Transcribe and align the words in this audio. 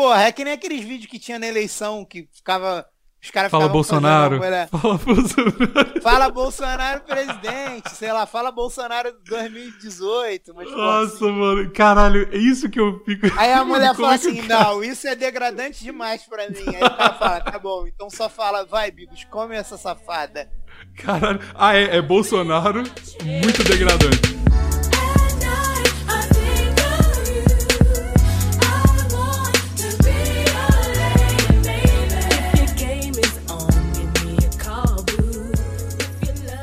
porra, 0.00 0.22
é 0.24 0.32
que 0.32 0.44
nem 0.44 0.52
aqueles 0.54 0.84
vídeos 0.84 1.10
que 1.10 1.18
tinha 1.18 1.38
na 1.38 1.46
eleição 1.46 2.04
que 2.04 2.28
ficava. 2.32 2.86
Os 3.20 3.32
caras 3.32 3.50
Fala 3.50 3.64
ficavam 3.64 3.72
Bolsonaro. 3.72 4.38
fazendo, 4.38 4.68
Fala 4.68 4.98
Bolsonaro. 4.98 6.00
Fala 6.02 6.30
Bolsonaro 6.30 7.00
presidente, 7.00 7.90
sei 7.96 8.12
lá, 8.12 8.26
fala 8.26 8.52
Bolsonaro 8.52 9.12
2018. 9.28 10.54
Mas, 10.54 10.70
Nossa, 10.70 11.26
mano. 11.26 11.68
Caralho, 11.72 12.28
é 12.32 12.36
isso 12.38 12.70
que 12.70 12.78
eu 12.78 13.02
fico. 13.04 13.26
Aí 13.36 13.52
a 13.52 13.64
mulher 13.66 13.92
fala 13.96 14.12
é 14.12 14.14
assim: 14.14 14.36
cara- 14.46 14.64
não, 14.70 14.84
isso 14.84 15.08
é 15.08 15.16
degradante 15.16 15.82
demais 15.82 16.22
pra 16.22 16.48
mim. 16.48 16.64
Aí 16.68 16.76
o 16.76 16.96
cara 16.96 17.14
fala: 17.14 17.40
tá 17.40 17.58
bom, 17.58 17.88
então 17.88 18.08
só 18.08 18.28
fala, 18.28 18.64
vai, 18.64 18.92
Bigos, 18.92 19.24
come 19.24 19.56
essa 19.56 19.76
safada. 19.76 20.48
Caralho. 20.96 21.40
Ah, 21.56 21.74
é, 21.74 21.96
é 21.96 22.00
Bolsonaro 22.00 22.84
muito 23.24 23.64
degradante. 23.64 24.37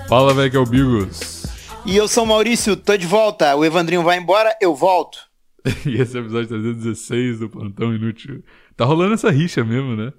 Fala, 0.07 0.33
velho, 0.33 0.51
que 0.51 0.57
é 0.57 0.59
o 0.59 0.65
Bigos. 0.65 1.43
E 1.85 1.95
eu 1.95 2.07
sou 2.07 2.23
o 2.23 2.27
Maurício, 2.27 2.75
tô 2.75 2.95
de 2.97 3.07
volta. 3.07 3.55
O 3.55 3.65
Evandrinho 3.65 4.03
vai 4.03 4.17
embora, 4.17 4.55
eu 4.61 4.75
volto. 4.75 5.19
E 5.85 5.99
esse 5.99 6.15
é 6.15 6.19
o 6.19 6.23
episódio 6.23 6.47
316 6.49 7.39
do 7.39 7.49
Plantão 7.49 7.93
Inútil. 7.93 8.43
Tá 8.77 8.85
rolando 8.85 9.15
essa 9.15 9.31
rixa 9.31 9.63
mesmo, 9.63 9.95
né? 9.95 10.13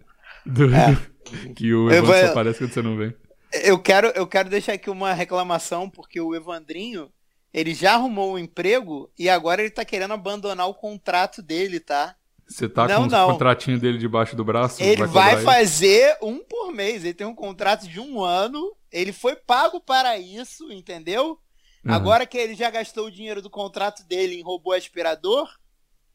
Do- 0.45 0.67
Que 1.55 1.73
o 1.75 1.89
Evandro 1.91 2.07
vou- 2.13 2.21
só 2.21 2.27
aparece 2.31 2.59
quando 2.59 2.73
você 2.73 2.83
não 2.83 2.97
vem. 2.97 3.15
Eu 3.65 3.79
quero, 3.79 4.09
eu 4.09 4.27
quero 4.27 4.49
deixar 4.51 4.73
aqui 4.75 4.91
uma 4.91 5.13
reclamação, 5.13 5.89
porque 5.89 6.21
o 6.21 6.35
Evandrinho, 6.35 7.09
ele 7.55 7.75
já 7.75 7.95
arrumou 7.95 8.35
um 8.35 8.39
emprego 8.39 9.11
e 9.19 9.29
agora 9.29 9.61
ele 9.61 9.71
tá 9.71 9.85
querendo 9.85 10.13
abandonar 10.15 10.69
o 10.69 10.75
contrato 10.75 11.41
dele, 11.43 11.79
tá? 11.81 12.15
Você 12.49 12.69
tá 12.69 12.87
Não, 12.87 13.09
com 13.09 13.17
o 13.17 13.27
contratinho 13.33 13.79
dele 13.79 13.99
debaixo 13.99 14.37
do 14.37 14.45
braço? 14.45 14.81
Ele 14.83 15.05
vai, 15.07 15.35
ele? 15.35 15.43
fazer 15.43 16.17
um 16.23 16.39
por 16.45 16.73
mês. 16.73 17.03
Ele 17.05 17.15
tem 17.15 17.27
um 17.27 17.35
contrato 17.35 17.89
de 17.89 17.99
um 17.99 18.23
ano. 18.23 18.73
Ele 18.97 19.13
foi 19.13 19.37
pago 19.37 19.79
para 19.79 20.19
isso, 20.19 20.73
entendeu? 20.73 21.39
Uhum. 21.85 21.93
Agora 21.93 22.25
que 22.27 22.39
ele 22.39 22.55
já 22.55 22.71
gastou 22.71 23.07
o 23.07 23.11
dinheiro 23.11 23.43
do 23.43 23.51
contrato 23.51 24.03
dele 24.07 24.37
em 24.37 24.43
robô 24.43 24.73
aspirador, 24.73 25.47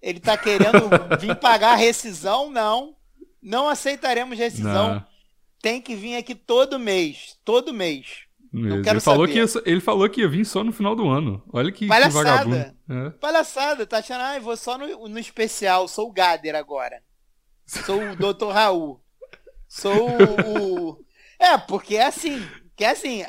ele 0.02 0.20
tá 0.20 0.36
querendo 0.36 0.90
vir 1.22 1.36
pagar 1.36 1.74
a 1.74 1.76
rescisão? 1.76 2.50
Não. 2.50 2.96
Não 3.40 3.70
aceitaremos 3.70 4.38
rescisão. 4.38 4.96
Não. 4.96 5.06
Tem 5.62 5.80
que 5.80 5.96
vir 5.96 6.16
aqui 6.16 6.34
todo 6.34 6.80
mês. 6.80 7.38
Todo 7.46 7.72
mês. 7.72 8.24
Mesmo. 8.52 8.82
quero 8.82 8.98
ele, 8.98 9.00
falou 9.00 9.28
saber. 9.28 9.48
que 9.48 9.58
ia, 9.58 9.64
ele 9.72 9.80
falou 9.80 10.10
que 10.10 10.22
ia 10.22 10.28
vir 10.28 10.44
só 10.44 10.64
no 10.64 10.74
final 10.74 10.96
do 10.96 11.08
ano. 11.08 11.42
Olha 11.54 11.72
que, 11.72 11.80
que 11.80 11.88
Palhaçada. 11.88 12.24
vagabundo. 12.24 12.76
É. 12.90 13.10
Palhaçada, 13.12 13.86
tá 13.86 14.00
achando, 14.00 14.22
ah, 14.22 14.36
eu 14.36 14.42
vou 14.42 14.58
só 14.58 14.76
no, 14.78 15.08
no 15.08 15.20
especial, 15.20 15.88
sou 15.88 16.10
o 16.10 16.12
Gader 16.12 16.56
agora. 16.56 17.02
Sou 17.66 18.02
o 18.02 18.16
Dr. 18.16 18.50
Raul. 18.52 19.00
Sou 19.68 20.10
o, 20.10 20.90
o- 20.90 21.06
É, 21.40 21.58
porque 21.58 21.96
é 21.96 22.06
assim, 22.06 22.40
que 22.76 22.84
é 22.84 22.92
assim, 22.92 23.24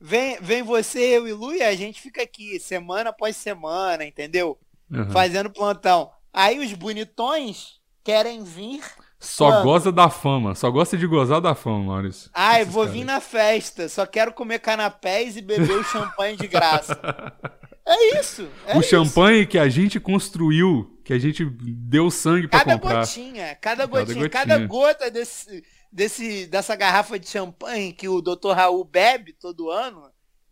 vem, 0.00 0.38
vem 0.40 0.62
você, 0.62 0.98
eu 1.18 1.26
e 1.28 1.32
Lu 1.32 1.52
e 1.54 1.62
a 1.62 1.74
gente 1.74 2.00
fica 2.00 2.22
aqui, 2.22 2.58
semana 2.60 3.10
após 3.10 3.36
semana, 3.36 4.04
entendeu? 4.04 4.58
Uhum. 4.90 5.10
Fazendo 5.10 5.50
plantão. 5.50 6.10
Aí 6.32 6.58
os 6.58 6.72
bonitões 6.74 7.80
querem 8.04 8.44
vir. 8.44 8.82
Só 9.18 9.50
Quando? 9.50 9.62
goza 9.64 9.90
da 9.90 10.10
fama. 10.10 10.54
Só 10.54 10.70
gosta 10.70 10.96
de 10.96 11.06
gozar 11.06 11.40
da 11.40 11.54
fama, 11.54 11.84
Maurício. 11.94 12.30
Ai, 12.34 12.62
Esses 12.62 12.72
vou 12.74 12.84
caras. 12.84 12.98
vir 12.98 13.04
na 13.04 13.20
festa, 13.20 13.88
só 13.88 14.04
quero 14.06 14.32
comer 14.32 14.58
canapés 14.60 15.36
e 15.36 15.40
beber 15.42 15.78
o 15.78 15.84
champanhe 15.84 16.36
de 16.36 16.46
graça. 16.46 16.96
É 17.88 18.18
isso. 18.18 18.48
é 18.66 18.76
o 18.76 18.80
isso. 18.80 18.90
champanhe 18.90 19.46
que 19.46 19.56
a 19.56 19.68
gente 19.68 20.00
construiu, 20.00 20.98
que 21.04 21.12
a 21.12 21.18
gente 21.20 21.44
deu 21.44 22.10
sangue 22.10 22.48
pra 22.48 22.58
Cada 22.64 22.72
comprar. 22.80 23.00
gotinha, 23.06 23.54
cada 23.60 23.86
Cada 23.86 23.86
gotinha, 23.86 24.28
cada, 24.28 24.58
gota 24.66 25.08
desse, 25.08 25.62
desse, 25.96 26.46
dessa 26.46 26.76
garrafa 26.76 27.18
de 27.18 27.28
champanhe 27.28 27.92
que 27.92 28.08
o 28.08 28.20
Dr. 28.20 28.52
Raul 28.54 28.84
bebe 28.84 29.32
todo 29.32 29.70
ano 29.70 30.02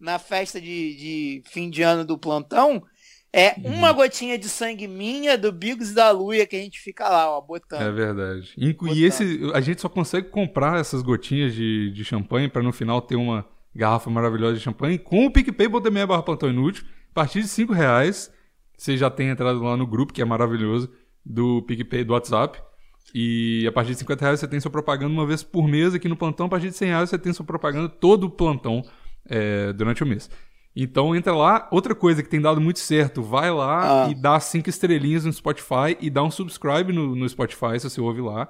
na 0.01 0.19
festa 0.19 0.61
de, 0.61 0.97
de 0.97 1.43
fim 1.47 1.69
de 1.71 1.83
ano 1.83 2.05
do 2.05 2.19
plantão 2.19 2.83
é 3.33 3.55
Uhum. 3.59 3.75
uma 3.79 3.93
gotinha 3.93 4.39
de 4.39 4.49
sangue 4.49 4.87
minha, 4.87 5.37
do 5.37 5.51
Bigos 5.53 5.91
e 5.91 5.95
da 5.95 6.11
Luia 6.13 6.47
que 6.47 6.55
a 6.57 6.59
gente 6.61 6.79
fica 6.81 7.09
lá, 7.09 7.29
ó, 7.31 7.39
É 7.43 7.47
botando. 7.47 7.95
verdade. 7.95 8.55
Inclu- 8.57 8.89
Botando. 8.89 8.97
E 9.01 9.05
esse, 9.05 9.41
a 9.53 9.61
gente 9.61 9.81
só 9.81 9.89
consegue 9.89 10.29
comprar 10.31 10.79
essas 10.81 11.03
gotinhas 11.03 11.53
de, 11.55 11.91
de 11.91 12.05
champanhe 12.05 12.49
pra 12.49 12.63
no 12.63 12.73
final 12.73 13.03
ter 13.03 13.17
uma 13.17 13.45
garrafa 13.75 14.09
maravilhosa 14.09 14.55
de 14.55 14.61
champanhe 14.61 14.99
com 14.99 15.27
o 15.27 15.33
PicPay 15.33 15.67
Botemia 15.69 16.07
barra 16.07 16.23
Plantão 16.23 16.49
Inútil. 16.49 16.85
A 17.11 17.15
partir 17.15 17.41
de 17.43 17.49
5 17.49 17.73
reais, 17.73 18.33
você 18.79 18.97
já 18.97 19.11
tem 19.11 19.29
entrado 19.29 19.61
lá 19.63 19.77
no 19.77 19.87
grupo, 19.87 20.13
que 20.13 20.23
é 20.23 20.25
maravilhoso, 20.25 20.89
do 21.25 21.61
PicPay 21.63 22.05
do 22.05 22.13
WhatsApp. 22.13 22.63
E 23.15 23.65
a 23.67 23.73
partir 23.73 23.93
de 23.93 23.99
50 23.99 24.25
reais 24.25 24.41
você 24.41 24.49
tem 24.49 24.61
sua 24.61 24.71
propaganda 24.71 25.13
uma 25.13 25.27
vez 25.27 25.43
por 25.43 25.67
mês 25.69 25.95
aqui 25.95 26.09
no 26.09 26.17
plantão. 26.17 26.47
A 26.47 26.49
partir 26.49 26.69
de 26.71 26.77
100 26.77 26.89
reais 26.89 27.11
você 27.11 27.19
tem 27.19 27.33
sua 27.33 27.45
propaganda 27.45 27.89
todo 27.89 28.25
o 28.25 28.31
plantão 28.31 28.83
é, 29.29 29.73
durante 29.73 30.03
o 30.03 30.07
mês. 30.07 30.31
Então 30.77 31.15
entra 31.15 31.33
lá. 31.35 31.69
Outra 31.71 31.95
coisa 31.95 32.23
que 32.23 32.29
tem 32.29 32.41
dado 32.41 32.61
muito 32.61 32.81
certo, 32.81 33.23
vai 33.23 33.51
lá 33.51 34.07
Ah. 34.07 34.11
e 34.11 34.15
dá 34.15 34.41
cinco 34.41 34.69
estrelinhas 34.69 35.25
no 35.25 35.33
Spotify 35.33 35.97
e 36.01 36.11
dá 36.11 36.23
um 36.23 36.31
subscribe 36.31 36.93
no, 36.93 37.15
no 37.15 37.29
Spotify 37.29 37.79
se 37.79 37.89
você 37.89 38.01
ouve 38.01 38.21
lá. 38.21 38.49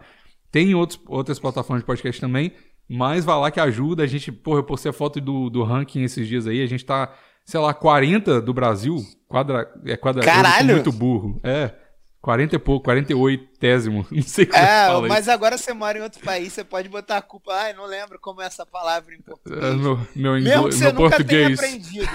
Tem 0.50 0.75
outros, 0.75 1.00
outras 1.09 1.38
plataformas 1.38 1.82
de 1.82 1.87
podcast 1.87 2.20
também, 2.20 2.53
mas 2.88 3.25
vai 3.25 3.37
lá 3.38 3.50
que 3.50 3.60
ajuda. 3.60 4.04
A 4.04 4.06
gente, 4.06 4.31
porra, 4.32 4.60
eu 4.60 4.64
postei 4.64 4.88
a 4.88 4.93
foto 4.93 5.20
do, 5.20 5.50
do 5.50 5.62
ranking 5.64 6.03
esses 6.04 6.26
dias 6.26 6.47
aí. 6.47 6.62
A 6.62 6.66
gente 6.66 6.84
tá, 6.84 7.12
sei 7.44 7.60
lá, 7.60 7.75
40 7.75 8.41
do 8.41 8.54
Brasil. 8.54 8.97
Quadra, 9.28 9.69
é 9.84 9.97
quadra, 9.97 10.22
Caralho! 10.22 10.75
muito 10.75 10.93
burro. 10.93 11.38
É. 11.43 11.75
40 12.24 12.56
e 12.56 12.58
pouco, 12.58 12.86
48 12.86 13.58
tésimo, 13.58 14.06
não 14.10 14.22
sei 14.22 14.46
como 14.46 14.58
é, 14.58 14.62
é 14.62 14.86
fala 14.86 15.08
mas 15.08 15.20
isso. 15.20 15.30
agora 15.30 15.58
você 15.58 15.74
mora 15.74 15.98
em 15.98 16.00
outro 16.00 16.22
país, 16.22 16.54
você 16.54 16.64
pode 16.64 16.88
botar 16.88 17.18
a 17.18 17.22
culpa, 17.22 17.52
ai, 17.52 17.72
ah, 17.72 17.74
não 17.74 17.84
lembro 17.84 18.18
como 18.18 18.40
é 18.40 18.46
essa 18.46 18.64
palavra 18.64 19.14
em 19.14 19.20
português. 19.20 19.62
É, 19.62 19.74
meu, 19.74 20.00
meu, 20.16 20.32
Mesmo 20.40 20.68
que 20.70 20.74
você 20.74 20.86
nunca 20.86 21.16
português. 21.16 21.28
tenha 21.28 21.54
aprendido. 21.54 22.12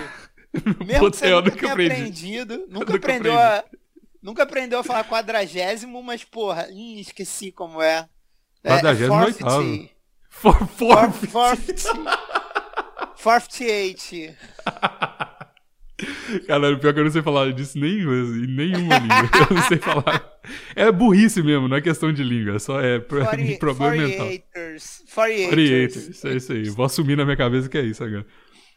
Mesmo 0.83 1.11
que 1.11 1.17
você 1.17 1.29
nunca, 1.29 1.41
nunca 1.41 1.59
tenha 1.59 1.71
aprendi. 1.73 1.93
aprendido, 1.93 2.65
nunca, 2.67 2.95
aprendeu 2.95 3.39
aprendi. 3.39 3.53
a, 3.53 3.65
nunca 4.19 4.43
aprendeu 4.43 4.79
a 4.79 4.83
falar 4.83 5.03
quadragésimo, 5.03 6.01
mas 6.01 6.23
porra, 6.23 6.67
hum, 6.71 6.95
esqueci 6.97 7.51
como 7.51 7.79
é. 7.79 8.07
é, 8.63 8.69
é 8.69 8.69
quadragésimo 8.69 9.13
é, 9.13 9.25
oitavo. 9.25 9.89
For, 10.31 10.67
forfeit. 10.69 11.29
For, 11.29 11.55
forfeit. 13.15 13.99
48. 14.09 15.28
Cara, 16.47 16.77
pior 16.77 16.93
que 16.93 16.99
eu 16.99 17.03
não 17.03 17.11
sei 17.11 17.21
falar 17.21 17.51
disso 17.51 17.77
nem, 17.77 17.99
em 17.99 18.47
nenhuma 18.47 18.97
língua. 18.97 19.29
Eu 19.49 19.55
não 19.55 19.63
sei 19.63 19.77
falar. 19.77 20.39
É 20.75 20.91
burrice 20.91 21.43
mesmo, 21.43 21.67
não 21.67 21.77
é 21.77 21.81
questão 21.81 22.11
de 22.11 22.23
língua. 22.23 22.55
É 22.55 22.59
só 22.59 22.81
é 22.81 22.99
problema 23.59 23.91
mental. 23.91 24.27
48ers. 24.27 26.25
É 26.25 26.35
isso 26.35 26.53
aí. 26.53 26.69
Vou 26.69 26.85
assumir 26.85 27.17
na 27.17 27.25
minha 27.25 27.37
cabeça 27.37 27.67
que 27.67 27.77
é 27.77 27.81
isso 27.81 28.03
agora. 28.03 28.25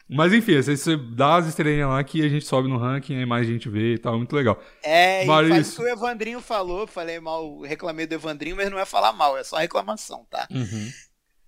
Mas 0.09 0.33
enfim, 0.33 0.61
você 0.61 0.97
dá 0.97 1.37
as 1.37 1.47
estrelinhas 1.47 1.89
lá 1.89 2.03
que 2.03 2.23
a 2.23 2.27
gente 2.27 2.45
sobe 2.45 2.67
no 2.67 2.77
ranking, 2.77 3.15
aí 3.15 3.25
mais 3.25 3.47
gente 3.47 3.69
vê 3.69 3.93
e 3.93 3.97
tal, 3.97 4.17
muito 4.17 4.35
legal. 4.35 4.61
É, 4.83 5.25
mas... 5.25 5.47
e 5.47 5.49
faz 5.49 5.73
o 5.73 5.75
que 5.77 5.81
o 5.81 5.87
Evandrinho 5.87 6.41
falou, 6.41 6.85
falei 6.85 7.19
mal, 7.19 7.61
reclamei 7.61 8.05
do 8.05 8.13
Evandrinho, 8.13 8.55
mas 8.55 8.69
não 8.69 8.77
é 8.77 8.85
falar 8.85 9.13
mal, 9.13 9.37
é 9.37 9.43
só 9.43 9.57
reclamação, 9.57 10.25
tá? 10.29 10.45
Uhum. 10.51 10.89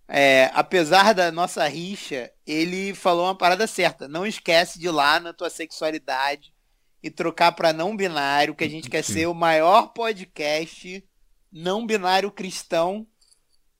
É, 0.08 0.52
apesar 0.54 1.14
da 1.14 1.32
nossa 1.32 1.68
rixa, 1.68 2.32
ele 2.46 2.94
falou 2.94 3.26
uma 3.26 3.36
parada 3.36 3.66
certa. 3.66 4.08
Não 4.08 4.26
esquece 4.26 4.80
de 4.80 4.86
ir 4.88 4.92
lá 4.92 5.20
na 5.20 5.34
tua 5.34 5.50
sexualidade 5.50 6.54
e 7.02 7.10
trocar 7.10 7.52
pra 7.54 7.74
não 7.74 7.96
binário, 7.98 8.54
que 8.56 8.64
a 8.64 8.70
gente 8.70 8.90
quer 8.90 9.04
ser 9.04 9.28
o 9.28 9.34
maior 9.34 9.94
podcast 9.94 11.04
não 11.52 11.86
binário 11.86 12.32
cristão 12.32 13.06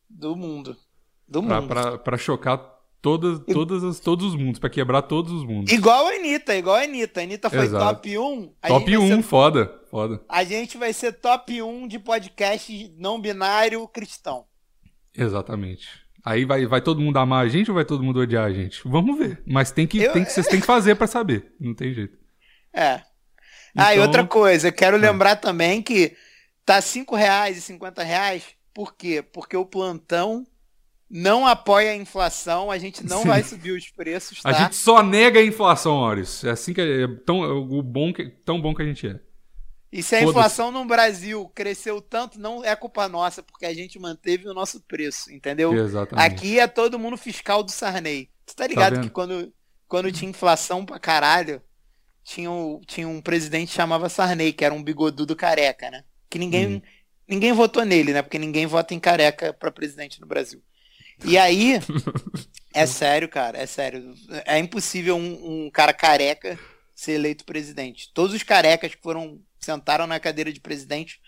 do 0.10 0.36
mundo. 0.36 0.76
Do 1.28 1.44
Pra, 1.44 1.62
mundo. 1.62 1.68
pra, 1.70 1.98
pra 1.98 2.18
chocar 2.18 2.60
todas, 3.02 3.40
todas 3.52 3.84
as, 3.84 4.00
todos 4.00 4.26
os 4.28 4.36
mundos, 4.36 4.60
pra 4.60 4.70
quebrar 4.70 5.02
todos 5.04 5.32
os 5.32 5.44
mundos. 5.44 5.72
Igual 5.72 6.08
a 6.08 6.12
Anitta, 6.12 6.56
igual 6.56 6.76
a 6.76 6.82
Anitta. 6.84 7.20
A 7.20 7.24
Anitta 7.24 7.50
foi 7.50 7.60
Exato. 7.66 7.84
top 7.96 8.18
1. 8.18 8.54
a 8.62 8.68
Top 8.68 8.80
gente 8.92 8.98
vai 8.98 9.08
1, 9.12 9.16
ser- 9.18 9.24
foda, 9.24 9.82
foda. 9.92 10.24
a 10.30 10.44
gente 10.44 10.78
vai 10.78 10.94
ser 10.94 11.14
top 11.14 11.62
1 11.62 11.88
de 11.88 12.00
podcast 12.00 12.94
não 12.98 13.20
binário 13.22 13.88
cristão. 13.88 14.46
Exatamente. 15.14 16.05
Aí 16.26 16.44
vai, 16.44 16.66
vai 16.66 16.82
todo 16.82 17.00
mundo 17.00 17.18
amar 17.18 17.46
a 17.46 17.48
gente 17.48 17.70
ou 17.70 17.76
vai 17.76 17.86
todo 17.86 18.04
mundo 18.04 18.20
odiar 18.20 18.46
a 18.46 18.52
gente? 18.52 18.82
Vamos 18.84 19.16
ver. 19.18 19.44
Mas 19.46 19.72
tem 19.72 19.86
que, 19.86 20.00
Eu- 20.02 20.12
tem 20.12 20.24
que, 20.26 20.32
vocês 20.32 20.48
têm 20.48 20.60
que 20.60 20.66
fazer 20.66 20.96
pra 20.96 21.06
saber. 21.06 21.54
Não 21.60 21.76
tem 21.76 21.94
jeito. 21.94 22.18
É. 22.74 23.02
Ah, 23.78 23.92
e 23.94 23.98
Então- 23.98 24.08
outra 24.08 24.26
coisa, 24.26 24.72
quero 24.72 24.98
lembrar 24.98 25.36
também 25.36 25.82
que 25.84 26.16
tá 26.66 26.82
5,50 26.82 28.02
reais. 28.04 28.44
Por 28.74 28.96
quê? 28.96 29.22
Porque 29.22 29.56
o 29.56 29.66
plantão 29.66 30.46
não 31.10 31.46
apoia 31.46 31.92
a 31.92 31.96
inflação, 31.96 32.72
a 32.72 32.78
gente 32.80 33.06
não 33.06 33.22
Sim. 33.22 33.28
vai 33.28 33.44
subir 33.44 33.72
os 33.72 33.90
preços, 33.92 34.42
tá? 34.42 34.50
A 34.50 34.54
gente 34.54 34.76
só 34.76 35.04
nega 35.04 35.40
a 35.40 35.46
inflação, 35.46 36.00
Maurício. 36.02 36.50
É 36.50 36.52
assim 36.52 36.74
que 36.74 36.82
é 36.82 37.08
tão, 37.26 37.40
o 37.42 37.84
bom 37.84 38.12
que, 38.12 38.26
tão 38.44 38.60
bom 38.60 38.74
que 38.74 38.82
a 38.82 38.86
gente 38.86 39.08
é. 39.08 39.20
E 39.96 40.04
se 40.04 40.14
a 40.14 40.22
inflação 40.22 40.72
no 40.72 40.84
Brasil 40.84 41.50
cresceu 41.56 42.02
tanto, 42.02 42.38
não 42.38 42.62
é 42.66 42.76
culpa 42.76 43.08
nossa, 43.08 43.42
porque 43.42 43.66
a 43.66 43.74
gente 43.74 43.98
manteve 43.98 44.46
o 44.46 44.54
nosso 44.54 44.82
preço, 44.82 45.32
entendeu? 45.32 45.74
Exatamente. 45.74 46.26
Aqui 46.26 46.60
é 46.60 46.68
todo 46.68 47.00
mundo 47.00 47.16
fiscal 47.16 47.64
do 47.64 47.72
Sarney. 47.72 48.30
Tu 48.46 48.54
tá 48.54 48.68
ligado 48.68 48.96
vendo? 48.96 49.04
que 49.04 49.10
quando, 49.10 49.54
quando 49.88 50.12
tinha 50.12 50.30
inflação 50.30 50.86
pra 50.86 51.00
caralho, 51.00 51.62
tinha, 52.26 52.52
um- 52.52 52.82
tinha 52.86 53.08
um 53.08 53.22
presidente 53.22 53.70
que 53.70 53.76
chamava 53.76 54.10
Sarney, 54.10 54.52
que 54.52 54.66
era 54.66 54.74
um 54.74 54.84
bigodudo 54.84 55.34
careca, 55.34 55.90
né? 55.90 56.04
Que 56.30 56.38
ninguém. 56.38 56.66
Uhum. 56.76 56.82
Ninguém 57.26 57.54
votou 57.54 57.86
nele, 57.86 58.12
né? 58.12 58.22
Porque 58.22 58.38
ninguém 58.38 58.66
vota 58.66 58.94
em 58.94 59.00
careca 59.00 59.54
pra 59.54 59.72
presidente 59.72 60.20
no 60.20 60.28
Brasil. 60.28 60.62
E 61.24 61.38
aí, 61.38 61.80
é 62.74 62.86
sério, 62.86 63.30
cara, 63.30 63.58
é 63.58 63.66
sério. 63.66 64.14
É 64.46 64.60
impossível 64.60 65.16
um, 65.16 65.66
um 65.68 65.72
cara 65.72 65.94
careca 65.94 66.60
ser 66.94 67.14
eleito 67.14 67.46
presidente. 67.46 68.12
Todos 68.14 68.36
os 68.36 68.44
carecas 68.44 68.94
que 68.94 69.02
foram 69.02 69.40
sentaram 69.66 70.08
na 70.08 70.20
cadeira 70.20 70.54
de 70.54 70.62
presidente 70.62 71.20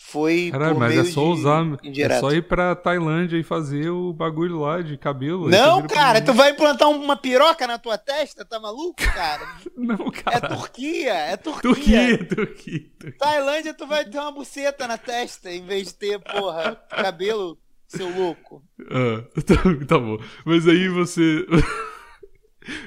foi 0.00 0.50
Caralho, 0.52 0.78
mas 0.78 0.96
é 0.96 1.04
só 1.04 1.22
de 1.22 1.40
usar. 1.40 1.64
É 1.82 1.88
indireto. 1.88 2.20
só 2.20 2.30
ir 2.30 2.42
pra 2.42 2.76
Tailândia 2.76 3.36
e 3.36 3.42
fazer 3.42 3.90
o 3.90 4.12
bagulho 4.12 4.60
lá 4.60 4.80
de 4.80 4.96
cabelo. 4.96 5.48
Não, 5.50 5.84
cara, 5.88 6.22
tu 6.22 6.32
vai 6.32 6.52
implantar 6.52 6.88
uma 6.88 7.16
piroca 7.16 7.66
na 7.66 7.78
tua 7.78 7.98
testa? 7.98 8.44
Tá 8.44 8.60
maluco, 8.60 8.94
cara? 9.12 9.44
Não, 9.76 10.06
É 10.06 10.10
cara. 10.22 10.48
Turquia, 10.56 11.12
é 11.12 11.36
Turquia. 11.36 11.62
Turquia, 11.62 12.18
Turquia, 12.18 12.80
Turquia. 12.98 13.18
Tailândia, 13.18 13.74
tu 13.74 13.86
vai 13.88 14.04
ter 14.04 14.18
uma 14.18 14.30
buceta 14.30 14.86
na 14.86 14.96
testa 14.96 15.50
em 15.50 15.64
vez 15.66 15.88
de 15.88 15.94
ter, 15.94 16.20
porra, 16.20 16.76
cabelo, 16.90 17.58
seu 17.88 18.08
louco. 18.08 18.62
Ah, 18.90 19.24
tá, 19.42 19.86
tá 19.86 19.98
bom. 19.98 20.16
Mas 20.46 20.68
aí 20.68 20.88
você. 20.88 21.44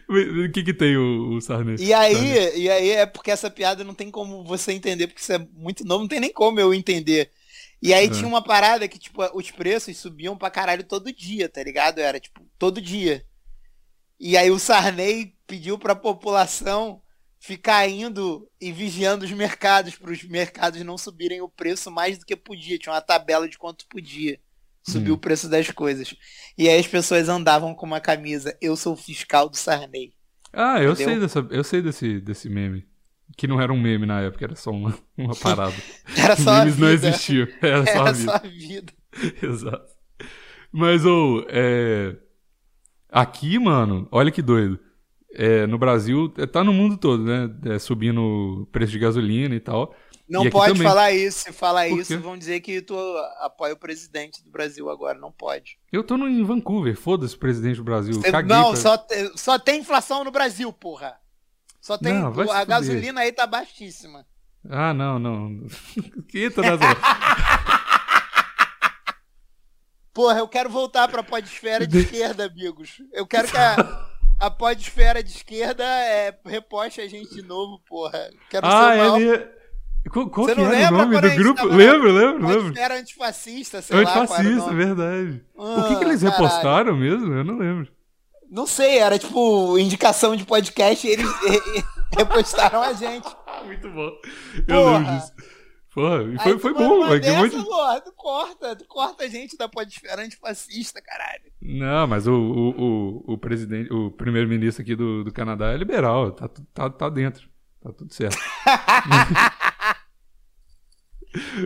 O 0.08 0.52
que 0.52 0.64
que 0.64 0.74
tem 0.74 0.96
o, 0.98 1.36
o 1.36 1.42
Sarney? 1.42 1.76
E 1.80 1.94
aí, 1.94 2.58
e 2.58 2.70
aí 2.70 2.90
é 2.92 3.06
porque 3.06 3.32
essa 3.32 3.50
piada 3.50 3.84
não 3.84 3.94
tem 3.94 4.12
como 4.12 4.44
você 4.44 4.72
entender, 4.72 5.08
porque 5.08 5.22
isso 5.22 5.34
é 5.34 5.40
muito 5.54 5.84
novo, 5.86 6.02
não 6.02 6.08
tem 6.08 6.20
nem 6.20 6.32
como 6.34 6.60
eu 6.60 6.74
entender. 6.74 7.32
E 7.82 7.94
aí 7.94 8.06
É. 8.06 8.10
tinha 8.10 8.28
uma 8.28 8.44
parada 8.44 8.88
que, 8.88 9.00
tipo, 9.00 9.22
os 9.36 9.50
preços 9.50 9.98
subiam 9.98 10.38
pra 10.38 10.52
caralho 10.52 10.84
todo 10.84 11.12
dia, 11.12 11.50
tá 11.50 11.64
ligado? 11.64 12.00
Era, 12.00 12.20
tipo, 12.20 12.42
todo 12.60 12.80
dia. 12.80 13.26
E 14.20 14.38
aí 14.38 14.52
o 14.52 14.60
Sarney 14.60 15.36
pediu 15.48 15.80
pra 15.80 15.96
população 15.96 17.02
ficar 17.40 17.88
indo 17.90 18.48
e 18.60 18.72
vigiando 18.72 19.26
os 19.26 19.32
mercados, 19.32 19.96
para 19.96 20.12
os 20.12 20.24
mercados 20.24 20.80
não 20.84 20.96
subirem 20.98 21.42
o 21.42 21.50
preço 21.50 21.90
mais 21.90 22.20
do 22.20 22.26
que 22.26 22.36
podia. 22.36 22.78
Tinha 22.78 22.94
uma 22.94 23.02
tabela 23.02 23.50
de 23.50 23.58
quanto 23.58 23.88
podia 23.88 24.40
subir 24.84 25.12
Hum. 25.12 25.16
o 25.16 25.18
preço 25.18 25.50
das 25.50 25.70
coisas. 25.72 26.14
E 26.58 26.68
aí 26.70 26.80
as 26.80 26.88
pessoas 26.88 27.30
andavam 27.30 27.74
com 27.76 27.86
uma 27.86 28.00
camisa, 28.02 28.58
eu 28.62 28.76
sou 28.76 28.94
o 28.94 28.98
fiscal 28.98 29.50
do 29.50 29.58
Sarney. 29.58 30.14
Ah, 30.54 30.82
eu 30.82 30.94
Entendeu? 30.94 30.96
sei, 30.96 31.20
dessa, 31.20 31.48
eu 31.52 31.64
sei 31.64 31.82
desse, 31.82 32.20
desse 32.20 32.50
meme. 32.50 32.86
Que 33.38 33.48
não 33.48 33.62
era 33.62 33.72
um 33.72 33.80
meme 33.80 34.06
na 34.06 34.22
época, 34.22 34.44
era 34.46 34.56
só 34.56 34.72
uma, 34.72 34.98
uma 35.18 35.36
parada. 35.40 35.84
Era 36.18 36.36
só 36.36 36.52
a 36.52 36.66
Memes 36.66 36.78
não 36.78 36.88
vida. 36.90 36.94
existiam. 36.94 37.48
Era 37.62 37.86
só 37.88 38.04
a 38.06 38.10
Era 38.10 38.14
vida. 38.14 38.32
só 38.32 38.36
a 38.36 38.40
vida. 38.40 38.94
Exato. 39.42 39.92
Mas, 40.72 41.06
ô, 41.06 41.46
é... 41.50 42.16
aqui, 43.10 43.58
mano, 43.60 44.08
olha 44.12 44.32
que 44.32 44.42
doido. 44.42 44.80
É, 45.34 45.66
no 45.68 45.78
Brasil, 45.78 46.34
é, 46.38 46.46
tá 46.46 46.64
no 46.64 46.74
mundo 46.74 46.98
todo, 46.98 47.24
né? 47.24 47.50
É, 47.76 47.80
subindo 47.80 48.22
o 48.22 48.66
preço 48.68 48.92
de 48.92 49.00
gasolina 49.00 49.56
e 49.56 49.60
tal. 49.62 49.96
Não 50.32 50.50
pode 50.50 50.74
também. 50.74 50.88
falar 50.88 51.12
isso. 51.12 51.40
Se 51.40 51.52
falar 51.52 51.90
Por 51.90 52.00
isso, 52.00 52.16
quê? 52.16 52.18
vão 52.18 52.38
dizer 52.38 52.62
que 52.62 52.82
tu 52.82 52.96
apoia 53.40 53.74
o 53.74 53.78
presidente 53.78 54.44
do 54.44 54.50
Brasil 54.50 54.90
agora. 54.90 55.18
Não 55.20 55.32
pode. 55.32 55.78
Eu 55.92 56.04
tô 56.04 56.18
no, 56.18 56.28
em 56.28 56.44
Vancouver, 56.44 56.96
foda-se 56.96 57.36
o 57.36 57.40
presidente 57.40 57.78
do 57.78 57.84
Brasil. 57.84 58.22
Caguei 58.22 58.56
não, 58.56 58.72
pra- 58.72 58.80
só, 58.80 59.06
só 59.36 59.60
tem 59.60 59.82
inflação 59.82 60.24
no 60.24 60.32
Brasil, 60.32 60.72
porra. 60.72 61.20
Só 61.82 61.98
tem. 61.98 62.14
Não, 62.14 62.34
a 62.52 62.64
gasolina 62.64 63.22
aí 63.22 63.32
tá 63.32 63.46
baixíssima. 63.46 64.26
Ah, 64.70 64.94
não, 64.94 65.18
não. 65.18 65.68
Eita, 66.34 66.62
nessa. 66.62 66.86
Porra, 70.14 70.40
eu 70.40 70.48
quero 70.48 70.70
voltar 70.70 71.08
pra 71.08 71.24
podesfera 71.24 71.88
de 71.88 71.98
esquerda, 72.04 72.46
amigos. 72.46 73.02
Eu 73.14 73.26
quero 73.26 73.48
que 73.48 73.58
a, 73.58 73.76
a 74.40 74.52
podesfera 74.52 75.24
de 75.24 75.32
esquerda 75.32 75.84
é, 75.84 76.38
reposte 76.46 77.02
a 77.02 77.08
gente 77.08 77.34
de 77.34 77.42
novo, 77.42 77.80
porra. 77.88 78.30
Quero 78.50 78.68
ah, 78.68 78.70
ser 78.70 78.78
o 78.78 78.98
maior 78.98 79.22
ele. 79.22 79.61
Qual, 80.10 80.30
qual 80.30 80.48
Você 80.48 80.56
não 80.56 80.66
era 80.72 80.94
o 80.94 80.98
lembra 80.98 81.20
nome 81.22 81.22
do 81.30 81.36
grupo? 81.44 81.62
tava 81.62 81.76
Lembro, 81.76 82.12
lembro, 82.12 82.48
lembro. 82.48 82.64
podesfera 82.64 83.00
antifascista, 83.00 83.82
sei 83.82 83.96
lá. 83.96 84.02
era 84.12 84.20
o 84.20 84.24
Antifascista, 84.24 84.74
verdade. 84.74 85.46
o 85.56 85.84
que, 85.88 85.96
que 85.98 86.04
Ah, 86.04 86.08
eles 86.08 86.22
caralho. 86.24 86.42
repostaram 86.44 86.98
mesmo? 86.98 87.34
Eu 87.34 87.44
não 87.44 87.58
lembro. 87.58 87.88
Não 88.50 88.66
sei, 88.68 88.98
era 88.98 89.18
tipo 89.18 89.78
indicação 89.78 90.36
de 90.36 90.44
podcast 90.44 91.08
e 91.08 91.12
eles 91.12 91.28
repostaram 92.18 92.82
a 92.82 92.94
gente. 92.94 93.28
Muito 93.66 93.90
bom. 93.92 94.10
Eu 94.68 94.76
Porra. 94.76 94.98
lembro 94.98 95.14
disso. 95.16 95.32
Porra, 95.94 96.24
e 96.24 96.40
foi, 96.40 96.58
foi 96.60 96.74
bom, 96.74 97.06
velho. 97.08 97.22
que 97.22 97.28
dessa, 97.28 97.64
porra, 97.64 98.02
tu 98.02 98.14
corta, 98.14 98.76
tu 98.78 98.86
corta 98.88 99.24
a 99.26 99.28
gente 99.28 99.58
da 99.58 99.68
podesfera 99.70 100.22
antifascista, 100.24 101.02
caralho. 101.02 101.44
Não, 101.62 102.08
mas 102.08 102.28
o, 102.28 102.34
o, 102.34 102.70
o, 103.28 103.34
o 103.34 103.38
presidente, 103.38 103.92
o 103.94 104.10
primeiro-ministro 104.10 104.82
aqui 104.82 104.96
do, 104.96 105.24
do 105.26 105.34
Canadá 105.34 105.72
é 105.74 105.78
liberal, 105.78 106.32
tá, 106.32 106.50
tá, 106.74 106.90
tá 106.90 107.10
dentro. 107.10 107.50
Tá 107.84 107.92
tudo 107.92 108.14
certo. 108.14 108.38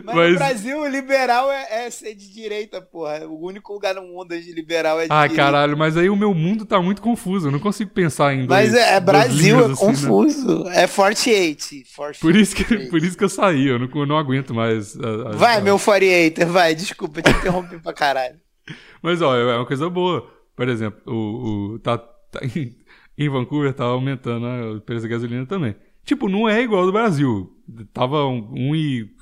Mas, 0.04 0.14
Mas- 0.14 0.32
no 0.32 0.38
Brasil, 0.38 0.80
o 0.80 0.86
liberal 0.88 1.50
é, 1.50 1.86
é 1.86 1.90
ser 1.90 2.14
de 2.14 2.32
direita, 2.32 2.80
porra. 2.80 3.26
O 3.26 3.44
único 3.46 3.72
lugar 3.72 3.94
no 3.94 4.02
mundo 4.02 4.32
onde 4.34 4.52
liberal 4.52 5.00
é 5.00 5.06
de 5.06 5.12
Ah, 5.12 5.22
direita. 5.26 5.42
caralho, 5.42 5.76
mas 5.76 5.96
aí 5.96 6.08
o 6.08 6.14
meu 6.16 6.32
mundo 6.32 6.64
tá 6.64 6.80
muito 6.80 7.02
confuso. 7.02 7.48
Eu 7.48 7.52
não 7.52 7.58
consigo 7.58 7.90
pensar 7.90 8.32
em 8.34 8.46
dois, 8.46 8.48
Mas 8.48 8.74
é, 8.74 8.94
é 8.94 9.00
Brasil, 9.00 9.56
linhas 9.56 9.70
é 9.70 9.72
assim, 9.72 9.86
né? 9.86 9.92
confuso. 9.92 10.68
É 10.68 10.86
48. 10.86 11.84
48. 11.96 12.20
Por 12.20 12.36
isso, 12.36 12.54
que, 12.56 12.64
por 12.90 12.98
isso 13.02 13.16
que 13.18 13.24
eu 13.24 13.28
saí, 13.28 13.66
eu 13.66 13.78
não, 13.78 13.88
eu 13.94 14.06
não 14.06 14.16
aguento 14.18 14.54
mais. 14.54 14.96
a- 15.00 15.30
a- 15.30 15.32
Vai, 15.36 15.56
a- 15.56 15.60
meu 15.60 15.78
48, 15.78 16.46
vai. 16.46 16.74
Desculpa, 16.74 17.20
te 17.22 17.30
interrompi 17.30 17.78
pra 17.78 17.92
caralho. 17.92 18.36
Mas, 19.02 19.20
ó, 19.22 19.36
é 19.36 19.56
uma 19.56 19.66
coisa 19.66 19.88
boa. 19.90 20.30
Por 20.54 20.68
exemplo, 20.68 21.00
o, 21.06 21.74
o- 21.74 21.78
tá, 21.80 21.98
tá 21.98 22.40
em, 22.44 22.74
em 23.18 23.28
Vancouver 23.28 23.72
tá 23.72 23.84
aumentando 23.84 24.46
a- 24.46 24.80
preço 24.80 25.02
da 25.02 25.08
gasolina 25.08 25.44
também. 25.44 25.74
Tipo, 26.04 26.28
não 26.28 26.48
é 26.48 26.62
igual 26.62 26.80
ao 26.82 26.86
do 26.86 26.92
Brasil. 26.92 27.52
Tava 27.92 28.24
um- 28.26 28.52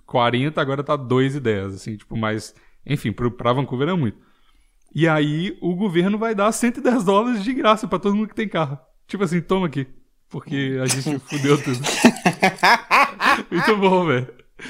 1,40, 0.06 0.58
agora 0.58 0.82
tá 0.82 0.96
2,10, 0.96 1.74
assim, 1.74 1.96
tipo, 1.96 2.16
mas... 2.16 2.54
Enfim, 2.86 3.12
pro, 3.12 3.30
pra 3.30 3.52
Vancouver 3.52 3.88
é 3.88 3.94
muito. 3.94 4.18
E 4.94 5.08
aí, 5.08 5.56
o 5.60 5.74
governo 5.74 6.18
vai 6.18 6.34
dar 6.34 6.52
110 6.52 7.02
dólares 7.04 7.42
de 7.42 7.52
graça 7.54 7.88
pra 7.88 7.98
todo 7.98 8.14
mundo 8.14 8.28
que 8.28 8.34
tem 8.34 8.48
carro. 8.48 8.78
Tipo 9.06 9.24
assim, 9.24 9.40
toma 9.40 9.66
aqui. 9.66 9.86
Porque 10.28 10.78
a 10.82 10.86
gente 10.86 11.18
fudeu 11.26 11.56
tudo. 11.62 11.78
Muito 13.50 13.76
bom, 13.76 14.04
velho. 14.06 14.26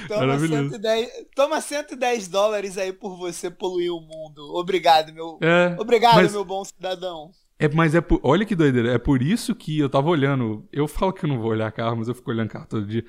Toma 0.08 0.20
Maravilhoso. 0.26 0.70
110, 0.70 1.10
toma 1.34 1.60
110 1.60 2.28
dólares 2.28 2.78
aí 2.78 2.92
por 2.92 3.16
você 3.16 3.50
poluir 3.50 3.92
o 3.92 4.00
mundo. 4.00 4.54
Obrigado, 4.54 5.12
meu. 5.12 5.38
É, 5.42 5.76
Obrigado, 5.78 6.16
mas- 6.16 6.32
meu 6.32 6.44
bom 6.44 6.64
cidadão. 6.64 7.30
É, 7.58 7.68
mas 7.68 7.94
é 7.94 8.00
por, 8.00 8.18
olha 8.24 8.44
que 8.44 8.56
doideira, 8.56 8.92
é 8.92 8.98
por 8.98 9.22
isso 9.22 9.54
que 9.54 9.78
eu 9.78 9.88
tava 9.88 10.08
olhando. 10.08 10.66
Eu 10.72 10.88
falo 10.88 11.12
que 11.12 11.24
eu 11.24 11.28
não 11.28 11.38
vou 11.38 11.50
olhar 11.52 11.70
carro, 11.70 11.96
mas 11.96 12.08
eu 12.08 12.14
fico 12.14 12.30
olhando 12.30 12.48
carro 12.48 12.66
todo 12.66 12.84
dia. 12.86 13.04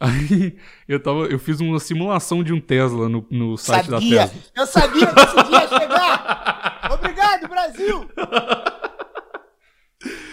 Aí 0.00 0.56
eu 0.88 0.98
tava, 0.98 1.26
eu 1.26 1.38
fiz 1.38 1.60
uma 1.60 1.78
simulação 1.78 2.42
de 2.42 2.54
um 2.54 2.60
Tesla 2.60 3.06
no, 3.06 3.26
no 3.30 3.56
site 3.58 3.90
da 3.90 4.00
Sabia. 4.00 4.28
Tesla. 4.28 4.42
Eu 4.56 4.66
sabia 4.66 5.06
que 5.06 5.20
esse 5.20 5.42
dia 5.44 5.60
ia 5.60 5.68
chegar. 5.68 6.90
Obrigado, 6.90 7.48
Brasil. 7.48 8.10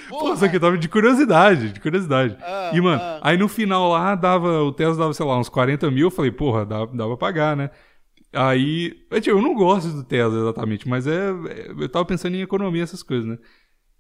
Pô, 0.08 0.36
só 0.38 0.48
que 0.48 0.56
eu 0.56 0.60
tava 0.60 0.78
de 0.78 0.88
curiosidade, 0.88 1.74
de 1.74 1.80
curiosidade. 1.82 2.38
Ah, 2.42 2.72
e, 2.74 2.80
mano, 2.80 3.02
ah. 3.02 3.20
aí 3.22 3.38
no 3.38 3.50
final 3.50 3.90
lá 3.90 4.16
dava, 4.16 4.64
o 4.64 4.72
Tesla 4.72 4.96
dava, 4.96 5.14
sei 5.14 5.26
lá, 5.26 5.38
uns 5.38 5.50
40 5.50 5.92
mil. 5.92 6.08
Eu 6.08 6.12
falei, 6.12 6.32
porra, 6.32 6.66
dá, 6.66 6.86
dá 6.86 7.06
pra 7.06 7.18
pagar, 7.18 7.58
né? 7.58 7.70
Aí, 8.32 9.06
é, 9.12 9.20
tipo, 9.20 9.38
eu 9.38 9.42
não 9.42 9.54
gosto 9.54 9.90
do 9.90 10.04
Tesla 10.04 10.40
exatamente, 10.40 10.88
mas 10.88 11.08
é, 11.08 11.30
é- 11.30 11.72
eu 11.78 11.90
tava 11.90 12.06
pensando 12.06 12.36
em 12.36 12.42
economia, 12.42 12.84
essas 12.84 13.04
coisas, 13.04 13.28
né? 13.28 13.38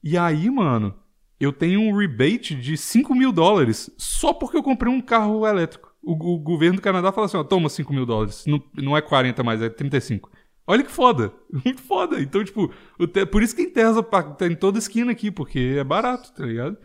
E 0.03 0.17
aí, 0.17 0.49
mano, 0.49 0.95
eu 1.39 1.53
tenho 1.53 1.81
um 1.81 1.95
rebate 1.95 2.55
de 2.55 2.75
5 2.77 3.13
mil 3.13 3.31
dólares 3.31 3.89
só 3.97 4.33
porque 4.33 4.57
eu 4.57 4.63
comprei 4.63 4.91
um 4.91 5.01
carro 5.01 5.45
elétrico. 5.45 5.93
O, 6.01 6.35
o 6.35 6.39
governo 6.39 6.77
do 6.77 6.81
Canadá 6.81 7.11
fala 7.11 7.25
assim, 7.25 7.37
ó, 7.37 7.43
toma 7.43 7.69
5 7.69 7.93
mil 7.93 8.05
dólares. 8.05 8.45
Não, 8.47 8.61
não 8.75 8.97
é 8.97 9.01
40 9.01 9.43
mais, 9.43 9.61
é 9.61 9.69
35. 9.69 10.31
Olha 10.65 10.83
que 10.83 10.91
foda. 10.91 11.33
Muito 11.63 11.81
foda. 11.81 12.19
Então, 12.21 12.43
tipo, 12.43 12.73
o 12.99 13.07
Te- 13.07 13.25
por 13.25 13.41
isso 13.43 13.55
que 13.55 13.63
tem 13.63 13.73
Tesla 13.73 14.03
tá 14.03 14.47
em 14.47 14.55
toda 14.55 14.77
esquina 14.77 15.11
aqui, 15.11 15.31
porque 15.31 15.75
é 15.77 15.83
barato, 15.83 16.33
tá 16.33 16.45
ligado? 16.45 16.77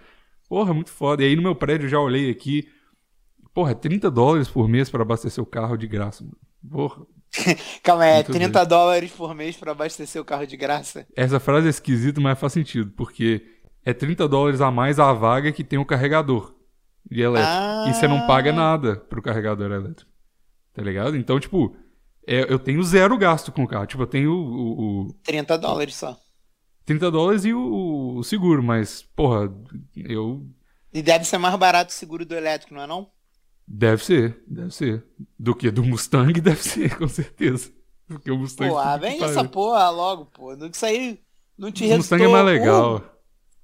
Porra, 0.49 0.75
muito 0.75 0.90
foda. 0.90 1.23
E 1.23 1.26
aí 1.26 1.37
no 1.37 1.42
meu 1.42 1.54
prédio 1.56 1.87
eu 1.87 1.90
já 1.90 1.99
olhei 1.99 2.30
aqui. 2.30 2.68
Porra, 3.54 3.73
é 3.73 3.75
30 3.75 4.11
dólares 4.11 4.49
por 4.49 4.68
mês 4.68 4.90
pra 4.90 5.02
abastecer 5.02 5.42
o 5.42 5.47
carro 5.47 5.76
de 5.76 5.87
graça, 5.87 6.23
mano. 6.23 6.37
Porra. 6.71 7.06
Calma 7.82 8.06
é 8.06 8.16
Muito 8.16 8.32
30 8.32 8.64
dólares 8.66 9.11
por 9.12 9.35
mês 9.35 9.56
pra 9.56 9.73
abastecer 9.73 10.21
o 10.21 10.25
carro 10.25 10.47
de 10.47 10.56
graça. 10.56 11.06
Essa 11.16 11.40
frase 11.40 11.66
é 11.66 11.71
esquisita, 11.71 12.21
mas 12.21 12.38
faz 12.38 12.52
sentido, 12.52 12.92
porque 12.94 13.42
é 13.84 13.92
30 13.92 14.28
dólares 14.28 14.60
a 14.60 14.70
mais 14.70 14.98
a 14.98 15.12
vaga 15.12 15.52
que 15.52 15.64
tem 15.64 15.78
o 15.78 15.84
carregador 15.84 16.54
de 17.10 17.20
elétrico. 17.20 17.52
Ah. 17.54 17.86
E 17.88 17.94
você 17.94 18.06
não 18.06 18.26
paga 18.26 18.52
nada 18.52 18.96
pro 18.96 19.22
carregador 19.22 19.70
elétrico. 19.70 20.10
Tá 20.72 20.82
ligado? 20.82 21.16
Então, 21.16 21.38
tipo, 21.38 21.76
é- 22.26 22.50
eu 22.52 22.58
tenho 22.58 22.82
zero 22.82 23.16
gasto 23.18 23.52
com 23.52 23.64
o 23.64 23.68
carro. 23.68 23.86
Tipo, 23.86 24.02
eu 24.04 24.06
tenho 24.06 24.32
o, 24.32 25.06
o 25.08 25.12
30 25.24 25.58
dólares 25.58 25.94
só. 25.96 26.16
30 26.84 27.10
dólares 27.10 27.44
e 27.44 27.52
o, 27.52 28.16
o 28.16 28.24
seguro, 28.24 28.62
mas, 28.62 29.02
porra, 29.02 29.52
eu. 29.96 30.46
E 30.92 31.02
deve 31.02 31.24
ser 31.24 31.38
mais 31.38 31.54
barato 31.56 31.90
o 31.90 31.94
seguro 31.94 32.24
do 32.24 32.34
elétrico, 32.34 32.74
não 32.74 32.82
é 32.82 32.86
não? 32.86 33.08
Deve 33.66 34.04
ser, 34.04 34.42
deve 34.46 34.74
ser. 34.74 35.04
Do 35.38 35.54
que 35.54 35.70
do 35.70 35.84
Mustang, 35.84 36.38
deve 36.40 36.62
ser, 36.62 36.96
com 36.96 37.08
certeza. 37.08 37.70
Porque 38.06 38.30
o 38.30 38.38
Mustang. 38.38 38.70
Pô, 38.70 38.78
ah, 38.78 38.98
que 38.98 39.06
pariu. 39.06 39.24
essa 39.24 39.44
porra 39.44 39.88
logo, 39.90 40.26
pô. 40.26 40.54
Isso 40.54 40.84
aí 40.84 41.20
não 41.56 41.70
te 41.70 41.84
O. 41.84 41.96
Mustang 41.96 42.24
é 42.24 42.28
mais 42.28 42.44
legal. 42.44 42.96
um, 42.96 43.12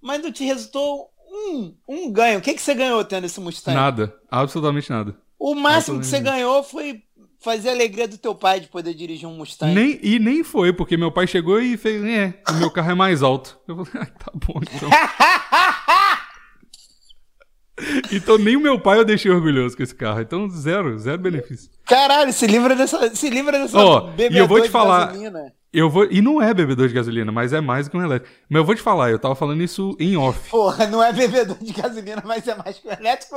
mas 0.00 0.23
não 0.23 0.33
te 0.33 0.45
resultou 0.45 1.11
um, 1.31 1.75
um 1.87 2.12
ganho. 2.12 2.38
O 2.38 2.43
que, 2.43 2.55
que 2.55 2.62
você 2.62 2.75
ganhou 2.75 3.05
tendo 3.05 3.26
esse 3.26 3.40
Mustang? 3.40 3.76
Nada, 3.76 4.14
absolutamente 4.31 4.90
nada. 4.90 5.17
O 5.38 5.55
máximo 5.55 6.00
que 6.00 6.07
você 6.07 6.21
ganhou 6.21 6.62
foi 6.62 7.02
fazer 7.40 7.69
a 7.69 7.73
alegria 7.73 8.09
do 8.09 8.19
teu 8.19 8.35
pai 8.35 8.61
de 8.61 8.69
poder 8.69 8.95
dirigir 8.95 9.28
um 9.28 9.37
Mustang. 9.37 9.73
Nem, 9.73 9.99
e 10.02 10.19
nem 10.19 10.43
foi, 10.43 10.73
porque 10.73 10.97
meu 10.97 11.12
pai 11.12 11.26
chegou 11.26 11.61
e 11.61 11.76
fez, 11.76 12.02
é, 12.05 12.40
o 12.50 12.55
meu 12.55 12.71
carro 12.71 12.90
é 12.90 12.95
mais 12.95 13.23
alto. 13.23 13.59
Eu 13.69 13.85
falei, 13.85 14.09
ah, 14.09 14.19
tá 14.19 14.33
bom, 14.35 14.61
então. 14.62 14.90
então 18.12 18.38
nem 18.38 18.57
o 18.57 18.61
meu 18.61 18.81
pai 18.81 18.99
eu 18.99 19.05
deixei 19.05 19.31
orgulhoso 19.31 19.76
com 19.76 19.83
esse 19.83 19.95
carro. 19.95 20.21
Então, 20.21 20.49
zero, 20.50 20.99
zero 20.99 21.19
benefício. 21.19 21.71
Caralho, 21.85 22.33
se 22.33 22.47
livra 22.47 22.75
dessa, 22.75 23.14
se 23.14 23.31
livra 23.31 23.59
dessa 23.59 23.78
Ó, 23.78 24.11
e 24.19 24.37
eu 24.37 24.49
vou 24.49 24.61
te 24.61 24.69
falar- 24.69 25.07
gasolina. 25.07 25.52
Eu 25.72 25.90
vou. 25.90 26.04
E 26.10 26.22
não 26.22 26.40
é 26.40 26.54
bebedor 26.54 26.88
de 26.88 26.94
gasolina, 26.94 27.30
mas 27.30 27.52
é 27.52 27.60
mais 27.60 27.88
que 27.88 27.96
um 27.96 28.02
elétrico. 28.02 28.34
Mas 28.48 28.58
eu 28.60 28.64
vou 28.64 28.75
te 28.75 28.80
falar, 28.80 29.10
eu 29.10 29.18
tava 29.18 29.34
falando 29.34 29.62
isso 29.62 29.94
em 30.00 30.16
off. 30.16 30.48
Porra, 30.50 30.87
não 30.87 31.02
é 31.02 31.12
bebedor 31.12 31.58
de 31.58 31.72
gasolina, 31.72 32.22
mas 32.25 32.48
é 32.48 32.54
mais 32.54 32.78
que 32.78 32.88
o 32.88 32.90
elétrico. 32.92 33.37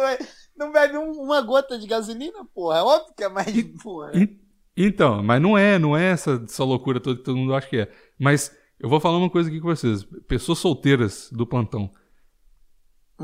Não 0.58 0.72
bebe 0.72 0.98
um- 0.98 1.12
uma 1.24 1.42
gota 1.42 1.78
de 1.78 1.86
gasolina, 1.88 2.46
porra. 2.54 2.78
É 2.78 2.82
óbvio 2.82 3.14
que 3.18 3.24
é 3.24 3.30
mais. 3.30 3.52
Porra. 3.84 4.12
En- 4.14 4.40
Então, 4.78 5.22
mas 5.22 5.42
não 5.42 5.58
é, 5.58 5.78
não 5.78 5.98
é 5.98 6.06
essa, 6.12 6.42
essa 6.46 6.64
loucura 6.64 7.00
toda 7.00 7.18
que 7.18 7.24
todo 7.26 7.36
mundo 7.38 7.54
acha 7.54 7.68
que 7.68 7.78
é. 7.78 7.92
Mas 8.18 8.56
eu 8.80 8.88
vou 8.88 9.00
falar 9.02 9.18
uma 9.18 9.30
coisa 9.30 9.50
aqui 9.50 9.60
com 9.60 9.68
vocês. 9.68 10.04
Pessoas 10.28 10.60
solteiras 10.60 11.30
do 11.34 11.46
plantão. 11.46 11.92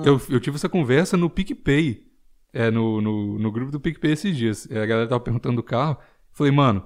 Eu, 0.05 0.21
eu 0.29 0.39
tive 0.39 0.57
essa 0.57 0.69
conversa 0.69 1.17
no 1.17 1.29
PicPay. 1.29 2.05
É, 2.53 2.71
no, 2.71 3.01
no, 3.01 3.37
no 3.39 3.51
grupo 3.51 3.71
do 3.71 3.79
PicPay 3.79 4.11
esses 4.13 4.35
dias. 4.35 4.67
É, 4.71 4.81
a 4.81 4.85
galera 4.85 5.07
tava 5.07 5.19
perguntando 5.21 5.57
do 5.57 5.63
carro. 5.63 5.97
Falei, 6.33 6.51
mano, 6.51 6.85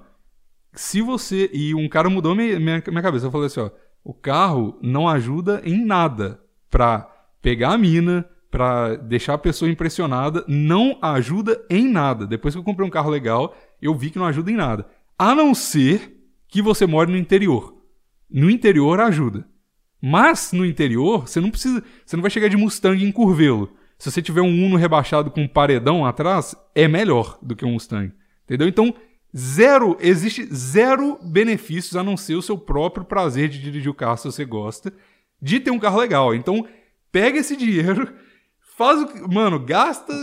se 0.74 1.02
você. 1.02 1.50
E 1.54 1.74
um 1.76 1.88
cara 1.88 2.10
mudou 2.10 2.36
minha, 2.36 2.60
minha, 2.60 2.82
cabeça. 2.82 3.26
Eu 3.26 3.32
falei 3.32 3.48
assim, 3.48 3.60
ó. 3.60 3.70
O 4.04 4.14
carro 4.14 4.80
não 4.82 5.08
ajuda 5.08 5.62
em 5.64 5.86
nada 5.86 6.42
pra 6.70 7.08
pegar 7.42 7.74
a 7.74 7.78
mina, 7.78 8.28
pra 8.50 8.96
deixar 8.96 9.36
a 9.36 9.38
pessoa 9.38 9.70
impressionada. 9.70 10.44
Não 10.48 10.98
ajuda 11.02 11.64
em 11.70 11.88
nada. 11.88 12.26
Depois 12.26 12.54
que 12.54 12.60
eu 12.60 12.64
comprei 12.64 12.88
um 12.88 12.92
carro 12.92 13.10
legal, 13.10 13.56
eu 13.82 13.94
vi 13.94 14.10
que 14.10 14.18
não 14.18 14.26
ajuda 14.26 14.52
em 14.52 14.56
nada. 14.56 14.88
A 15.18 15.36
não 15.36 15.54
ser 15.54 16.18
que 16.48 16.62
você 16.62 16.86
more 16.86 17.12
no 17.12 17.18
interior. 17.18 17.76
No 18.30 18.50
interior 18.50 19.00
ajuda. 19.00 19.46
Mas 20.02 20.52
no 20.52 20.66
interior, 20.66 21.28
você 21.28 21.40
não 21.40 21.52
precisa. 21.52 21.84
Você 22.04 22.16
não 22.16 22.22
vai 22.22 22.32
chegar 22.32 22.48
de 22.48 22.58
Mustang 22.58 23.04
em 23.04 23.12
Curvelo. 23.12 23.72
Se 24.00 24.10
você 24.10 24.20
tiver 24.20 24.42
um 24.42 24.66
Uno 24.66 24.78
rebaixado 24.78 25.30
com 25.30 25.44
um 25.44 25.48
paredão 25.48 26.04
atrás, 26.04 26.56
é 26.74 26.88
melhor 26.88 27.38
do 27.40 27.56
que 27.56 27.64
um 27.64 27.74
Mustang. 27.74 28.12
Entendeu? 28.46 28.68
Então, 28.68 28.96
zero. 29.36 29.98
Existe 30.00 30.46
zero 30.54 31.18
benefícios 31.22 31.96
a 31.96 32.04
não 32.04 32.16
ser 32.18 32.36
o 32.36 32.42
seu 32.42 32.58
próprio 32.58 33.06
prazer 33.06 33.50
de 33.50 33.60
dirigir 33.60 33.90
o 33.90 33.96
carro 33.96 34.18
se 34.18 34.26
você 34.26 34.46
gosta. 34.46 34.92
De 35.42 35.60
ter 35.60 35.72
um 35.72 35.80
carro 35.80 36.00
legal. 36.00 36.36
Então, 36.36 36.68
pega 37.12 37.40
esse 37.40 37.56
dinheiro, 37.56 38.14
faz 38.78 39.02
o. 39.02 39.28
Mano, 39.34 39.60
gasta 39.60 40.14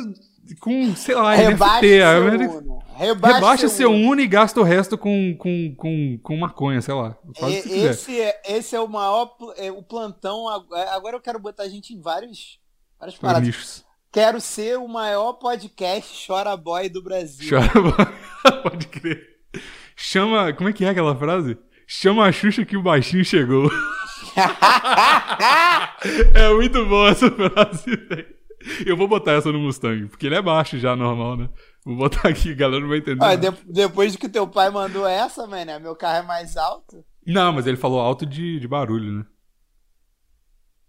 com, 0.60 0.94
sei 0.96 1.14
lá, 1.14 1.34
Rebaixa 1.34 1.80
NFT. 1.80 1.98
seu 2.00 2.56
Uno. 2.60 2.78
Rebaixa, 2.94 3.34
Rebaixa 3.36 3.68
seu 3.68 3.90
Uno. 3.90 4.10
Uno 4.12 4.20
e 4.20 4.26
gasta 4.26 4.60
o 4.60 4.64
resto 4.64 4.96
com, 4.96 5.36
com, 5.38 5.74
com, 5.76 6.18
com 6.22 6.36
maconha, 6.36 6.80
sei 6.80 6.94
lá. 6.94 7.16
Que 7.34 7.44
E-. 7.44 7.84
Esse 7.86 8.20
é, 8.20 8.40
esse 8.48 8.74
é 8.76 8.80
o 8.80 8.88
maior. 8.88 9.36
é, 9.56 9.70
o 9.70 9.82
plantão. 9.82 10.48
ag- 10.48 10.72
Agora 10.90 11.16
eu 11.16 11.20
quero 11.20 11.38
botar 11.38 11.64
a 11.64 11.68
gente 11.68 11.92
em 11.92 12.00
vários. 12.00 12.58
Várias 12.98 13.16
paradas. 13.18 13.46
nichos. 13.46 13.84
Quero 14.10 14.40
ser 14.40 14.78
o 14.78 14.88
maior 14.88 15.34
podcast 15.34 16.26
Chora 16.26 16.56
Boy 16.56 16.88
do 16.88 17.02
Brasil. 17.02 17.48
Chora, 17.50 18.12
pode 18.62 18.86
crer. 18.88 19.22
Chama, 19.94 20.52
como 20.54 20.68
é 20.68 20.72
que 20.72 20.84
é 20.84 20.88
aquela 20.88 21.14
frase? 21.16 21.58
Chama 21.86 22.26
a 22.26 22.32
Xuxa 22.32 22.64
que 22.64 22.76
o 22.76 22.82
baixinho 22.82 23.24
chegou. 23.24 23.70
é 26.34 26.52
muito 26.54 26.84
boa 26.86 27.10
essa 27.10 27.30
frase, 27.30 27.96
velho. 27.96 28.38
Eu 28.84 28.96
vou 28.96 29.06
botar 29.06 29.32
essa 29.32 29.52
no 29.52 29.58
Mustang, 29.58 30.08
porque 30.08 30.26
ele 30.26 30.34
é 30.34 30.42
baixo 30.42 30.78
já, 30.78 30.96
normal, 30.96 31.36
né? 31.36 31.48
Vou 31.84 31.96
botar 31.96 32.28
aqui, 32.28 32.52
a 32.52 32.54
galera 32.54 32.80
não 32.80 32.88
vai 32.88 32.98
entender. 32.98 33.22
Olha, 33.24 33.36
nada. 33.36 33.52
de- 33.52 33.72
depois 33.72 34.16
que 34.16 34.28
teu 34.28 34.46
pai 34.48 34.70
mandou 34.70 35.06
essa, 35.06 35.46
mano, 35.46 35.78
meu 35.80 35.94
carro 35.94 36.24
é 36.24 36.26
mais 36.26 36.56
alto. 36.56 37.04
Não, 37.26 37.52
mas 37.52 37.66
ele 37.66 37.76
falou 37.76 38.00
alto 38.00 38.26
de, 38.26 38.58
de 38.58 38.66
barulho, 38.68 39.12
né? 39.18 39.24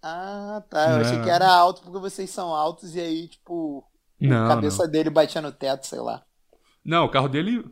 Ah, 0.01 0.63
tá. 0.69 0.91
Eu 0.93 0.99
Não. 0.99 1.01
achei 1.01 1.21
que 1.21 1.29
era 1.29 1.47
alto 1.49 1.81
porque 1.81 1.99
vocês 1.99 2.29
são 2.29 2.53
altos 2.53 2.95
e 2.95 2.99
aí, 2.99 3.27
tipo, 3.27 3.85
Não, 4.19 4.45
a 4.45 4.47
cabeça 4.47 4.87
dele 4.87 5.09
batia 5.09 5.41
no 5.41 5.51
teto, 5.51 5.85
sei 5.87 5.99
lá. 5.99 6.25
Não, 6.83 7.05
o 7.05 7.09
carro 7.09 7.27
dele, 7.27 7.63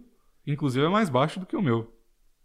inclusive, 0.46 0.86
é 0.86 0.90
mais 0.90 1.10
baixo 1.10 1.40
do 1.40 1.46
que 1.46 1.56
o 1.56 1.62
meu. 1.62 1.94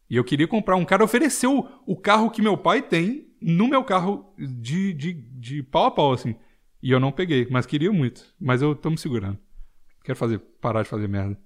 E 0.09 0.17
eu 0.17 0.25
queria 0.25 0.49
comprar. 0.49 0.77
Um 0.77 0.85
cara 0.85 1.05
ofereceu 1.05 1.69
o 1.87 1.97
carro 1.97 2.31
que 2.31 2.43
meu 2.43 2.57
pai 2.57 2.83
tem 2.83 3.29
no 3.41 3.69
meu 3.69 3.85
carro 3.85 4.35
de, 4.39 4.93
de, 4.95 5.13
de 5.15 5.63
pau 5.63 5.87
a 5.87 5.91
pau, 5.91 6.13
assim. 6.13 6.37
E 6.83 6.91
eu 6.91 7.01
não 7.01 7.13
peguei, 7.13 7.47
mas 7.51 7.67
queria 7.67 7.93
muito. 7.93 8.35
Mas 8.41 8.63
eu 8.63 8.75
tô 8.75 8.91
me 8.91 8.99
segurando. 8.99 9.39
Quero 10.05 10.19
fazer, 10.19 10.39
parar 10.61 10.83
de 10.83 10.89
fazer 10.89 11.09
merda. 11.09 11.39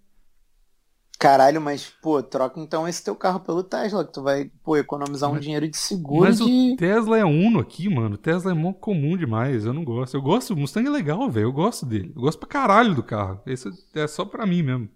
Caralho, 1.18 1.60
mas, 1.62 1.88
pô, 2.02 2.22
troca 2.22 2.60
então 2.60 2.86
esse 2.86 3.02
teu 3.02 3.16
carro 3.16 3.40
pelo 3.40 3.62
Tesla, 3.62 4.04
que 4.04 4.12
tu 4.12 4.22
vai, 4.22 4.50
pô, 4.62 4.76
economizar 4.76 5.30
um 5.30 5.34
Mas- 5.34 5.42
dinheiro 5.44 5.66
de 5.66 5.76
seguro 5.76 6.26
Mas 6.26 6.36
de. 6.38 6.72
o 6.72 6.76
Tesla 6.76 7.18
é 7.18 7.24
Uno 7.24 7.58
aqui, 7.58 7.88
mano. 7.88 8.16
O 8.16 8.18
Tesla 8.18 8.50
é 8.50 8.54
mó 8.54 8.72
comum 8.74 9.16
demais. 9.16 9.64
Eu 9.64 9.72
não 9.72 9.82
gosto. 9.82 10.14
Eu 10.14 10.20
gosto. 10.22 10.52
O 10.52 10.56
Mustang 10.56 10.86
é 10.86 10.90
legal, 10.90 11.30
velho. 11.30 11.46
Eu 11.46 11.52
gosto 11.52 11.86
dele. 11.86 12.12
Eu 12.14 12.20
gosto 12.20 12.38
pra 12.38 12.48
caralho 12.48 12.94
do 12.94 13.02
carro. 13.02 13.40
Esse 13.46 13.70
é 13.94 14.06
só 14.06 14.24
pra 14.26 14.44
mim 14.44 14.62
mesmo. 14.62 14.90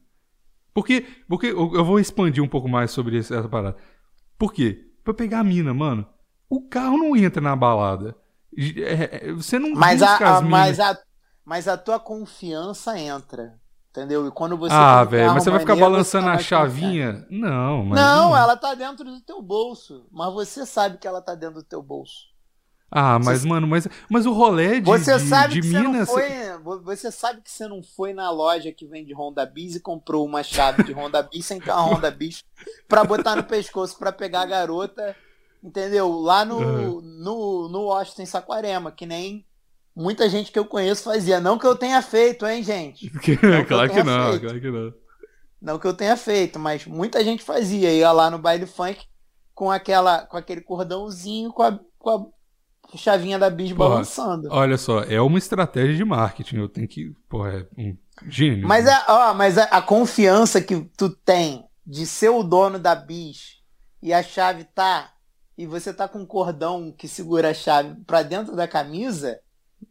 Porque, 0.74 1.06
porque 1.26 1.46
eu, 1.46 1.74
eu 1.74 1.84
vou 1.84 1.98
expandir 1.98 2.44
um 2.44 2.48
pouco 2.48 2.68
mais 2.68 2.90
sobre 2.90 3.18
essa 3.18 3.48
parada. 3.48 3.76
Por 4.38 4.52
quê? 4.52 4.78
Pra 5.02 5.14
pegar 5.14 5.40
a 5.40 5.44
mina, 5.44 5.72
mano. 5.72 6.06
O 6.50 6.68
carro 6.68 6.98
não 6.98 7.16
entra 7.16 7.40
na 7.40 7.56
balada. 7.56 8.14
É, 8.56 9.28
é, 9.28 9.32
você 9.32 9.58
não 9.58 9.70
Mas 9.72 10.00
busca 10.00 10.28
a, 10.28 10.36
a- 10.38 10.42
mas, 10.42 10.78
a, 10.80 10.98
mas 11.44 11.66
a 11.66 11.78
tua 11.78 11.98
confiança 11.98 12.98
entra. 12.98 13.58
Entendeu? 13.90 14.26
E 14.26 14.30
quando 14.30 14.56
você. 14.56 14.72
Ah, 14.72 15.02
velho, 15.02 15.32
mas 15.34 15.42
você 15.42 15.50
vai 15.50 15.58
ficar 15.58 15.72
maneiro, 15.74 15.90
balançando 15.92 16.26
tá 16.26 16.30
a 16.32 16.36
confiante. 16.36 16.48
chavinha? 16.48 17.26
Não, 17.28 17.84
mas. 17.86 18.00
Não, 18.00 18.36
ela 18.36 18.56
tá 18.56 18.72
dentro 18.74 19.04
do 19.04 19.20
teu 19.20 19.42
bolso. 19.42 20.06
Mas 20.12 20.32
você 20.32 20.64
sabe 20.64 20.98
que 20.98 21.08
ela 21.08 21.20
tá 21.20 21.34
dentro 21.34 21.56
do 21.56 21.64
teu 21.64 21.82
bolso. 21.82 22.30
Ah, 22.92 23.18
mas, 23.20 23.42
Você- 23.42 23.48
mano, 23.48 23.66
mas, 23.68 23.86
mas 24.08 24.26
o 24.26 24.32
rolê 24.32 24.80
de, 24.80 24.86
Você 24.86 25.16
de, 25.16 25.24
sabe 25.28 25.54
de 25.54 25.60
que 25.60 25.66
você 25.68 25.80
não 25.80 25.92
Minas. 25.92 26.08
foi. 26.08 26.28
Você 26.84 27.10
sabe 27.12 27.40
que 27.40 27.50
você 27.50 27.66
não 27.68 27.82
foi 27.82 28.12
na 28.12 28.30
loja 28.30 28.72
que 28.72 28.86
vende 28.86 29.12
Honda 29.14 29.44
Bis 29.46 29.76
e 29.76 29.80
comprou 29.80 30.24
uma 30.26 30.42
chave 30.42 30.82
de 30.84 30.92
Honda 30.92 31.22
Bis 31.22 31.46
sem 31.46 31.60
ter 31.60 31.70
uma 31.70 31.82
Honda 31.82 32.10
Bis 32.10 32.44
pra 32.88 33.04
botar 33.04 33.34
no 33.36 33.44
pescoço 33.44 33.96
pra 33.98 34.10
pegar 34.12 34.42
a 34.42 34.46
garota, 34.46 35.14
entendeu? 35.62 36.10
Lá 36.20 36.44
no, 36.44 36.58
Uhum. 36.58 37.00
no, 37.00 37.68
no 37.68 37.82
Washington 37.86 38.26
Saquarema, 38.26 38.90
que 38.90 39.06
nem 39.06 39.44
muita 40.00 40.28
gente 40.28 40.50
que 40.50 40.58
eu 40.58 40.64
conheço 40.64 41.04
fazia. 41.04 41.38
Não 41.38 41.58
que 41.58 41.66
eu 41.66 41.76
tenha 41.76 42.00
feito, 42.00 42.46
hein, 42.46 42.62
gente? 42.62 43.10
claro 43.68 43.90
que 43.90 44.02
não, 44.02 44.30
feito. 44.30 44.42
claro 44.42 44.60
que 44.60 44.70
não. 44.70 44.94
Não 45.60 45.78
que 45.78 45.86
eu 45.86 45.92
tenha 45.92 46.16
feito, 46.16 46.58
mas 46.58 46.86
muita 46.86 47.22
gente 47.22 47.42
fazia. 47.42 47.92
Ia 47.92 48.10
lá 48.10 48.30
no 48.30 48.38
baile 48.38 48.64
funk 48.64 48.98
com 49.54 49.70
aquela, 49.70 50.24
com 50.24 50.38
aquele 50.38 50.62
cordãozinho 50.62 51.52
com 51.52 51.62
a, 51.62 51.78
com 51.98 52.32
a 52.92 52.96
chavinha 52.96 53.38
da 53.38 53.50
bis 53.50 53.72
Porra, 53.72 53.90
balançando. 53.90 54.48
Olha 54.50 54.78
só, 54.78 55.02
é 55.02 55.20
uma 55.20 55.38
estratégia 55.38 55.94
de 55.94 56.04
marketing. 56.04 56.56
Eu 56.56 56.68
tenho 56.68 56.88
que. 56.88 57.12
Porra, 57.28 57.68
é 57.76 57.82
um 57.82 57.96
gênio. 58.26 58.66
Mas, 58.66 58.86
é, 58.86 59.04
ó, 59.06 59.34
mas 59.34 59.58
a, 59.58 59.64
a 59.64 59.82
confiança 59.82 60.62
que 60.62 60.80
tu 60.96 61.10
tem 61.10 61.64
de 61.86 62.06
ser 62.06 62.30
o 62.30 62.42
dono 62.42 62.78
da 62.78 62.94
bis 62.94 63.58
e 64.02 64.14
a 64.14 64.22
chave 64.22 64.64
tá. 64.64 65.12
E 65.58 65.66
você 65.66 65.92
tá 65.92 66.08
com 66.08 66.20
um 66.20 66.26
cordão 66.26 66.90
que 66.90 67.06
segura 67.06 67.50
a 67.50 67.54
chave 67.54 67.94
pra 68.06 68.22
dentro 68.22 68.56
da 68.56 68.66
camisa. 68.66 69.38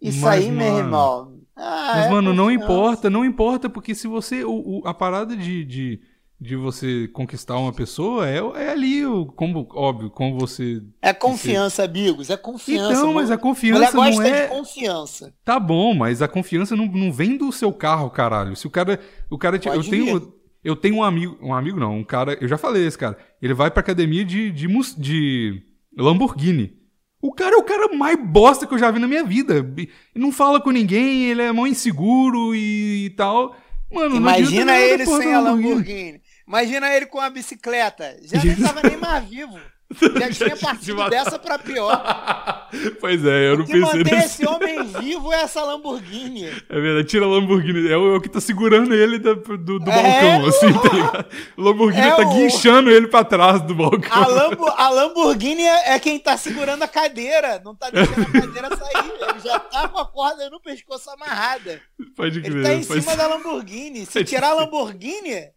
Isso 0.01 0.21
Mas, 0.21 0.43
aí, 0.45 0.51
meu 0.51 0.65
mano, 0.67 0.77
irmão. 0.79 1.39
ah, 1.55 1.91
Mas, 1.95 2.05
é 2.05 2.09
mano, 2.09 2.33
não 2.33 2.49
importa, 2.51 3.09
não 3.09 3.25
importa, 3.25 3.69
porque 3.69 3.93
se 3.95 4.07
você. 4.07 4.43
O, 4.43 4.51
o- 4.81 4.81
a 4.87 4.93
parada 4.93 5.35
de, 5.35 5.65
de, 5.65 5.99
de 6.39 6.55
você 6.55 7.07
conquistar 7.09 7.57
uma 7.57 7.73
pessoa 7.73 8.27
é, 8.29 8.37
é 8.37 8.71
ali, 8.71 9.05
o, 9.05 9.25
como, 9.25 9.67
óbvio, 9.73 10.09
como 10.09 10.39
você. 10.39 10.81
É 11.01 11.13
confiança, 11.13 11.83
amigos. 11.83 12.29
É 12.29 12.37
confiança. 12.37 12.93
Então, 12.93 13.13
mas 13.13 13.29
a 13.31 13.37
confiança 13.37 13.91
gosta 13.91 14.15
não 14.15 14.21
é. 14.23 14.43
de 14.43 14.47
confiança. 14.49 15.33
Tá 15.43 15.59
bom, 15.59 15.93
mas 15.93 16.21
a 16.21 16.27
confiança 16.27 16.75
não, 16.75 16.85
não 16.85 17.11
vem 17.11 17.37
do 17.37 17.51
seu 17.51 17.73
carro, 17.73 18.09
caralho. 18.09 18.55
Se 18.55 18.67
o 18.67 18.69
cara. 18.69 18.99
O 19.29 19.37
cara 19.37 19.57
eu 19.57 19.83
tenho. 19.83 20.33
Eu 20.61 20.75
tenho 20.75 20.95
um 20.97 21.03
amigo. 21.03 21.37
Um 21.41 21.53
amigo 21.53 21.79
não, 21.79 21.97
um 21.97 22.03
cara. 22.03 22.37
Eu 22.41 22.47
já 22.47 22.57
falei 22.57 22.85
esse 22.85 22.97
cara. 22.97 23.17
Ele 23.41 23.53
vai 23.53 23.71
pra 23.71 23.79
academia 23.81 24.23
de, 24.25 24.51
de, 24.51 24.67
de 24.97 25.61
Lamborghini. 25.97 26.78
O 27.21 27.33
cara 27.33 27.55
é 27.55 27.57
o 27.57 27.63
cara 27.63 27.93
mais 27.93 28.17
bosta 28.17 28.65
que 28.65 28.73
eu 28.73 28.77
já 28.77 28.89
vi 28.91 28.99
na 28.99 29.07
minha 29.07 29.23
vida. 29.23 29.55
Ele 29.55 29.89
não 30.15 30.31
fala 30.31 30.61
com 30.61 30.71
ninguém, 30.71 31.25
ele 31.25 31.41
é 31.41 31.51
mó 31.51 31.67
inseguro 31.67 32.55
e, 32.55 33.05
e 33.05 33.09
tal. 33.11 33.55
Mano, 33.91 34.11
não 34.11 34.17
Imagina 34.17 34.77
ele 34.77 35.05
sem 35.05 35.33
a 35.33 35.39
Lamborghini. 35.41 36.21
Imagina 36.47 36.93
ele 36.93 37.07
com 37.07 37.19
a 37.19 37.29
bicicleta. 37.29 38.17
Já 38.23 38.41
nem 38.43 38.55
tava 38.55 38.81
nem 38.87 38.97
mais 38.97 39.25
vivo. 39.25 39.59
Já 40.19 40.29
tinha 40.31 40.55
partido 40.55 41.09
dessa 41.09 41.39
pra 41.39 41.57
pior. 41.57 41.99
pois 43.01 43.25
é, 43.25 43.49
eu 43.49 43.57
não 43.57 43.63
O 43.63 43.67
que 43.67 43.73
pensei 43.73 43.97
mantém 43.99 44.13
nesse. 44.19 44.25
esse 44.43 44.47
homem 44.47 44.83
vivo 44.83 45.33
é 45.33 45.41
essa 45.41 45.63
Lamborghini. 45.63 46.45
É 46.69 46.79
verdade, 46.79 47.07
tira 47.07 47.25
a 47.25 47.27
Lamborghini. 47.27 47.91
É 47.91 47.97
o, 47.97 48.13
é 48.13 48.17
o 48.17 48.21
que 48.21 48.29
tá 48.29 48.39
segurando 48.39 48.93
ele 48.93 49.17
da- 49.17 49.33
do, 49.33 49.79
do 49.79 49.89
É, 49.89 49.95
balcão, 50.03 50.45
assim, 50.47 50.73
tá 50.73 50.89
ligado? 50.93 51.25
O 51.57 51.61
Lamborghini 51.63 52.07
É 52.07 52.15
tá 52.15 52.21
o- 52.21 52.29
guinchando 52.33 52.91
ele 52.91 53.07
pra 53.07 53.23
trás 53.23 53.61
do 53.63 53.73
balcão. 53.73 54.11
A, 54.11 54.27
Lambo, 54.27 54.67
a 54.67 54.89
Lamborghini 54.89 55.63
é, 55.63 55.95
é 55.95 55.99
quem 55.99 56.19
tá 56.19 56.37
segurando 56.37 56.83
a 56.83 56.87
cadeira. 56.87 57.59
Não 57.65 57.75
tá 57.75 57.89
deixando 57.89 58.21
a 58.27 58.41
cadeira 58.41 58.69
sair. 58.77 59.11
Ele 59.29 59.39
já 59.43 59.59
tá 59.59 59.87
com 59.87 59.97
a 59.97 60.05
corda 60.05 60.49
no 60.51 60.61
pescoço 60.61 61.09
amarrada. 61.09 61.81
Pode 62.15 62.37
Ele 62.37 62.49
crer. 62.51 62.63
tá 62.63 62.73
em 62.75 62.83
cima 62.83 63.15
da 63.15 63.25
Lamborghini. 63.27 64.05
Se 64.05 64.23
tirar 64.23 64.49
a. 64.49 64.53
Lamborghini, 64.53 65.47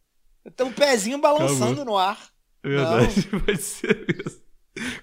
Então 0.47 0.69
o 0.69 0.73
pezinho 0.73 1.19
balançando 1.19 1.65
Acabou. 1.73 1.85
no 1.85 1.99
ar. 1.99 2.19
É 2.64 2.69
verdade, 2.69 3.28
vai 3.45 3.57
ser 3.57 4.07
mesmo. 4.07 4.42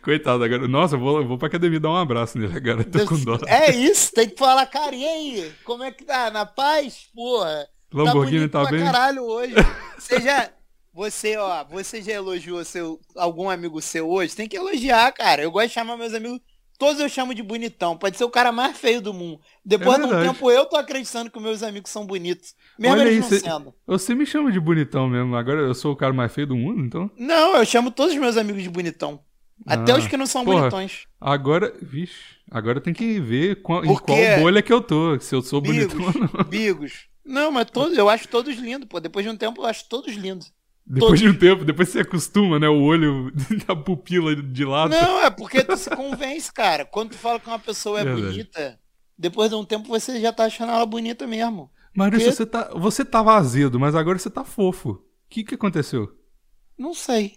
Coitado, 0.02 0.44
agora. 0.44 0.68
Nossa, 0.68 0.96
eu 0.96 1.00
vou, 1.00 1.18
eu 1.20 1.28
vou 1.28 1.38
pra 1.38 1.48
academia 1.48 1.80
dar 1.80 1.92
um 1.92 1.96
abraço 1.96 2.38
nele 2.38 2.56
agora. 2.56 2.84
Tô 2.84 3.06
com 3.06 3.20
dó. 3.20 3.38
É 3.46 3.76
isso, 3.76 4.12
tem 4.14 4.30
que 4.30 4.38
falar, 4.38 4.66
cara, 4.66 4.96
e 4.96 5.06
aí? 5.06 5.54
Como 5.64 5.84
é 5.84 5.92
que 5.92 6.04
tá? 6.04 6.32
Na 6.32 6.46
paz? 6.46 7.08
Porra. 7.14 7.68
Lamborghini 7.94 8.48
tá, 8.48 8.64
tá, 8.64 8.72
bem? 8.72 8.84
caralho 8.84 9.24
hoje. 9.24 9.54
Você 9.98 10.22
já. 10.22 10.50
Você, 10.92 11.38
ó, 11.38 11.64
você 11.66 12.02
já 12.02 12.14
elogiou 12.14 12.66
seu, 12.66 13.00
algum 13.16 13.48
amigo 13.48 13.80
seu 13.80 14.10
hoje? 14.10 14.36
Tem 14.36 14.50
que 14.50 14.58
elogiar, 14.58 15.12
cara. 15.14 15.42
Eu 15.42 15.52
gosto 15.52 15.68
de 15.68 15.74
chamar 15.74 15.96
meus 15.96 16.14
amigos. 16.14 16.42
Todos 16.80 17.00
eu 17.02 17.10
chamo 17.10 17.36
de 17.36 17.44
bonitão. 17.44 17.98
Pode 17.98 18.18
ser 18.18 18.24
o 18.24 18.30
cara 18.30 18.52
mais 18.54 18.76
feio 18.78 19.02
do 19.02 19.14
mundo. 19.14 19.40
Depois 19.66 20.00
É 20.00 20.02
de 20.02 20.08
um 20.08 20.22
tempo 20.22 20.50
eu 20.50 20.66
tô 20.66 20.78
acreditando 20.78 21.30
que 21.30 21.40
meus 21.40 21.62
amigos 21.62 21.92
são 21.92 22.06
bonitos. 22.08 22.56
Mesmo 22.80 22.96
Olha 22.98 23.02
eles 23.10 23.14
aí, 23.16 23.20
não 23.20 23.28
cê- 23.30 23.40
sendo. 23.42 23.74
Você 23.86 24.16
me 24.16 24.26
chama 24.26 24.50
de 24.52 24.60
bonitão 24.62 25.08
mesmo. 25.10 25.36
Agora 25.36 25.60
eu 25.60 25.76
sou 25.76 25.92
o 25.92 25.96
cara 25.96 26.14
mais 26.14 26.34
feio 26.34 26.48
do 26.48 26.56
mundo, 26.56 26.82
então? 26.82 27.12
Não, 27.18 27.58
eu 27.58 27.66
chamo 27.66 27.92
todos 27.92 28.14
os 28.14 28.20
meus 28.20 28.38
amigos 28.38 28.64
de 28.64 28.70
bonitão. 28.70 29.20
Até 29.68 29.92
Ah, 29.92 29.98
os 29.98 30.08
que 30.08 30.16
não 30.16 30.26
são 30.26 30.46
porra. 30.46 30.62
bonitões. 30.62 31.04
Agora, 31.20 31.76
vixe, 31.82 32.16
agora 32.50 32.80
tem 32.80 32.94
que 32.94 33.20
ver 33.20 33.62
qual, 33.62 33.84
em 33.84 33.94
qual 33.98 34.18
bolha 34.40 34.62
que 34.62 34.72
eu 34.72 34.82
tô. 34.82 35.20
Se 35.20 35.36
eu 35.36 35.42
sou 35.42 35.60
Bigos, 35.60 35.94
bonitão 35.94 36.22
ou 36.24 36.30
não. 36.40 36.44
bigos. 36.50 37.10
Não, 37.26 37.52
mas 37.52 37.70
todos, 37.70 37.98
eu 37.98 38.08
acho 38.10 38.26
todos 38.30 38.56
lindos, 38.56 38.88
pô. 38.88 39.02
Depois 39.02 39.26
de 39.26 39.30
um 39.30 39.36
tempo 39.36 39.62
eu 39.62 39.66
acho 39.66 39.84
todos 39.90 40.16
lindos. 40.16 40.50
Depois 40.92 41.20
de 41.20 41.30
um 41.30 41.36
tempo, 41.38 41.64
depois 41.64 41.90
você 41.90 42.00
acostuma, 42.00 42.58
né? 42.58 42.68
O 42.68 42.82
olho 42.82 43.32
da 43.68 43.76
pupila 43.76 44.36
de 44.36 44.66
lado. 44.66 44.90
Não, 44.90 45.22
é 45.24 45.30
porque 45.30 45.64
tu 45.64 45.78
se 45.78 45.90
convence, 45.92 46.52
cara. 46.52 46.84
Quando 46.84 47.12
tu 47.12 47.18
fala 47.18 47.40
que 47.40 47.48
uma 47.48 47.60
pessoa 47.60 48.00
é 48.00 48.04
Verdade. 48.04 48.26
bonita, 48.28 48.80
depois 49.18 49.50
de 49.50 49.56
um 49.56 49.64
tempo 49.64 49.88
você 49.88 50.20
já 50.20 50.34
tá 50.34 50.46
achando 50.46 50.72
ela 50.72 50.86
bonita 50.86 51.28
mesmo. 51.28 51.70
Maurício, 51.96 52.26
Porque- 52.30 52.36
você, 52.38 52.46
tá, 52.46 52.72
você 52.76 53.06
tava 53.06 53.36
azedo, 53.36 53.80
mas 53.80 53.94
agora 53.94 54.18
você 54.18 54.30
tá 54.30 54.44
fofo. 54.44 54.90
O 54.92 55.02
que 55.30 55.44
que 55.44 55.56
aconteceu? 55.56 56.10
Não 56.78 56.94
sei. 56.94 57.34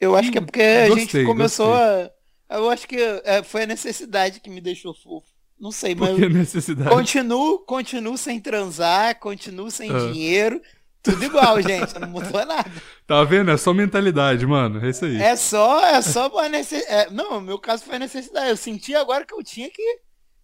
Eu 0.00 0.16
acho 0.16 0.32
que 0.32 0.38
é 0.38 0.40
porque 0.40 0.60
a 0.62 0.88
Gostei, 0.88 1.04
gente 1.22 1.24
começou 1.26 1.72
a. 1.74 2.10
Eu 2.50 2.68
acho 2.70 2.86
que 2.88 2.96
é, 2.96 3.42
foi 3.42 3.62
a 3.62 3.66
necessidade 3.66 4.40
que 4.40 4.50
me 4.50 4.60
deixou 4.60 4.92
fofo. 4.94 5.26
Não 5.58 5.70
sei, 5.70 5.94
mas 5.94 6.16
que 6.16 6.28
necessidade? 6.28 6.90
continuo, 6.90 7.60
continuo 7.60 8.18
sem 8.18 8.40
transar, 8.40 9.18
continuo 9.20 9.70
sem 9.70 9.90
Ah. 9.90 9.98
dinheiro. 10.10 10.60
Tudo 11.04 11.22
igual, 11.24 11.60
gente. 11.62 11.98
Não 11.98 12.08
mudou 12.08 12.44
nada. 12.46 12.70
Tá 13.06 13.22
vendo? 13.24 13.50
É 13.50 13.56
só 13.58 13.74
mentalidade, 13.74 14.46
mano. 14.46 14.84
É 14.84 14.88
isso 14.90 15.04
aí. 15.04 15.16
É 15.20 15.36
só, 15.36 15.84
é 15.86 16.00
só 16.02 16.28
uma 16.28 16.48
necessidade. 16.48 17.14
não, 17.14 17.34
no 17.34 17.40
meu 17.42 17.58
caso 17.58 17.84
foi 17.84 17.98
necessidade. 17.98 18.48
Eu 18.50 18.56
senti 18.56 18.94
agora 18.94 19.24
que 19.26 19.34
eu 19.34 19.42
tinha 19.44 19.70
que 19.70 19.82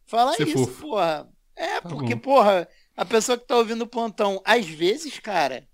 falar 0.06 0.34
Ser 0.34 0.46
isso, 0.48 0.58
fofo. 0.66 0.82
porra. 0.82 1.28
É, 1.56 1.80
Tá 1.80 1.88
porque, 1.88 2.14
bom. 2.14 2.20
porra, 2.20 2.68
a 2.96 3.04
pessoa 3.04 3.38
que 3.38 3.46
tá 3.46 3.56
ouvindo 3.56 3.82
o 3.82 3.86
plantão, 3.88 4.40
às 4.44 4.66
vezes, 4.66 5.18
cara, 5.18 5.66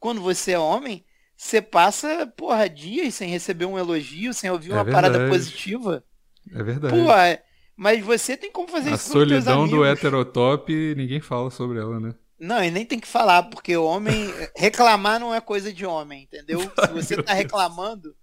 quando 0.00 0.20
você 0.20 0.52
é 0.52 0.58
homem, 0.58 1.04
você 1.36 1.62
passa, 1.62 2.26
porra, 2.36 2.68
dias 2.68 3.14
sem 3.14 3.28
receber 3.30 3.64
um 3.66 3.78
elogio, 3.78 4.34
sem 4.34 4.50
ouvir 4.50 4.72
É 4.72 4.74
uma 4.74 4.84
parada 4.84 5.18
verdade. 5.18 5.38
positiva. 5.38 6.04
É 6.52 6.62
verdade. 6.62 6.94
Porra, 6.96 7.40
mas 7.76 8.04
você 8.04 8.36
tem 8.36 8.50
como 8.50 8.68
fazer 8.68 8.90
A 8.90 8.94
isso 8.94 9.06
com 9.12 9.12
teus 9.26 9.28
solidão 9.28 9.68
do 9.68 9.84
heterotop, 9.84 10.72
ninguém 10.96 11.20
fala 11.20 11.50
sobre 11.50 11.78
ela, 11.78 12.00
né? 12.00 12.14
Não, 12.38 12.62
e 12.62 12.70
nem 12.70 12.84
tem 12.84 13.00
que 13.00 13.06
falar, 13.08 13.44
porque 13.44 13.76
o 13.76 13.84
homem. 13.84 14.26
reclamar 14.54 15.18
não 15.18 15.34
é 15.34 15.40
coisa 15.40 15.72
de 15.72 15.86
homem, 15.86 16.24
entendeu? 16.24 16.60
Se 16.86 16.92
você 16.92 17.22
tá 17.22 17.32
reclamando, 17.32 18.14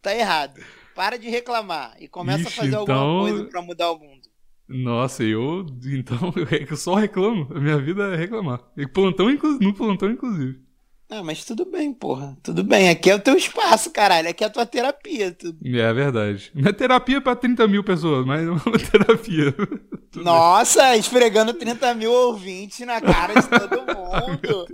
tá 0.00 0.14
errado. 0.14 0.60
Para 0.94 1.18
de 1.18 1.28
reclamar 1.30 1.96
e 1.98 2.06
começa 2.06 2.42
Ixi, 2.42 2.48
a 2.48 2.62
fazer 2.62 2.74
alguma 2.76 2.96
então- 2.98 3.20
coisa 3.20 3.44
pra 3.46 3.62
mudar 3.62 3.90
o 3.92 3.98
mundo. 3.98 4.22
Nossa, 4.68 5.22
eu. 5.24 5.66
Então, 5.86 6.32
eu 6.70 6.76
só 6.76 6.94
reclamo. 6.94 7.48
A 7.54 7.60
minha 7.60 7.78
vida 7.78 8.12
é 8.14 8.16
reclamar. 8.16 8.60
E 8.76 8.86
plantão, 8.86 9.28
no 9.60 9.74
plantão, 9.74 10.10
inclusive. 10.10 10.60
Ah, 11.14 11.22
mas 11.22 11.44
tudo 11.44 11.66
bem, 11.66 11.92
porra. 11.92 12.36
Tudo 12.42 12.64
bem. 12.64 12.88
Aqui 12.88 13.10
é 13.10 13.14
o 13.14 13.20
teu 13.20 13.36
espaço, 13.36 13.90
caralho. 13.90 14.30
Aqui 14.30 14.42
é 14.44 14.46
a 14.46 14.50
tua 14.50 14.64
terapia. 14.64 15.30
Tu- 15.32 15.54
É 15.62 15.92
verdade. 15.92 16.50
Minha 16.54 16.72
terapia 16.72 17.18
é 17.18 17.20
pra 17.20 17.36
30 17.36 17.68
mil 17.68 17.84
pessoas, 17.84 18.24
mas 18.24 18.42
não 18.46 18.54
é 18.56 18.60
uma 18.64 18.78
terapia. 18.90 19.52
Tudo 20.10 20.24
Nossa, 20.24 20.96
esfregando 20.96 21.52
30 21.52 21.92
mil 21.94 22.10
ouvintes 22.10 22.80
na 22.86 22.98
cara 23.00 23.34
de 23.34 23.46
todo 23.46 23.76
mundo. 23.84 24.66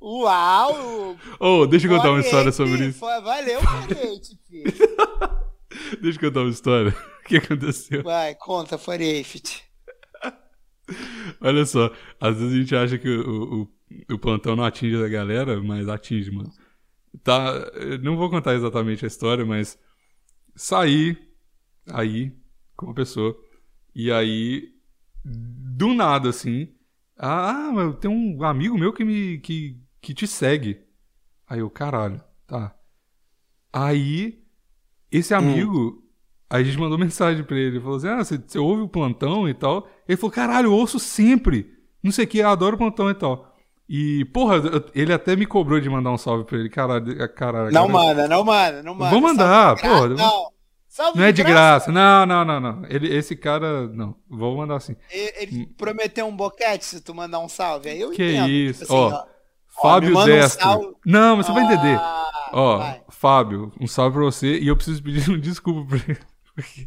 Uau! 0.00 1.16
Oh, 1.38 1.64
deixa 1.66 1.86
eu 1.86 1.96
contar 1.96 2.10
uma 2.10 2.20
história 2.20 2.50
sobre 2.50 2.86
isso. 2.88 2.98
Valeu, 3.00 3.60
foguete, 3.62 4.38
filho. 4.48 4.72
Deixa 6.00 6.18
eu 6.20 6.28
contar 6.28 6.40
uma 6.40 6.50
história. 6.50 6.90
O 7.20 7.24
que 7.28 7.36
aconteceu? 7.36 8.02
Vai, 8.02 8.34
conta, 8.34 8.76
foguete. 8.78 9.62
Olha 11.40 11.64
só, 11.66 11.92
às 12.20 12.36
vezes 12.36 12.52
a 12.54 12.56
gente 12.56 12.74
acha 12.76 12.98
que 12.98 13.08
o, 13.08 13.62
o, 13.62 13.68
o 14.10 14.18
plantão 14.18 14.56
não 14.56 14.64
atinge 14.64 15.02
a 15.02 15.08
galera, 15.08 15.62
mas 15.62 15.88
atinge, 15.88 16.30
mano. 16.30 16.52
Tá, 17.22 17.52
não 18.02 18.16
vou 18.16 18.30
contar 18.30 18.54
exatamente 18.54 19.04
a 19.04 19.08
história, 19.08 19.44
mas 19.44 19.78
saí 20.54 21.16
aí 21.90 22.32
com 22.76 22.86
uma 22.86 22.94
pessoa 22.94 23.36
e 23.94 24.12
aí 24.12 24.74
do 25.24 25.94
nada 25.94 26.28
assim, 26.28 26.74
ah, 27.16 27.70
mas 27.74 27.96
tem 27.96 28.10
um 28.10 28.42
amigo 28.44 28.78
meu 28.78 28.92
que 28.92 29.04
me 29.04 29.38
que, 29.38 29.80
que 30.00 30.14
te 30.14 30.26
segue. 30.26 30.80
Aí 31.46 31.60
eu, 31.60 31.70
caralho, 31.70 32.22
tá. 32.46 32.76
Aí 33.72 34.44
esse 35.10 35.34
amigo 35.34 36.08
Aí 36.50 36.62
a 36.62 36.64
gente 36.64 36.78
mandou 36.78 36.96
mensagem 36.96 37.44
pra 37.44 37.58
ele, 37.58 37.78
falou 37.78 37.96
assim, 37.96 38.08
ah, 38.08 38.24
você, 38.24 38.38
você 38.38 38.58
ouve 38.58 38.82
o 38.82 38.88
plantão 38.88 39.48
e 39.48 39.52
tal? 39.52 39.86
Ele 40.08 40.16
falou, 40.16 40.32
caralho, 40.32 40.66
eu 40.68 40.72
ouço 40.72 40.98
sempre, 40.98 41.70
não 42.02 42.10
sei 42.10 42.24
o 42.24 42.28
que, 42.28 42.38
eu 42.38 42.48
adoro 42.48 42.76
o 42.76 42.78
plantão 42.78 43.10
e 43.10 43.14
tal. 43.14 43.54
E, 43.88 44.24
porra, 44.26 44.56
ele 44.94 45.12
até 45.12 45.34
me 45.34 45.46
cobrou 45.46 45.80
de 45.80 45.88
mandar 45.88 46.10
um 46.10 46.18
salve 46.18 46.44
pra 46.44 46.58
ele, 46.58 46.68
caralho, 46.68 47.32
caralho. 47.34 47.72
Não 47.72 47.88
manda, 47.88 48.28
não 48.28 48.44
manda, 48.44 48.82
não 48.82 48.94
manda. 48.94 49.10
Vou 49.10 49.20
mandar, 49.20 49.76
graça, 49.76 49.82
pô. 50.00 50.08
Não. 50.08 50.48
Salve 50.88 51.18
Não 51.18 51.24
é 51.26 51.32
de 51.32 51.42
graça, 51.44 51.92
não, 51.92 52.26
não, 52.26 52.44
não, 52.44 52.60
não. 52.60 52.82
Ele, 52.88 53.14
esse 53.14 53.36
cara, 53.36 53.86
não, 53.88 54.16
vou 54.28 54.56
mandar 54.56 54.76
assim. 54.76 54.96
Ele, 55.10 55.32
ele 55.36 55.66
prometeu 55.76 56.26
um 56.26 56.34
boquete 56.36 56.84
se 56.84 57.00
tu 57.00 57.14
mandar 57.14 57.38
um 57.38 57.48
salve. 57.48 57.88
Aí 57.88 58.00
eu 58.00 58.10
Que 58.10 58.32
entendo. 58.32 58.48
isso, 58.50 58.80
tipo 58.84 58.94
assim, 59.06 59.14
ó, 59.14 59.24
Fábio 59.80 60.08
me 60.08 60.14
manda 60.16 60.32
um 60.32 60.34
Destro. 60.34 60.62
salve. 60.64 60.88
Não, 61.06 61.36
mas 61.36 61.46
você 61.46 61.52
vai 61.52 61.64
entender. 61.64 61.96
Ah, 62.00 62.50
Ó, 62.52 62.78
vai. 62.78 63.02
Fábio, 63.10 63.72
um 63.80 63.86
salve 63.86 64.16
pra 64.16 64.24
você 64.24 64.58
e 64.58 64.66
eu 64.66 64.74
preciso 64.76 65.02
pedir 65.02 65.30
um 65.30 65.38
desculpa 65.40 65.88
pra 65.88 65.98
ele. 66.08 66.20
porque- 66.54 66.86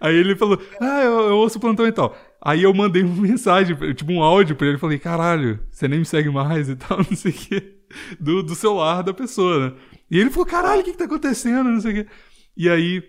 Aí 0.00 0.14
ele 0.16 0.34
falou, 0.34 0.58
ah, 0.80 1.00
eu, 1.04 1.20
eu 1.28 1.36
ouço 1.36 1.58
o 1.58 1.60
plantão 1.60 1.86
e 1.86 1.92
tal. 1.92 2.16
Aí 2.44 2.62
eu 2.64 2.74
mandei 2.74 3.02
uma 3.02 3.14
mensagem, 3.22 3.76
tipo 3.94 4.12
um 4.12 4.22
áudio 4.22 4.56
pra 4.56 4.66
ele, 4.66 4.78
falei, 4.78 4.98
caralho, 4.98 5.60
você 5.70 5.86
nem 5.86 6.00
me 6.00 6.04
segue 6.04 6.28
mais 6.30 6.68
e 6.68 6.76
tal, 6.76 6.98
não 7.08 7.16
sei 7.16 7.30
o 7.30 7.34
quê, 7.34 7.76
do, 8.18 8.42
do 8.42 8.54
celular 8.54 9.02
da 9.02 9.14
pessoa, 9.14 9.70
né? 9.70 9.76
E 10.10 10.18
ele 10.18 10.30
falou, 10.30 10.46
caralho, 10.46 10.80
o 10.80 10.84
que 10.84 10.92
que 10.92 10.98
tá 10.98 11.04
acontecendo, 11.04 11.70
não 11.70 11.80
sei 11.80 11.92
o 11.92 11.94
quê. 12.04 12.10
E 12.56 12.68
aí, 12.68 13.02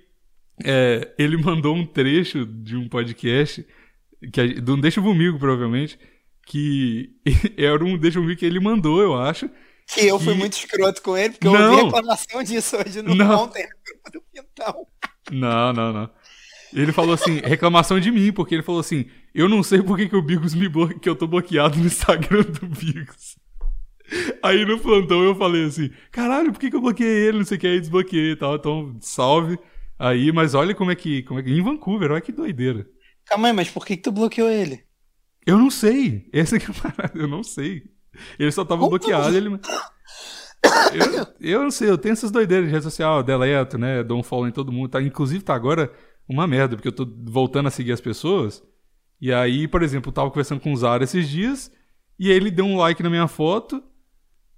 é, 0.63 1.13
ele 1.17 1.35
mandou 1.41 1.75
um 1.75 1.85
trecho 1.85 2.45
de 2.45 2.77
um 2.77 2.87
podcast, 2.87 3.65
que 4.31 4.39
a- 4.39 4.45
de 4.47 4.71
um 4.71 4.79
Deixa 4.79 5.01
Comigo, 5.01 5.39
provavelmente, 5.39 5.97
que 6.45 7.09
era 7.57 7.83
um 7.83 7.97
Deixa 7.97 8.19
Comigo 8.19 8.39
que 8.39 8.45
ele 8.45 8.59
mandou, 8.59 9.01
eu 9.01 9.15
acho, 9.19 9.49
Que 9.87 10.05
eu 10.07 10.19
fui 10.19 10.33
que- 10.33 10.39
muito 10.39 10.53
escroto 10.53 11.01
com 11.01 11.17
ele, 11.17 11.31
porque 11.33 11.47
eu 11.47 11.53
Não. 11.53 11.71
ouvi 11.71 11.83
reclamação 11.85 12.43
disso 12.43 12.77
hoje 12.77 13.01
no 13.01 13.15
Não. 13.15 13.43
ontem 13.45 13.67
do 14.13 14.21
Pintão. 14.31 14.85
Não, 15.31 15.73
não, 15.73 15.91
não. 15.91 16.09
Ele 16.71 16.91
falou 16.91 17.13
assim, 17.13 17.39
reclamação 17.39 17.99
de 17.99 18.11
mim, 18.11 18.31
porque 18.31 18.55
ele 18.55 18.63
falou 18.63 18.79
assim, 18.81 19.05
eu 19.33 19.49
não 19.49 19.63
sei 19.63 19.81
por 19.81 19.97
que, 19.97 20.07
que 20.07 20.15
o 20.15 20.21
Bigos 20.21 20.53
me 20.53 20.69
bloqueia, 20.69 20.99
que 20.99 21.09
eu 21.09 21.15
tô 21.15 21.25
bloqueado 21.27 21.77
no 21.79 21.85
Instagram 21.85 22.43
do 22.43 22.67
Bigos. 22.67 23.37
Aí 24.43 24.65
no 24.65 24.77
plantão 24.79 25.23
eu 25.23 25.33
falei 25.33 25.65
assim, 25.65 25.89
caralho, 26.11 26.51
por 26.51 26.59
que, 26.59 26.69
que 26.69 26.75
eu 26.75 26.81
bloqueei 26.81 27.27
ele, 27.27 27.37
não 27.39 27.45
sei 27.45 27.57
o 27.57 27.59
que, 27.59 27.67
aí 27.67 27.79
desbloqueei 27.79 28.31
e 28.31 28.35
tal, 28.35 28.55
então 28.55 28.95
salve 29.01 29.57
aí, 29.97 30.31
mas 30.31 30.53
olha 30.53 30.75
como 30.75 30.91
é 30.91 30.95
que, 30.95 31.23
como 31.23 31.39
é 31.39 31.43
que, 31.43 31.49
em 31.49 31.61
Vancouver, 31.61 32.11
olha 32.11 32.21
que 32.21 32.31
doideira. 32.31 32.85
Calma 33.25 33.47
aí, 33.47 33.53
mas 33.53 33.69
por 33.69 33.85
que, 33.85 33.95
que 33.95 34.03
tu 34.03 34.11
bloqueou 34.11 34.49
ele? 34.49 34.83
Eu 35.45 35.57
não 35.57 35.69
sei, 35.69 36.29
essa 36.31 36.59
que 36.59 36.65
é 36.65 36.69
a 36.69 36.91
parada, 36.91 37.17
eu 37.17 37.27
não 37.27 37.43
sei. 37.43 37.83
Ele 38.37 38.51
só 38.51 38.63
tava 38.63 38.81
Como 38.81 38.91
bloqueado, 38.91 39.35
ele... 39.35 39.49
Eu, 40.93 41.27
eu 41.39 41.63
não 41.63 41.71
sei, 41.71 41.89
eu 41.89 41.97
tenho 41.97 42.13
essas 42.13 42.31
doideiras 42.31 42.67
de 42.67 42.71
rede 42.71 42.83
social, 42.83 43.23
deleto, 43.23 43.77
né, 43.77 44.03
dou 44.03 44.19
um 44.19 44.23
follow 44.23 44.47
em 44.47 44.51
todo 44.51 44.71
mundo, 44.71 44.89
tá? 44.89 45.01
Inclusive 45.01 45.43
tá 45.43 45.55
agora 45.55 45.91
uma 46.27 46.45
merda, 46.47 46.75
porque 46.75 46.87
eu 46.87 46.95
tô 46.95 47.07
voltando 47.25 47.67
a 47.67 47.71
seguir 47.71 47.91
as 47.91 47.99
pessoas, 48.01 48.63
e 49.21 49.33
aí, 49.33 49.67
por 49.67 49.83
exemplo, 49.83 50.09
eu 50.09 50.13
tava 50.13 50.29
conversando 50.29 50.61
com 50.61 50.73
o 50.73 50.77
Zara 50.77 51.03
esses 51.03 51.27
dias, 51.29 51.71
e 52.19 52.29
ele 52.29 52.51
deu 52.51 52.65
um 52.65 52.77
like 52.77 53.01
na 53.03 53.09
minha 53.09 53.27
foto, 53.27 53.83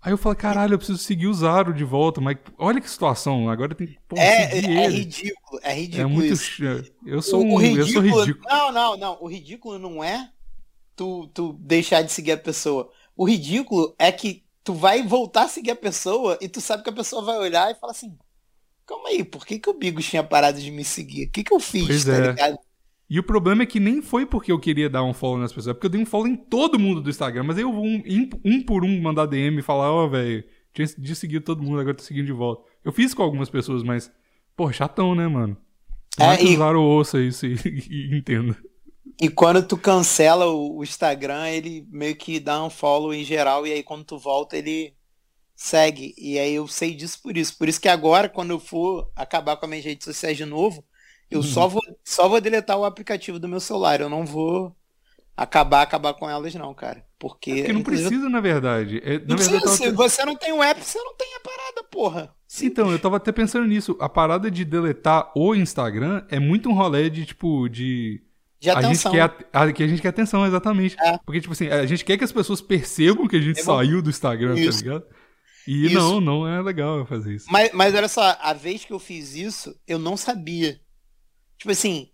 aí 0.01 0.11
eu 0.13 0.17
falei, 0.17 0.37
caralho, 0.37 0.73
eu 0.73 0.77
preciso 0.77 0.99
seguir 0.99 1.27
o 1.27 1.33
Zaro 1.33 1.73
de 1.73 1.83
volta, 1.83 2.21
mas 2.21 2.37
olha 2.57 2.81
que 2.81 2.89
situação, 2.89 3.49
agora 3.49 3.75
tem 3.75 3.87
que 3.87 3.99
pô, 4.07 4.15
É, 4.17 4.59
é, 4.59 4.85
é 4.85 4.87
ridículo, 4.89 5.59
é 5.63 5.73
ridículo 5.73 6.01
É 6.03 6.05
muito. 6.05 6.33
isso. 6.33 6.61
Eu 7.05 7.21
sou 7.21 7.41
O- 7.41 7.45
um. 7.45 7.55
o 7.55 7.77
Eu 7.77 7.87
sou 7.87 8.01
ridículo. 8.01 8.45
Não, 8.47 8.71
não, 8.71 8.97
não. 8.97 9.17
O 9.21 9.27
ridículo 9.27 9.79
não 9.79 10.03
é 10.03 10.31
tu, 10.95 11.27
tu 11.29 11.53
deixar 11.53 12.01
de 12.03 12.11
seguir 12.11 12.33
a 12.33 12.37
pessoa. 12.37 12.91
O 13.15 13.25
ridículo 13.27 13.95
é 13.99 14.11
que 14.11 14.45
tu 14.63 14.73
vai 14.73 15.03
voltar 15.03 15.43
a 15.45 15.47
seguir 15.49 15.71
a 15.71 15.75
pessoa 15.75 16.37
e 16.41 16.49
tu 16.49 16.61
sabe 16.61 16.83
que 16.83 16.89
a 16.89 16.93
pessoa 16.93 17.23
vai 17.23 17.37
olhar 17.37 17.71
e 17.71 17.75
fala 17.75 17.91
assim: 17.91 18.17
calma 18.85 19.09
aí, 19.09 19.23
por 19.23 19.45
que, 19.45 19.59
que 19.59 19.69
o 19.69 19.73
Bigos 19.73 20.05
tinha 20.07 20.23
parado 20.23 20.59
de 20.61 20.71
me 20.71 20.85
seguir? 20.85 21.27
O 21.27 21.31
que, 21.31 21.43
que 21.43 21.53
eu 21.53 21.59
fiz, 21.61 21.87
Pois 21.87 22.05
tá 22.05 22.17
é. 22.17 22.19
ligado? 22.19 22.59
E 23.09 23.19
o 23.19 23.23
problema 23.23 23.63
é 23.63 23.65
que 23.65 23.79
nem 23.79 24.01
foi 24.01 24.25
porque 24.25 24.51
eu 24.51 24.59
queria 24.59 24.89
dar 24.89 25.03
um 25.03 25.13
follow 25.13 25.37
nas 25.37 25.51
pessoas, 25.53 25.71
é 25.71 25.73
porque 25.73 25.85
eu 25.85 25.91
dei 25.91 26.01
um 26.01 26.05
follow 26.05 26.27
em 26.27 26.35
todo 26.35 26.79
mundo 26.79 27.01
do 27.01 27.09
Instagram, 27.09 27.43
mas 27.43 27.57
aí 27.57 27.63
eu 27.63 27.71
vou 27.71 27.85
um, 27.85 28.01
um, 28.43 28.63
por 28.63 28.83
um 28.83 29.01
mandar 29.01 29.27
DM 29.27 29.59
e 29.59 29.61
falar, 29.61 29.91
ó, 29.91 30.07
velho, 30.07 30.43
tinha 30.73 30.87
desseguido 30.97 31.45
todo 31.45 31.61
mundo, 31.61 31.79
agora 31.79 31.95
tô 31.95 32.03
seguindo 32.03 32.25
de 32.25 32.31
volta. 32.31 32.63
Eu 32.83 32.91
fiz 32.91 33.13
com 33.13 33.21
algumas 33.21 33.49
pessoas, 33.49 33.83
mas, 33.83 34.11
pô, 34.55 34.71
chatão, 34.71 35.13
né, 35.13 35.27
mano? 35.27 35.55
É, 36.19 36.43
e- 36.43 36.55
o 36.55 36.59
Laro 36.59 36.81
ouça 36.81 37.19
isso 37.21 37.45
e, 37.45 37.55
e 37.89 38.17
entenda. 38.17 38.57
E 39.21 39.29
quando 39.29 39.65
tu 39.65 39.77
cancela 39.77 40.47
o, 40.47 40.77
o 40.77 40.83
Instagram, 40.83 41.47
ele 41.49 41.87
meio 41.89 42.15
que 42.15 42.39
dá 42.39 42.63
um 42.63 42.69
follow 42.69 43.13
em 43.13 43.23
geral, 43.23 43.65
e 43.65 43.71
aí 43.71 43.83
quando 43.83 44.03
tu 44.03 44.17
volta, 44.17 44.57
ele 44.57 44.93
segue. 45.55 46.13
E 46.17 46.37
aí 46.37 46.53
eu 46.55 46.67
sei 46.67 46.93
disso 46.93 47.21
por 47.21 47.37
isso. 47.37 47.57
Por 47.57 47.69
isso 47.69 47.79
que 47.79 47.87
agora, 47.87 48.27
quando 48.27 48.49
eu 48.51 48.59
for 48.59 49.09
acabar 49.15 49.55
com 49.55 49.65
as 49.65 49.69
minhas 49.69 49.85
redes 49.85 50.03
sociais 50.05 50.35
de 50.35 50.43
novo, 50.45 50.83
eu 51.35 51.43
só, 51.43 51.67
vou, 51.67 51.81
só 52.03 52.27
vou 52.27 52.39
deletar 52.41 52.77
o 52.77 52.85
aplicativo 52.85 53.39
do 53.39 53.47
meu 53.47 53.59
celular. 53.59 54.01
Eu 54.01 54.09
não 54.09 54.25
vou 54.25 54.75
acabar, 55.35 55.81
acabar 55.81 56.13
com 56.13 56.29
elas, 56.29 56.53
não, 56.55 56.73
cara. 56.73 57.03
Porque. 57.19 57.55
Porque 57.55 57.73
não 57.73 57.81
precisa, 57.83 58.29
na 58.29 58.39
verdade. 58.39 59.01
É, 59.03 59.19
na 59.19 59.25
Não 59.27 59.37
verdade, 59.37 59.53
eu 59.55 59.59
precisa, 59.61 59.83
tava- 59.83 59.91
se 59.91 59.91
você 59.91 60.25
não 60.25 60.35
tem 60.35 60.53
o 60.53 60.61
app, 60.63 60.83
você 60.83 60.97
não 60.99 61.15
tem 61.15 61.27
a 61.35 61.39
parada, 61.39 61.83
porra. 61.89 62.33
Então, 62.61 62.91
eu 62.91 62.99
tava 62.99 63.17
até 63.17 63.31
pensando 63.31 63.67
nisso. 63.67 63.97
A 63.99 64.07
parada 64.07 64.49
de 64.49 64.63
deletar 64.63 65.31
o 65.35 65.53
Instagram 65.55 66.23
é 66.29 66.39
muito 66.39 66.69
um 66.69 66.73
rolê 66.73 67.09
de, 67.09 67.25
tipo, 67.25 67.67
de. 67.67 68.21
De 68.59 68.69
a 68.69 68.75
gente 68.75 68.85
atenção. 68.85 69.11
quer 69.11 69.21
a, 69.51 69.71
que 69.73 69.83
a 69.83 69.87
gente 69.87 70.01
quer 70.01 70.07
atenção, 70.09 70.45
exatamente. 70.45 70.95
É. 70.99 71.17
Porque, 71.25 71.41
tipo 71.41 71.53
assim, 71.53 71.67
a 71.67 71.85
gente 71.85 72.05
quer 72.05 72.17
que 72.17 72.23
as 72.23 72.31
pessoas 72.31 72.61
percebam 72.61 73.27
que 73.27 73.35
a 73.35 73.41
gente 73.41 73.59
É 73.59 73.63
saiu 73.63 74.01
do 74.01 74.09
Instagram, 74.09 74.55
Isso. 74.57 74.79
tá 74.79 74.83
ligado? 74.85 75.05
E 75.67 75.85
Isso. 75.87 75.95
não, 75.95 76.21
não 76.21 76.47
é 76.47 76.61
legal 76.61 77.05
fazer 77.05 77.33
isso. 77.35 77.47
Mas, 77.49 77.71
mas 77.73 77.93
olha 77.93 78.07
só, 78.07 78.37
a 78.39 78.53
vez 78.53 78.85
que 78.85 78.93
eu 78.93 78.99
fiz 78.99 79.35
isso, 79.35 79.75
eu 79.87 79.97
não 79.99 80.15
sabia. 80.15 80.79
Tipo 81.65 81.71
assim, 81.71 82.11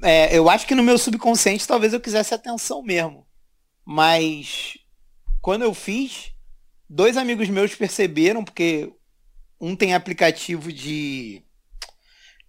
é, 0.00 0.38
eu 0.38 0.48
acho 0.48 0.64
que 0.64 0.76
no 0.76 0.82
meu 0.84 0.96
subconsciente 0.96 1.66
talvez 1.66 1.92
eu 1.92 2.00
quisesse 2.00 2.32
atenção 2.32 2.84
mesmo. 2.84 3.26
Mas 3.84 4.78
quando 5.40 5.62
eu 5.62 5.74
fiz, 5.74 6.32
dois 6.88 7.16
amigos 7.16 7.48
meus 7.48 7.74
perceberam, 7.74 8.44
porque 8.44 8.92
um 9.60 9.74
tem 9.74 9.92
aplicativo 9.92 10.72
de, 10.72 11.42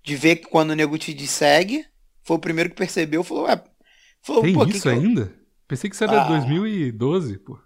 de 0.03 0.15
ver 0.15 0.35
quando 0.47 0.69
o 0.69 0.75
nego 0.75 0.95
te 0.95 1.25
segue. 1.25 1.83
Foi 2.21 2.37
o 2.37 2.39
primeiro 2.39 2.69
que 2.69 2.75
percebeu, 2.75 3.23
falou, 3.23 3.45
ué, 3.45 3.63
falou, 4.21 4.43
Tem 4.43 4.53
pô, 4.53 4.63
que 4.63 4.73
isso 4.73 4.83
que 4.83 4.87
eu- 4.87 4.93
ainda? 4.93 5.35
Pensei 5.67 5.89
que 5.89 5.95
isso 5.95 6.03
era 6.03 6.21
Ah. 6.21 6.27
2012, 6.27 7.39
pô. 7.39 7.57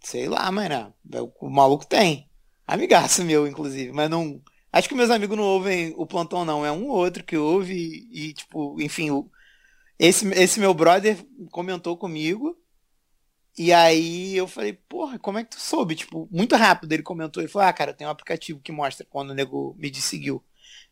Sei 0.00 0.28
lá, 0.28 0.48
mano. 0.52 0.94
O 1.40 1.50
maluco 1.50 1.84
tem. 1.84 2.30
Amigaço 2.68 3.24
meu, 3.24 3.48
inclusive. 3.48 3.90
Mas 3.90 4.08
não. 4.08 4.40
Acho 4.72 4.88
que 4.88 4.94
meus 4.94 5.10
amigos 5.10 5.36
não 5.36 5.44
ouvem 5.44 5.94
o 5.96 6.06
plantão, 6.06 6.44
não. 6.44 6.64
É 6.64 6.70
um 6.72 6.88
ou 6.88 6.96
outro 6.96 7.24
que 7.24 7.36
ouve 7.36 7.74
e, 7.74 8.28
e, 8.30 8.34
tipo, 8.34 8.80
enfim. 8.80 9.10
o- 9.10 9.30
Esse, 9.98 10.28
esse 10.34 10.60
meu 10.60 10.74
brother 10.74 11.18
comentou 11.52 11.96
comigo. 11.98 12.56
E 13.58 13.72
aí 13.72 14.36
eu 14.36 14.46
falei, 14.46 14.74
porra, 14.74 15.18
como 15.18 15.38
é 15.38 15.44
que 15.44 15.50
tu 15.50 15.60
soube? 15.60 15.94
Tipo, 15.96 16.28
muito 16.30 16.54
rápido 16.56 16.92
ele 16.92 17.02
comentou. 17.02 17.42
Ele 17.42 17.50
falou, 17.50 17.68
ah, 17.68 17.72
cara, 17.72 17.94
tem 17.94 18.06
um 18.06 18.10
aplicativo 18.10 18.60
que 18.60 18.70
mostra 18.72 19.06
quando 19.08 19.30
o 19.30 19.34
nego 19.34 19.74
me 19.78 19.92
seguiu. 19.94 20.44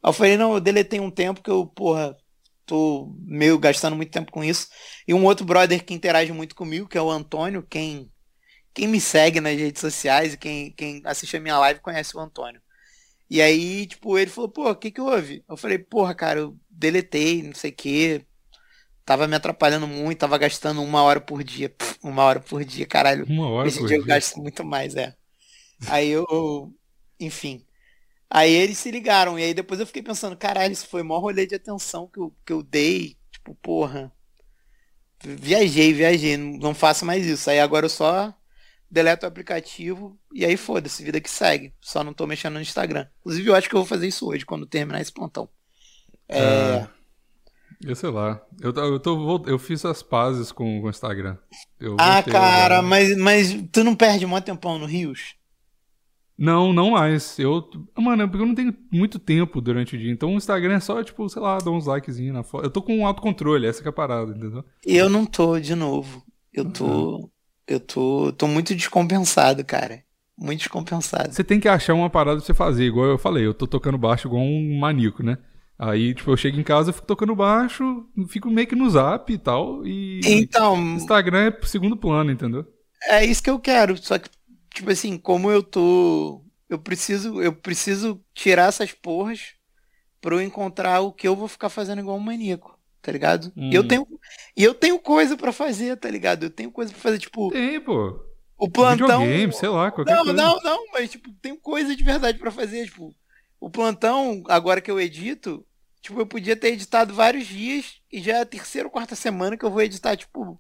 Aí 0.02 0.08
eu 0.08 0.12
falei, 0.14 0.36
não, 0.36 0.54
eu 0.54 0.60
deletei 0.60 0.98
um 1.00 1.10
tempo 1.10 1.42
que 1.42 1.50
eu, 1.50 1.66
porra, 1.66 2.16
tô 2.66 3.14
meio 3.20 3.58
gastando 3.58 3.96
muito 3.96 4.10
tempo 4.12 4.32
com 4.32 4.42
isso. 4.42 4.68
E 5.06 5.12
um 5.14 5.24
outro 5.24 5.44
brother 5.46 5.84
que 5.84 5.92
interage 5.94 6.32
muito 6.32 6.54
comigo, 6.54 6.88
que 6.88 6.96
é 6.98 7.02
o 7.02 7.10
Antônio, 7.10 7.62
quem 7.68 8.10
quem 8.74 8.88
me 8.88 9.00
segue 9.00 9.40
nas 9.40 9.58
redes 9.58 9.80
sociais 9.80 10.34
e 10.34 10.38
quem, 10.38 10.72
quem 10.72 11.02
assiste 11.04 11.36
a 11.36 11.40
minha 11.40 11.58
live 11.58 11.80
conhece 11.80 12.16
o 12.16 12.20
Antônio. 12.20 12.62
E 13.34 13.42
aí, 13.42 13.84
tipo, 13.84 14.16
ele 14.16 14.30
falou, 14.30 14.48
pô, 14.48 14.70
o 14.70 14.76
que 14.76 14.92
que 14.92 15.00
houve? 15.00 15.42
Eu 15.48 15.56
falei, 15.56 15.76
porra, 15.76 16.14
cara, 16.14 16.38
eu 16.38 16.56
deletei, 16.70 17.42
não 17.42 17.52
sei 17.52 17.72
o 17.72 17.74
quê. 17.74 18.24
Tava 19.04 19.26
me 19.26 19.34
atrapalhando 19.34 19.88
muito, 19.88 20.20
tava 20.20 20.38
gastando 20.38 20.80
uma 20.80 21.02
hora 21.02 21.20
por 21.20 21.42
dia. 21.42 21.68
Pff, 21.68 21.98
uma 22.00 22.22
hora 22.22 22.38
por 22.38 22.64
dia, 22.64 22.86
caralho. 22.86 23.26
Uma 23.28 23.48
hora 23.48 23.68
em 23.68 23.72
por 23.72 23.88
dia 23.88 23.96
eu 23.96 24.04
gasto 24.04 24.36
muito 24.36 24.64
mais, 24.64 24.94
é. 24.94 25.16
Aí 25.88 26.10
eu, 26.10 26.72
enfim. 27.18 27.66
Aí 28.30 28.52
eles 28.52 28.78
se 28.78 28.92
ligaram, 28.92 29.36
e 29.36 29.42
aí 29.42 29.52
depois 29.52 29.80
eu 29.80 29.86
fiquei 29.88 30.00
pensando, 30.00 30.36
caralho, 30.36 30.72
isso 30.72 30.86
foi 30.86 31.02
o 31.02 31.04
maior 31.04 31.18
rolê 31.18 31.44
de 31.44 31.56
atenção 31.56 32.06
que 32.06 32.20
eu, 32.20 32.32
que 32.46 32.52
eu 32.52 32.62
dei. 32.62 33.18
Tipo, 33.32 33.52
porra. 33.56 34.12
Viajei, 35.24 35.92
viajei, 35.92 36.36
não, 36.36 36.56
não 36.58 36.74
faço 36.74 37.04
mais 37.04 37.26
isso. 37.26 37.50
Aí 37.50 37.58
agora 37.58 37.86
eu 37.86 37.90
só 37.90 38.32
deleto 38.90 39.26
o 39.26 39.28
aplicativo 39.28 40.18
e 40.32 40.44
aí 40.44 40.56
foda-se, 40.56 41.04
vida 41.04 41.20
que 41.20 41.30
segue. 41.30 41.74
Só 41.80 42.04
não 42.04 42.12
tô 42.12 42.26
mexendo 42.26 42.54
no 42.54 42.60
Instagram. 42.60 43.06
Inclusive 43.20 43.48
eu 43.48 43.54
acho 43.54 43.68
que 43.68 43.74
eu 43.74 43.80
vou 43.80 43.86
fazer 43.86 44.06
isso 44.06 44.26
hoje, 44.28 44.46
quando 44.46 44.66
terminar 44.66 45.00
esse 45.00 45.12
plantão. 45.12 45.48
É, 46.28 46.86
Ah, 46.86 46.88
Eu 47.82 47.94
sei 47.94 48.10
lá. 48.10 48.40
Eu, 48.60 48.72
eu, 48.72 49.00
tô, 49.00 49.44
eu 49.46 49.58
fiz 49.58 49.84
as 49.84 50.02
pazes 50.02 50.52
com 50.52 50.80
com 50.80 50.86
o 50.86 50.90
Instagram. 50.90 51.36
Eu 51.78 51.96
ah, 51.98 52.22
cara, 52.22 52.78
agora. 52.78 52.82
mas, 52.82 53.16
mas 53.16 53.64
tu 53.72 53.84
não 53.84 53.94
perde 53.94 54.26
mó 54.26 54.40
tempão 54.40 54.78
no 54.78 54.86
Rios? 54.86 55.36
Não, 56.36 56.72
não 56.72 56.90
mais. 56.92 57.38
Eu, 57.38 57.68
mano, 57.96 58.22
é 58.24 58.26
porque 58.26 58.42
eu 58.42 58.46
não 58.46 58.54
tenho 58.54 58.74
muito 58.92 59.18
tempo 59.18 59.60
durante 59.60 59.94
o 59.94 59.98
dia. 59.98 60.10
Então 60.10 60.34
o 60.34 60.36
Instagram 60.36 60.74
é 60.76 60.80
só, 60.80 61.02
tipo, 61.02 61.28
sei 61.28 61.40
lá, 61.40 61.58
dar 61.58 61.70
uns 61.70 61.86
likezinhos 61.86 62.34
na 62.34 62.42
foto. 62.42 62.64
Eu 62.64 62.70
tô 62.70 62.82
com 62.82 62.96
um 62.98 63.06
autocontrole, 63.06 63.66
essa 63.66 63.80
que 63.80 63.88
é 63.88 63.90
a 63.90 63.92
parada, 63.92 64.32
entendeu? 64.32 64.64
Eu 64.84 65.08
não 65.08 65.24
tô, 65.24 65.60
de 65.60 65.74
novo. 65.74 66.24
Eu 66.52 66.70
tô. 66.72 67.30
Eu 67.66 67.80
tô. 67.80 68.32
tô 68.32 68.46
muito 68.46 68.74
descompensado, 68.74 69.64
cara. 69.64 70.02
Muito 70.36 70.60
descompensado. 70.60 71.32
Você 71.32 71.44
tem 71.44 71.60
que 71.60 71.68
achar 71.68 71.94
uma 71.94 72.10
parada 72.10 72.38
pra 72.38 72.46
você 72.46 72.54
fazer, 72.54 72.84
igual 72.84 73.06
eu 73.06 73.18
falei. 73.18 73.46
Eu 73.46 73.54
tô 73.54 73.66
tocando 73.66 73.96
baixo 73.98 74.26
igual 74.28 74.42
um 74.42 74.78
maníaco, 74.78 75.22
né? 75.22 75.38
Aí, 75.78 76.14
tipo, 76.14 76.30
eu 76.30 76.36
chego 76.36 76.58
em 76.58 76.62
casa, 76.62 76.90
eu 76.90 76.94
fico 76.94 77.06
tocando 77.06 77.34
baixo, 77.34 78.06
fico 78.28 78.50
meio 78.50 78.66
que 78.66 78.76
no 78.76 78.88
zap 78.90 79.32
e 79.32 79.38
tal. 79.38 79.84
E 79.86 80.20
Então, 80.24 80.76
Instagram 80.96 81.46
é 81.46 81.50
pro 81.50 81.68
segundo 81.68 81.96
plano, 81.96 82.30
entendeu? 82.30 82.64
é 83.08 83.24
isso 83.24 83.42
que 83.42 83.50
eu 83.50 83.58
quero. 83.58 83.96
Só 84.02 84.18
que, 84.18 84.28
tipo 84.72 84.90
assim, 84.90 85.16
como 85.18 85.50
eu 85.50 85.62
tô. 85.62 86.44
Eu 86.68 86.78
preciso. 86.78 87.40
Eu 87.42 87.52
preciso 87.52 88.20
tirar 88.34 88.68
essas 88.68 88.92
porras 88.92 89.54
pra 90.20 90.34
eu 90.34 90.40
encontrar 90.42 91.00
o 91.00 91.12
que 91.12 91.28
eu 91.28 91.36
vou 91.36 91.48
ficar 91.48 91.68
fazendo 91.68 92.00
igual 92.00 92.16
um 92.16 92.20
maníaco. 92.20 92.73
Tá 93.04 93.12
ligado? 93.12 93.52
Hum. 93.54 93.70
E 93.70 93.74
eu 93.74 93.86
tenho. 93.86 94.06
E 94.56 94.64
eu 94.64 94.72
tenho 94.72 94.98
coisa 94.98 95.36
pra 95.36 95.52
fazer, 95.52 95.94
tá 95.98 96.08
ligado? 96.10 96.44
Eu 96.44 96.50
tenho 96.50 96.70
coisa 96.70 96.90
pra 96.90 97.02
fazer, 97.02 97.18
tipo, 97.18 97.50
Tem, 97.50 97.78
pô. 97.78 98.18
o 98.56 98.70
plantão. 98.70 99.20
Videogame, 99.20 99.52
sei 99.52 99.68
lá, 99.68 99.90
qualquer 99.90 100.14
Não, 100.16 100.24
coisa. 100.24 100.32
não, 100.42 100.56
não, 100.62 100.86
mas 100.90 101.10
tipo, 101.10 101.30
tem 101.42 101.54
coisa 101.54 101.94
de 101.94 102.02
verdade 102.02 102.38
pra 102.38 102.50
fazer, 102.50 102.86
tipo, 102.86 103.14
o 103.60 103.68
plantão, 103.68 104.42
agora 104.48 104.80
que 104.80 104.90
eu 104.90 104.98
edito, 104.98 105.66
tipo, 106.00 106.18
eu 106.18 106.26
podia 106.26 106.56
ter 106.56 106.68
editado 106.68 107.12
vários 107.12 107.46
dias 107.46 107.96
e 108.10 108.22
já 108.22 108.38
é 108.38 108.40
a 108.40 108.46
terceira 108.46 108.88
ou 108.88 108.92
quarta 108.92 109.14
semana 109.14 109.54
que 109.58 109.64
eu 109.66 109.70
vou 109.70 109.82
editar, 109.82 110.16
tipo, 110.16 110.58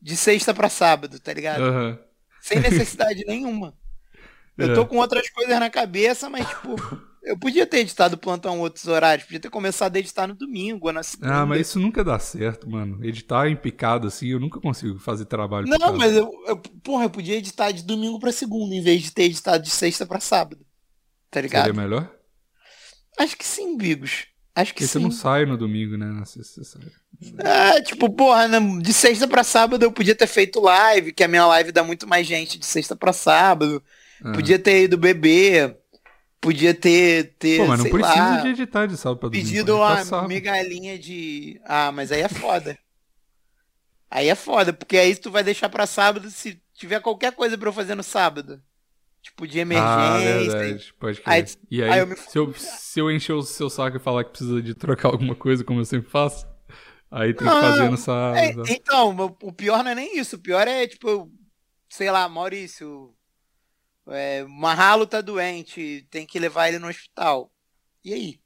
de 0.00 0.16
sexta 0.16 0.54
pra 0.54 0.68
sábado, 0.68 1.18
tá 1.18 1.32
ligado? 1.34 1.64
Aham. 1.64 1.98
Sem 2.40 2.60
necessidade 2.60 3.24
nenhuma. 3.26 3.74
Eu 4.56 4.70
É. 4.70 4.74
tô 4.74 4.86
com 4.86 4.98
outras 4.98 5.28
coisas 5.30 5.58
na 5.58 5.68
cabeça, 5.70 6.28
mas 6.30 6.46
tipo, 6.46 6.76
eu 7.22 7.38
podia 7.38 7.66
ter 7.66 7.78
editado 7.78 8.14
o 8.16 8.18
plantão 8.18 8.58
outros 8.60 8.86
horários, 8.88 9.24
podia 9.26 9.40
ter 9.40 9.50
começado 9.50 9.94
a 9.94 9.98
editar 9.98 10.26
no 10.26 10.34
domingo 10.34 10.86
ou 10.88 10.92
na 10.92 11.02
segunda. 11.02 11.34
Ah, 11.34 11.46
mas 11.46 11.60
isso 11.62 11.78
nunca 11.78 12.02
dá 12.02 12.18
certo, 12.18 12.68
mano. 12.68 13.04
Editar 13.04 13.48
em 13.48 13.56
picado 13.56 14.08
assim, 14.08 14.28
eu 14.28 14.40
nunca 14.40 14.60
consigo 14.60 14.98
fazer 14.98 15.24
trabalho. 15.26 15.66
Não, 15.66 15.76
picado. 15.78 15.98
mas 15.98 16.16
eu, 16.16 16.30
eu, 16.46 16.56
porra, 16.56 17.04
eu 17.04 17.10
podia 17.10 17.36
editar 17.36 17.70
de 17.70 17.82
domingo 17.84 18.18
pra 18.18 18.32
segunda, 18.32 18.74
em 18.74 18.82
vez 18.82 19.02
de 19.02 19.12
ter 19.12 19.24
editado 19.24 19.62
de 19.62 19.70
sexta 19.70 20.04
pra 20.04 20.18
sábado. 20.20 20.64
Tá 21.30 21.40
ligado? 21.40 21.66
Seria 21.66 21.80
melhor? 21.82 22.12
Acho 23.18 23.36
que 23.36 23.44
sim, 23.46 23.76
Bigos. 23.76 24.26
Acho 24.54 24.72
que 24.74 24.80
Porque 24.80 24.86
você 24.92 24.98
sim. 24.98 25.04
não 25.04 25.10
sai 25.10 25.46
no 25.46 25.56
domingo, 25.56 25.96
né? 25.96 26.06
Na 26.06 26.24
sexta, 26.26 26.62
você 26.62 26.78
sai. 26.78 26.90
É, 27.38 27.80
tipo, 27.80 28.10
porra, 28.10 28.48
na- 28.48 28.80
de 28.80 28.92
sexta 28.92 29.26
pra 29.28 29.44
sábado 29.44 29.82
eu 29.82 29.92
podia 29.92 30.14
ter 30.14 30.26
feito 30.26 30.60
live, 30.60 31.12
que 31.12 31.22
a 31.24 31.28
minha 31.28 31.46
live 31.46 31.72
dá 31.72 31.82
muito 31.84 32.06
mais 32.06 32.26
gente 32.26 32.58
de 32.58 32.66
sexta 32.66 32.94
pra 32.96 33.12
sábado. 33.12 33.82
Ah. 34.22 34.32
Podia 34.32 34.58
ter 34.58 34.82
ido 34.84 34.98
beber. 34.98 35.78
Podia 36.42 36.74
ter, 36.74 37.34
ter 37.38 37.58
Pô, 37.58 37.66
mas 37.68 37.78
não 37.78 37.84
sei 37.84 37.92
precisa 37.92 38.18
lá, 38.24 38.40
de 38.40 38.48
editar 38.48 38.86
de 38.86 38.96
sábado 38.96 39.18
pra 39.20 39.28
domingo. 39.28 39.46
pedido 39.48 39.72
editar 39.72 39.92
uma 39.94 40.04
sábado. 40.04 40.28
migalhinha 40.28 40.98
de... 40.98 41.60
Ah, 41.64 41.90
mas 41.92 42.10
aí 42.12 42.20
é 42.20 42.28
foda. 42.28 42.76
aí 44.10 44.28
é 44.28 44.34
foda, 44.34 44.72
porque 44.72 44.98
aí 44.98 45.14
tu 45.16 45.30
vai 45.30 45.42
deixar 45.44 45.68
pra 45.68 45.86
sábado 45.86 46.28
se 46.30 46.60
tiver 46.74 47.00
qualquer 47.00 47.32
coisa 47.32 47.56
pra 47.56 47.68
eu 47.68 47.72
fazer 47.72 47.94
no 47.94 48.02
sábado. 48.02 48.60
Tipo, 49.22 49.46
de 49.46 49.60
Ah, 49.60 49.62
emergência. 49.62 50.58
verdade. 50.58 50.94
Pode 50.98 51.20
crer. 51.20 51.32
Aí- 51.32 51.44
e 51.70 51.82
aí, 51.84 51.90
aí 51.92 51.98
eu 52.00 52.06
me- 52.08 52.16
se, 52.16 52.36
eu, 52.36 52.52
se 52.54 52.98
eu 53.00 53.08
encher 53.08 53.34
o 53.34 53.42
seu 53.42 53.70
saco 53.70 53.96
e 53.96 54.00
falar 54.00 54.24
que 54.24 54.30
precisa 54.30 54.60
de 54.60 54.74
trocar 54.74 55.10
alguma 55.10 55.36
coisa, 55.36 55.62
como 55.62 55.78
eu 55.78 55.84
sempre 55.84 56.10
faço, 56.10 56.44
aí 57.08 57.32
tem 57.32 57.46
que 57.46 57.54
Não, 57.54 57.60
fazer 57.60 57.88
no 57.88 57.94
É, 57.94 57.96
sábado. 57.96 58.64
então, 58.68 59.16
o- 59.16 59.46
o 59.48 59.52
pior 59.52 59.84
não 59.84 59.92
é 59.92 59.94
nem 59.94 60.18
isso. 60.18 60.34
O 60.34 60.40
pior 60.40 60.66
é, 60.66 60.88
tipo, 60.88 61.08
eu- 61.08 61.30
sei 61.88 62.10
lá, 62.10 62.28
Maurício, 62.28 63.14
é, 64.08 64.44
Marralo 64.44 65.06
tá 65.06 65.20
doente, 65.20 66.06
tem 66.10 66.26
que 66.26 66.38
levar 66.38 66.68
ele 66.68 66.78
no 66.78 66.88
hospital. 66.88 67.50
E 68.04 68.12
aí? 68.12 68.42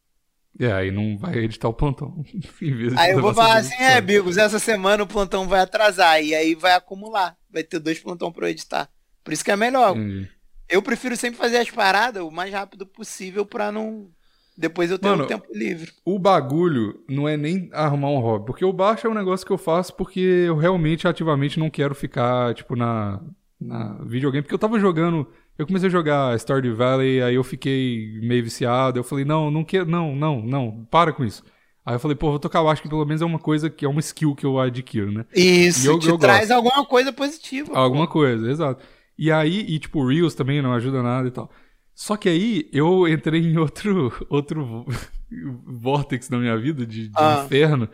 É, 0.59 0.73
aí 0.73 0.91
não 0.91 1.19
vai 1.19 1.37
editar 1.39 1.69
o 1.69 1.75
plantão. 1.75 2.25
Aí 2.97 3.13
eu 3.13 3.21
vou 3.21 3.35
falar 3.35 3.59
assim, 3.59 3.75
é. 3.75 4.01
Bigos, 4.01 4.39
essa 4.39 4.59
semana 4.59 5.03
o 5.03 5.07
plantão 5.07 5.47
vai 5.47 5.61
atrasar. 5.61 6.23
E 6.23 6.35
aí 6.35 6.55
vai 6.55 6.73
acumular. 6.73 7.37
Vai 7.51 7.63
ter 7.63 7.79
dois 7.79 7.99
plantão 7.99 8.33
pra 8.33 8.47
eu 8.47 8.51
editar. 8.51 8.89
Por 9.23 9.35
isso 9.35 9.45
que 9.45 9.51
é 9.51 9.57
melhor. 9.57 9.95
Entendi. 9.95 10.31
Eu 10.69 10.83
prefiro 10.83 11.17
sempre 11.17 11.39
fazer 11.39 11.59
as 11.59 11.71
paradas 11.71 12.23
o 12.23 12.31
mais 12.31 12.53
rápido 12.53 12.87
possível 12.87 13.45
pra 13.45 13.71
não. 13.71 14.09
Depois 14.57 14.91
eu 14.91 14.99
Mano, 15.03 15.25
um 15.25 15.27
tempo 15.27 15.47
livre. 15.53 15.93
O 16.05 16.19
bagulho 16.19 17.05
não 17.07 17.29
é 17.29 17.37
nem 17.37 17.69
arrumar 17.73 18.09
um 18.09 18.21
hobby, 18.21 18.47
porque 18.47 18.65
o 18.65 18.73
baixo 18.73 19.07
é 19.07 19.11
um 19.11 19.15
negócio 19.15 19.47
que 19.47 19.53
eu 19.53 19.59
faço 19.59 19.95
porque 19.95 20.19
eu 20.19 20.57
realmente 20.57 21.07
ativamente 21.07 21.59
não 21.59 21.69
quero 21.69 21.95
ficar, 21.95 22.55
tipo, 22.55 22.75
na, 22.75 23.21
na 23.61 23.99
videogame, 24.05 24.43
porque 24.43 24.55
eu 24.55 24.59
tava 24.59 24.81
jogando 24.81 25.31
Eu 25.59 25.67
comecei 25.67 25.89
a 25.89 25.93
jogar 25.93 26.39
Stardew 26.39 26.75
Valley, 26.77 27.23
aí 27.23 27.35
eu 27.35 27.45
fiquei 27.45 28.19
meio 28.23 28.45
viciado. 28.45 28.99
Eu 28.99 29.05
falei, 29.05 29.25
não, 29.25 29.51
não 29.51 29.65
quero, 29.65 29.87
não, 29.87 30.15
não, 30.15 30.43
não, 30.43 30.87
para 30.91 31.13
com 31.13 31.25
isso. 31.25 31.43
Aí 31.85 31.95
eu 31.95 32.01
falei, 32.01 32.17
pô, 32.17 32.31
vou 32.31 32.39
tocar, 32.39 32.59
eu 32.59 32.69
acho 32.69 32.83
que 32.83 32.89
pelo 32.89 33.05
menos 33.07 33.23
é 33.23 33.25
uma 33.25 33.39
coisa 33.39 33.71
que 33.71 33.85
é 33.85 33.89
uma 33.89 34.01
skill 34.01 34.35
que 34.35 34.45
eu 34.45 34.59
adquiro, 34.59 35.11
né? 35.13 35.25
Isso, 35.35 35.87
E 35.87 35.89
eu- 35.89 35.99
te 35.99 36.09
eu 36.09 36.19
traz 36.19 36.49
gosto. 36.49 36.53
alguma 36.53 36.85
coisa 36.85 37.13
positiva. 37.13 37.71
pô. 37.71 37.79
Alguma 37.79 38.07
coisa, 38.07 38.51
exato. 38.51 38.85
E 39.17 39.31
aí, 39.33 39.61
e 39.69 39.79
tipo, 39.79 40.07
Reels 40.07 40.35
também 40.35 40.61
não 40.61 40.73
ajuda 40.75 41.03
nada 41.03 41.27
e 41.29 41.31
tal. 41.31 41.51
Só 41.95 42.17
que 42.17 42.29
aí 42.29 42.69
eu 42.73 43.09
entrei 43.09 43.41
em 43.41 43.57
outro, 43.57 44.13
outro 44.29 44.85
vortex 45.65 46.29
na 46.29 46.39
minha 46.39 46.57
vida 46.59 46.87
de, 46.87 47.09
de 47.09 47.13
Ah. 47.17 47.43
inferno. 47.45 47.89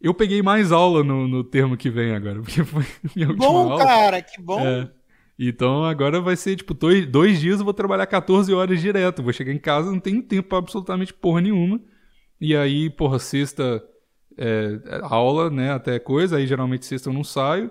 Eu 0.00 0.12
peguei 0.14 0.42
mais 0.42 0.70
aula 0.72 1.02
no, 1.02 1.26
no 1.26 1.42
termo 1.44 1.76
que 1.76 1.88
vem 1.90 2.14
agora, 2.14 2.40
porque 2.40 2.62
foi 2.64 2.84
minha 3.16 3.28
última 3.28 3.46
Bom, 3.46 3.72
aula. 3.72 3.84
cara, 3.84 4.22
que 4.22 4.40
bom. 4.40 4.60
É. 4.60 4.90
Então 5.38 5.84
agora 5.84 6.20
vai 6.20 6.36
ser, 6.36 6.56
tipo, 6.56 6.74
dois, 6.74 7.06
dois 7.06 7.40
dias 7.40 7.58
eu 7.58 7.64
vou 7.64 7.74
trabalhar 7.74 8.06
14 8.06 8.52
horas 8.52 8.80
direto. 8.80 9.22
Vou 9.22 9.32
chegar 9.32 9.52
em 9.52 9.58
casa, 9.58 9.90
não 9.90 10.00
tenho 10.00 10.22
tempo 10.22 10.48
pra 10.48 10.58
absolutamente 10.58 11.12
porra 11.12 11.40
nenhuma. 11.40 11.80
E 12.40 12.54
aí, 12.54 12.88
porra, 12.90 13.18
sexta 13.18 13.82
é, 14.38 14.78
é 14.86 15.00
aula, 15.02 15.50
né, 15.50 15.72
até 15.72 15.98
coisa. 15.98 16.36
Aí 16.36 16.46
geralmente 16.46 16.86
sexta 16.86 17.08
eu 17.08 17.12
não 17.12 17.24
saio. 17.24 17.70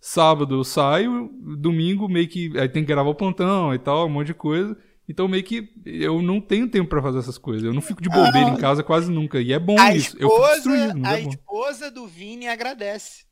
Sábado 0.00 0.54
eu 0.56 0.64
saio, 0.64 1.30
domingo 1.58 2.08
meio 2.08 2.28
que. 2.28 2.52
Aí 2.58 2.68
tem 2.68 2.82
que 2.82 2.88
gravar 2.88 3.08
o 3.08 3.14
plantão 3.14 3.72
e 3.72 3.78
tal, 3.78 4.06
um 4.06 4.10
monte 4.10 4.28
de 4.28 4.34
coisa. 4.34 4.76
Então 5.08 5.28
meio 5.28 5.42
que 5.42 5.70
eu 5.84 6.20
não 6.20 6.40
tenho 6.40 6.68
tempo 6.68 6.88
pra 6.88 7.00
fazer 7.00 7.18
essas 7.18 7.38
coisas. 7.38 7.64
Eu 7.64 7.72
não 7.72 7.80
fico 7.80 8.02
de 8.02 8.08
bobeira 8.08 8.50
em 8.50 8.56
casa 8.56 8.82
quase 8.82 9.10
nunca. 9.10 9.40
E 9.40 9.52
é 9.52 9.58
bom 9.58 9.78
A 9.78 9.94
isso. 9.94 10.16
eu 10.18 10.28
fico 10.28 10.42
esposa, 10.42 10.54
destruído, 10.54 10.98
mas 10.98 11.12
a 11.12 11.18
é 11.18 11.28
esposa 11.28 11.90
do 11.90 12.06
Vini 12.06 12.48
agradece. 12.48 13.23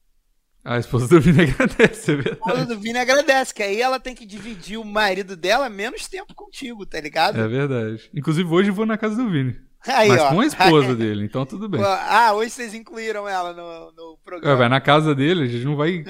A 0.64 0.79
esposa 0.79 1.09
do 1.09 1.20
Vini 1.20 1.42
agradece, 1.51 2.12
é 2.12 2.14
A 2.14 2.18
esposa 2.18 2.38
verdade. 2.55 2.66
do 2.66 2.79
Vini 2.81 2.98
agradece, 2.98 3.53
que 3.55 3.62
aí 3.62 3.81
ela 3.81 3.98
tem 3.98 4.14
que 4.14 4.25
dividir 4.25 4.79
o 4.79 4.85
marido 4.85 5.37
dela 5.37 5.68
menos 5.68 6.07
tempo 6.07 6.35
contigo, 6.35 6.87
tá 6.87 7.01
ligado? 7.01 7.40
É 7.40 7.48
verdade. 7.48 8.09
Inclusive 8.14 8.48
hoje 8.48 8.68
eu 8.70 8.75
vou 8.75 8.87
na 8.87 8.96
casa 8.96 9.16
do 9.16 9.29
Vini. 9.31 9.57
Aí, 9.85 10.09
mas 10.09 10.22
ó. 10.22 10.29
com 10.31 10.40
a 10.40 10.46
esposa 10.46 10.94
dele, 10.96 11.25
então 11.25 11.44
tudo 11.44 11.68
bem. 11.68 11.83
Ah, 11.83 12.33
hoje 12.35 12.51
vocês 12.51 12.72
incluíram 12.75 13.29
ela 13.29 13.53
no, 13.53 13.90
no 13.92 14.12
É, 14.14 14.25
programa. 14.25 14.57
vai 14.57 14.68
na 14.68 14.81
casa 14.81 15.12
dele, 15.12 15.42
a 15.42 15.46
gente 15.48 15.64
não 15.64 15.75
vai 15.75 16.05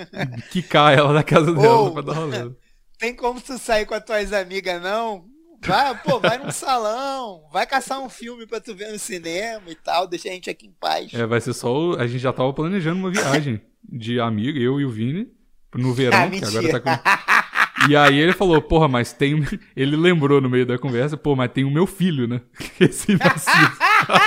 quicar 0.51 0.93
ela 0.97 1.15
da 1.15 1.23
casa 1.23 1.53
dela 1.55 1.75
Ou- 1.79 1.93
pra 1.93 2.03
dar 2.03 2.12
rolê. 2.12 2.51
Tem 2.99 3.17
como 3.17 3.41
tu 3.41 3.57
sair 3.59 3.87
com 3.87 3.95
as 3.95 4.05
tuas 4.05 4.33
amigas, 4.33 4.81
não? 4.83 5.25
Vai, 5.65 5.97
pô, 6.03 6.21
vai 6.21 6.37
num 6.38 6.51
salão, 6.51 7.45
vai 7.53 7.65
caçar 7.67 8.01
um 8.01 8.09
filme 8.11 8.47
pra 8.47 8.61
tu 8.61 8.75
ver 8.75 8.93
no 8.93 8.99
cinema 8.99 9.62
e 9.69 9.75
tal, 9.77 10.07
deixa 10.07 10.29
a 10.29 10.33
gente 10.33 10.51
aqui 10.51 10.67
em 10.67 10.73
paz. 10.79 11.15
É, 11.15 11.25
vai 11.25 11.41
ser 11.41 11.55
só. 11.55 11.73
o- 11.75 11.97
A 11.99 12.07
gente 12.07 12.19
já 12.21 12.33
tava 12.33 12.53
planejando 12.53 12.99
uma 12.99 13.11
viagem 13.11 13.61
de 13.83 14.21
amigo, 14.21 14.59
eu 14.59 14.81
e 14.81 14.85
o 14.85 14.90
Vini, 14.90 15.29
no 15.75 15.92
verão, 15.92 16.18
Ah, 16.25 16.31
que 16.31 16.45
agora 16.45 16.68
tá 16.71 16.81
com. 16.81 17.88
E 17.88 17.97
aí 17.97 18.18
ele 18.18 18.33
falou, 18.33 18.61
porra, 18.62 18.87
mas 18.87 19.12
tem. 19.12 19.42
Ele 19.75 19.97
lembrou 19.97 20.40
no 20.40 20.49
meio 20.49 20.64
da 20.64 20.79
conversa, 20.79 21.16
pô, 21.16 21.35
mas 21.35 21.51
tem 21.51 21.64
o 21.64 21.71
meu 21.71 21.87
filho, 21.87 22.29
né? 22.29 22.40
Recém-nascido. 22.79 23.77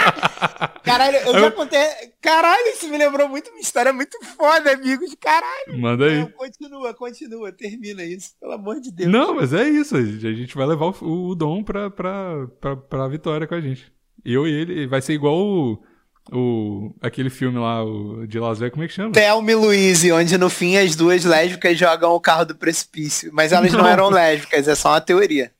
Caralho, 0.84 1.18
eu 1.18 1.40
já 1.40 1.52
contei. 1.52 1.80
Caralho, 2.22 2.68
isso 2.74 2.88
me 2.90 2.98
lembrou 2.98 3.30
muito 3.30 3.50
uma 3.50 3.60
história 3.60 3.94
muito 3.94 4.18
foda, 4.36 4.74
amigos. 4.74 5.16
Caralho. 5.20 5.80
Manda 5.80 6.06
aí. 6.06 6.20
Não, 6.20 6.32
continua, 6.32 6.94
continua, 6.94 7.52
termina 7.52 8.04
isso, 8.04 8.36
pelo 8.40 8.54
amor 8.54 8.80
de 8.80 8.92
Deus. 8.92 9.10
Não, 9.12 9.36
mas 9.36 9.54
é 9.54 9.68
isso. 9.68 9.96
A 9.96 10.04
gente 10.04 10.28
a 10.28 10.34
gente 10.34 10.56
vai 10.56 10.68
levar 10.68 10.88
o, 10.88 11.30
o 11.30 11.36
Dom 11.36 11.64
pra, 11.64 11.90
pra, 11.90 12.48
pra, 12.60 12.76
pra 12.76 13.08
vitória 13.08 13.48
com 13.48 13.56
a 13.56 13.62
gente. 13.62 13.92
Eu 14.24 14.48
e 14.48 14.52
ele. 14.52 14.88
Vai 14.88 15.02
ser 15.02 15.14
igual 15.14 15.38
o. 15.38 15.84
o 16.32 16.94
aquele 17.02 17.30
filme 17.30 17.58
lá, 17.60 17.84
o 17.84 18.26
de 18.26 18.40
Las 18.40 18.58
Vegas, 18.60 18.74
como 18.74 18.84
é 18.84 18.88
que 18.88 18.94
chama? 18.94 19.12
Thelma 19.12 19.52
e 19.52 19.56
Louise, 19.56 20.12
onde 20.12 20.38
no 20.38 20.50
fim 20.50 20.78
as 20.78 20.96
duas 20.96 21.24
lésbicas 21.24 21.78
jogam 21.78 22.12
o 22.12 22.20
carro 22.20 22.46
do 22.46 22.56
precipício. 22.56 23.30
Mas 23.34 23.52
elas 23.52 23.72
não, 23.72 23.82
Não. 23.82 23.88
eram 23.88 24.10
lésbicas, 24.10 24.68
é 24.68 24.76
só 24.76 24.90
uma 24.90 25.02
teoria. 25.02 25.52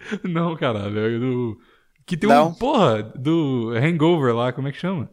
Não, 0.24 0.56
caralho. 0.56 0.98
É 0.98 1.18
do. 1.18 1.60
Que 2.06 2.16
tem 2.16 2.28
Não? 2.28 2.48
um. 2.48 2.54
Porra, 2.54 3.02
do 3.02 3.72
Hangover 3.76 4.34
lá, 4.34 4.52
como 4.52 4.66
é 4.66 4.72
que 4.72 4.78
chama? 4.78 5.10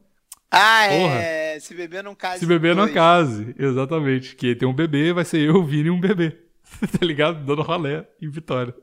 Ah, 0.50 0.88
Porra. 0.90 1.14
é. 1.16 1.60
Se 1.60 1.74
beber 1.74 2.04
não 2.04 2.16
case. 2.16 2.40
Se 2.40 2.46
beber 2.46 2.76
não 2.76 2.88
case. 2.88 3.54
Exatamente. 3.60 4.36
Que 4.36 4.56
tem 4.56 4.68
um 4.68 4.74
bebê, 4.74 5.12
vai 5.12 5.26
ser 5.26 5.40
eu, 5.42 5.64
Vini 5.66 5.88
e 5.88 5.92
um 5.92 6.00
bebê. 6.00 6.38
tá 7.00 7.06
ligado? 7.06 7.44
Dando 7.46 7.62
rolé 7.64 8.08
em 8.22 8.30
Vitória. 8.30 8.74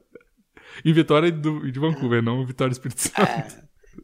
Em 0.84 0.92
Vitória 0.92 1.30
do, 1.32 1.70
de 1.70 1.78
Vancouver, 1.78 2.20
não 2.22 2.44
Vitória 2.44 2.72
Espírito 2.72 3.00
Santo. 3.00 3.22
É, 3.22 3.46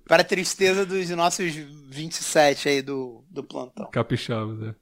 para 0.06 0.22
a 0.22 0.24
tristeza 0.24 0.84
dos 0.84 1.08
nossos 1.10 1.52
27 1.54 2.68
aí 2.68 2.82
do, 2.82 3.24
do 3.30 3.42
plantão. 3.42 3.90
Capixabas, 3.90 4.62
é. 4.62 4.74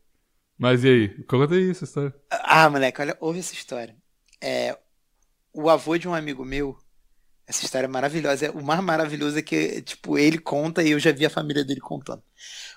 Mas 0.58 0.82
e 0.82 0.88
aí? 0.88 1.24
Conta 1.24 1.54
aí 1.54 1.70
essa 1.70 1.84
história. 1.84 2.14
Ah, 2.30 2.68
moleque, 2.68 3.00
olha, 3.00 3.16
ouve 3.20 3.38
essa 3.38 3.54
história. 3.54 3.96
É, 4.40 4.76
o 5.52 5.70
avô 5.70 5.96
de 5.96 6.08
um 6.08 6.14
amigo 6.14 6.44
meu, 6.44 6.76
essa 7.46 7.64
história 7.64 7.86
é 7.86 7.88
maravilhosa. 7.88 8.46
É, 8.46 8.50
o 8.50 8.62
mais 8.62 8.82
maravilhoso 8.82 9.38
é 9.38 9.42
que, 9.42 9.80
tipo, 9.82 10.18
ele 10.18 10.38
conta 10.38 10.82
e 10.82 10.90
eu 10.90 10.98
já 10.98 11.12
vi 11.12 11.24
a 11.24 11.30
família 11.30 11.64
dele 11.64 11.80
contando. 11.80 12.22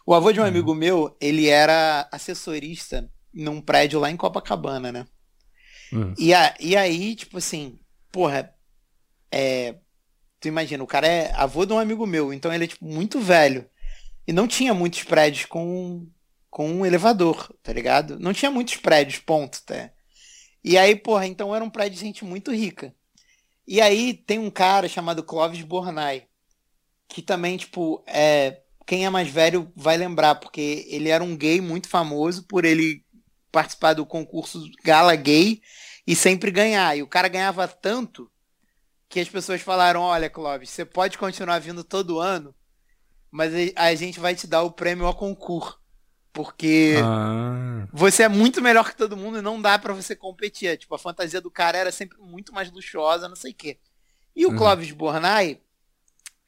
O 0.05 0.13
avô 0.13 0.31
de 0.31 0.39
um 0.39 0.45
amigo 0.45 0.75
meu, 0.75 1.15
ele 1.19 1.47
era 1.47 2.07
assessorista 2.11 3.09
num 3.33 3.61
prédio 3.61 3.99
lá 3.99 4.11
em 4.11 4.17
Copacabana, 4.17 4.91
né? 4.91 5.07
Uhum. 5.91 6.13
E, 6.17 6.33
a, 6.33 6.55
e 6.59 6.75
aí, 6.75 7.15
tipo 7.15 7.37
assim, 7.37 7.79
porra, 8.11 8.53
é, 9.31 9.75
tu 10.41 10.47
imagina, 10.47 10.83
o 10.83 10.87
cara 10.87 11.07
é 11.07 11.31
avô 11.35 11.65
de 11.65 11.71
um 11.71 11.79
amigo 11.79 12.05
meu, 12.07 12.33
então 12.33 12.51
ele 12.51 12.65
é, 12.65 12.67
tipo, 12.67 12.83
muito 12.83 13.19
velho. 13.19 13.69
E 14.27 14.33
não 14.33 14.47
tinha 14.47 14.73
muitos 14.73 15.03
prédios 15.03 15.45
com, 15.45 16.07
com 16.49 16.69
um 16.69 16.85
elevador, 16.85 17.53
tá 17.61 17.71
ligado? 17.71 18.19
Não 18.19 18.33
tinha 18.33 18.49
muitos 18.49 18.75
prédios, 18.77 19.19
ponto, 19.19 19.61
tá? 19.63 19.91
E 20.63 20.77
aí, 20.77 20.95
porra, 20.95 21.27
então 21.27 21.55
era 21.55 21.63
um 21.63 21.69
prédio 21.69 21.99
de 21.99 22.05
gente 22.05 22.25
muito 22.25 22.51
rica. 22.51 22.93
E 23.67 23.79
aí 23.79 24.13
tem 24.13 24.39
um 24.39 24.49
cara 24.49 24.89
chamado 24.89 25.23
Clóvis 25.23 25.61
Bornai, 25.61 26.25
que 27.07 27.21
também, 27.21 27.57
tipo, 27.57 28.03
é, 28.07 28.61
quem 28.85 29.05
é 29.05 29.09
mais 29.09 29.29
velho 29.29 29.71
vai 29.75 29.95
lembrar, 29.95 30.35
porque 30.35 30.87
ele 30.89 31.09
era 31.09 31.23
um 31.23 31.37
gay 31.37 31.61
muito 31.61 31.87
famoso 31.87 32.43
por 32.47 32.65
ele 32.65 33.03
participar 33.51 33.93
do 33.93 34.05
concurso 34.05 34.63
Gala 34.83 35.15
Gay 35.15 35.61
e 36.07 36.15
sempre 36.15 36.49
ganhar. 36.49 36.97
E 36.97 37.03
o 37.03 37.07
cara 37.07 37.27
ganhava 37.27 37.67
tanto 37.67 38.31
que 39.11 39.19
as 39.19 39.29
pessoas 39.29 39.61
falaram: 39.61 40.01
Olha, 40.01 40.29
Clóvis, 40.29 40.69
você 40.69 40.85
pode 40.85 41.17
continuar 41.17 41.59
vindo 41.59 41.83
todo 41.83 42.19
ano, 42.19 42.55
mas 43.29 43.51
a- 43.75 43.93
gente 43.93 44.19
vai 44.19 44.33
te 44.35 44.47
dar 44.47 44.63
o 44.63 44.71
prêmio 44.71 45.05
ao 45.05 45.13
concurso. 45.15 45.79
Porque 46.33 46.95
Ah. 47.03 47.85
você 47.91 48.23
é 48.23 48.29
muito 48.29 48.61
melhor 48.61 48.89
que 48.89 48.95
todo 48.95 49.17
mundo 49.17 49.39
e 49.39 49.41
não 49.41 49.61
dá 49.61 49.77
pra 49.77 49.93
você 49.93 50.15
competir. 50.15 50.77
Tipo, 50.77 50.95
a 50.95 50.99
fantasia 50.99 51.41
do 51.41 51.51
cara 51.51 51.77
era 51.77 51.91
sempre 51.91 52.17
muito 52.19 52.53
mais 52.53 52.71
luxuosa, 52.71 53.27
não 53.27 53.35
sei 53.35 53.51
o 53.51 53.55
quê. 53.55 53.77
E 54.33 54.45
o 54.45 54.51
Uhum. 54.51 54.55
Clóvis 54.55 54.91
Bornai 54.91 55.59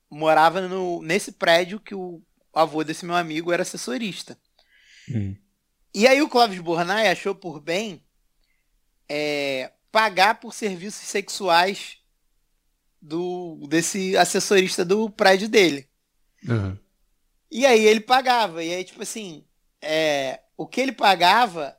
morava 0.10 0.62
no, 0.62 1.02
nesse 1.02 1.34
prédio 1.34 1.82
que 1.82 1.94
o 1.94 2.22
avô 2.54 2.82
desse 2.82 3.06
meu 3.06 3.16
amigo 3.16 3.52
era 3.52 3.64
assessorista. 3.64 4.40
Hum. 5.10 5.36
E 5.94 6.08
aí 6.08 6.22
o 6.22 6.30
Clóvis 6.30 6.60
Bornai 6.62 7.10
achou 7.10 7.36
por 7.36 7.60
bem 7.60 8.02
é, 9.10 9.74
pagar 9.92 10.40
por 10.40 10.54
serviços 10.54 11.08
sexuais 11.08 11.98
do 13.06 13.60
desse 13.68 14.16
assessorista 14.16 14.86
do 14.86 15.10
prédio 15.10 15.50
dele. 15.50 15.90
Uhum. 16.48 16.78
E 17.52 17.66
aí 17.66 17.86
ele 17.86 18.00
pagava. 18.00 18.64
E 18.64 18.74
aí, 18.74 18.84
tipo 18.84 19.04
assim, 19.04 19.46
é, 19.82 20.40
o 20.56 20.66
que 20.66 20.80
ele 20.80 20.94
pagava 20.94 21.78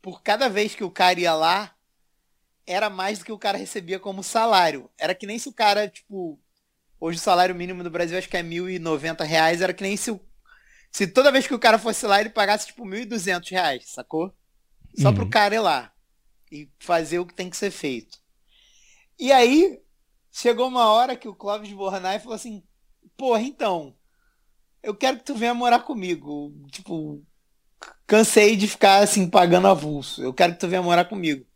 por 0.00 0.22
cada 0.22 0.48
vez 0.48 0.74
que 0.74 0.82
o 0.82 0.90
cara 0.90 1.20
ia 1.20 1.34
lá 1.34 1.76
era 2.66 2.88
mais 2.88 3.18
do 3.18 3.24
que 3.26 3.32
o 3.32 3.38
cara 3.38 3.58
recebia 3.58 4.00
como 4.00 4.22
salário. 4.22 4.90
Era 4.98 5.14
que 5.14 5.26
nem 5.26 5.38
se 5.38 5.48
o 5.48 5.52
cara, 5.52 5.86
tipo, 5.88 6.40
hoje 6.98 7.18
o 7.18 7.22
salário 7.22 7.54
mínimo 7.54 7.84
do 7.84 7.90
Brasil 7.90 8.16
acho 8.16 8.28
que 8.28 8.36
é 8.36 8.42
1.090 8.42 9.22
reais, 9.24 9.60
era 9.60 9.74
que 9.74 9.82
nem 9.82 9.96
se 9.96 10.10
o, 10.10 10.20
se 10.90 11.06
toda 11.06 11.30
vez 11.32 11.46
que 11.46 11.54
o 11.54 11.58
cara 11.58 11.78
fosse 11.78 12.06
lá 12.06 12.20
ele 12.20 12.30
pagasse 12.30 12.68
tipo 12.68 12.84
1.200 12.84 13.50
reais, 13.50 13.84
sacou? 13.90 14.34
Só 14.98 15.08
Uhum. 15.08 15.14
pro 15.14 15.28
cara 15.28 15.54
ir 15.54 15.60
lá 15.60 15.92
e 16.50 16.68
fazer 16.78 17.18
o 17.18 17.26
que 17.26 17.34
tem 17.34 17.50
que 17.50 17.56
ser 17.56 17.70
feito. 17.70 18.18
E 19.18 19.30
aí 19.32 19.81
chegou 20.32 20.68
uma 20.68 20.86
hora 20.92 21.16
que 21.16 21.28
o 21.28 21.34
Clóvis 21.36 21.72
Bornai 21.72 22.18
falou 22.20 22.34
assim: 22.36 22.64
"Porra, 23.16 23.42
então, 23.42 23.96
eu 24.82 24.94
quero 24.96 25.18
que 25.18 25.24
tu 25.24 25.34
venha 25.36 25.54
morar 25.54 25.80
comigo. 25.80 26.52
Tipo, 26.72 27.24
cansei 28.06 28.56
de 28.56 28.68
ficar 28.68 28.98
assim 29.02 29.28
pagando 29.30 29.68
avulso. 29.68 30.22
Eu 30.22 30.34
quero 30.34 30.54
que 30.54 30.60
tu 30.60 30.68
venha 30.68 30.82
morar 30.82 31.04
comigo." 31.06 31.46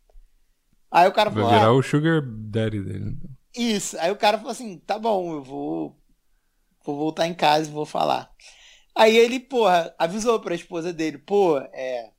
Aí 0.91 1.07
o 1.07 1.13
cara 1.13 1.29
Vai 1.29 1.43
falou: 1.43 1.49
virar 1.59 1.67
"Ah, 1.67 1.73
o 1.73 1.83
Sugar 1.83 2.21
Daddy 2.25 2.81
dele. 2.81 3.09
então. 3.17 3.29
isso. 3.55 3.97
Aí 3.99 4.11
o 4.11 4.17
cara 4.17 4.37
falou 4.37 4.51
assim: 4.51 4.79
tá 4.79 4.97
bom, 4.99 5.33
eu 5.33 5.43
vou, 5.43 5.97
vou 6.85 6.97
voltar 6.97 7.27
em 7.27 7.33
casa 7.35 7.69
e 7.69 7.73
vou 7.73 7.85
falar. 7.85 8.31
Aí 8.95 9.15
ele, 9.17 9.39
porra, 9.39 9.93
avisou 9.99 10.39
pra 10.39 10.55
esposa 10.55 10.93
dele: 10.93 11.17
pô, 11.19 11.57
é. 11.59 12.11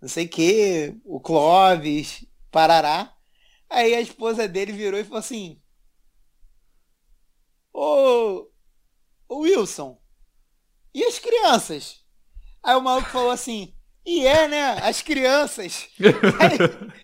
Não 0.00 0.08
sei 0.08 0.26
o 0.26 0.28
que, 0.28 0.96
o 1.04 1.20
Clóvis, 1.20 2.24
Parará. 2.50 3.12
Aí 3.70 3.94
a 3.94 4.00
esposa 4.00 4.48
dele 4.48 4.72
virou 4.72 4.98
e 4.98 5.04
falou 5.04 5.18
assim: 5.18 5.60
Ô, 7.72 8.48
ô 9.28 9.38
Wilson, 9.40 10.00
e 10.94 11.04
as 11.04 11.18
crianças? 11.18 12.00
Aí 12.62 12.74
o 12.76 12.80
maluco 12.80 13.08
falou 13.10 13.30
assim: 13.30 13.74
E 14.04 14.26
é, 14.26 14.48
né? 14.48 14.78
As 14.82 15.02
crianças. 15.02 15.88
E 15.98 16.06
aí, 16.40 16.58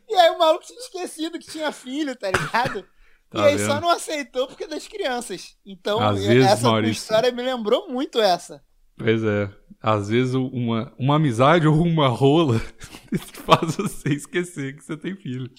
e 0.09 0.15
aí 0.15 0.31
o 0.31 0.39
maluco 0.39 0.65
tinha 0.65 0.79
esquecido 0.81 1.39
que 1.39 1.47
tinha 1.51 1.71
filho, 1.73 2.17
tá 2.17 2.31
ligado? 2.31 2.87
Tá 3.31 3.41
e 3.41 3.47
aí 3.47 3.57
vendo? 3.57 3.67
só 3.67 3.81
não 3.81 3.91
aceitou 3.91 4.47
porque 4.47 4.63
é 4.63 4.69
das 4.69 4.87
crianças. 4.87 5.57
Então, 5.67 5.99
Às 5.99 6.25
vezes, 6.25 6.47
essa 6.47 6.69
Maurício. 6.71 6.93
história 7.03 7.33
me 7.33 7.43
lembrou 7.43 7.89
muito 7.91 8.21
essa. 8.21 8.63
Pois 8.97 9.25
é. 9.25 9.51
Às 9.83 10.09
vezes 10.09 10.35
uma, 10.35 10.95
uma 10.97 11.17
amizade 11.17 11.67
ou 11.67 11.75
uma 11.83 12.07
rola 12.07 12.61
faz 13.45 13.75
você 13.75 14.11
esquecer 14.11 14.77
que 14.77 14.85
você 14.85 14.97
tem 14.97 15.17
filho. 15.17 15.51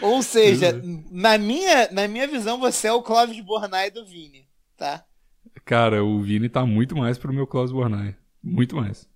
Ou 0.00 0.22
seja, 0.22 0.74
Uhum. 0.74 1.04
na 1.10 1.38
minha, 1.38 1.90
na 1.90 2.06
minha 2.08 2.26
visão, 2.28 2.58
você 2.58 2.88
é 2.88 2.92
o 2.92 3.02
Clóvis 3.02 3.40
Bornai 3.40 3.90
do 3.90 4.04
Vini, 4.04 4.46
tá? 4.76 5.04
Cara, 5.64 6.04
o 6.04 6.20
Vini 6.20 6.48
tá 6.48 6.64
muito 6.66 6.96
mais 6.96 7.18
pro 7.18 7.32
meu 7.32 7.46
Klaus 7.46 7.72
Bornai. 7.72 8.16
Muito 8.42 8.76
mais. 8.76 9.08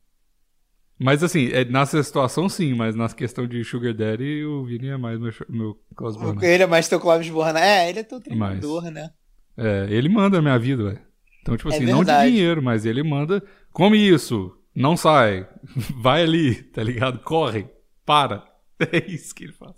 Mas 0.99 1.23
assim, 1.23 1.49
é, 1.53 1.65
nessa 1.65 2.03
situação 2.03 2.49
sim, 2.49 2.73
mas 2.75 2.95
na 2.95 3.09
questão 3.09 3.47
de 3.47 3.63
Sugar 3.65 3.93
Daddy, 3.93 4.45
o 4.45 4.65
Vini 4.65 4.89
é 4.89 4.97
mais 4.97 5.21
meu, 5.21 5.31
meu 5.49 5.79
Klaus 5.95 6.17
Bornai. 6.17 6.47
Ele 6.47 6.63
é 6.63 6.67
mais 6.67 6.89
teu 6.89 6.99
Clóvis 7.01 7.29
Bornai. 7.29 7.63
É, 7.63 7.91
ele 7.91 7.99
é 8.01 8.03
teu 8.03 8.21
treinador, 8.21 8.85
né? 8.91 9.11
É, 9.57 9.87
ele 9.91 10.09
manda 10.09 10.37
na 10.39 10.43
minha 10.43 10.59
vida, 10.59 10.85
velho. 10.85 11.01
Então, 11.43 11.57
tipo 11.57 11.71
É 11.71 11.77
assim, 11.77 11.85
não 11.87 12.03
de 12.03 12.13
dinheiro, 12.27 12.63
mas 12.63 12.85
ele 12.87 13.03
manda, 13.03 13.43
come 13.73 13.99
isso, 13.99 14.57
não 14.75 14.97
sai, 14.97 15.47
vai 16.01 16.23
ali, 16.23 16.55
tá 16.63 16.83
ligado? 16.83 17.19
Corre, 17.21 17.69
para. 18.05 18.45
É 18.79 19.11
isso 19.11 19.35
que 19.35 19.45
ele 19.45 19.55
faz. 19.55 19.75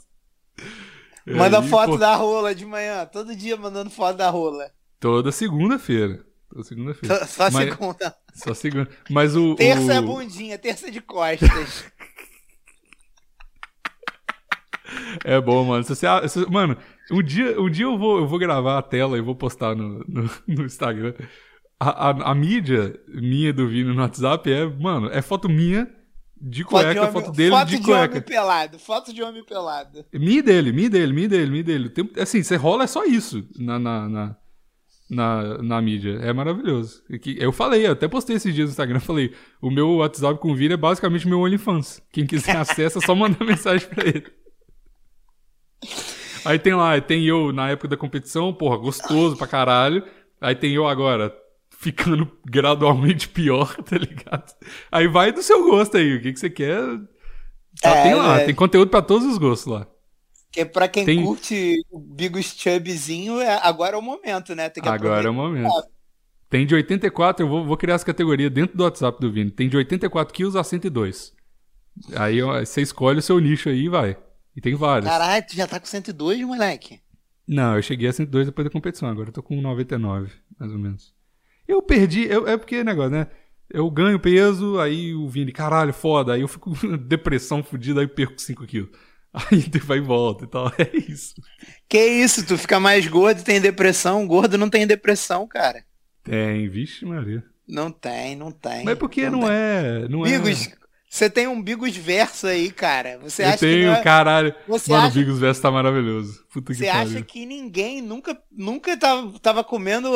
Manda 1.26 1.60
Aí, 1.60 1.68
foto 1.68 1.92
pô, 1.92 1.98
da 1.98 2.14
rola 2.14 2.54
de 2.54 2.64
manhã, 2.64 3.04
todo 3.06 3.36
dia 3.36 3.56
mandando 3.56 3.90
foto 3.90 4.16
da 4.16 4.30
rola. 4.30 4.70
Toda 4.98 5.30
segunda-feira. 5.30 6.24
Toda 6.48 6.64
segunda-feira. 6.64 7.24
Só 7.28 7.50
Mas- 7.50 7.68
segunda. 7.68 8.16
Só 8.34 8.54
segunda. 8.54 8.88
Mas 9.10 9.36
o. 9.36 9.54
Terça 9.54 9.82
o... 9.86 9.90
é 9.92 10.00
bundinha, 10.00 10.58
terça 10.58 10.90
de 10.90 11.00
costas. 11.00 11.84
É 15.24 15.40
bom, 15.40 15.64
mano. 15.64 15.84
Se 15.84 15.94
você, 15.94 16.06
se- 16.28 16.50
mano, 16.50 16.76
um 17.10 17.22
dia, 17.22 17.60
um 17.60 17.68
dia 17.68 17.84
eu, 17.84 17.98
vou, 17.98 18.18
eu 18.18 18.26
vou 18.26 18.38
gravar 18.38 18.78
a 18.78 18.82
tela 18.82 19.18
e 19.18 19.20
vou 19.20 19.34
postar 19.34 19.74
no, 19.74 19.98
no, 20.08 20.30
no 20.48 20.64
Instagram. 20.64 21.14
A, 21.78 22.08
a, 22.08 22.30
a 22.30 22.34
mídia 22.34 22.98
minha 23.06 23.52
do 23.52 23.68
Vini 23.68 23.92
no 23.94 24.00
WhatsApp 24.00 24.50
é, 24.50 24.64
mano, 24.66 25.08
é 25.10 25.20
foto 25.22 25.48
minha 25.48 25.86
de 26.40 26.64
cueca, 26.64 27.01
homem- 27.01 27.12
foto 27.12 27.33
dele 27.33 27.51
foto 27.51 27.68
de 27.68 27.79
de 27.79 27.90
homem 27.90 28.09
cueca. 28.09 28.20
pelado, 28.20 28.79
foto 28.79 29.12
de 29.12 29.22
homem 29.22 29.44
pelado. 29.44 30.05
Mi 30.12 30.40
dele, 30.42 30.72
mi 30.72 30.88
dele, 30.88 31.12
mi 31.12 31.27
dele, 31.29 31.51
mi 31.51 31.62
dele. 31.62 31.88
Tem- 31.90 32.11
assim, 32.18 32.42
você 32.42 32.57
rola 32.57 32.85
é 32.85 32.87
só 32.87 33.05
isso 33.05 33.46
na, 33.59 33.79
na, 33.79 34.09
na, 34.09 34.37
na, 35.11 35.59
na 35.62 35.83
mídia. 35.83 36.18
É 36.22 36.33
maravilhoso. 36.33 37.03
Eu 37.38 37.51
falei, 37.53 37.87
eu 37.87 37.92
até 37.92 38.07
postei 38.07 38.37
esses 38.37 38.55
dias 38.55 38.68
no 38.68 38.72
Instagram, 38.72 39.01
falei, 39.01 39.35
o 39.61 39.70
meu 39.70 39.96
WhatsApp 39.96 40.38
com 40.40 40.53
o 40.53 40.55
Vini 40.55 40.74
é 40.74 40.77
basicamente 40.77 41.27
meu 41.27 41.40
OnlyFans. 41.40 42.01
Quem 42.12 42.27
quiser 42.27 42.57
acesso 42.59 42.98
é 42.98 43.01
só 43.01 43.14
mandar 43.14 43.44
mensagem 43.44 43.88
pra 43.88 44.07
ele. 44.07 44.27
Aí 46.44 46.59
tem 46.59 46.74
lá, 46.74 47.01
tem 47.01 47.24
eu 47.27 47.53
na 47.53 47.70
época 47.70 47.88
da 47.88 47.96
competição, 47.96 48.53
porra, 48.55 48.77
gostoso 48.77 49.37
pra 49.37 49.46
caralho. 49.46 50.05
Aí 50.40 50.55
tem 50.55 50.72
eu 50.72 50.87
agora, 50.87 51.35
ficando 51.78 52.30
gradualmente 52.44 53.28
pior, 53.28 53.74
tá 53.84 53.96
ligado? 53.96 54.52
Aí 54.90 55.06
vai 55.06 55.32
do 55.32 55.42
seu 55.42 55.62
gosto 55.64 55.96
aí, 55.96 56.16
o 56.16 56.20
que, 56.22 56.32
que 56.32 56.40
você 56.40 56.50
quer. 56.50 56.80
Só 57.80 57.88
É, 57.88 58.02
tem 58.02 58.14
lá, 58.14 58.40
é. 58.40 58.44
tem 58.46 58.54
conteúdo 58.54 58.90
pra 58.90 59.00
todos 59.00 59.26
os 59.26 59.38
gostos 59.38 59.72
lá. 59.72 59.86
Que 60.50 60.64
pra 60.64 60.88
quem 60.88 61.04
Tem- 61.04 61.22
curte 61.24 61.76
o 61.90 62.00
Bigos 62.00 62.46
Chubzinho, 62.56 63.40
é, 63.40 63.60
agora 63.62 63.94
é 63.96 63.98
o 63.98 64.02
momento, 64.02 64.54
né? 64.54 64.68
Tem 64.68 64.82
que 64.82 64.88
Agora 64.88 65.28
é 65.28 65.30
o 65.30 65.34
momento. 65.34 65.70
Tem 66.50 66.66
de 66.66 66.74
84, 66.74 67.44
eu 67.44 67.48
vou, 67.48 67.64
vou 67.66 67.76
criar 67.76 67.94
essa 67.94 68.06
categoria 68.06 68.48
dentro 68.48 68.76
do 68.76 68.82
WhatsApp 68.82 69.20
do 69.20 69.30
Vini. 69.30 69.50
Tem 69.50 69.68
de 69.68 69.76
84 69.76 70.32
quilos 70.34 70.56
a 70.56 70.64
102. 70.64 71.34
Aí 72.16 72.40
você 72.40 72.80
escolhe 72.80 73.18
o 73.18 73.22
seu 73.22 73.38
nicho 73.38 73.68
aí 73.68 73.84
e 73.84 73.88
vai. 73.88 74.16
E 74.56 74.60
tem 74.60 74.74
vários. 74.74 75.08
Caralho, 75.08 75.44
tu 75.46 75.54
já 75.54 75.66
tá 75.66 75.78
com 75.78 75.86
102, 75.86 76.40
moleque. 76.40 77.00
Não, 77.46 77.76
eu 77.76 77.82
cheguei 77.82 78.08
a 78.08 78.12
102 78.12 78.46
depois 78.46 78.64
da 78.66 78.70
competição, 78.72 79.08
agora 79.08 79.28
eu 79.28 79.32
tô 79.32 79.42
com 79.42 79.60
99, 79.60 80.32
mais 80.58 80.72
ou 80.72 80.78
menos. 80.78 81.14
Eu 81.68 81.83
perdi, 81.83 82.26
eu- 82.26 82.48
é 82.48 82.57
porque 82.57 82.83
negócio, 82.83 83.11
né? 83.11 83.26
Eu 83.70 83.90
ganho 83.90 84.18
peso, 84.18 84.81
aí 84.81 85.14
o 85.14 85.28
Vini, 85.28 85.52
caralho, 85.52 85.92
foda, 85.92 86.33
aí 86.33 86.40
eu 86.40 86.48
fico 86.48 86.72
depressão 86.96 87.62
fodida, 87.62 88.00
aí 88.00 88.09
perco 88.09 88.40
5 88.40 88.66
quilos. 88.66 88.90
Aí 89.52 89.61
vai 89.85 89.98
e 89.98 90.00
volta 90.00 90.44
e 90.44 90.48
tal, 90.48 90.72
é 90.78 90.96
isso. 90.96 91.35
Que 91.87 92.02
isso, 92.02 92.46
tu 92.46 92.57
fica 92.57 92.81
mais 92.81 93.07
gordo 93.07 93.40
e 93.40 93.44
tem 93.44 93.61
depressão. 93.61 94.26
Gordo 94.26 94.57
não 94.57 94.70
tem 94.70 94.87
depressão, 94.87 95.46
cara. 95.46 95.85
Tem, 96.24 96.66
vixe 96.66 97.04
Maria. 97.04 97.44
Não 97.68 97.90
tem, 97.92 98.35
não 98.35 98.50
tem. 98.50 98.85
Mas 98.87 98.98
porque 98.98 99.28
não, 99.28 99.40
tem. 99.40 99.50
é, 99.50 100.09
não 100.09 100.22
Bigos, 100.22 100.66
é... 100.66 100.72
você 101.10 101.30
tem 101.30 101.48
um 101.48 101.60
Bigos 101.62 101.96
verso 101.96 102.46
aí, 102.46 102.70
cara. 102.70 103.18
Você 103.22 103.42
eu 103.42 103.48
acha 103.48 103.58
tenho, 103.58 103.78
que 103.80 103.86
não 103.86 103.94
é... 103.94 104.02
caralho. 104.02 104.54
Você 104.66 104.90
Mano, 104.90 105.04
acha- 105.06 105.12
o 105.12 105.18
Bigos 105.18 105.38
Verso 105.38 105.62
tá 105.62 105.70
maravilhoso. 105.70 106.44
Puta 106.52 106.72
que 106.72 106.78
Você 106.78 106.86
pariu. 106.86 107.00
acha 107.02 107.22
que 107.22 107.46
ninguém 107.46 108.02
nunca, 108.02 108.38
nunca 108.50 108.96
tava, 108.96 109.38
tava 109.40 109.64
comendo 109.64 110.10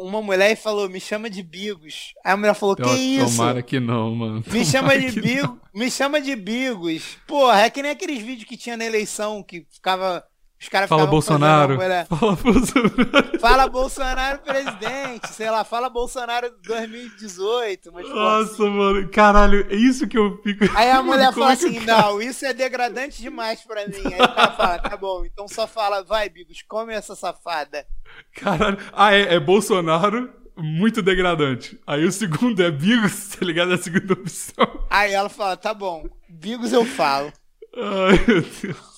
uma 0.00 0.20
mulher 0.20 0.52
e 0.52 0.56
falou, 0.56 0.88
me 0.88 1.00
chama 1.00 1.30
de 1.30 1.42
Bigos. 1.42 2.12
Aí 2.24 2.32
a 2.32 2.36
mulher 2.36 2.54
falou, 2.54 2.76
que 2.76 2.82
Então, 2.82 2.94
isso? 2.96 3.36
Tomara 3.36 3.62
que 3.62 3.80
não, 3.80 4.14
mano. 4.14 4.44
Me 4.46 4.64
chama 4.64 4.90
Tomara 4.90 5.00
de 5.00 5.12
que 5.12 5.20
Bigos, 5.20 5.56
me 5.74 5.90
chama 5.90 6.20
de 6.20 6.36
Bigos. 6.36 7.16
Porra, 7.26 7.62
é 7.62 7.70
que 7.70 7.82
nem 7.82 7.90
aqueles 7.92 8.20
vídeos 8.22 8.48
que 8.48 8.56
tinha 8.56 8.76
na 8.76 8.84
eleição, 8.84 9.42
que 9.42 9.66
ficava. 9.70 10.22
Os 10.64 10.68
caras 10.70 10.88
Fala 10.88 11.06
Bolsonaro. 11.06 11.76
fazendo 11.76 11.82
a 11.82 11.84
mulher, 11.84 12.06
Fala 12.06 12.36
Bolsonaro. 12.36 13.38
Fala 13.38 13.68
Bolsonaro 13.68 14.38
presidente, 14.38 15.28
sei 15.28 15.50
lá, 15.50 15.62
fala 15.62 15.90
Bolsonaro 15.90 16.50
2018. 16.66 17.92
Mas, 17.92 18.08
pô, 18.08 18.14
Nossa, 18.14 18.64
mano. 18.70 19.08
Caralho, 19.10 19.66
é 19.70 19.74
isso 19.76 20.08
que 20.08 20.16
eu 20.16 20.40
fico. 20.42 20.64
Aí 20.74 20.90
a 20.90 21.02
mulher 21.04 21.34
fala 21.34 21.52
assim, 21.52 21.74
cara- 21.84 22.02
não, 22.02 22.22
isso 22.22 22.46
é 22.46 22.54
degradante 22.54 23.20
demais 23.20 23.60
pra 23.62 23.86
mim. 23.86 24.06
Aí 24.06 24.14
o 24.22 24.34
cara 24.34 24.52
fala, 24.52 24.78
tá 24.78 24.96
bom, 24.96 25.22
então 25.26 25.46
só 25.46 25.66
fala, 25.66 26.02
vai, 26.02 26.30
Bigos, 26.30 26.62
come 26.66 26.94
essa 26.94 27.14
safada. 27.14 27.86
Caralho. 28.34 28.78
Ah, 28.92 29.12
é, 29.12 29.34
é 29.34 29.40
Bolsonaro, 29.40 30.32
muito 30.56 31.02
degradante. 31.02 31.78
Aí 31.86 32.06
o 32.06 32.12
segundo 32.12 32.62
é 32.62 32.70
Bigos, 32.70 33.28
tá 33.38 33.44
ligado? 33.44 33.72
É 33.72 33.74
a 33.74 33.78
segunda 33.78 34.14
opção. 34.14 34.86
Aí 34.88 35.12
ela 35.12 35.28
fala, 35.28 35.58
tá 35.58 35.74
bom, 35.74 36.08
Bigos 36.26 36.72
eu 36.72 36.86
falo. 36.86 37.30
Ai, 37.76 38.24
meu 38.26 38.40
Deus. 38.40 38.93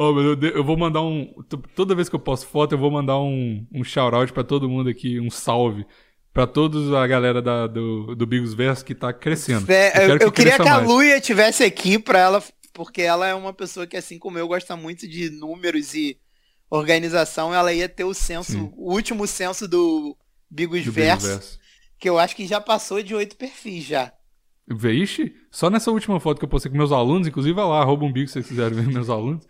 Ó, 0.00 0.12
mas 0.12 0.24
eu, 0.24 0.36
de- 0.36 0.54
eu 0.54 0.62
vou 0.62 0.76
mandar 0.76 1.02
um. 1.02 1.26
Toda 1.74 1.92
vez 1.92 2.08
que 2.08 2.14
eu 2.14 2.20
posto 2.20 2.46
foto, 2.46 2.72
eu 2.72 2.78
vou 2.78 2.88
mandar 2.88 3.18
um, 3.18 3.66
um 3.74 3.82
shout-out 3.82 4.32
pra 4.32 4.44
todo 4.44 4.68
mundo 4.68 4.88
aqui, 4.88 5.18
um 5.18 5.28
salve. 5.28 5.84
Pra 6.32 6.46
todos 6.46 6.94
a 6.94 7.04
galera 7.04 7.42
da- 7.42 7.66
do, 7.66 8.14
do 8.14 8.24
Bigos 8.24 8.54
Verso 8.54 8.84
que 8.84 8.94
tá 8.94 9.12
crescendo. 9.12 9.68
É, 9.68 9.88
eu, 9.88 9.92
quero 10.18 10.22
eu 10.22 10.30
queria 10.32 10.54
que 10.56 10.62
a 10.62 10.76
mais. 10.76 10.86
Luia 10.88 11.20
tivesse 11.20 11.64
aqui 11.64 11.98
pra 11.98 12.20
ela, 12.20 12.40
porque 12.72 13.02
ela 13.02 13.26
é 13.26 13.34
uma 13.34 13.52
pessoa 13.52 13.88
que, 13.88 13.96
assim 13.96 14.20
como 14.20 14.38
eu, 14.38 14.46
gosta 14.46 14.76
muito 14.76 15.08
de 15.08 15.30
números 15.30 15.92
e 15.94 16.16
organização. 16.70 17.52
Ela 17.52 17.72
ia 17.72 17.88
ter 17.88 18.04
o 18.04 18.14
censo, 18.14 18.52
Sim. 18.52 18.72
o 18.76 18.92
último 18.92 19.26
censo 19.26 19.66
do 19.66 20.16
Bigos 20.48 20.84
do 20.84 20.92
Bigos 20.92 21.24
Verso, 21.24 21.58
que 21.98 22.08
eu 22.08 22.20
acho 22.20 22.36
que 22.36 22.46
já 22.46 22.60
passou 22.60 23.02
de 23.02 23.16
oito 23.16 23.34
perfis 23.36 23.84
já. 23.84 24.12
Vixe, 24.70 25.34
só 25.50 25.68
nessa 25.70 25.90
última 25.90 26.20
foto 26.20 26.38
que 26.38 26.44
eu 26.44 26.48
postei 26.48 26.70
com 26.70 26.76
meus 26.78 26.92
alunos, 26.92 27.26
inclusive 27.26 27.54
vai 27.54 27.64
lá, 27.64 27.80
arroba 27.80 28.04
um 28.04 28.12
Bigos 28.12 28.30
se 28.30 28.34
vocês 28.34 28.46
quiserem 28.48 28.78
ver 28.78 28.86
meus 28.92 29.08
alunos. 29.10 29.44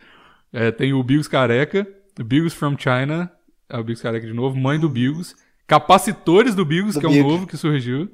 É, 0.52 0.70
tem 0.70 0.92
o 0.92 1.02
Bigos 1.02 1.28
Careca, 1.28 1.87
o 2.18 2.24
Bigos 2.24 2.54
from 2.54 2.76
China, 2.78 3.30
é 3.68 3.78
o 3.78 3.84
Bigos 3.84 4.00
Careca 4.02 4.26
de 4.26 4.32
novo, 4.32 4.56
mãe 4.56 4.78
do 4.78 4.88
Bigos, 4.88 5.34
capacitores 5.66 6.54
do 6.54 6.64
Bigos, 6.64 6.94
Do 6.94 7.00
que 7.00 7.06
é 7.06 7.08
um 7.08 7.22
novo 7.22 7.46
que 7.46 7.56
surgiu. 7.56 8.11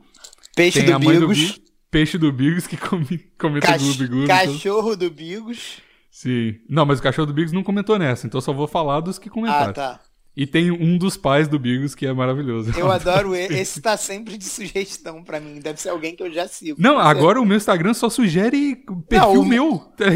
Peixe 0.57 0.81
Tem 0.83 0.93
do 0.93 0.99
Bigos, 0.99 1.61
peixe 1.91 2.19
do 2.19 2.33
Bigos 2.33 2.67
que 2.67 2.77
come, 2.77 3.19
comenta 3.39 3.67
cach- 3.69 3.81
então- 3.83 4.27
cachorro 4.27 4.97
do 4.97 5.11
Bigos. 5.11 5.81
Sim. 6.11 6.57
Não, 6.69 6.85
mas 6.87 6.99
o 7.01 7.03
cachorro 7.03 7.27
do 7.27 7.33
Bigos 7.35 7.53
não 7.53 7.63
comentou 7.63 7.99
nessa, 7.99 8.27
então 8.27 8.41
só 8.41 8.53
vou 8.53 8.69
falar 8.69 9.01
dos 9.01 9.19
que 9.19 9.29
comentaram. 9.31 9.71
Ah, 9.71 9.73
tá. 9.73 10.01
E 10.37 10.47
tem 10.49 10.73
um 10.73 10.99
dos 10.99 11.17
pais 11.17 11.47
do 11.47 11.61
Bigos 11.61 11.95
que 11.95 12.05
é 12.05 12.13
maravilhoso. 12.13 12.73
Eu 12.77 12.91
adoro 12.93 13.37
ele. 13.37 13.57
Esse 13.57 13.81
tá 13.81 13.97
sempre 13.97 14.37
de 14.37 14.45
sugestão 14.45 15.23
pra 15.23 15.39
mim. 15.39 15.61
Deve 15.61 15.81
ser 15.81 15.91
alguém 15.91 16.17
que 16.17 16.23
eu 16.25 16.33
já 16.33 16.49
sigo. 16.49 16.81
Não, 16.81 16.99
agora 16.99 17.41
o 17.41 17.45
meu 17.47 17.57
Instagram 17.57 17.95
só 17.95 18.11
sugere 18.11 18.77
perfil 19.09 19.35
Não, 19.35 19.41
o- 19.41 19.45
meu. 19.45 19.79
Tá? 19.97 20.07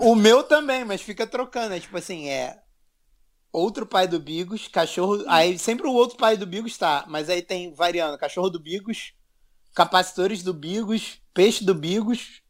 O, 0.00 0.12
o 0.12 0.14
meu 0.16 0.42
também, 0.42 0.84
mas 0.84 1.00
fica 1.00 1.26
trocando. 1.26 1.74
É 1.74 1.80
tipo 1.80 1.96
assim, 1.96 2.28
é. 2.28 2.58
Outro 3.50 3.86
pai 3.86 4.06
do 4.06 4.18
Bigos, 4.20 4.68
cachorro. 4.68 5.24
Aí 5.26 5.58
sempre 5.58 5.86
o 5.86 5.92
outro 5.92 6.18
pai 6.18 6.36
do 6.36 6.46
Bigos 6.46 6.76
tá. 6.76 7.06
Mas 7.08 7.30
aí 7.30 7.40
tem 7.40 7.72
variando: 7.72 8.18
cachorro 8.18 8.50
do 8.50 8.60
Bigos, 8.60 9.14
capacitores 9.74 10.42
do 10.42 10.52
Bigos, 10.52 11.18
peixe 11.32 11.64
do 11.64 11.74
Bigos, 11.74 12.42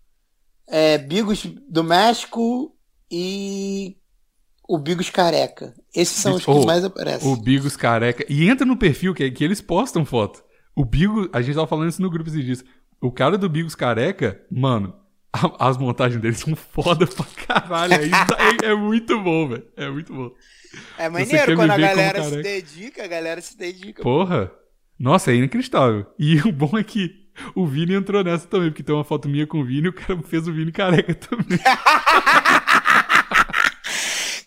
é, 0.68 0.99
Bigos 0.99 1.45
do 1.68 1.85
México 1.85 2.77
e 3.11 3.97
o 4.69 4.79
Bigos 4.79 5.11
careca. 5.11 5.75
Esses 5.95 6.17
são 6.17 6.35
os 6.37 6.45
que 6.45 6.51
Oh, 6.51 6.65
mais 6.65 6.85
aparecem. 6.85 7.31
O 7.31 7.37
Bigos 7.37 7.77
careca. 7.77 8.25
E 8.29 8.49
entra 8.49 8.65
no 8.67 8.77
perfil 8.77 9.15
que, 9.15 9.31
que 9.31 9.45
eles 9.45 9.61
postam 9.61 10.05
foto. 10.05 10.43
O 10.75 10.85
Bigos, 10.85 11.29
a 11.33 11.43
gente 11.43 11.55
tava 11.55 11.67
falando 11.67 11.89
isso 11.91 12.01
no 12.03 12.11
grupo 12.11 12.31
esses 12.31 12.45
dias. 12.45 12.65
O 13.01 13.11
cara 13.11 13.37
do 13.37 13.49
Bigos 13.49 13.75
careca, 13.75 14.41
mano, 14.51 14.95
a- 15.33 15.69
as 15.69 15.77
montagens 15.77 16.21
deles 16.23 16.39
são 16.39 16.55
foda 16.57 17.07
pra 17.07 17.27
caralho. 17.47 17.95
É, 17.95 18.67
é- 18.67 18.71
é 18.71 18.75
muito 18.75 19.21
bom, 19.21 19.49
velho. 19.49 19.65
É 19.77 19.91
muito 19.91 20.15
bom. 20.15 20.31
É 20.97 21.09
maneiro 21.09 21.55
quando 21.57 21.71
a 21.73 21.77
galera 21.77 22.23
se 22.23 22.41
dedica, 22.43 23.05
a 23.05 23.09
galera 23.09 23.41
se 23.43 23.57
dedica. 23.59 24.03
Porra. 24.03 24.51
Nossa, 24.99 25.33
é 25.33 25.35
inacreditável. 25.35 26.07
E 26.19 26.37
o 26.43 26.53
bom 26.53 26.79
é 26.79 26.85
que 26.85 27.11
o 27.55 27.67
Vini 27.67 27.95
entrou 27.95 28.23
nessa 28.23 28.47
também, 28.47 28.71
porque 28.71 28.83
tem 28.83 28.95
uma 28.95 29.05
foto 29.05 29.29
minha 29.29 29.47
com 29.47 29.59
o 29.61 29.65
Vini 29.65 29.87
e 29.87 29.89
o 29.89 29.93
cara 29.93 30.23
fez 30.23 30.47
o 30.49 30.53
Vini 30.53 30.71
careca 30.73 31.15
também. 31.15 31.59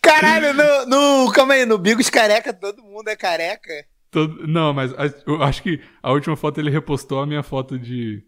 Caralho, 0.06 0.54
no, 0.54 0.86
no. 1.26 1.32
Calma 1.32 1.54
aí, 1.54 1.66
no 1.66 1.78
Bigos 1.78 2.08
careca, 2.10 2.52
todo 2.52 2.82
mundo 2.82 3.08
é 3.08 3.16
careca. 3.16 3.72
Todo- 4.10 4.46
Não, 4.46 4.72
mas 4.72 4.92
a- 4.94 5.12
eu 5.26 5.42
acho 5.42 5.62
que 5.62 5.80
a 6.02 6.12
última 6.12 6.36
foto 6.36 6.58
ele 6.60 6.70
repostou 6.70 7.20
a 7.20 7.26
minha 7.26 7.42
foto 7.42 7.78
de. 7.78 8.22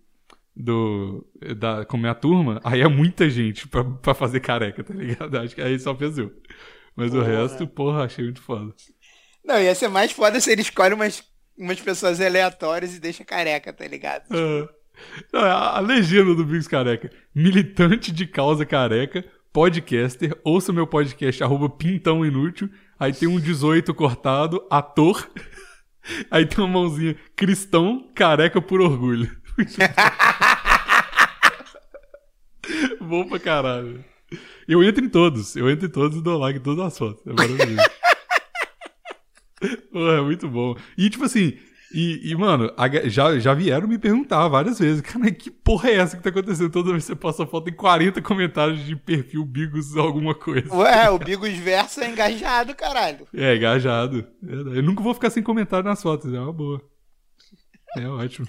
Do. 0.54 1.24
Da, 1.56 1.84
com 1.84 1.96
minha 1.96 2.14
turma. 2.14 2.60
Aí 2.64 2.80
é 2.80 2.88
muita 2.88 3.30
gente 3.30 3.68
pra, 3.68 3.84
pra 3.84 4.14
fazer 4.14 4.40
careca, 4.40 4.82
tá 4.82 4.92
ligado? 4.92 5.38
Acho 5.38 5.54
que 5.54 5.62
aí 5.62 5.78
só 5.78 5.94
fez 5.94 6.18
eu. 6.18 6.32
Mas 6.96 7.12
o 7.14 7.18
Porra. 7.18 7.28
resto, 7.42 7.66
porra, 7.66 8.04
achei 8.04 8.24
muito 8.24 8.42
foda. 8.42 8.74
Não, 9.44 9.60
ia 9.60 9.74
ser 9.74 9.88
mais 9.88 10.10
foda 10.10 10.40
se 10.40 10.50
ele 10.50 10.62
escolhe 10.62 10.94
umas, 10.94 11.22
umas 11.56 11.80
pessoas 11.80 12.20
aleatórias 12.20 12.94
e 12.96 13.00
deixa 13.00 13.24
careca, 13.24 13.72
tá 13.72 13.86
ligado? 13.86 14.24
Ah. 14.32 14.68
Não, 15.32 15.40
a, 15.42 15.76
a 15.76 15.80
legenda 15.80 16.34
do 16.34 16.44
Bigos 16.44 16.66
Careca. 16.66 17.08
Militante 17.32 18.10
de 18.10 18.26
causa 18.26 18.66
careca, 18.66 19.24
podcaster, 19.52 20.38
ouça 20.44 20.72
meu 20.72 20.86
podcast, 20.86 21.42
arroba 21.42 21.68
pintão 21.68 22.24
inútil. 22.24 22.70
Aí 22.98 23.12
tem 23.12 23.28
um 23.28 23.40
18 23.40 23.92
cortado, 23.94 24.64
ator. 24.70 25.28
Aí 26.30 26.46
tem 26.46 26.64
uma 26.64 26.68
mãozinha, 26.68 27.16
cristão, 27.36 28.10
careca 28.14 28.60
por 28.60 28.80
orgulho. 28.80 29.30
Bom 33.00 33.28
pra 33.28 33.38
caralho. 33.38 34.04
Eu 34.66 34.82
entro 34.82 35.04
em 35.04 35.08
todos, 35.08 35.56
eu 35.56 35.70
entro 35.70 35.86
em 35.86 35.90
todos 35.90 36.18
e 36.18 36.22
dou 36.22 36.38
like 36.38 36.58
em 36.58 36.62
todas 36.62 36.84
as 36.84 36.98
fotos. 36.98 37.26
É 37.26 37.32
maravilhoso. 37.32 37.88
Pô, 39.92 40.10
é 40.10 40.20
muito 40.20 40.48
bom. 40.48 40.76
E 40.96 41.10
tipo 41.10 41.24
assim, 41.24 41.58
e, 41.92 42.30
e, 42.30 42.34
mano, 42.36 42.70
já, 43.04 43.38
já 43.38 43.54
vieram 43.54 43.88
me 43.88 43.98
perguntar 43.98 44.46
várias 44.48 44.78
vezes, 44.78 45.00
cara, 45.00 45.30
que 45.30 45.50
porra 45.50 45.90
é 45.90 45.94
essa 45.94 46.16
que 46.16 46.22
tá 46.22 46.28
acontecendo? 46.28 46.70
Toda 46.70 46.90
vez 46.90 47.04
que 47.04 47.08
você 47.08 47.16
posta 47.16 47.46
foto, 47.46 47.64
tem 47.64 47.74
40 47.74 48.20
comentários 48.20 48.84
de 48.84 48.94
perfil 48.94 49.44
Bigos 49.44 49.96
alguma 49.96 50.34
coisa. 50.34 50.74
Ué, 50.74 51.08
o 51.10 51.18
Bigos 51.18 51.54
Verso 51.54 52.00
é 52.02 52.10
engajado, 52.10 52.74
caralho. 52.74 53.26
É, 53.32 53.56
engajado. 53.56 54.26
Verdade. 54.42 54.76
Eu 54.76 54.82
nunca 54.82 55.02
vou 55.02 55.14
ficar 55.14 55.30
sem 55.30 55.42
comentário 55.42 55.84
nas 55.84 56.02
fotos, 56.02 56.32
é 56.32 56.38
uma 56.38 56.52
boa. 56.52 56.82
É 57.96 58.06
ótimo. 58.06 58.46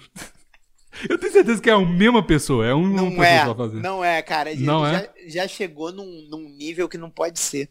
Eu 1.08 1.18
tenho 1.18 1.32
certeza 1.32 1.62
que 1.62 1.70
é 1.70 1.74
a 1.74 1.80
mesma 1.80 2.22
pessoa, 2.22 2.66
é 2.66 2.74
uma 2.74 2.90
Não 2.90 3.10
pessoa 3.12 3.26
é, 3.26 3.46
só 3.46 3.56
fazendo. 3.56 3.82
não 3.82 4.04
é, 4.04 4.22
cara. 4.22 4.54
Não 4.56 4.86
já, 4.86 4.98
é? 4.98 5.14
já 5.28 5.48
chegou 5.48 5.94
num, 5.94 6.28
num 6.30 6.50
nível 6.50 6.90
que 6.90 6.98
não 6.98 7.10
pode 7.10 7.40
ser. 7.40 7.70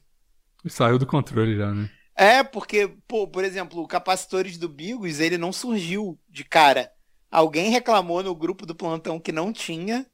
Saiu 0.66 0.98
do 0.98 1.06
controle 1.06 1.56
já, 1.56 1.72
né? 1.72 1.90
É, 2.18 2.42
porque, 2.42 2.88
pô, 3.06 3.28
por 3.28 3.44
exemplo, 3.44 3.80
o 3.80 3.86
Capacitores 3.86 4.58
do 4.58 4.68
Bigos, 4.68 5.20
ele 5.20 5.38
não 5.38 5.52
surgiu 5.52 6.18
de 6.28 6.42
cara. 6.42 6.90
Alguém 7.30 7.70
reclamou 7.70 8.24
no 8.24 8.34
grupo 8.34 8.66
do 8.66 8.74
plantão 8.74 9.20
que 9.20 9.30
não 9.30 9.52
tinha. 9.52 10.04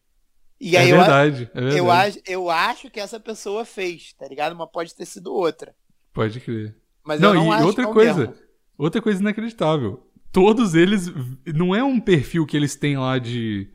E 0.60 0.76
aí 0.76 0.90
é 0.90 0.92
eu, 0.92 0.98
verdade, 0.98 1.50
é 1.54 1.60
verdade. 1.60 1.78
eu, 1.78 1.90
acho, 1.90 2.18
eu 2.26 2.50
acho 2.50 2.90
que 2.90 3.00
essa 3.00 3.18
pessoa 3.18 3.64
fez, 3.64 4.12
tá 4.18 4.28
ligado? 4.28 4.54
Mas 4.54 4.68
pode 4.70 4.94
ter 4.94 5.06
sido 5.06 5.32
outra. 5.32 5.74
Pode 6.12 6.40
crer. 6.40 6.76
Mas 7.02 7.20
Não, 7.20 7.30
eu 7.30 7.34
não 7.36 7.46
e 7.48 7.52
acho 7.54 7.66
outra 7.66 7.84
que 7.84 7.90
é 7.90 7.92
coisa, 7.94 8.20
mesmo. 8.26 8.34
outra 8.76 9.00
coisa 9.00 9.20
inacreditável. 9.20 10.06
Todos 10.30 10.74
eles, 10.74 11.10
não 11.54 11.74
é 11.74 11.82
um 11.82 11.98
perfil 11.98 12.44
que 12.44 12.56
eles 12.56 12.76
têm 12.76 12.98
lá 12.98 13.18
de, 13.18 13.70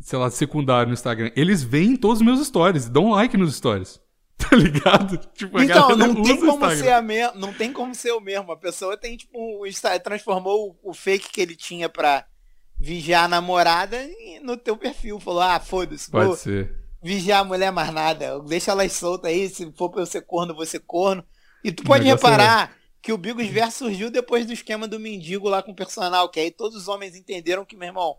sei 0.00 0.18
lá, 0.18 0.30
secundário 0.30 0.88
no 0.88 0.94
Instagram. 0.94 1.30
Eles 1.36 1.62
veem 1.62 1.96
todos 1.96 2.18
os 2.20 2.24
meus 2.24 2.46
stories, 2.46 2.88
dão 2.88 3.10
like 3.10 3.36
nos 3.36 3.54
stories. 3.56 4.00
Tá 4.50 4.56
ligado? 4.56 5.18
Tipo, 5.34 5.58
a 5.58 5.64
Então, 5.64 5.96
não 5.96 6.22
tem 6.22 6.40
como 6.40 6.70
ser 6.70 6.92
a 6.92 7.00
me... 7.02 7.30
não 7.34 7.52
tem 7.52 7.72
como 7.72 7.94
ser 7.94 8.12
o 8.12 8.20
mesmo. 8.20 8.50
A 8.52 8.56
pessoa 8.56 8.96
tem 8.96 9.16
tipo, 9.16 9.38
o 9.38 9.66
transformou 10.02 10.78
o, 10.82 10.92
fake 10.94 11.30
que 11.30 11.40
ele 11.40 11.56
tinha 11.56 11.88
pra 11.88 12.26
vigiar 12.78 13.24
a 13.24 13.28
namorada 13.28 13.96
no 14.42 14.56
teu 14.56 14.76
perfil. 14.76 15.20
Falou: 15.20 15.40
"Ah, 15.40 15.60
foda-se, 15.60 16.10
Pode 16.10 16.26
vou 16.26 16.36
ser. 16.36 16.74
vigiar 17.02 17.40
a 17.40 17.44
mulher 17.44 17.70
mais 17.72 17.92
nada. 17.92 18.40
Deixa 18.40 18.72
elas 18.72 18.92
soltas 18.92 19.30
aí, 19.30 19.48
se 19.48 19.72
for 19.72 19.90
pra 19.90 20.02
eu 20.02 20.06
ser 20.06 20.22
corno, 20.22 20.54
ser 20.66 20.80
corno". 20.80 21.24
E 21.62 21.72
tu 21.72 21.82
pode 21.84 22.04
negócio 22.04 22.26
reparar 22.26 22.76
que 23.00 23.12
o 23.12 23.18
Bigos 23.18 23.46
Verso 23.48 23.78
surgiu 23.78 24.10
depois 24.10 24.46
do 24.46 24.52
esquema 24.52 24.88
do 24.88 24.98
mendigo 24.98 25.48
lá 25.48 25.62
com 25.62 25.72
o 25.72 25.76
personal, 25.76 26.28
que 26.28 26.40
aí 26.40 26.50
todos 26.50 26.76
os 26.82 26.88
homens 26.88 27.14
entenderam 27.14 27.64
que, 27.64 27.76
meu 27.76 27.88
irmão, 27.88 28.16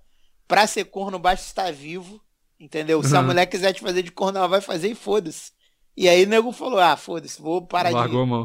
pra 0.47 0.65
ser 0.67 0.85
corno 0.85 1.19
basta 1.19 1.45
estar 1.45 1.71
vivo, 1.73 2.21
entendeu? 2.59 3.01
Se 3.03 3.15
a 3.15 3.19
Uhum. 3.19 3.25
mulher 3.27 3.45
quiser 3.47 3.73
te 3.73 3.81
fazer 3.81 4.03
de 4.03 4.11
corno, 4.11 4.37
ela 4.37 4.47
vai 4.47 4.61
fazer 4.61 4.89
e 4.89 4.95
foda-se. 4.95 5.51
E 5.95 6.09
aí 6.09 6.25
o 6.25 6.27
nego 6.27 6.51
falou, 6.51 6.79
ah, 6.79 6.97
foda-se, 6.97 7.41
vou 7.41 7.65
parar 7.65 7.91
Largou 7.91 8.21
a 8.21 8.23
de... 8.25 8.29
mão. 8.29 8.39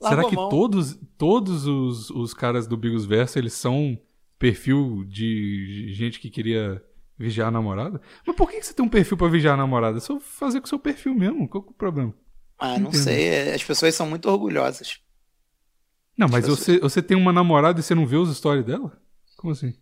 Largou 0.00 0.08
Será 0.08 0.22
a 0.22 0.30
que 0.30 0.36
mão. 0.36 0.48
todos, 0.48 0.98
todos 1.16 1.66
os, 1.66 2.10
os 2.10 2.34
caras 2.34 2.66
do 2.66 2.76
Bigos 2.76 3.04
Verso, 3.04 3.38
eles 3.38 3.52
são 3.52 3.98
perfil 4.38 5.04
de 5.04 5.92
gente 5.92 6.20
que 6.20 6.30
queria 6.30 6.82
vigiar 7.18 7.48
a 7.48 7.50
namorada? 7.50 8.00
Mas 8.26 8.36
por 8.36 8.50
que 8.50 8.62
você 8.62 8.72
tem 8.72 8.84
um 8.84 8.88
perfil 8.88 9.16
pra 9.16 9.28
vigiar 9.28 9.54
a 9.54 9.56
namorada? 9.56 9.98
É 9.98 10.00
só 10.00 10.18
fazer 10.20 10.60
com 10.60 10.66
o 10.66 10.68
seu 10.68 10.78
perfil 10.78 11.14
mesmo. 11.14 11.48
Qual 11.48 11.64
é 11.64 11.70
o 11.70 11.72
problema? 11.72 12.14
Ah, 12.58 12.78
não 12.78 12.88
Entendo. 12.88 13.02
sei, 13.02 13.52
as 13.52 13.62
pessoas 13.62 13.94
são 13.94 14.08
muito 14.08 14.28
orgulhosas. 14.28 15.00
Não, 16.16 16.28
mas 16.28 16.44
Tipo 16.44 16.56
você, 16.56 16.78
você 16.80 17.02
tem 17.02 17.16
uma 17.16 17.32
namorada 17.32 17.78
e 17.78 17.82
você 17.82 17.94
não 17.94 18.06
vê 18.06 18.16
os 18.16 18.36
stories 18.36 18.64
dela? 18.64 19.00
Como 19.36 19.52
assim? 19.52 19.74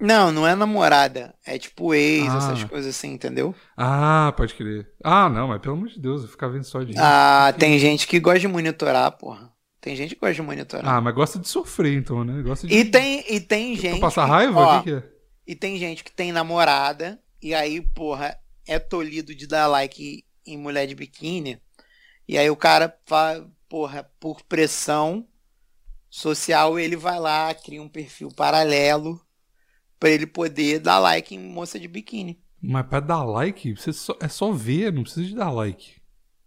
Não, 0.00 0.32
não 0.32 0.46
é 0.46 0.54
namorada, 0.54 1.34
é 1.46 1.56
tipo 1.58 1.94
ex, 1.94 2.28
Ah. 2.28 2.36
essas 2.38 2.64
coisas 2.64 2.94
assim, 2.96 3.12
entendeu? 3.12 3.54
Ah, 3.76 4.32
pode 4.36 4.52
crer. 4.54 4.88
Ah, 5.02 5.28
não, 5.28 5.48
mas 5.48 5.60
pelo 5.60 5.76
amor 5.76 5.88
de 5.88 6.00
Deus, 6.00 6.22
eu 6.22 6.28
ficar 6.28 6.48
vendo 6.48 6.64
só 6.64 6.82
de. 6.82 6.94
Ah, 6.98 7.54
tem 7.58 7.78
gente 7.78 8.06
que 8.06 8.18
gosta 8.18 8.40
de 8.40 8.48
monitorar, 8.48 9.10
porra. 9.12 9.52
Tem 9.80 9.94
gente 9.94 10.14
que 10.14 10.20
gosta 10.20 10.34
de 10.34 10.42
monitorar. 10.42 10.94
Ah, 10.94 11.00
mas 11.00 11.14
gosta 11.14 11.38
de 11.38 11.46
sofrer, 11.48 11.94
então, 11.96 12.24
né? 12.24 12.42
Gosta 12.42 12.66
de. 12.66 12.74
E 12.74 12.84
tem, 12.84 13.24
e 13.32 13.40
tem 13.40 13.74
Pra 13.76 13.82
gente. 13.90 14.00
passar 14.00 14.24
que- 14.24 14.30
raiva? 14.30 14.60
ó, 14.60 14.78
que, 14.78 14.84
que 14.90 14.96
é? 14.96 15.02
E 15.46 15.54
tem 15.54 15.78
gente 15.78 16.02
que 16.02 16.10
tem 16.12 16.32
namorada, 16.32 17.20
e 17.40 17.54
aí, 17.54 17.80
porra, 17.80 18.36
é 18.66 18.78
tolhido 18.78 19.34
de 19.34 19.46
dar 19.46 19.66
like 19.68 20.24
em 20.46 20.56
mulher 20.58 20.86
de 20.86 20.94
biquíni. 20.94 21.60
E 22.26 22.36
aí 22.38 22.48
o 22.50 22.56
cara, 22.56 22.88
porra, 23.68 24.10
por 24.18 24.42
pressão 24.42 25.26
social, 26.10 26.78
ele 26.78 26.96
vai 26.96 27.18
lá, 27.20 27.52
cria 27.54 27.82
um 27.82 27.88
perfil 27.88 28.28
paralelo 28.34 29.20
pra 30.04 30.10
ele 30.10 30.26
poder 30.26 30.80
dar 30.80 30.98
like 30.98 31.34
em 31.34 31.38
moça 31.38 31.80
de 31.80 31.88
biquíni. 31.88 32.38
Mas 32.60 32.86
pra 32.86 33.00
dar 33.00 33.24
like, 33.24 33.74
você 33.74 33.90
só- 33.90 34.14
é 34.20 34.28
só 34.28 34.52
ver, 34.52 34.92
não 34.92 35.02
precisa 35.02 35.26
de 35.26 35.34
dar 35.34 35.50
like. 35.50 35.94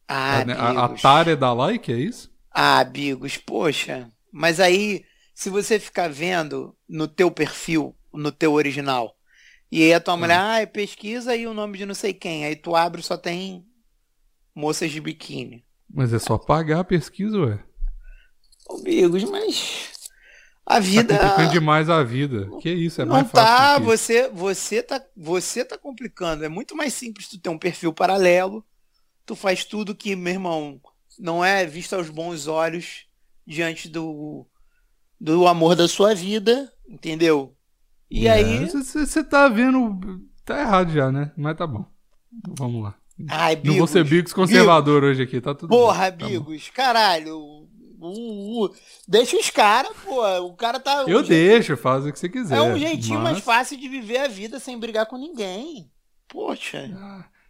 Ah, 0.07 0.41
a, 0.41 0.45
né, 0.45 0.53
a, 0.53 0.85
a 0.85 0.89
tara 0.89 1.31
é 1.31 1.35
dar 1.35 1.53
like, 1.53 1.91
é 1.91 1.97
isso? 1.97 2.31
Ah, 2.51 2.83
Bigos, 2.83 3.35
poxa. 3.37 4.11
Mas 4.31 4.59
aí, 4.59 5.03
se 5.33 5.49
você 5.49 5.79
ficar 5.79 6.07
vendo 6.07 6.77
no 6.87 7.07
teu 7.07 7.31
perfil, 7.31 7.95
no 8.13 8.31
teu 8.31 8.53
original, 8.53 9.15
e 9.71 9.81
aí 9.81 9.91
a 9.91 9.99
tua 9.99 10.15
mulher, 10.15 10.37
ah, 10.37 10.67
pesquisa 10.67 11.31
aí 11.31 11.47
o 11.47 11.53
nome 11.53 11.79
de 11.79 11.85
não 11.87 11.95
sei 11.95 12.13
quem, 12.13 12.45
aí 12.45 12.55
tu 12.55 12.75
abre 12.75 13.01
e 13.01 13.03
só 13.03 13.17
tem 13.17 13.65
moças 14.53 14.91
de 14.91 15.01
biquíni. 15.01 15.65
Mas 15.89 16.13
é 16.13 16.19
só 16.19 16.37
pagar 16.37 16.81
a 16.81 16.83
pesquisa, 16.83 17.35
ué. 17.39 17.59
Ô, 18.69 18.83
Bigos, 18.83 19.23
mas 19.23 19.96
a 20.67 20.79
Tá 20.93 21.03
vida 21.05 21.07
complicando 21.07 21.49
demais 21.49 21.89
a 21.89 22.03
vida. 22.03 22.53
Que 22.59 22.69
isso, 22.71 23.01
é 23.01 23.05
não 23.05 23.23
mais 23.23 23.27
tá, 23.31 23.41
fácil. 23.43 23.71
que 23.73 23.81
isso. 23.85 23.97
você, 23.97 24.29
você 24.29 24.83
tá, 24.83 25.03
você 25.15 25.63
tá 25.65 25.77
complicando. 25.77 26.43
É 26.45 26.49
muito 26.49 26.75
mais 26.75 26.93
simples 26.93 27.27
tu 27.27 27.39
ter 27.39 27.49
um 27.49 27.57
perfil 27.59 27.93
paralelo. 27.93 28.65
Tu 29.25 29.35
faz 29.35 29.65
tudo 29.65 29.95
que, 29.95 30.15
meu 30.15 30.33
irmão, 30.33 30.81
não 31.19 31.45
é 31.45 31.65
visto 31.65 31.95
aos 31.95 32.09
bons 32.09 32.47
olhos 32.47 33.07
diante 33.47 33.89
do 33.89 34.47
do 35.19 35.47
amor 35.47 35.75
da 35.75 35.87
sua 35.87 36.15
vida, 36.15 36.73
entendeu? 36.87 37.57
E 38.09 38.27
É, 38.27 38.29
aí, 38.29 38.67
Você 38.67 39.23
tá 39.23 39.47
vendo. 39.49 39.99
Tá 40.45 40.59
errado 40.61 40.91
já, 40.91 41.11
né? 41.11 41.33
Mas 41.37 41.57
tá 41.57 41.67
bom. 41.67 41.85
Vamos 42.57 42.83
lá. 42.83 42.95
ai, 43.27 43.55
Não 43.63 43.75
Bigos. 43.75 43.77
vou 43.77 43.87
ser 43.87 44.03
bigos 44.05 44.33
conservador 44.33 45.03
hoje 45.03 45.23
aqui, 45.23 45.41
tá 45.41 45.55
tudo 45.55 45.75
Porra, 45.75 46.11
bem. 46.11 46.11
Tá 46.17 46.29
bom. 46.29 46.47
Bigos, 46.47 46.69
caralho. 46.69 47.56
Uh, 47.99 48.65
uh, 48.65 48.75
deixa 49.07 49.35
os 49.37 49.49
caras, 49.49 49.91
pô. 50.03 50.23
O 50.41 50.53
cara 50.55 50.79
tá. 50.79 51.03
Eu 51.07 51.19
um 51.19 51.23
deixo, 51.23 51.75
faz 51.75 52.05
o 52.05 52.11
que 52.13 52.19
você 52.19 52.29
quiser. 52.29 52.57
É 52.57 52.61
um 52.61 52.77
jeitinho 52.77 53.19
mais 53.19 53.37
mas 53.37 53.43
fácil 53.43 53.77
de 53.77 53.89
viver 53.89 54.19
a 54.19 54.27
vida 54.27 54.59
sem 54.59 54.77
brigar 54.79 55.05
com 55.07 55.17
ninguém. 55.17 55.91
Poxa. 56.27 56.89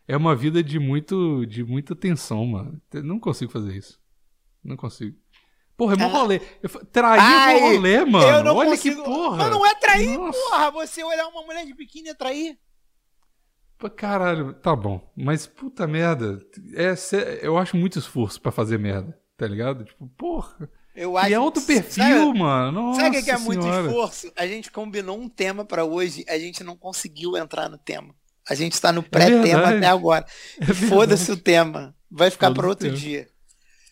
É 0.08 0.16
uma 0.16 0.36
vida 0.36 0.64
de 0.64 0.80
muito 0.80 1.46
de 1.46 1.64
muita 1.64 1.96
tensão, 1.96 2.46
mano. 2.46 2.82
Eu 2.94 3.04
não 3.04 3.20
consigo 3.20 3.52
fazer 3.52 3.76
isso. 3.76 4.00
Não 4.64 4.78
consigo. 4.78 5.18
Porra, 5.76 5.94
é 5.94 5.98
mó 5.98 6.06
Ah. 6.06 6.20
rolê. 6.20 6.42
Eu 6.64 6.70
Trair 6.86 7.20
é 7.20 7.24
Ai, 7.24 7.60
mó 7.60 7.68
rolê, 7.68 8.06
mano. 8.06 8.26
eu 8.28 8.44
não 8.44 8.56
Olha 8.56 8.70
consigo. 8.72 8.96
que 8.96 9.04
porra. 9.04 9.38
Mas 9.38 9.50
não 9.52 9.66
é 9.66 9.76
trair, 9.76 10.18
Nossa. 10.18 10.40
porra. 10.40 10.72
Você 10.72 11.04
olhar 11.04 11.28
uma 11.28 11.44
mulher 11.44 11.66
de 11.66 11.74
biquíni 11.74 12.10
é 12.10 12.14
trair. 12.14 12.58
Pô, 13.78 13.90
Caralho, 13.90 14.54
tá 14.56 14.76
bom. 14.76 15.12
Mas 15.16 15.46
puta 15.46 15.86
merda. 15.86 16.40
É, 16.74 16.96
eu 17.46 17.58
acho 17.58 17.78
muito 17.78 18.00
esforço 18.00 18.42
pra 18.42 18.52
fazer 18.52 18.80
merda, 18.80 19.16
tá 19.38 19.48
ligado? 19.48 19.86
Tipo, 19.86 20.08
porra. 20.18 20.70
Eu 20.96 21.16
acho. 21.16 21.30
E 21.30 21.34
é 21.34 21.40
outro 21.40 21.62
perfil, 21.62 22.04
Sabe, 22.04 22.40
mano. 22.40 22.72
Nossa 22.72 23.02
sabe 23.02 23.20
o 23.20 23.24
que 23.24 23.30
é 23.32 23.38
muito 23.38 23.62
senhora. 23.62 23.86
esforço? 23.88 24.32
A 24.36 24.48
gente 24.48 24.72
combinou 24.72 25.18
um 25.20 25.30
tema 25.30 25.64
pra 25.64 25.86
hoje, 25.86 26.26
a 26.28 26.38
gente 26.40 26.64
não 26.64 26.76
conseguiu 26.76 27.38
entrar 27.38 27.70
no 27.70 27.78
tema. 27.78 28.16
A 28.50 28.56
gente 28.56 28.80
tá 28.82 28.92
no 28.92 29.04
pré-tema 29.04 29.44
verdade. 29.44 29.78
até 29.78 29.88
agora. 29.88 30.26
É. 30.60 30.74
Foda-se 30.74 31.32
o 31.32 31.38
tema. 31.38 31.94
Vai 32.10 32.32
ficar 32.32 32.52
para 32.52 32.68
outro 32.68 32.90
dia. 32.92 33.28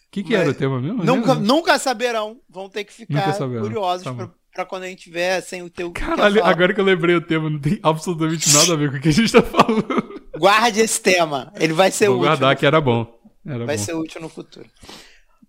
O 0.07 0.11
que, 0.11 0.23
que 0.23 0.35
era 0.35 0.49
o 0.49 0.53
tema 0.53 0.81
mesmo? 0.81 1.03
Nunca, 1.03 1.35
nunca 1.35 1.77
saberão. 1.77 2.39
Vão 2.49 2.69
ter 2.69 2.85
que 2.85 2.93
ficar 2.93 3.33
curiosos 3.37 4.03
Tá 4.03 4.13
pra 4.53 4.65
quando 4.65 4.83
a 4.83 4.87
gente 4.87 5.03
tiver 5.03 5.41
sem 5.41 5.61
o 5.61 5.69
teu. 5.69 5.91
Caralho, 5.91 6.43
agora 6.45 6.73
que 6.73 6.79
eu 6.79 6.85
lembrei 6.85 7.13
o 7.13 7.21
tema, 7.21 7.49
não 7.49 7.59
tem 7.59 7.77
absolutamente 7.83 8.51
nada 8.53 8.71
a 8.71 8.75
ver 8.77 8.89
com 8.89 8.97
o 8.97 9.01
que 9.01 9.09
a 9.09 9.11
gente 9.11 9.29
tá 9.29 9.41
falando. 9.41 10.23
Guarde 10.37 10.79
esse 10.79 11.01
tema. 11.01 11.51
Ele 11.57 11.73
vai 11.73 11.91
ser 11.91 12.07
Vou 12.07 12.15
útil. 12.15 12.27
guardar 12.29 12.55
que 12.55 12.65
era 12.65 12.79
bom. 12.79 13.05
Era 13.45 13.65
vai 13.65 13.75
bom. 13.75 13.83
ser 13.83 13.93
útil 13.93 14.21
no 14.21 14.29
futuro. 14.29 14.65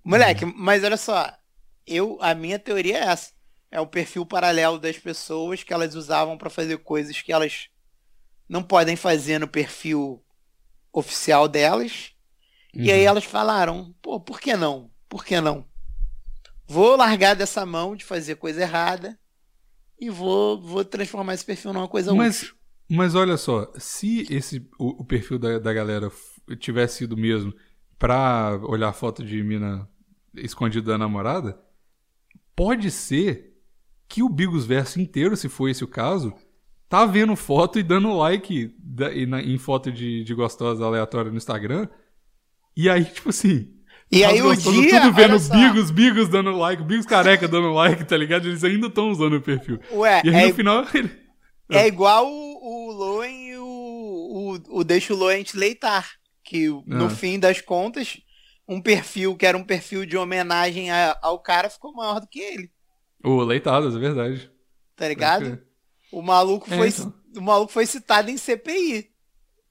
Moleque, 0.09 0.44
mas 0.44 0.84
olha 0.84 0.96
só. 0.96 1.32
Eu, 1.86 2.18
a 2.20 2.34
minha 2.34 2.59
teoria 2.59 2.98
é 2.98 3.04
essa. 3.09 3.32
É 3.70 3.80
o 3.80 3.86
perfil 3.86 4.24
paralelo 4.26 4.78
das 4.78 4.98
pessoas 4.98 5.62
que 5.62 5.72
elas 5.72 5.94
usavam 5.94 6.38
pra 6.38 6.50
fazer 6.50 6.78
coisas 6.78 7.20
que 7.20 7.32
elas 7.32 7.68
não 8.48 8.62
podem 8.62 8.96
fazer 8.96 9.38
no 9.40 9.48
perfil 9.48 10.24
oficial 10.92 11.48
delas. 11.48 12.12
E 12.74 12.90
Uhum. 12.90 12.94
aí 12.94 13.02
elas 13.04 13.24
falaram, 13.24 13.94
pô, 14.02 14.20
por 14.20 14.40
que 14.40 14.57
não? 14.57 14.90
Por 15.09 15.24
que 15.24 15.40
não? 15.40 15.66
Vou 16.68 16.96
largar 16.96 17.34
dessa 17.36 17.64
mão 17.66 17.96
de 17.96 18.04
fazer 18.04 18.36
coisa 18.36 18.62
errada 18.62 19.18
e 20.00 20.11
vou, 20.11 20.61
vou 20.61 20.84
transformar 20.84 21.34
esse 21.34 21.44
perfil 21.44 21.72
numa 21.72 21.88
coisa 21.88 22.12
Mas, 22.12 22.14
útil. 22.14 22.54
mas 22.88 23.14
olha 23.14 23.36
só, 23.36 23.72
se 23.78 24.26
esse 24.30 24.68
o, 24.78 25.02
o 25.02 25.04
perfil 25.04 25.38
da, 25.38 25.59
da 25.59 25.72
galera 25.72 26.11
tivesse 26.59 26.98
sido 26.98 27.16
mesmo 27.16 27.52
pra 27.98 28.59
olhar 28.64 28.92
foto 28.92 29.24
de 29.24 29.42
mina 29.42 29.88
escondida 30.39 30.93
da 30.93 30.99
namorada, 30.99 31.59
pode 32.55 32.91
ser 32.91 33.53
que 34.09 34.22
o 34.22 34.28
Bigos 34.28 34.64
Verso 34.64 35.01
inteiro, 35.01 35.37
se 35.37 35.49
for 35.49 35.68
esse 35.68 35.82
o 35.84 35.89
caso, 35.89 36.32
tá 36.89 37.05
vendo 37.05 37.34
foto 37.34 37.78
e 37.78 37.82
dando 37.82 38.16
like 38.16 38.74
da- 38.78 39.12
e 39.12 39.26
na- 39.26 39.43
em 39.43 39.59
foto 39.59 39.91
de, 39.91 40.22
de 40.24 40.34
gostosa 40.34 40.84
aleatória 40.84 41.30
no 41.30 41.37
Instagram. 41.37 41.89
E 42.76 42.89
aí, 42.89 43.05
tipo 43.05 43.30
assim. 43.30 43.72
E 44.12 44.24
as 44.24 44.32
aí 44.32 44.43
o 44.43 44.55
dia, 44.55 45.01
Tudo 45.01 45.12
vendo. 45.12 45.39
Bigos, 45.51 45.91
Bigos 45.91 46.28
dando 46.28 46.53
like, 46.57 46.82
Bigos 46.84 47.07
careca 47.07 47.49
dando 47.49 47.72
like, 47.72 48.05
tá 48.05 48.16
ligado? 48.16 48.47
Eles 48.47 48.62
ainda 48.62 48.87
estão 48.87 49.11
usando 49.11 49.34
o 49.37 49.41
perfil. 49.43 49.80
Ué, 49.93 50.22
E 50.24 50.28
aí 50.28 50.45
é, 50.45 50.49
no 50.49 50.55
final. 50.55 50.84
ele- 50.95 51.11
é 51.72 51.89
igual 51.89 52.24
o, 52.24 52.89
o 52.89 52.93
Loen 52.93 53.49
e 53.51 53.57
o, 53.57 53.64
o, 53.64 54.78
o 54.78 54.84
Deixa 54.84 55.12
o 55.12 55.16
Loen 55.16 55.43
te 55.43 55.57
leitar. 55.57 56.09
Que 56.45 56.68
no 56.87 57.07
Ah. 57.07 57.11
fim 57.11 57.41
das 57.41 57.61
contas, 57.61 58.18
um 58.68 58.80
perfil 58.80 59.36
que 59.36 59.46
era 59.46 59.56
um 59.56 59.64
perfil 59.64 60.04
de 60.06 60.16
homenagem 60.16 60.90
a- 60.90 61.16
ao 61.22 61.38
cara 61.38 61.70
ficou 61.70 61.92
maior 61.92 62.20
do 62.20 62.26
que 62.26 62.40
ele. 62.40 62.70
Ô, 63.24 63.42
leitadas, 63.42 63.94
é 63.94 63.98
verdade. 63.98 64.50
Tá 64.94 65.08
ligado? 65.08 65.58
O 66.12 66.22
maluco, 66.22 66.66
É, 66.72 66.76
foi, 66.76 66.88
então. 66.88 67.12
o 67.36 67.40
maluco 67.40 67.72
foi 67.72 67.86
citado 67.86 68.30
em 68.30 68.36
CPI. 68.36 69.08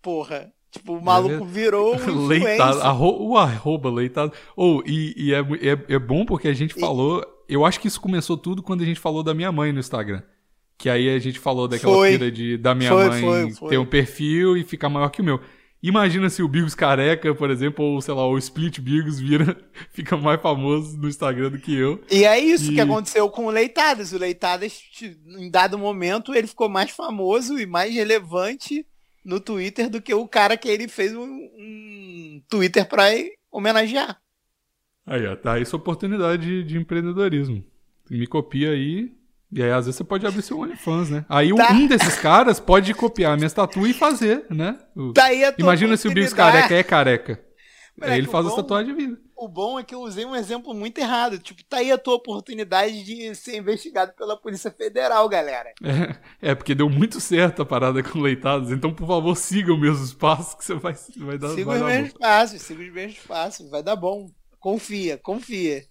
Porra. 0.01 0.51
Tipo, 0.71 0.97
o 0.97 1.01
maluco 1.01 1.45
ver- 1.45 1.63
virou 1.63 1.95
um 1.95 2.27
Leitado, 2.27 2.81
arro, 2.81 3.29
o 3.29 3.37
arroba 3.37 3.89
leitado. 3.89 4.33
Ou, 4.55 4.83
e, 4.85 5.13
e 5.15 5.33
é, 5.33 5.39
é, 5.39 5.95
é 5.95 5.99
bom 5.99 6.25
porque 6.25 6.47
a 6.47 6.53
gente 6.53 6.75
E- 6.77 6.79
falou. 6.79 7.23
Eu 7.47 7.63
acho 7.63 7.79
que 7.79 7.87
isso 7.87 8.01
começou 8.01 8.35
tudo 8.35 8.63
quando 8.63 8.81
a 8.81 8.85
gente 8.85 8.99
falou 8.99 9.21
da 9.23 9.33
minha 9.33 9.51
mãe 9.51 9.71
no 9.71 9.79
Instagram. 9.79 10.21
Que 10.77 10.89
aí 10.89 11.07
a 11.09 11.19
gente 11.19 11.39
falou 11.39 11.67
daquela 11.67 11.93
Foi. 11.93 12.11
pira 12.11 12.31
de 12.31 12.57
da 12.57 12.73
minha 12.75 12.89
Foi, 12.91 13.07
mãe 13.21 13.51
foi. 13.53 13.69
ter 13.69 13.77
um 13.77 13.85
perfil 13.85 14.57
e 14.57 14.63
ficar 14.63 14.89
maior 14.89 15.09
que 15.09 15.21
o 15.21 15.23
meu. 15.23 15.39
Imagina 15.87 16.31
se 16.31 16.41
o 16.41 16.47
Bigos 16.47 16.73
careca, 16.73 17.33
por 17.35 17.51
exemplo, 17.51 17.85
ou 17.85 18.01
sei 18.01 18.13
lá, 18.15 18.27
o 18.27 18.37
Split 18.39 18.79
Bigos 18.79 19.19
vira, 19.19 19.55
fica 19.93 20.17
mais 20.17 20.41
famoso 20.41 20.97
no 20.97 21.07
Instagram 21.07 21.51
do 21.51 21.59
que 21.59 21.75
eu. 21.75 22.03
E 22.09 22.23
é 22.25 22.39
isso 22.39 22.71
E- 22.71 22.75
que 22.75 22.81
aconteceu 22.81 23.29
com 23.29 23.45
o 23.45 23.51
Leitadas. 23.51 24.11
O 24.11 24.17
Leitadas, 24.17 24.81
em 25.37 25.49
dado 25.51 25.77
momento, 25.77 26.33
ele 26.33 26.47
ficou 26.47 26.67
mais 26.67 26.89
famoso 26.89 27.59
e 27.59 27.67
mais 27.67 27.93
relevante 27.93 28.83
no 29.23 29.39
Twitter 29.39 29.87
do 29.87 30.01
que 30.01 30.13
o 30.13 30.27
cara 30.27 30.57
que 30.57 30.67
ele 30.67 30.87
fez 30.87 31.15
um, 31.15 31.23
um 31.23 32.41
Twitter 32.49 32.87
pra 32.87 33.03
homenagear. 33.51 34.19
Aí, 35.05 35.23
ó, 35.27 35.35
tá 35.35 35.53
aí 35.53 35.65
sua 35.67 35.77
oportunidade 35.77 36.43
de, 36.43 36.63
de 36.63 36.77
empreendedorismo. 36.77 37.63
Me 38.09 38.25
copia 38.25 38.71
aí. 38.71 39.14
E 39.51 39.61
aí, 39.63 39.71
às 39.71 39.85
vezes, 39.85 39.95
você 39.97 40.03
pode 40.03 40.25
abrir 40.25 40.41
seu 40.41 40.59
OnlyFans, 40.59 41.09
né? 41.09 41.25
Aí, 41.29 41.53
um- 41.53 41.57
Tá. 41.57 41.71
um 41.71 41.87
desses 41.87 42.15
caras 42.17 42.59
pode 42.59 42.93
copiar 42.93 43.33
a 43.33 43.35
minha 43.35 43.47
estatua 43.47 43.87
e 43.87 43.93
fazer, 43.93 44.45
né? 44.49 44.77
O- 44.95 45.13
Tá 45.13 45.25
a 45.27 45.53
Imagina 45.57 45.95
se 45.95 46.07
o 46.07 46.13
Bigos 46.13 46.33
careca 46.33 46.73
é 46.75 46.83
careca. 46.83 47.43
Moleque, 47.97 48.13
aí 48.13 48.17
ele 48.19 48.27
faz 48.27 48.43
o 48.45 48.47
a 48.47 48.51
bom- 48.51 48.55
tatuagem 48.57 48.93
de 48.93 49.01
vida. 49.01 49.17
O 49.37 49.47
bom 49.47 49.79
é 49.79 49.83
que 49.83 49.93
eu 49.95 50.01
usei 50.01 50.25
um 50.25 50.35
exemplo 50.35 50.73
muito 50.73 50.97
errado. 50.97 51.37
Tipo, 51.39 51.63
tá 51.63 51.77
aí 51.77 51.91
a 51.91 51.97
tua 51.97 52.15
oportunidade 52.15 53.03
de 53.03 53.33
ser 53.35 53.55
investigado 53.57 54.13
pela 54.17 54.35
Polícia 54.35 54.69
Federal, 54.71 55.27
galera. 55.29 55.71
É, 56.41 56.51
é, 56.51 56.55
porque 56.55 56.75
deu 56.75 56.89
muito 56.89 57.21
certo 57.21 57.61
a 57.61 57.65
parada 57.65 58.01
com 58.03 58.19
leitados. 58.19 58.71
Então, 58.71 58.93
por 58.93 59.07
favor, 59.07 59.35
siga 59.37 59.73
os 59.73 59.79
mesmos 59.79 60.13
passos 60.13 60.55
que 60.55 60.65
você 60.65 60.73
vai, 60.73 60.93
vai 61.17 61.37
dar, 61.37 61.49
Siga 61.49 61.65
vai 61.65 61.75
os 61.77 61.81
dar 61.81 61.87
mesmos 61.87 62.13
bom. 62.13 62.19
passos, 62.19 62.61
siga 62.61 62.81
os 62.83 62.93
mesmos 62.93 63.19
passos. 63.19 63.69
Vai 63.69 63.83
dar 63.83 63.95
bom. 63.95 64.29
Confia, 64.59 65.17
confia. 65.17 65.83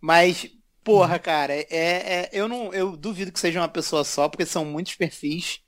Mas, 0.00 0.48
porra, 0.84 1.14
Uhum. 1.14 1.20
cara, 1.20 1.52
é, 1.54 1.66
é- 1.70 2.30
eu 2.32 2.48
não, 2.48 2.72
eu 2.74 2.96
duvido 2.96 3.32
que 3.32 3.40
seja 3.40 3.60
uma 3.60 3.68
pessoa 3.68 4.04
só, 4.04 4.28
porque 4.28 4.46
são 4.46 4.64
muitos 4.64 4.94
perfis. 4.94 5.60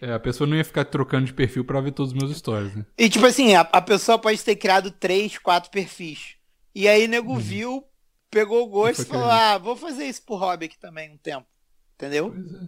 É, 0.00 0.12
a 0.12 0.18
pessoa 0.20 0.48
não 0.48 0.56
ia 0.56 0.64
ficar 0.64 0.84
trocando 0.84 1.26
de 1.26 1.32
perfil 1.34 1.64
pra 1.64 1.80
ver 1.80 1.92
todos 1.92 2.12
os 2.12 2.18
meus 2.18 2.36
stories, 2.36 2.74
né? 2.74 2.84
E 2.98 3.08
tipo 3.08 3.24
assim, 3.26 3.54
a, 3.54 3.60
a 3.60 3.80
pessoa 3.80 4.18
pode 4.18 4.42
ter 4.42 4.56
criado 4.56 4.90
três, 4.90 5.38
quatro 5.38 5.70
perfis. 5.70 6.34
E 6.74 6.88
aí 6.88 7.02
Uhum. 7.04 7.08
nego 7.08 7.36
viu, 7.36 7.84
pegou 8.30 8.64
o 8.64 8.68
gosto 8.68 9.02
e 9.02 9.04
falou: 9.04 9.28
querendo. 9.28 9.40
"Ah, 9.40 9.58
vou 9.58 9.76
fazer 9.76 10.06
isso 10.06 10.24
pro 10.24 10.34
hobby 10.36 10.66
aqui 10.66 10.78
também 10.78 11.10
um 11.12 11.16
tempo". 11.18 11.46
Entendeu? 11.94 12.30
Pois 12.32 12.54
é. 12.54 12.66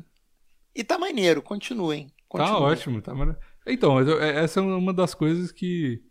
E 0.77 0.85
tá 0.85 0.99
maneiro, 0.99 1.43
continuem. 1.43 2.07
Tá 2.09 2.15
continuem. 2.29 2.63
ótimo, 2.63 3.03
tá 3.03 3.15
mara- 3.15 3.39
Então, 3.67 3.99
é- 4.21 4.45
essa 4.45 4.61
é 4.61 4.63
uma 4.63 4.93
das 4.93 5.15
coisas 5.15 5.51
que, 5.51 6.03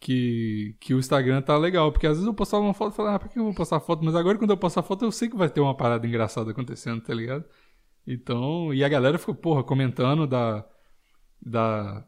que, 0.00 0.74
que 0.80 0.94
o 0.94 0.98
Instagram 0.98 1.42
tá 1.42 1.56
legal, 1.58 1.92
porque 1.92 2.06
às 2.06 2.14
vezes 2.14 2.26
eu 2.26 2.34
postava 2.34 2.64
uma 2.64 2.74
foto 2.74 2.94
e 2.94 2.96
falava, 2.96 3.16
ah, 3.16 3.18
por 3.20 3.28
que 3.28 3.38
eu 3.38 3.44
vou 3.44 3.54
postar 3.54 3.80
foto? 3.80 4.02
Mas 4.04 4.14
agora 4.16 4.38
quando 4.38 4.50
eu 4.50 4.56
postar 4.56 4.82
foto 4.82 5.04
eu 5.04 5.12
sei 5.12 5.28
que 5.28 5.36
vai 5.36 5.48
ter 5.50 5.60
uma 5.60 5.76
parada 5.76 6.06
engraçada 6.06 6.50
acontecendo, 6.50 7.02
tá 7.02 7.12
ligado? 7.14 7.44
Então, 8.06 8.72
e 8.74 8.82
a 8.82 8.88
galera 8.88 9.18
ficou, 9.18 9.34
porra, 9.34 9.62
comentando 9.62 10.26
da. 10.26 10.66
da. 11.40 12.04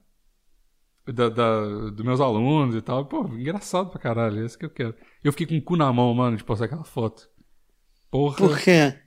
da, 1.07 1.29
da- 1.29 1.91
dos 1.91 2.05
meus 2.05 2.21
alunos 2.21 2.75
e 2.75 2.81
tal. 2.83 3.05
Pô, 3.07 3.27
engraçado 3.29 3.91
pra 3.91 4.01
caralho, 4.01 4.43
é 4.43 4.47
isso 4.47 4.59
que 4.59 4.65
eu 4.65 4.71
quero. 4.71 4.95
Eu 5.23 5.33
fiquei 5.33 5.47
com 5.47 5.57
o 5.59 5.63
cu 5.63 5.77
na 5.77 5.93
mão, 5.93 6.13
mano, 6.15 6.37
de 6.37 6.45
postar 6.45 6.65
aquela 6.65 6.85
foto. 6.85 7.29
Porra. 8.11 8.37
Por 8.39 8.59
quê? 8.59 8.99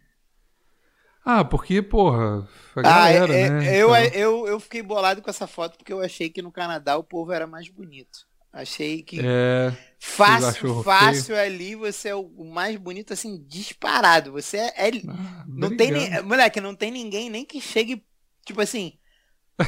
Ah, 1.27 1.43
porque, 1.43 1.81
porra, 1.81 2.47
a 2.75 2.79
Ah, 2.79 2.83
galera, 2.83 3.33
é- 3.33 3.49
né? 3.49 3.81
eu, 3.81 3.95
então- 3.95 4.19
eu, 4.19 4.47
eu 4.47 4.59
fiquei 4.59 4.83
bolado 4.83 5.21
com 5.23 5.29
essa 5.29 5.47
foto 5.47 5.75
porque 5.77 5.91
eu 5.91 6.01
achei 6.01 6.29
que 6.29 6.41
no 6.41 6.51
Canadá 6.51 6.95
o 6.97 7.03
povo 7.03 7.31
era 7.31 7.47
mais 7.47 7.67
bonito. 7.67 8.19
Achei 8.57 9.03
que 9.03 9.19
É. 9.21 9.75
fácil, 9.99 10.81
fácil 10.81 11.35
ali 11.35 11.75
você 11.75 12.07
é 12.07 12.15
o 12.15 12.45
mais 12.45 12.77
bonito, 12.77 13.11
assim, 13.11 13.43
disparado. 13.45 14.31
Você 14.31 14.55
é. 14.57 14.73
é- 14.87 15.01
ah, 15.09 15.43
não 15.45 15.75
tem 15.75 15.91
nem. 15.91 16.21
Moleque, 16.23 16.61
não 16.61 16.73
tem 16.73 16.89
ninguém 16.89 17.29
nem 17.29 17.43
que 17.43 17.59
chegue. 17.59 18.01
Tipo 18.45 18.61
assim. 18.61 18.93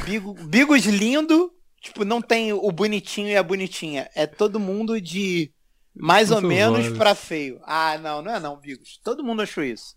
Bigo, 0.06 0.32
bigos 0.48 0.86
lindo. 0.86 1.52
Tipo, 1.82 2.02
não 2.04 2.22
tem 2.22 2.52
o 2.52 2.72
bonitinho 2.72 3.28
e 3.28 3.36
a 3.36 3.42
bonitinha. 3.42 4.08
É 4.14 4.26
todo 4.26 4.58
mundo 4.58 4.98
de 5.00 5.52
mais 5.94 6.30
ou 6.30 6.40
menos 6.40 6.86
olhos. 6.86 6.96
pra 6.98 7.14
feio. 7.14 7.60
Ah, 7.64 7.98
não, 7.98 8.22
não 8.22 8.34
é 8.34 8.40
não, 8.40 8.56
Bigos. 8.58 8.98
Todo 9.04 9.22
mundo 9.22 9.42
achou 9.42 9.62
isso. 9.62 9.94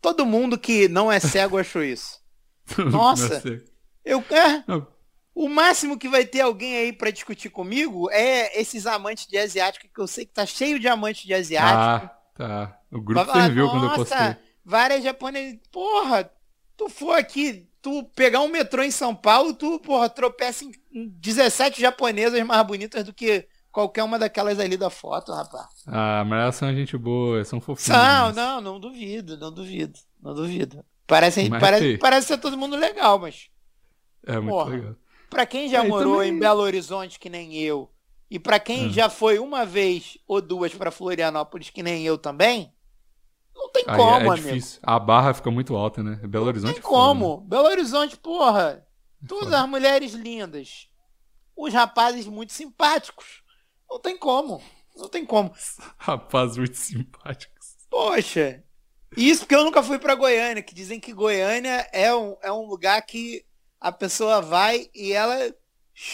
Todo 0.00 0.26
mundo 0.26 0.58
que 0.58 0.88
não 0.88 1.10
é 1.12 1.20
cego 1.20 1.58
achou 1.58 1.82
isso. 1.84 2.20
Nossa. 2.90 3.34
Não 3.34 3.40
sei. 3.40 3.64
Eu, 4.04 4.18
é, 4.30 4.64
Não, 4.66 4.86
o 5.34 5.48
máximo 5.48 5.98
que 5.98 6.08
vai 6.08 6.24
ter 6.24 6.40
alguém 6.42 6.76
aí 6.76 6.92
pra 6.92 7.10
discutir 7.10 7.50
comigo 7.50 8.10
é 8.10 8.60
esses 8.60 8.86
amantes 8.86 9.26
de 9.26 9.38
asiático, 9.38 9.86
que 9.92 10.00
eu 10.00 10.06
sei 10.06 10.26
que 10.26 10.32
tá 10.32 10.44
cheio 10.46 10.78
de 10.78 10.88
amantes 10.88 11.24
de 11.24 11.32
asiático. 11.34 12.06
Ah, 12.06 12.18
tá. 12.34 12.78
O 12.90 13.00
grupo 13.00 13.24
falar, 13.24 13.44
ferveu 13.44 13.70
quando 13.70 13.84
eu 13.84 13.88
"Nossa, 13.96 14.04
postei. 14.16 14.36
Várias 14.64 15.02
japonesas. 15.02 15.58
Porra, 15.70 16.30
tu 16.76 16.88
for 16.88 17.12
aqui, 17.18 17.68
tu 17.80 18.04
pegar 18.14 18.40
um 18.40 18.48
metrô 18.48 18.82
em 18.82 18.90
São 18.90 19.14
Paulo, 19.14 19.54
tu, 19.54 19.78
porra, 19.80 20.08
tropeça 20.08 20.64
em 20.64 20.72
em 20.94 21.08
17 21.08 21.80
japonesas 21.80 22.42
mais 22.44 22.66
bonitas 22.66 23.02
do 23.02 23.14
que 23.14 23.48
qualquer 23.70 24.02
uma 24.02 24.18
daquelas 24.18 24.60
ali 24.60 24.76
da 24.76 24.90
foto, 24.90 25.32
rapaz. 25.32 25.66
Ah, 25.86 26.22
mas 26.26 26.42
elas 26.42 26.56
são 26.56 26.74
gente 26.74 26.98
boa, 26.98 27.42
são 27.46 27.62
fofinhas. 27.62 27.98
Não, 27.98 28.26
mas- 28.26 28.36
não, 28.36 28.60
não 28.60 28.78
duvido, 28.78 29.38
não 29.38 29.50
duvido, 29.50 29.98
não 30.20 30.34
duvido. 30.34 30.84
Parece, 31.06 31.48
Mas, 31.48 31.60
parece, 31.60 31.96
parece 31.96 32.26
ser 32.26 32.36
todo 32.38 32.58
mundo 32.58 32.76
legal, 32.76 33.18
mas 33.18 33.48
É 34.26 34.38
muito 34.38 34.50
Porra. 34.50 34.70
legal. 34.70 34.96
Pra 35.32 35.46
quem 35.46 35.68
já 35.68 35.84
É, 35.84 35.88
morou 35.88 36.16
também- 36.18 36.32
em 36.32 36.38
Belo 36.38 36.60
Horizonte 36.60 37.18
que 37.18 37.28
nem 37.30 37.54
eu, 37.56 37.90
e 38.30 38.38
pra 38.38 38.60
quem 38.60 38.86
Hum. 38.86 38.90
já 38.92 39.08
foi 39.10 39.38
uma 39.38 39.64
vez 39.66 40.18
ou 40.28 40.40
duas 40.40 40.74
pra 40.74 40.90
Florianópolis 40.90 41.70
que 41.70 41.82
nem 41.82 42.04
eu 42.04 42.16
também, 42.18 42.72
não 43.54 43.70
tem 43.70 43.84
Aí 43.86 43.96
como, 43.96 44.10
é 44.10 44.16
amigo. 44.16 44.34
difícil. 44.36 44.80
A 44.82 44.98
barra 44.98 45.34
fica 45.34 45.50
muito 45.50 45.76
alta, 45.76 46.02
né? 46.02 46.16
Belo 46.26 46.46
Horizonte 46.46 46.74
Tem 46.74 46.80
é 46.80 46.82
foda, 46.82 46.96
né? 46.96 47.20
como. 47.20 47.36
Belo 47.42 47.66
Horizonte, 47.68 48.16
porra. 48.16 48.86
Todas 49.28 49.44
foda. 49.44 49.62
as 49.62 49.68
mulheres 49.68 50.12
lindas. 50.14 50.88
Os 51.56 51.72
rapazes 51.72 52.26
muito 52.26 52.52
simpáticos. 52.52 53.42
Não 53.88 54.00
tem 54.00 54.16
como. 54.18 54.60
Não 54.96 55.08
tem 55.08 55.24
como. 55.24 55.52
Rapaz 55.98 56.56
muito 56.56 56.76
simpáticos. 56.76 57.76
Poxa. 57.90 58.62
Isso 59.16 59.40
porque 59.42 59.54
eu 59.54 59.64
nunca 59.64 59.82
fui 59.82 59.98
pra 59.98 60.14
Goiânia, 60.14 60.62
que 60.62 60.74
dizem 60.74 60.98
que 60.98 61.12
Goiânia 61.12 61.86
é 61.92 62.14
um, 62.14 62.36
é 62.42 62.50
um 62.50 62.66
lugar 62.66 63.00
que 63.02 63.44
a 63.82 63.92
pessoa 63.92 64.40
vai 64.40 64.88
e 64.94 65.12
ela 65.12 65.54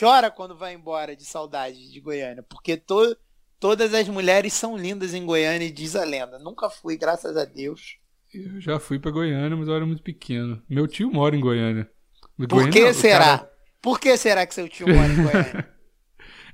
chora 0.00 0.30
quando 0.30 0.56
vai 0.56 0.74
embora 0.74 1.14
de 1.14 1.24
saudade 1.24 1.90
de 1.92 2.00
Goiânia. 2.00 2.42
Porque 2.42 2.76
to, 2.76 3.16
todas 3.60 3.92
as 3.94 4.08
mulheres 4.08 4.52
são 4.52 4.76
lindas 4.76 5.14
em 5.14 5.24
Goiânia, 5.26 5.70
diz 5.70 5.94
a 5.94 6.04
lenda. 6.04 6.38
Nunca 6.38 6.70
fui, 6.70 6.96
graças 6.96 7.36
a 7.36 7.44
Deus. 7.44 7.98
Eu 8.32 8.60
já 8.60 8.78
fui 8.80 8.98
pra 8.98 9.10
Goiânia, 9.10 9.56
mas 9.56 9.68
eu 9.68 9.74
era 9.74 9.86
muito 9.86 10.02
pequeno. 10.02 10.62
Meu 10.68 10.86
tio 10.86 11.10
mora 11.10 11.36
em 11.36 11.40
Goiânia. 11.40 11.88
Por 12.36 12.46
Goiânia 12.46 12.72
que 12.72 12.84
não, 12.84 12.94
será? 12.94 13.38
cara- 13.38 13.50
Por 13.80 13.98
que 14.00 14.16
será 14.16 14.46
que 14.46 14.54
seu 14.54 14.68
tio 14.68 14.86
mora 14.88 15.12
em 15.12 15.22
Goiânia? 15.22 15.68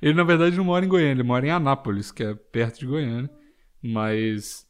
Ele, 0.01 0.13
na 0.13 0.23
verdade, 0.23 0.55
não 0.57 0.63
mora 0.65 0.85
em 0.85 0.89
Goiânia, 0.89 1.13
ele 1.13 1.23
mora 1.23 1.47
em 1.47 1.51
Anápolis, 1.51 2.11
que 2.11 2.21
é 2.21 2.35
perto 2.35 2.79
de 2.79 2.85
Goiânia. 2.85 3.29
Mas. 3.81 4.67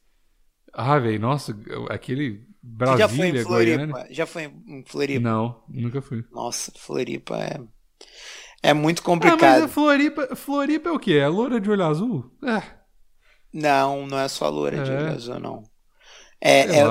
Ah, 0.71 0.99
velho, 0.99 1.19
nossa, 1.19 1.57
aquele 1.89 2.45
Você 2.83 2.95
já 2.95 3.09
foi 3.09 3.27
em 3.29 3.35
Brasília, 3.35 3.43
Floripa? 3.43 3.85
Goiânia. 3.85 4.07
Já 4.11 4.25
foi 4.27 4.43
em 4.45 4.83
Floripa? 4.85 5.31
Não, 5.31 5.63
nunca 5.67 6.01
fui. 6.01 6.23
Nossa, 6.31 6.71
Floripa 6.77 7.37
é. 7.43 7.59
É 8.61 8.73
muito 8.73 9.01
Ah, 9.19 9.35
mas 9.35 9.57
complicado. 9.57 9.65
é 9.65 9.67
Floripa, 9.67 10.35
Floripa 10.35 10.89
é 10.89 10.91
o 10.91 10.99
quê? 10.99 11.13
É 11.13 11.27
loura 11.27 11.59
de 11.59 11.69
olho 11.69 11.83
azul? 11.85 12.31
É, 12.43 12.61
Não, 13.51 14.05
não 14.05 14.19
é 14.19 14.27
só 14.27 14.49
loura 14.49 14.81
de 14.81 14.91
É. 14.91 14.91
olho 14.91 15.11
azul, 15.11 15.39
não. 15.39 15.63
É, 16.41 16.79
é, 16.81 16.83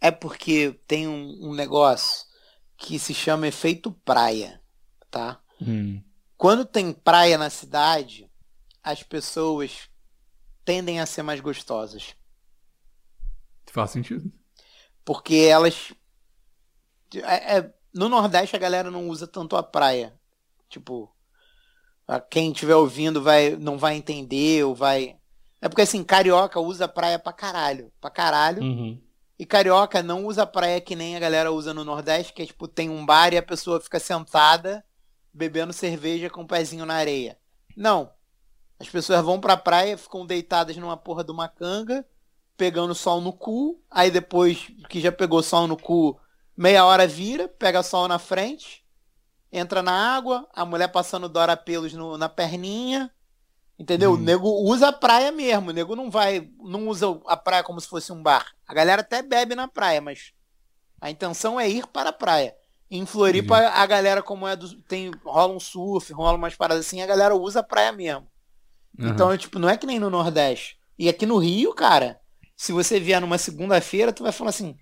é 0.00 0.10
porque 0.10 0.72
tem 0.86 1.08
um, 1.08 1.50
um 1.50 1.54
negócio 1.54 2.26
que 2.76 2.98
se 2.98 3.14
chama 3.14 3.48
efeito 3.48 3.92
praia, 4.04 4.60
tá? 5.10 5.40
Hum, 5.60 6.04
Quando 6.36 6.64
tem 6.66 6.92
praia 6.92 7.38
na 7.38 7.50
cidade, 7.50 8.30
as 8.82 9.02
pessoas 9.02 9.90
tendem 10.64 11.00
a 11.00 11.06
ser 11.06 11.22
mais 11.22 11.40
gostosas. 11.40 12.16
faz 13.72 13.90
sentido. 13.92 14.30
Porque 15.06 15.36
elas. 15.36 15.94
é- 17.14 17.58
é- 17.58 17.74
no 17.94 18.08
Nordeste 18.10 18.56
a 18.56 18.58
galera 18.58 18.90
não 18.90 19.08
usa 19.08 19.26
tanto 19.26 19.56
a 19.56 19.62
praia. 19.62 20.12
Tipo, 20.68 21.10
a- 22.06 22.20
quem 22.20 22.50
estiver 22.50 22.74
ouvindo 22.74 23.22
vai, 23.22 23.50
não 23.56 23.78
vai 23.78 23.94
entender 23.94 24.64
ou 24.64 24.74
vai. 24.74 25.16
É 25.62 25.68
porque 25.68 25.82
assim, 25.82 26.04
carioca 26.04 26.60
usa 26.60 26.86
praia 26.86 27.18
pra 27.18 27.32
caralho. 27.32 27.90
Pra 28.00 28.10
caralho. 28.10 28.62
Uhum. 28.62 29.00
E 29.38 29.46
carioca 29.46 30.02
não 30.02 30.26
usa 30.26 30.44
praia 30.44 30.80
que 30.80 30.96
nem 30.96 31.16
a 31.16 31.20
galera 31.20 31.52
usa 31.52 31.72
no 31.72 31.84
Nordeste, 31.84 32.32
que 32.32 32.42
é 32.42 32.46
tipo, 32.46 32.66
tem 32.66 32.90
um 32.90 33.06
bar 33.06 33.32
e 33.32 33.38
a 33.38 33.42
pessoa 33.42 33.80
fica 33.80 34.00
sentada 34.00 34.84
bebendo 35.32 35.72
cerveja 35.72 36.28
com 36.28 36.42
o 36.42 36.46
pezinho 36.46 36.84
na 36.84 36.94
areia. 36.94 37.38
Não. 37.76 38.10
As 38.80 38.88
pessoas 38.88 39.22
vão 39.24 39.40
pra 39.40 39.56
praia, 39.56 39.96
ficam 39.96 40.26
deitadas 40.26 40.76
numa 40.76 40.96
porra 40.96 41.22
de 41.22 41.30
uma 41.30 41.48
canga, 41.48 42.04
pegando 42.56 42.94
sol 42.94 43.20
no 43.20 43.32
cu, 43.32 43.80
aí 43.90 44.10
depois 44.10 44.68
que 44.88 45.00
já 45.00 45.12
pegou 45.12 45.42
sol 45.42 45.66
no 45.66 45.76
cu, 45.76 46.18
meia 46.56 46.84
hora 46.84 47.06
vira, 47.06 47.48
pega 47.48 47.82
sol 47.82 48.08
na 48.08 48.18
frente, 48.18 48.84
entra 49.52 49.82
na 49.82 50.16
água, 50.16 50.48
a 50.54 50.64
mulher 50.64 50.88
passando 50.88 51.28
Dora 51.28 51.56
pelos 51.56 51.92
no- 51.94 52.18
na 52.18 52.28
perninha, 52.28 53.10
entendeu? 53.78 54.12
O 54.14 54.16
Hum. 54.16 54.24
nego 54.24 54.48
usa 54.48 54.88
a 54.88 54.92
praia 54.92 55.32
mesmo, 55.32 55.70
o 55.70 55.72
nego 55.72 55.96
não 55.96 56.10
vai, 56.10 56.50
não 56.60 56.88
usa 56.88 57.06
a 57.26 57.36
praia 57.36 57.62
como 57.64 57.80
se 57.80 57.88
fosse 57.88 58.12
um 58.12 58.22
bar. 58.22 58.46
A 58.66 58.74
galera 58.74 59.02
até 59.02 59.22
bebe 59.22 59.54
na 59.54 59.68
praia, 59.68 60.00
mas 60.00 60.32
a 61.00 61.10
intenção 61.10 61.60
é 61.60 61.68
ir 61.68 61.86
para 61.88 62.10
a 62.10 62.12
praia. 62.12 62.56
Em 62.90 63.04
Floripa, 63.06 63.56
a 63.58 63.86
galera, 63.86 64.22
como 64.22 64.46
é 64.46 64.56
do. 64.56 64.82
Tem, 64.82 65.10
rola 65.24 65.52
um 65.54 65.60
surf, 65.60 66.12
rola 66.12 66.38
umas 66.38 66.54
paradas 66.56 66.86
assim, 66.86 67.02
a 67.02 67.06
galera 67.06 67.34
usa 67.36 67.60
a 67.60 67.62
praia 67.62 67.92
mesmo. 67.92 68.28
Aham. 69.00 69.12
Então, 69.12 69.32
é, 69.32 69.38
tipo, 69.38 69.58
não 69.58 69.68
é 69.68 69.76
que 69.76 69.86
nem 69.86 69.98
no 69.98 70.10
Nordeste. 70.10 70.78
E 70.98 71.08
aqui 71.08 71.26
no 71.26 71.38
Rio, 71.38 71.74
cara, 71.74 72.20
se 72.56 72.72
você 72.72 72.98
vier 72.98 73.20
numa 73.20 73.36
segunda-feira, 73.38 74.12
tu 74.12 74.22
vai 74.22 74.32
falar 74.32 74.50
assim, 74.50 74.74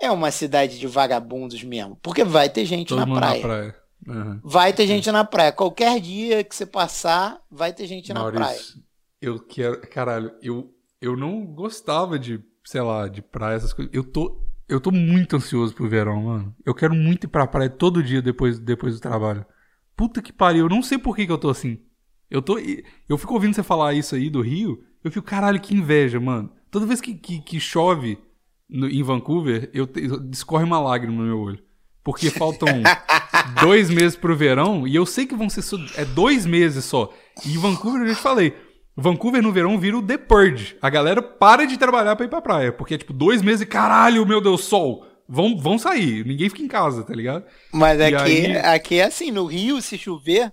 é 0.00 0.10
uma 0.10 0.30
cidade 0.30 0.78
de 0.78 0.86
vagabundos 0.86 1.62
mesmo. 1.62 1.96
Porque 2.02 2.24
vai 2.24 2.48
ter 2.48 2.64
gente 2.64 2.94
na 2.94 3.06
praia. 3.06 3.34
na 3.34 3.40
praia. 3.40 3.76
Aham. 4.08 4.40
Vai 4.42 4.72
ter 4.72 4.86
gente 4.86 5.10
na 5.10 5.24
praia. 5.24 5.52
Qualquer 5.52 6.00
dia 6.00 6.42
que 6.42 6.54
você 6.54 6.64
passar, 6.64 7.40
vai 7.50 7.72
ter 7.72 7.86
gente 7.86 8.12
na 8.12 8.24
praia. 8.30 8.38
Maurício, 8.38 8.82
eu 9.20 9.38
quero. 9.38 9.80
Caralho, 9.88 10.32
eu, 10.40 10.72
eu 11.00 11.16
não 11.16 11.44
gostava 11.44 12.18
de, 12.18 12.40
sei 12.64 12.80
lá, 12.80 13.08
de 13.08 13.20
praia, 13.20 13.56
essas 13.56 13.72
coisas. 13.72 13.92
Eu 13.92 14.04
tô, 14.04 14.40
eu 14.68 14.80
tô 14.80 14.90
muito 14.90 15.36
ansioso 15.36 15.74
pro 15.74 15.88
verão, 15.88 16.22
mano. 16.22 16.56
Eu 16.64 16.74
quero 16.74 16.94
muito 16.94 17.24
ir 17.24 17.28
pra 17.28 17.46
praia 17.46 17.68
todo 17.68 18.02
dia 18.02 18.22
depois, 18.22 18.58
depois 18.58 18.94
do 18.94 19.00
trabalho. 19.00 19.44
Puta 19.96 20.22
que 20.22 20.32
pariu, 20.32 20.66
eu 20.66 20.70
não 20.70 20.82
sei 20.82 20.96
por 20.96 21.14
que, 21.16 21.26
que 21.26 21.32
eu 21.32 21.38
tô 21.38 21.50
assim. 21.50 21.80
Eu 22.30 22.40
tô. 22.40 22.56
Eu 23.08 23.18
fico 23.18 23.34
ouvindo 23.34 23.54
você 23.54 23.62
falar 23.64 23.94
isso 23.94 24.14
aí 24.14 24.30
do 24.30 24.40
Rio, 24.40 24.84
eu 25.02 25.10
fico, 25.10 25.26
caralho, 25.26 25.60
que 25.60 25.74
inveja, 25.74 26.20
mano. 26.20 26.52
Toda 26.70 26.86
vez 26.86 27.00
que, 27.00 27.14
que, 27.14 27.40
que 27.40 27.58
chove 27.60 28.18
no- 28.68 28.88
em 28.88 29.02
Vancouver, 29.02 29.70
eu, 29.72 29.86
te- 29.86 30.04
eu- 30.04 30.20
discorre 30.20 30.64
uma 30.64 30.80
lágrima 30.80 31.16
no 31.16 31.24
meu 31.26 31.38
olho. 31.38 31.58
Porque 32.04 32.30
faltam 32.30 32.68
dois 33.60 33.90
meses 33.90 34.16
pro 34.16 34.36
verão 34.36 34.86
e 34.86 34.94
eu 34.94 35.04
sei 35.04 35.26
que 35.26 35.34
vão 35.34 35.48
ser 35.50 35.62
só, 35.62 35.76
é 35.96 36.04
dois 36.04 36.46
meses 36.46 36.84
só. 36.84 37.12
E 37.44 37.56
Vancouver, 37.58 38.02
eu 38.02 38.08
já 38.08 38.14
te 38.14 38.20
falei, 38.22 38.54
Vancouver 38.96 39.42
no 39.42 39.52
verão 39.52 39.78
vira 39.78 39.96
o 39.98 40.02
The 40.02 40.18
Purge. 40.18 40.76
A 40.82 40.88
galera 40.90 41.20
para 41.22 41.66
de 41.66 41.76
trabalhar 41.76 42.16
pra 42.16 42.26
ir 42.26 42.28
pra 42.28 42.40
praia. 42.42 42.72
Porque 42.72 42.94
é 42.94 42.98
tipo 42.98 43.12
dois 43.12 43.42
meses 43.42 43.60
e 43.62 43.66
caralho, 43.66 44.26
meu 44.26 44.40
Deus, 44.40 44.64
sol. 44.64 45.04
Vão, 45.28 45.58
vão 45.58 45.78
sair, 45.78 46.24
ninguém 46.24 46.48
fica 46.48 46.62
em 46.62 46.68
casa, 46.68 47.02
tá 47.04 47.12
ligado? 47.14 47.44
Mas 47.70 48.00
E 48.00 48.02
aqui, 48.14 48.46
aí- 48.46 48.56
aqui 48.56 48.94
é 48.98 49.04
assim, 49.04 49.30
no 49.30 49.44
Rio, 49.44 49.80
se 49.82 49.98
chover. 49.98 50.50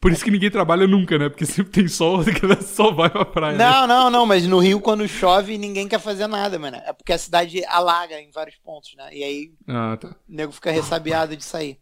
Por 0.00 0.12
isso 0.12 0.22
que 0.24 0.30
ninguém 0.30 0.50
trabalha 0.50 0.86
nunca, 0.86 1.18
né? 1.18 1.28
Porque 1.28 1.44
sempre 1.44 1.72
tem 1.72 1.88
sol, 1.88 2.20
a 2.20 2.24
galera 2.24 2.62
só 2.62 2.92
vai 2.92 3.10
pra 3.10 3.24
praia. 3.24 3.58
né? 3.58 3.64
Não, 3.64 3.86
não, 3.86 4.10
não, 4.10 4.26
mas 4.26 4.46
no 4.46 4.58
Rio, 4.60 4.80
quando 4.80 5.06
chove, 5.08 5.58
ninguém 5.58 5.88
quer 5.88 5.98
fazer 5.98 6.26
nada, 6.28 6.58
mano. 6.58 6.76
É 6.84 6.92
porque 6.92 7.12
a 7.12 7.18
cidade 7.18 7.64
alaga 7.66 8.20
em 8.20 8.30
vários 8.30 8.56
pontos, 8.56 8.94
né? 8.96 9.08
E 9.12 9.24
aí 9.24 9.52
Ah, 9.66 9.96
tá. 9.96 10.08
o 10.10 10.14
nego 10.28 10.52
fica 10.52 10.70
ressabiado 10.70 11.36
de 11.36 11.44
sair. 11.44 11.80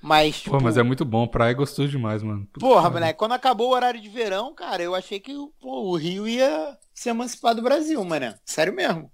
Mas, 0.00 0.36
Pô, 0.36 0.42
tipo, 0.52 0.62
mas 0.62 0.76
é 0.76 0.82
muito 0.84 1.04
bom, 1.04 1.26
praia 1.26 1.50
é 1.50 1.54
gostoso 1.54 1.88
demais, 1.88 2.22
mano. 2.22 2.46
Puta 2.52 2.60
Porra, 2.64 2.88
moleque, 2.88 3.18
quando 3.18 3.32
acabou 3.32 3.70
o 3.70 3.74
horário 3.74 4.00
de 4.00 4.08
verão, 4.08 4.54
cara, 4.54 4.80
eu 4.80 4.94
achei 4.94 5.18
que 5.18 5.32
pô, 5.60 5.90
o 5.90 5.96
Rio 5.96 6.28
ia 6.28 6.78
se 6.94 7.08
emancipar 7.08 7.54
do 7.54 7.62
Brasil, 7.62 8.02
mano. 8.04 8.32
Sério 8.44 8.72
mesmo. 8.72 9.10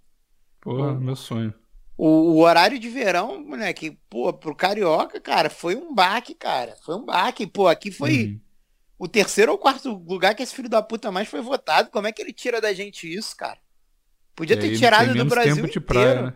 Porra, 0.61 0.95
meu 1.01 1.17
sonho. 1.17 1.55
O, 1.97 2.07
o 2.09 2.39
horário 2.41 2.79
de 2.79 2.89
verão, 2.89 3.41
moleque, 3.45 3.99
pô, 4.11 4.33
pro 4.33 4.55
carioca, 4.55 5.21
cara, 5.21 5.49
foi 5.51 5.77
um 5.77 5.95
baque, 5.95 6.35
cara. 6.35 6.77
Foi 6.85 6.97
um 6.97 7.05
baque. 7.05 7.47
Pô, 7.47 7.69
aqui 7.69 7.91
foi 7.91 8.25
Uhum. 8.25 8.41
o 8.99 9.09
terceiro 9.09 9.53
ou 9.53 9.59
quarto 9.59 9.91
lugar 9.93 10.35
que 10.35 10.43
esse 10.43 10.55
filho 10.55 10.69
da 10.69 10.83
puta 10.83 11.13
mais 11.13 11.29
foi 11.29 11.41
votado. 11.41 11.91
Como 11.91 12.07
é 12.07 12.13
que 12.13 12.21
ele 12.23 12.33
tira 12.33 12.61
da 12.61 12.73
gente 12.73 13.13
isso, 13.13 13.37
cara? 13.37 13.59
Podia 14.35 14.57
E 14.57 14.59
ter 14.59 14.77
tirado 14.77 15.15
do 15.15 15.25
Brasil 15.25 15.55
tempo 15.57 15.69
de 15.69 15.79
inteiro. 15.79 15.85
praia, 15.85 16.23
né? 16.23 16.35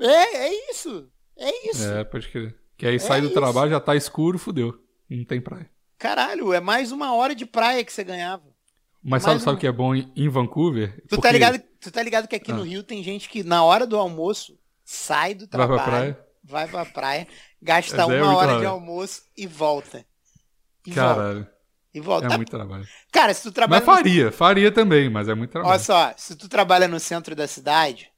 É, 0.00 0.36
é 0.48 0.70
isso. 0.70 1.10
É 1.36 1.70
isso. 1.70 1.84
É, 1.84 2.04
pode 2.04 2.28
crer. 2.28 2.56
Que 2.76 2.86
aí 2.86 2.98
sai 3.00 3.20
do 3.20 3.26
isso. 3.26 3.34
trabalho, 3.34 3.70
já 3.70 3.80
tá 3.80 3.96
escuro, 3.96 4.38
fudeu. 4.38 4.78
Não 5.08 5.24
tem 5.24 5.40
praia. 5.40 5.70
Caralho, 5.98 6.52
é 6.52 6.60
mais 6.60 6.92
uma 6.92 7.14
hora 7.14 7.34
de 7.34 7.46
praia 7.46 7.84
que 7.84 7.92
você 7.92 8.04
ganhava. 8.04 8.44
Mas 9.02 9.22
Mais 9.22 9.22
sabe, 9.24 9.40
sabe 9.40 9.56
o 9.56 9.60
que 9.60 9.66
é 9.66 9.72
bom 9.72 9.94
em 9.94 10.28
Vancouver? 10.28 11.00
Tu 11.08 11.16
tá, 11.16 11.16
Porque 11.16 11.32
ligado, 11.32 11.62
tu 11.80 11.90
tá 11.90 12.02
ligado 12.02 12.28
que 12.28 12.36
aqui 12.36 12.52
Ah. 12.52 12.54
no 12.54 12.62
Rio 12.62 12.82
tem 12.82 13.02
gente 13.02 13.28
que 13.28 13.42
na 13.42 13.62
hora 13.64 13.86
do 13.86 13.96
almoço 13.96 14.58
sai 14.84 15.34
do 15.34 15.46
Vai 15.46 15.48
pra 15.48 15.66
trabalho, 15.66 15.84
praia? 16.14 16.26
vai 16.42 16.68
pra 16.68 16.84
praia, 16.86 17.28
gasta 17.60 17.96
Mas 18.06 18.16
é 18.16 18.22
uma 18.22 18.28
hora 18.32 18.38
trabalho. 18.38 18.60
de 18.60 18.66
almoço 18.66 19.22
e 19.36 19.46
volta. 19.46 20.04
E 20.86 20.90
volta. 20.92 21.14
Caralho, 21.14 21.46
E 21.94 22.00
volta. 22.00 22.26
é 22.32 22.36
muito 22.36 22.50
trabalho. 22.50 22.86
Cara, 23.12 23.34
se 23.34 23.42
tu 23.42 23.52
trabalha. 23.52 23.84
Mas 23.84 23.94
faria, 23.96 24.32
faria 24.32 24.72
também, 24.72 25.10
mas 25.10 25.28
é 25.28 25.34
muito 25.34 25.48
no... 25.50 25.52
trabalho. 25.52 25.72
Olha 25.72 25.78
só, 25.82 26.14
se 26.16 26.34
tu 26.36 26.48
trabalha 26.48 26.88
no 26.88 26.98
centro 27.00 27.34
da 27.36 27.46
cidade, 27.46 28.10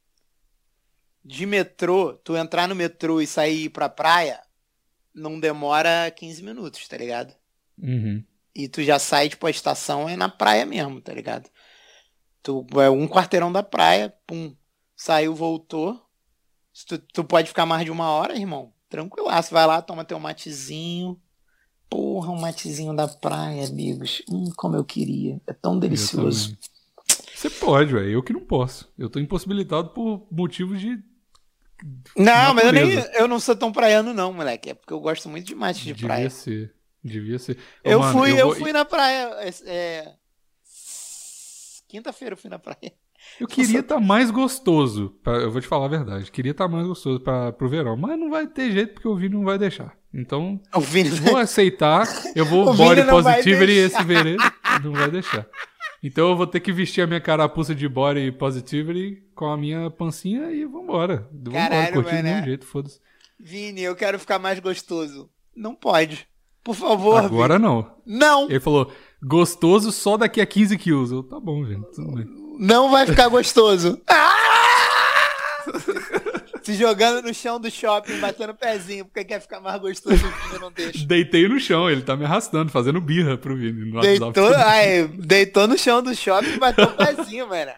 de 1.24 1.44
metrô, 1.46 2.14
tu 2.24 2.36
entrar 2.36 2.66
no 2.68 2.74
metrô 2.74 3.20
e 3.20 3.26
sair 3.26 3.64
ir 3.64 3.68
pra 3.70 3.88
praia, 3.88 4.40
não 5.14 5.38
demora 5.38 6.10
15 6.16 6.42
minutos, 6.42 6.86
tá 6.88 6.96
ligado? 6.96 7.34
Uhum. 7.78 8.22
E 8.54 8.68
tu 8.68 8.82
já 8.82 8.98
sai, 8.98 9.28
tipo, 9.28 9.46
a 9.46 9.50
estação 9.50 10.08
é 10.08 10.16
na 10.16 10.28
praia 10.28 10.64
mesmo, 10.66 11.00
tá 11.00 11.12
ligado? 11.12 11.48
Tu 12.42 12.66
é 12.80 12.88
um 12.90 13.06
quarteirão 13.06 13.52
da 13.52 13.62
praia, 13.62 14.14
pum, 14.26 14.54
saiu, 14.96 15.34
voltou. 15.34 16.00
Tu, 16.86 16.98
tu 16.98 17.24
pode 17.24 17.48
ficar 17.48 17.66
mais 17.66 17.84
de 17.84 17.90
uma 17.90 18.10
hora, 18.10 18.36
irmão. 18.36 18.72
Tranquilaço. 18.88 19.52
Vai 19.52 19.66
lá, 19.66 19.82
toma 19.82 20.04
teu 20.04 20.18
matezinho. 20.18 21.20
Porra, 21.88 22.30
um 22.30 22.40
matezinho 22.40 22.94
da 22.94 23.06
praia, 23.08 23.66
amigos. 23.66 24.22
Hum, 24.30 24.50
como 24.56 24.76
eu 24.76 24.84
queria. 24.84 25.40
É 25.46 25.52
tão 25.52 25.74
Eu 25.74 25.80
delicioso. 25.80 26.56
Você 27.34 27.50
pode, 27.50 27.92
velho. 27.92 28.08
Eu 28.10 28.22
que 28.22 28.32
não 28.32 28.40
posso. 28.40 28.92
Eu 28.98 29.10
tô 29.10 29.18
impossibilitado 29.18 29.90
por 29.90 30.26
motivos 30.30 30.80
de. 30.80 31.02
Não, 32.16 32.54
mas 32.54 32.66
eu, 32.66 32.72
nem, 32.72 32.84
Natureza. 32.94 33.12
eu 33.14 33.26
não 33.28 33.40
sou 33.40 33.56
tão 33.56 33.72
praiano, 33.72 34.12
não, 34.12 34.32
moleque. 34.32 34.70
É 34.70 34.74
porque 34.74 34.92
eu 34.92 35.00
gosto 35.00 35.28
muito 35.28 35.46
de 35.46 35.54
mate 35.54 35.80
de 35.80 35.92
Devia 35.94 36.06
praia. 36.08 36.30
ser. 36.30 36.74
Devia 37.02 37.38
ser. 37.38 37.56
Ô, 37.84 37.90
Eu 37.90 38.00
mano, 38.00 38.18
fui, 38.18 38.38
eu, 38.40 38.46
vou- 38.48 38.56
fui 38.56 38.72
na 38.72 38.84
praia. 38.84 39.30
é, 39.40 39.48
é, 39.66 40.14
Quinta-feira 41.90 42.34
eu 42.34 42.36
fui 42.38 42.48
na 42.48 42.58
praia. 42.58 42.92
Eu 43.40 43.46
queria 43.48 43.80
estar 43.80 43.98
mais 44.00 44.30
gostoso. 44.30 45.14
pra- 45.22 45.36
eu 45.38 45.50
vou 45.50 45.60
te 45.60 45.66
falar 45.66 45.86
a 45.86 45.88
verdade. 45.88 46.30
Queria 46.30 46.52
estar 46.52 46.68
mais 46.68 46.86
gostoso 46.86 47.20
pra, 47.20 47.50
pro 47.52 47.68
verão. 47.68 47.96
Mas 47.96 48.18
não 48.18 48.30
vai 48.30 48.46
ter 48.46 48.70
jeito 48.70 48.94
porque 48.94 49.08
o 49.08 49.16
Vini 49.16 49.34
não 49.34 49.44
vai 49.44 49.58
deixar. 49.58 49.94
Então, 50.14 50.60
O 50.74 50.80
Vini 50.80 51.10
vou 51.10 51.36
aceitar. 51.36 52.06
Eu 52.34 52.46
vou 52.46 52.68
O 52.70 52.74
body 52.74 53.02
não 53.02 53.22
vai 53.22 53.36
positivity 53.38 53.72
esse 53.72 54.02
verão. 54.04 54.36
Não 54.84 54.92
vai 54.92 55.10
deixar. 55.10 55.46
Então 56.02 56.30
eu 56.30 56.36
vou 56.36 56.46
ter 56.46 56.60
que 56.60 56.72
vestir 56.72 57.02
a 57.02 57.06
minha 57.06 57.20
carapuça 57.20 57.74
de 57.74 57.86
body 57.88 58.32
positivity 58.32 59.22
com 59.34 59.46
a 59.46 59.56
minha 59.56 59.90
pancinha 59.90 60.50
e 60.50 60.64
vambora. 60.64 61.28
Vambora, 61.32 61.68
Caralho, 61.68 61.92
curtir 61.94 62.12
mano, 62.14 62.22
mesmo 62.28 62.40
é. 62.40 62.44
jeito, 62.44 62.66
foda-se. 62.66 63.00
Vini, 63.38 63.82
eu 63.82 63.94
quero 63.96 64.18
ficar 64.18 64.38
mais 64.38 64.58
gostoso. 64.60 65.28
Não 65.54 65.74
pode. 65.74 66.26
Por 66.64 66.74
favor, 66.74 67.22
Agora 67.24 67.58
não. 67.58 67.82
Vini. 68.06 68.18
Não, 68.18 68.44
Ele 68.50 68.60
falou, 68.60 68.90
gostoso 69.22 69.92
só 69.92 70.16
daqui 70.16 70.40
a 70.40 70.46
15 70.46 70.76
quilos. 70.78 71.10
Eu, 71.10 71.22
tá 71.22 71.38
bom, 71.40 71.64
gente, 71.64 71.84
tudo 71.94 72.14
bem. 72.14 72.26
não 72.58 72.90
vai 72.90 73.06
ficar 73.06 73.28
gostoso. 73.28 74.00
Ah! 74.08 74.40
se 76.62 76.74
jogando 76.74 77.22
no 77.26 77.32
chão 77.34 77.60
do 77.60 77.70
shopping, 77.70 78.18
batendo 78.18 78.54
pezinho, 78.54 79.04
porque 79.04 79.24
quer 79.24 79.40
ficar 79.40 79.60
mais 79.60 79.80
gostoso 79.80 80.14
o 80.16 80.48
Vini 80.48 80.60
não 80.60 80.72
deixa. 80.72 81.06
Deitei 81.06 81.48
no 81.48 81.58
chão, 81.60 81.88
ele 81.90 82.02
tá 82.02 82.16
me 82.16 82.24
arrastando, 82.24 82.70
fazendo 82.70 83.00
birra 83.00 83.36
pro 83.38 83.56
Vini. 83.56 83.90
Deitou, 84.00 84.54
ai, 84.54 85.06
deitou 85.08 85.66
no 85.68 85.78
chão 85.78 86.02
do 86.02 86.14
shopping 86.14 86.54
e 86.54 86.58
bateu 86.58 86.86
o 86.86 86.92
pezinho, 86.96 87.48
mano. 87.48 87.72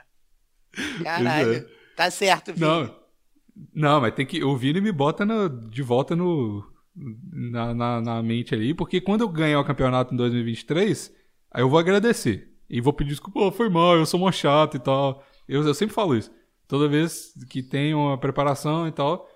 Caralho. 1.02 1.46
Pois 1.46 1.56
é. 1.58 1.66
Tá 1.96 2.10
certo, 2.10 2.52
Vini. 2.52 2.66
Não, 2.66 2.94
não, 3.74 4.00
mas 4.00 4.14
tem 4.14 4.26
que. 4.26 4.42
O 4.42 4.56
Vini 4.56 4.80
me 4.80 4.92
bota 4.92 5.24
no- 5.24 5.48
de 5.48 5.82
volta 5.82 6.16
no, 6.16 6.64
na, 7.32 7.74
na, 7.74 8.00
na 8.00 8.22
mente 8.22 8.54
ali, 8.54 8.74
porque 8.74 9.00
quando 9.00 9.20
eu 9.22 9.28
ganhar 9.28 9.60
o 9.60 9.64
campeonato 9.64 10.14
em 10.14 10.16
2023, 10.16 11.12
aí 11.52 11.62
eu 11.62 11.68
vou 11.68 11.78
agradecer. 11.78 12.48
E 12.68 12.80
vou 12.80 12.92
pedir 12.92 13.10
desculpa, 13.10 13.38
"Pô, 13.38 13.52
foi 13.52 13.68
mal, 13.68 13.96
eu 13.96 14.06
sou 14.06 14.18
mó 14.18 14.32
chato 14.32 14.76
e 14.76 14.80
tal. 14.80 15.22
Eu, 15.48 15.62
eu 15.66 15.74
sempre 15.74 15.94
falo 15.94 16.16
isso. 16.16 16.30
Toda 16.66 16.88
vez 16.88 17.34
que 17.50 17.62
tem 17.62 17.94
uma 17.94 18.16
preparação 18.16 18.88
e 18.88 18.92
tal, 18.92 19.28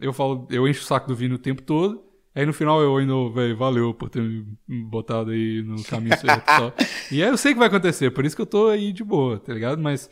eu 0.00 0.12
falo, 0.12 0.46
eu 0.50 0.68
encho 0.68 0.82
o 0.82 0.84
saco 0.84 1.08
do 1.08 1.14
Vini 1.16 1.34
o 1.34 1.38
tempo 1.38 1.62
todo. 1.62 2.04
Aí 2.34 2.44
no 2.44 2.52
final 2.52 2.80
eu 2.80 2.96
ainda, 2.96 3.12
velho, 3.30 3.56
valeu 3.56 3.94
por 3.94 4.08
ter 4.08 4.20
me 4.20 4.44
botado 4.84 5.30
aí 5.30 5.62
no 5.62 5.82
caminho 5.84 6.18
certo 6.18 6.42
e 6.42 6.46
tal. 6.46 6.72
E 7.12 7.22
aí 7.22 7.28
eu 7.28 7.36
sei 7.36 7.52
que 7.52 7.58
vai 7.58 7.68
acontecer, 7.68 8.10
por 8.10 8.24
isso 8.24 8.34
que 8.34 8.42
eu 8.42 8.46
tô 8.46 8.68
aí 8.68 8.92
de 8.92 9.04
boa, 9.04 9.38
tá 9.38 9.52
ligado? 9.52 9.80
Mas, 9.80 10.10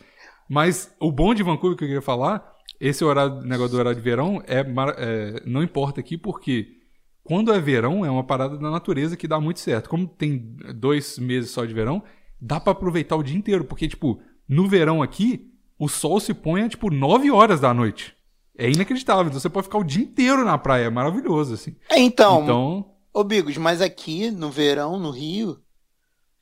mas 0.48 0.94
o 1.00 1.10
bom 1.10 1.34
de 1.34 1.42
Vancouver 1.42 1.76
que 1.76 1.84
eu 1.84 1.88
queria 1.88 2.02
falar, 2.02 2.52
esse 2.78 3.04
horário, 3.04 3.40
negócio 3.42 3.72
do 3.72 3.78
horário 3.78 3.96
de 3.96 4.04
verão, 4.04 4.42
é, 4.46 4.60
é, 4.60 5.42
não 5.46 5.62
importa 5.62 6.00
aqui 6.00 6.18
porque 6.18 6.81
quando 7.24 7.52
é 7.52 7.60
verão 7.60 8.04
é 8.04 8.10
uma 8.10 8.24
parada 8.24 8.58
da 8.58 8.70
natureza 8.70 9.16
que 9.16 9.28
dá 9.28 9.40
muito 9.40 9.60
certo. 9.60 9.88
Como 9.88 10.06
tem 10.06 10.38
dois 10.74 11.18
meses 11.18 11.50
só 11.50 11.64
de 11.64 11.72
verão, 11.72 12.02
dá 12.40 12.58
pra 12.58 12.72
aproveitar 12.72 13.16
o 13.16 13.22
dia 13.22 13.36
inteiro, 13.36 13.64
porque, 13.64 13.86
tipo, 13.86 14.20
no 14.48 14.68
verão 14.68 15.02
aqui, 15.02 15.50
o 15.78 15.88
sol 15.88 16.18
se 16.18 16.34
põe 16.34 16.62
a, 16.62 16.68
tipo, 16.68 16.90
9 16.90 17.30
horas 17.30 17.60
da 17.60 17.72
noite. 17.72 18.16
É 18.56 18.70
inacreditável. 18.70 19.26
Então 19.26 19.40
você 19.40 19.48
pode 19.48 19.66
ficar 19.66 19.78
o 19.78 19.84
dia 19.84 20.02
inteiro 20.02 20.44
na 20.44 20.58
praia. 20.58 20.84
É 20.84 20.90
maravilhoso, 20.90 21.54
assim. 21.54 21.76
É, 21.88 21.98
Então, 21.98 22.42
Então, 22.42 22.94
ô 23.12 23.24
Bigos, 23.24 23.56
mas 23.56 23.80
aqui 23.80 24.30
no 24.30 24.50
verão, 24.50 24.98
no 24.98 25.10
Rio, 25.10 25.60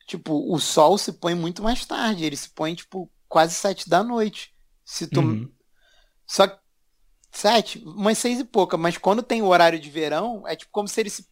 tipo, 0.06 0.52
o 0.52 0.58
sol 0.58 0.98
se 0.98 1.12
põe 1.12 1.34
muito 1.34 1.62
mais 1.62 1.84
tarde. 1.84 2.24
Ele 2.24 2.36
se 2.36 2.50
põe, 2.50 2.74
tipo, 2.74 3.10
quase 3.28 3.54
sete 3.54 3.88
da 3.88 4.02
noite. 4.02 4.52
Se 4.84 5.06
tu... 5.06 5.20
uhum. 5.20 5.48
Só 6.26 6.46
que 6.46 6.59
sete, 7.30 7.78
umas 7.84 8.18
seis 8.18 8.40
e 8.40 8.44
pouca, 8.44 8.76
mas 8.76 8.96
quando 8.98 9.22
tem 9.22 9.42
o 9.42 9.46
horário 9.48 9.78
de 9.78 9.90
verão, 9.90 10.46
é 10.46 10.56
tipo 10.56 10.70
como 10.72 10.88
se 10.88 11.00
ele 11.00 11.10
se, 11.10 11.26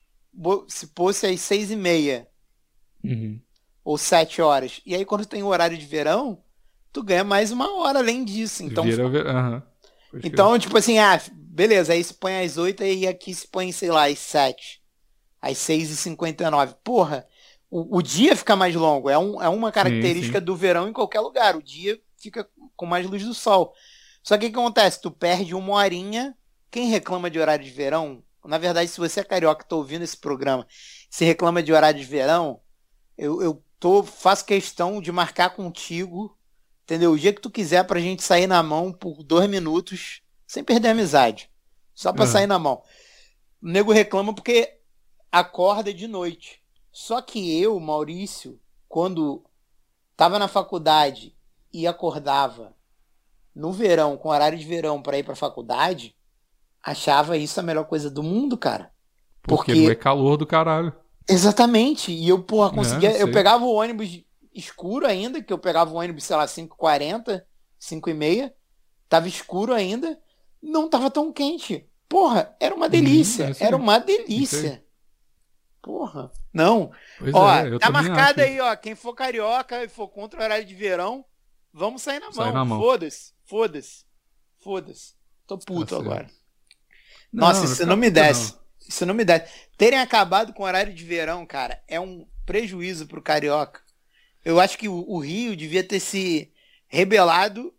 se 0.68 0.90
fosse 0.96 1.26
às 1.26 1.40
seis 1.40 1.70
e 1.70 1.76
meia 1.76 2.28
Uhum. 3.04 3.40
ou 3.84 3.96
sete 3.98 4.42
horas. 4.42 4.80
E 4.84 4.94
aí 4.94 5.04
quando 5.04 5.24
tem 5.26 5.42
o 5.42 5.46
horário 5.46 5.76
de 5.78 5.86
verão, 5.86 6.42
tu 6.92 7.02
ganha 7.02 7.24
mais 7.24 7.50
uma 7.50 7.72
hora 7.80 7.98
além 8.00 8.24
disso. 8.24 8.62
Então, 8.62 8.84
Vira 8.84 9.08
ver- 9.08 9.24
crer. 9.24 10.24
então 10.24 10.58
tipo 10.58 10.76
assim, 10.76 10.98
ah, 10.98 11.20
beleza, 11.32 11.92
aí 11.92 12.02
se 12.02 12.14
põe 12.14 12.40
às 12.44 12.56
oito 12.56 12.82
e 12.84 13.06
aqui 13.06 13.34
se 13.34 13.46
põe, 13.46 13.70
sei 13.72 13.90
lá, 13.90 14.06
às 14.08 14.18
sete. 14.18 14.82
Às 15.40 15.58
seis 15.58 15.90
e 15.90 15.96
cinquenta 15.96 16.44
e 16.44 16.50
nove. 16.50 16.74
Porra, 16.82 17.26
o, 17.70 17.98
o 17.98 18.02
dia 18.02 18.34
fica 18.36 18.56
mais 18.56 18.74
longo. 18.74 19.08
É, 19.08 19.16
um, 19.18 19.40
é 19.40 19.48
uma 19.48 19.70
característica 19.70 20.38
sim. 20.40 20.44
do 20.44 20.56
verão 20.56 20.88
em 20.88 20.92
qualquer 20.92 21.20
lugar. 21.20 21.56
O 21.56 21.62
dia 21.62 22.00
fica 22.16 22.48
com 22.76 22.86
mais 22.86 23.06
luz 23.06 23.24
do 23.24 23.34
sol. 23.34 23.72
Só 24.28 24.36
que 24.36 24.44
o 24.44 24.50
que 24.50 24.58
acontece? 24.58 25.00
Tu 25.00 25.10
perde 25.10 25.54
uma 25.54 25.72
horinha. 25.72 26.36
Quem 26.70 26.90
reclama 26.90 27.30
de 27.30 27.40
horário 27.40 27.64
de 27.64 27.70
verão, 27.70 28.22
na 28.44 28.58
verdade, 28.58 28.90
se 28.90 29.00
você 29.00 29.20
é 29.20 29.24
carioca 29.24 29.64
e 29.64 29.66
tá 29.66 29.74
ouvindo 29.74 30.02
esse 30.02 30.18
programa, 30.18 30.66
se 31.08 31.24
reclama 31.24 31.62
de 31.62 31.72
horário 31.72 31.98
de 31.98 32.04
verão, 32.04 32.60
eu, 33.16 33.40
eu 33.40 33.64
tô, 33.80 34.02
faço 34.02 34.44
questão 34.44 35.00
de 35.00 35.10
marcar 35.10 35.56
contigo, 35.56 36.36
entendeu? 36.82 37.12
O 37.12 37.18
dia 37.18 37.32
que 37.32 37.40
tu 37.40 37.50
quiser 37.50 37.86
pra 37.86 38.00
gente 38.00 38.22
sair 38.22 38.46
na 38.46 38.62
mão 38.62 38.92
por 38.92 39.22
dois 39.22 39.48
minutos, 39.48 40.20
sem 40.46 40.62
perder 40.62 40.88
a 40.88 40.90
amizade. 40.90 41.50
Só 41.94 42.12
pra 42.12 42.26
Uhum. 42.26 42.30
sair 42.30 42.46
na 42.46 42.58
mão. 42.58 42.82
O 43.62 43.66
nego 43.66 43.92
reclama 43.92 44.34
porque 44.34 44.78
acorda 45.32 45.90
de 45.94 46.06
noite. 46.06 46.62
Só 46.92 47.22
que 47.22 47.58
eu, 47.58 47.80
Maurício, 47.80 48.60
quando 48.90 49.42
tava 50.14 50.38
na 50.38 50.48
faculdade 50.48 51.34
e 51.72 51.86
acordava 51.86 52.76
no 53.58 53.72
verão, 53.72 54.16
com 54.16 54.28
horário 54.28 54.56
de 54.56 54.64
verão 54.64 55.02
pra 55.02 55.18
ir 55.18 55.24
pra 55.24 55.34
faculdade, 55.34 56.14
achava 56.82 57.36
isso 57.36 57.58
a 57.58 57.62
melhor 57.62 57.84
coisa 57.84 58.08
do 58.08 58.22
mundo, 58.22 58.56
cara. 58.56 58.92
Porque, 59.42 59.72
porque- 59.72 59.84
não 59.84 59.90
é 59.90 59.94
calor 59.96 60.36
do 60.36 60.46
caralho. 60.46 60.92
Exatamente. 61.28 62.12
E 62.12 62.28
eu, 62.28 62.42
porra, 62.42 62.70
conseguia. 62.72 63.10
É, 63.10 63.22
eu 63.22 63.30
pegava 63.32 63.64
o 63.64 63.74
ônibus 63.74 64.22
escuro 64.54 65.06
ainda, 65.06 65.42
que 65.42 65.52
eu 65.52 65.58
pegava 65.58 65.90
o 65.92 65.96
ônibus, 65.96 66.24
sei 66.24 66.36
lá, 66.36 66.46
5h40, 66.46 67.42
5h30. 67.80 68.52
Tava 69.08 69.28
escuro 69.28 69.74
ainda. 69.74 70.18
Não 70.62 70.88
tava 70.88 71.10
tão 71.10 71.32
quente. 71.32 71.86
Porra, 72.08 72.54
era 72.60 72.74
uma 72.74 72.88
delícia. 72.88 73.44
é 73.46 73.50
isso 73.50 73.62
aí. 73.62 73.66
era 73.66 73.76
uma 73.76 73.98
delícia. 73.98 74.84
Porra. 75.82 76.30
Não. 76.52 76.90
Pois 77.18 77.34
ó, 77.34 77.50
é, 77.54 77.78
tá 77.78 77.90
marcado 77.90 78.40
acho. 78.40 78.50
aí, 78.50 78.60
ó. 78.60 78.74
Quem 78.76 78.94
for 78.94 79.14
carioca 79.14 79.84
e 79.84 79.88
for 79.88 80.08
contra 80.08 80.40
o 80.40 80.42
horário 80.42 80.64
de 80.64 80.74
verão, 80.74 81.24
vamos 81.72 82.02
sair 82.02 82.20
na 82.20 82.32
Sai 82.32 82.46
mão. 82.46 82.54
na 82.54 82.64
mão. 82.64 82.80
Foda-se. 82.80 83.32
Foda-se. 83.48 84.04
Foda-se. 84.62 85.14
Tô 85.46 85.58
puto 85.58 85.94
Tá 85.94 86.00
agora. 86.00 86.30
Não, 87.32 87.48
Nossa, 87.48 87.64
não 87.64 87.72
isso 87.72 87.86
não 87.86 87.96
me 87.96 88.06
puto, 88.08 88.20
desce. 88.20 88.54
Isso 88.86 89.06
não 89.06 89.14
me 89.14 89.24
desce. 89.24 89.50
Terem 89.76 89.98
acabado 89.98 90.52
com 90.52 90.62
o 90.62 90.66
horário 90.66 90.92
de 90.94 91.04
verão, 91.04 91.46
cara, 91.46 91.82
é 91.88 91.98
um 91.98 92.26
prejuízo 92.44 93.06
pro 93.06 93.22
carioca. 93.22 93.80
Eu 94.44 94.60
acho 94.60 94.78
que 94.78 94.88
o, 94.88 95.04
o 95.08 95.18
Rio 95.18 95.56
devia 95.56 95.84
ter 95.84 96.00
se 96.00 96.52
rebelado 96.86 97.74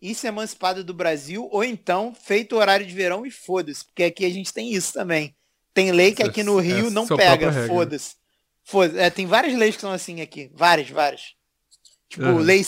e 0.00 0.14
se 0.14 0.26
emancipado 0.26 0.84
do 0.84 0.94
Brasil, 0.94 1.48
ou 1.50 1.64
então 1.64 2.14
feito 2.14 2.54
o 2.54 2.58
horário 2.58 2.86
de 2.86 2.94
verão 2.94 3.26
e 3.26 3.30
foda-se. 3.30 3.84
Porque 3.84 4.04
aqui 4.04 4.24
a 4.24 4.30
gente 4.30 4.52
tem 4.52 4.72
isso 4.72 4.92
também. 4.92 5.36
Tem 5.74 5.92
lei 5.92 6.12
que 6.12 6.22
aqui 6.22 6.42
no 6.42 6.58
Rio 6.58 6.90
não 6.90 7.04
é 7.04 7.06
sua 7.06 7.16
pega, 7.16 7.52
foda-se. 7.66 8.16
Foda 8.64 9.00
é, 9.00 9.10
tem 9.10 9.26
várias 9.26 9.56
leis 9.56 9.74
que 9.74 9.80
são 9.80 9.92
assim 9.92 10.20
aqui. 10.20 10.50
Várias, 10.54 10.90
várias. 10.90 11.34
Tipo, 12.08 12.24
Uhum. 12.24 12.38
lei, 12.38 12.64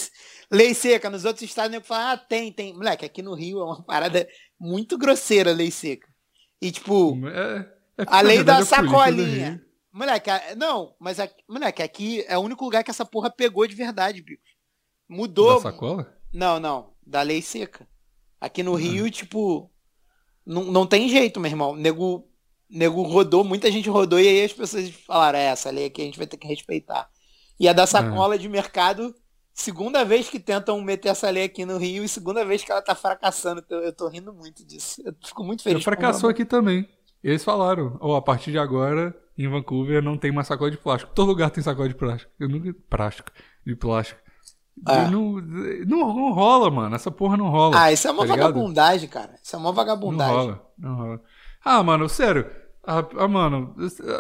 lei 0.51 0.75
seca. 0.75 1.09
Nos 1.11 1.25
outros 1.25 1.43
estados, 1.43 1.71
nego 1.71 1.85
fala, 1.85 2.13
ah, 2.13 2.17
tem, 2.17 2.53
tem. 2.53 2.73
Moleque, 2.75 3.05
aqui 3.05 3.23
no 3.23 3.35
Rio 3.35 3.61
é 3.61 3.65
uma 3.65 3.83
parada 3.83 4.29
muito 4.59 4.97
grosseira 4.99 5.51
a 5.51 5.55
lei 5.55 5.71
seca. 5.71 6.09
E, 6.61 6.71
tipo, 6.71 7.19
É, 7.27 7.69
é 7.99 8.05
a 8.07 8.21
lei 8.21 8.43
da 8.45 8.61
do 8.61 8.67
sacolinha. 8.67 9.65
Moleque, 9.93 10.31
a- 10.31 10.55
não, 10.57 10.95
mas 11.01 11.19
aqui, 11.19 11.43
moleque, 11.49 11.83
aqui 11.83 12.25
é 12.29 12.39
o 12.39 12.43
único 12.43 12.65
lugar 12.65 12.85
que 12.85 12.91
essa 12.91 13.05
porra 13.05 13.29
pegou 13.31 13.67
de 13.67 13.75
verdade, 13.75 14.23
bicho. 14.23 14.41
Mudou. 15.09 15.57
Da 15.57 15.71
sacola? 15.73 16.17
Não, 16.33 16.61
não, 16.61 16.93
da 17.05 17.23
lei 17.23 17.43
seca. 17.43 17.89
Aqui 18.41 18.61
Uhum. 18.63 18.67
no 18.71 18.75
Rio, 18.77 19.11
tipo, 19.11 19.71
não, 20.47 20.65
não 20.65 20.87
tem 20.87 21.09
jeito, 21.09 21.41
meu 21.41 21.51
irmão. 21.51 21.75
Nego, 21.75 22.29
nego 22.69 23.03
rodou, 23.03 23.43
muita 23.43 23.71
gente 23.71 23.89
rodou 23.91 24.21
e 24.21 24.29
aí 24.29 24.45
as 24.45 24.53
pessoas 24.53 24.89
falaram, 24.91 25.39
é, 25.39 25.47
essa 25.47 25.71
lei 25.71 25.87
aqui 25.87 26.03
a 26.03 26.05
gente 26.05 26.19
vai 26.19 26.27
ter 26.27 26.37
que 26.37 26.47
respeitar. 26.47 27.11
E 27.59 27.69
a 27.69 27.73
da 27.73 27.87
sacola 27.87 28.39
de 28.39 28.49
mercado, 28.49 29.13
segunda 29.61 30.05
vez 30.05 30.29
que 30.29 30.41
tentam 30.41 30.81
meter 30.81 31.11
essa 31.11 31.29
lei 31.31 31.45
aqui 31.45 31.65
no 31.65 31.77
Rio 31.77 32.03
e 32.03 32.09
segunda 32.09 32.45
vez 32.45 32.65
que 32.65 32.73
ela 32.73 32.83
tá 32.83 32.95
fracassando. 32.95 33.63
Eu, 33.69 33.79
eu 33.81 33.93
tô 33.93 34.09
rindo 34.09 34.33
muito 34.33 34.65
disso. 34.65 35.03
Eu 35.05 35.15
fico 35.25 35.45
muito 35.45 35.63
feliz. 35.63 35.79
Eu 35.79 35.85
fracassou 35.85 36.31
aqui 36.31 36.45
também. 36.45 36.89
Eles 37.23 37.45
falaram, 37.45 37.99
ó, 38.01 38.17
a 38.17 38.23
partir 38.23 38.51
de 38.51 38.59
agora, 38.59 39.15
em 39.37 39.49
Vancouver, 39.49 40.03
não 40.03 40.17
tem 40.17 40.33
mais 40.33 40.47
sacola 40.47 40.71
de 40.71 40.79
plástico. 40.79 41.13
Todo 41.15 41.29
lugar 41.29 41.51
tem 41.51 41.63
sacola 41.63 41.89
de 41.89 41.95
plástico. 41.95 42.33
Eu 42.41 42.49
nunca... 42.49 42.75
Plástico. 42.89 43.31
De 43.67 43.77
plástico. 43.77 44.21
Ah. 44.87 45.11
Não, 45.11 45.33
não, 45.33 46.15
não 46.15 46.33
rola, 46.33 46.71
mano. 46.71 46.95
Essa 46.97 47.11
porra 47.11 47.37
não 47.37 47.51
rola. 47.51 47.79
Ah, 47.79 47.93
isso 47.93 48.09
é 48.09 48.11
uma 48.11 48.27
tá 48.27 48.33
ligado? 48.35 48.55
vagabundagem, 48.55 49.09
cara. 49.09 49.35
Isso 49.43 49.55
é 49.55 49.59
uma 49.59 49.69
Não 49.69 49.75
vagabundagem. 49.75 50.35
rola, 50.35 50.73
não 50.79 50.95
rola. 50.97 51.23
Ah, 51.63 51.83
mano, 51.83 52.09
sério. 52.09 52.51
Ah, 52.87 53.05
ah, 53.19 53.29
mano, 53.29 53.75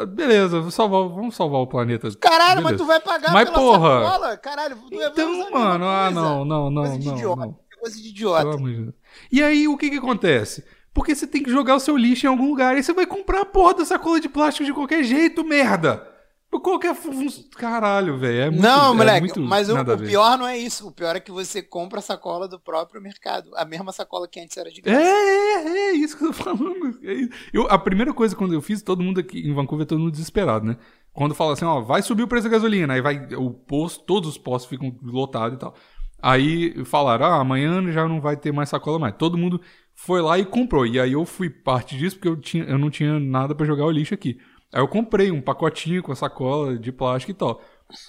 beleza, 0.08 0.70
salvar, 0.70 1.08
vamos 1.08 1.34
salvar 1.34 1.60
o 1.60 1.66
planeta. 1.66 2.08
Caralho, 2.20 2.62
mas 2.62 2.72
Beleza. 2.72 2.84
tu 2.84 2.86
vai 2.86 3.00
pagar 3.00 3.32
Mas, 3.32 3.44
pela 3.48 3.58
porra. 3.58 4.04
sacola? 4.04 4.36
Caralho, 4.36 4.76
tu 4.76 4.88
Então, 4.94 5.50
mano, 5.50 5.84
ah, 5.86 6.10
não, 6.10 6.44
não, 6.44 6.70
não, 6.70 6.82
Coisa 6.82 6.98
de 6.98 7.06
não, 7.06 7.16
idiota. 7.16 7.40
não. 7.40 7.58
Coisa 7.80 7.96
de 8.02 8.08
idiota. 8.08 8.56
de. 8.58 8.94
E 9.32 9.42
aí, 9.42 9.66
o 9.66 9.76
que 9.78 9.88
que 9.88 9.96
acontece? 9.96 10.62
Porque 10.92 11.14
você 11.14 11.26
tem 11.26 11.42
que 11.42 11.50
jogar 11.50 11.76
o 11.76 11.80
seu 11.80 11.96
lixo 11.96 12.26
em 12.26 12.28
algum 12.28 12.50
lugar. 12.50 12.76
E 12.76 12.82
você 12.82 12.92
vai 12.92 13.06
comprar 13.06 13.40
a 13.40 13.46
porra 13.46 13.74
da 13.74 13.84
sacola 13.84 14.20
de 14.20 14.28
plástico 14.28 14.66
de 14.66 14.74
qualquer 14.74 15.02
jeito, 15.04 15.42
merda. 15.42 16.06
Qualquer... 16.50 16.94
fun- 16.94 17.26
Caralho, 17.56 18.18
velho. 18.18 18.40
É 18.40 18.50
muito, 18.50 18.62
não, 18.62 18.92
é 18.92 18.96
moleque, 18.96 19.38
mas 19.40 19.68
o, 19.68 19.78
o 19.80 19.98
pior 19.98 20.36
não 20.36 20.46
é 20.46 20.58
isso. 20.58 20.88
O 20.88 20.92
pior 20.92 21.14
é 21.14 21.20
que 21.20 21.30
você 21.30 21.62
compra 21.62 22.00
a 22.00 22.02
sacola 22.02 22.48
do 22.48 22.58
próprio 22.58 23.00
mercado. 23.00 23.50
A 23.54 23.64
mesma 23.64 23.92
sacola 23.92 24.26
que 24.26 24.40
antes 24.40 24.56
era 24.56 24.70
de 24.70 24.80
É, 24.80 24.82
graça. 24.82 25.04
é, 25.04 25.68
é 25.68 25.92
isso 25.92 26.18
que 26.18 26.24
eu 26.24 26.28
tô 26.28 26.34
falando. 26.34 26.98
É. 27.04 27.28
Eu, 27.52 27.66
a 27.70 27.78
primeira 27.78 28.12
coisa 28.12 28.34
quando 28.34 28.52
eu 28.52 28.60
fiz, 28.60 28.82
todo 28.82 29.02
mundo 29.02 29.20
aqui 29.20 29.40
em 29.48 29.54
Vancouver, 29.54 29.86
todo 29.86 30.00
mundo 30.00 30.10
desesperado, 30.10 30.66
né? 30.66 30.76
Quando 31.12 31.34
fala 31.34 31.52
assim, 31.52 31.64
ó, 31.64 31.80
vai 31.80 32.02
subir 32.02 32.22
o 32.22 32.28
preço 32.28 32.44
da 32.44 32.50
gasolina, 32.50 32.94
aí 32.94 33.00
vai 33.00 33.28
o 33.34 33.50
posto, 33.50 34.04
todos 34.04 34.28
os 34.28 34.38
postos 34.38 34.68
ficam 34.70 34.94
lotados 35.02 35.56
e 35.56 35.58
tal. 35.60 35.74
Aí 36.22 36.84
falaram, 36.84 37.26
ah, 37.26 37.40
amanhã 37.40 37.90
já 37.92 38.06
não 38.06 38.20
vai 38.20 38.36
ter 38.36 38.52
mais 38.52 38.68
sacola 38.68 38.98
mais. 38.98 39.14
Todo 39.16 39.38
mundo 39.38 39.60
foi 39.94 40.20
lá 40.20 40.38
e 40.38 40.44
comprou. 40.44 40.86
E 40.86 41.00
aí 41.00 41.12
eu 41.12 41.24
fui 41.24 41.48
parte 41.48 41.96
disso 41.96 42.16
porque 42.16 42.28
eu, 42.28 42.36
tinha, 42.36 42.64
eu 42.64 42.78
não 42.78 42.90
tinha 42.90 43.18
nada 43.18 43.54
pra 43.54 43.64
jogar 43.66 43.86
o 43.86 43.90
lixo 43.90 44.14
aqui. 44.14 44.38
Aí 44.72 44.80
eu 44.80 44.88
comprei 44.88 45.30
um 45.30 45.40
pacotinho 45.40 46.02
com 46.02 46.12
a 46.12 46.16
sacola 46.16 46.78
de 46.78 46.92
plástico 46.92 47.32
e 47.32 47.34
tal. 47.34 47.60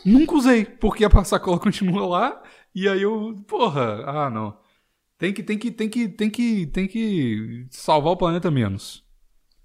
Nunca 0.06 0.36
usei, 0.36 0.66
porque 0.66 1.04
a 1.04 1.24
sacola 1.24 1.58
continua 1.60 2.06
lá. 2.06 2.44
E 2.74 2.88
aí 2.88 3.02
eu, 3.02 3.36
porra, 3.48 4.04
ah, 4.06 4.30
não. 4.30 4.58
Tem 5.18 5.34
que, 5.34 5.44
tem 5.44 5.58
que, 5.58 5.72
tem 5.72 5.90
que, 5.90 6.08
tem 6.10 6.30
que, 6.30 6.66
tem 6.68 6.88
que 6.88 7.68
salvar 7.70 8.14
o 8.14 8.18
planeta 8.18 8.50
menos. 8.50 9.04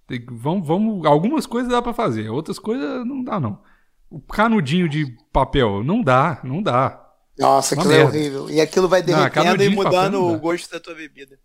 Tem 0.07 0.25
vamos, 0.31 0.67
vamos, 0.67 1.07
algumas 1.07 1.47
coisas 1.47 1.71
dá 1.71 1.83
pra 1.83 1.93
fazer, 1.93 2.29
outras 2.31 2.59
coisas 2.59 3.05
não 3.07 3.25
dá 3.25 3.41
não. 3.41 3.61
O 4.09 4.21
canudinho 4.21 4.89
de 4.89 5.17
papel, 5.33 5.83
não 5.83 6.03
dá, 6.03 6.41
não 6.45 6.63
dá. 6.63 7.03
Nossa, 7.39 7.75
Uma 7.75 7.83
aquilo 7.83 7.95
é 7.95 8.05
horrível. 8.05 8.51
E 8.51 8.61
aquilo 8.61 8.89
vai 8.89 9.01
Não, 9.01 9.07
derretendo 9.07 9.35
canudinho 9.35 9.73
e 9.73 9.77
papel 9.77 9.93
mudando 9.93 10.13
não 10.13 10.35
o 10.35 10.39
gosto 10.39 10.71
da 10.71 10.81
tua 10.81 10.95
bebida. 10.95 11.39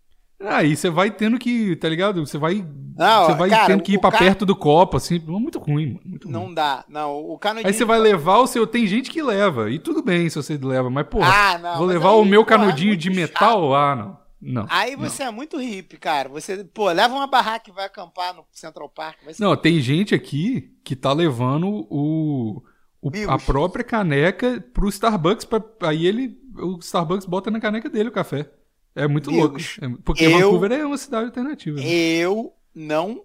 Aí 0.48 0.76
você 0.76 0.90
vai 0.90 1.10
tendo 1.10 1.38
que, 1.38 1.76
tá 1.76 1.88
ligado? 1.88 2.24
Você 2.26 2.36
vai, 2.38 2.64
Não, 2.96 3.26
você 3.26 3.34
vai 3.34 3.48
cara, 3.50 3.66
tendo 3.66 3.82
que 3.82 3.94
ir 3.94 3.98
pra 4.00 4.10
ca- 4.10 4.18
perto 4.18 4.44
do 4.46 4.56
copo, 4.56 4.96
assim, 4.96 5.18
muito 5.20 5.58
ruim, 5.58 5.86
mano, 5.94 6.00
muito 6.04 6.24
ruim. 6.28 6.32
Não 6.32 6.52
dá. 6.52 6.84
Não, 6.88 7.16
o 7.16 7.38
canudinho. 7.38 7.66
Aí 7.68 7.72
você 7.74 7.84
vai 7.84 7.98
levar 7.98 8.38
o 8.38 8.46
seu. 8.46 8.66
Tem 8.66 8.86
gente 8.86 9.10
que 9.10 9.22
leva. 9.22 9.70
E 9.70 9.78
tudo 9.78 10.02
bem 10.02 10.28
se 10.28 10.36
você 10.36 10.56
leva, 10.56 10.90
mas, 10.90 11.06
porra, 11.06 11.28
Ah, 11.32 11.58
não. 11.58 11.76
vou 11.78 11.86
levar 11.86 12.10
aí, 12.10 12.16
o 12.16 12.24
meu 12.24 12.44
porra, 12.44 12.56
é 12.56 12.58
canudinho 12.58 12.88
muito 12.88 13.00
de 13.00 13.08
chato. 13.14 13.20
metal? 13.20 13.74
Ah, 13.74 13.96
não. 13.96 14.22
Não. 14.44 14.66
Aí 14.68 14.96
você 14.96 15.22
é 15.22 15.30
muito 15.30 15.56
hippie, 15.56 15.96
cara. 15.96 16.28
Você, 16.30 16.64
pô, 16.64 16.90
leva 16.90 17.14
uma 17.14 17.28
barraca 17.28 17.70
e 17.70 17.72
vai 17.72 17.84
acampar 17.84 18.34
no 18.34 18.44
Central 18.50 18.88
Park. 18.88 19.18
Não, 19.38 19.54
tem 19.56 19.80
gente 19.80 20.16
aqui 20.16 20.72
que 20.82 20.96
tá 20.96 21.12
levando 21.12 21.86
o, 21.88 22.60
o- 23.00 23.12
a 23.28 23.38
própria 23.38 23.84
caneca 23.84 24.60
pro 24.74 24.88
Starbucks. 24.88 25.44
Pra, 25.44 25.62
aí 25.82 26.04
ele. 26.06 26.36
O 26.58 26.78
Starbucks 26.80 27.24
bota 27.24 27.52
na 27.52 27.60
caneca 27.60 27.88
dele 27.88 28.08
o 28.08 28.12
café. 28.12 28.50
É 28.94 29.06
muito 29.08 29.30
louco. 29.30 29.58
É- 29.80 29.88
porque 30.04 30.24
Eu- 30.24 30.32
Vancouver 30.38 30.72
é 30.72 30.84
uma 30.86 30.98
cidade 30.98 31.26
alternativa. 31.26 31.78
né? 31.78 31.86
Eu 31.86 32.52
não 32.74 33.24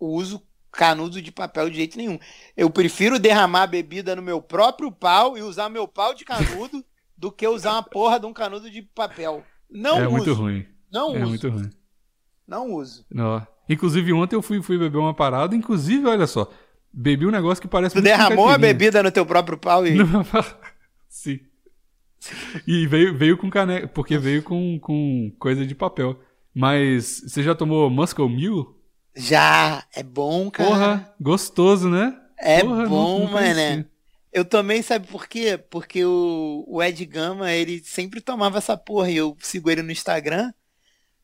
uso 0.00 0.42
canudo 0.70 1.20
de 1.20 1.30
papel 1.30 1.68
de 1.68 1.76
jeito 1.76 1.98
nenhum. 1.98 2.18
Eu 2.56 2.70
prefiro 2.70 3.18
derramar 3.18 3.64
a 3.64 3.66
bebida 3.66 4.16
no 4.16 4.22
meu 4.22 4.40
próprio 4.40 4.90
pau 4.90 5.36
e 5.36 5.42
usar 5.42 5.68
meu 5.68 5.86
pau 5.86 6.14
de 6.14 6.24
canudo 6.24 6.82
do 7.16 7.30
que 7.30 7.46
usar 7.46 7.72
uma 7.72 7.82
porra 7.82 8.18
de 8.18 8.26
um 8.26 8.32
canudo 8.32 8.70
de 8.70 8.80
papel. 8.82 9.44
Não 9.70 9.98
é 9.98 10.02
uso. 10.06 10.10
muito 10.10 10.32
ruim. 10.34 10.66
Não 10.90 11.14
É 11.14 11.18
uso. 11.20 11.28
muito 11.28 11.48
ruim. 11.50 11.70
Não 12.46 12.72
uso. 12.72 13.04
Não. 13.10 13.46
Inclusive, 13.68 14.12
ontem 14.12 14.34
eu 14.36 14.42
fui, 14.42 14.60
fui 14.62 14.76
beber 14.78 14.98
uma 14.98 15.14
parada. 15.14 15.54
Inclusive, 15.54 16.06
olha 16.06 16.26
só. 16.26 16.50
Bebi 16.92 17.26
um 17.26 17.30
negócio 17.30 17.62
que 17.62 17.68
parece 17.68 17.94
Tu 17.94 18.02
derramou 18.02 18.48
a 18.48 18.58
bebida 18.58 19.02
no 19.02 19.10
teu 19.10 19.24
próprio 19.24 19.56
pau 19.56 19.86
e. 19.86 19.96
Sim. 21.08 21.40
E 22.66 22.86
veio, 22.86 23.16
veio 23.16 23.36
com 23.38 23.50
caneca, 23.50 23.88
porque 23.88 24.18
veio 24.18 24.42
com, 24.42 24.78
com 24.80 25.32
coisa 25.38 25.66
de 25.66 25.74
papel. 25.74 26.20
Mas 26.54 27.20
você 27.26 27.42
já 27.42 27.54
tomou 27.54 27.88
Moscow 27.90 28.28
Mule? 28.28 28.66
Já! 29.14 29.86
É 29.94 30.02
bom, 30.02 30.50
cara. 30.50 30.68
Porra, 30.68 31.14
gostoso, 31.20 31.88
né? 31.88 32.18
é 32.38 32.60
Porra, 32.60 32.86
bom, 32.88 33.26
mané. 33.28 33.86
Eu 34.32 34.44
também, 34.44 34.82
sabe 34.82 35.06
por 35.08 35.26
quê? 35.28 35.58
Porque 35.58 36.04
o, 36.04 36.64
o 36.66 36.82
Ed 36.82 37.04
Gama, 37.06 37.52
ele 37.52 37.82
sempre 37.84 38.20
tomava 38.20 38.58
essa 38.58 38.76
porra 38.76 39.10
e 39.10 39.16
eu 39.16 39.36
sigo 39.40 39.70
ele 39.70 39.82
no 39.82 39.92
Instagram. 39.92 40.52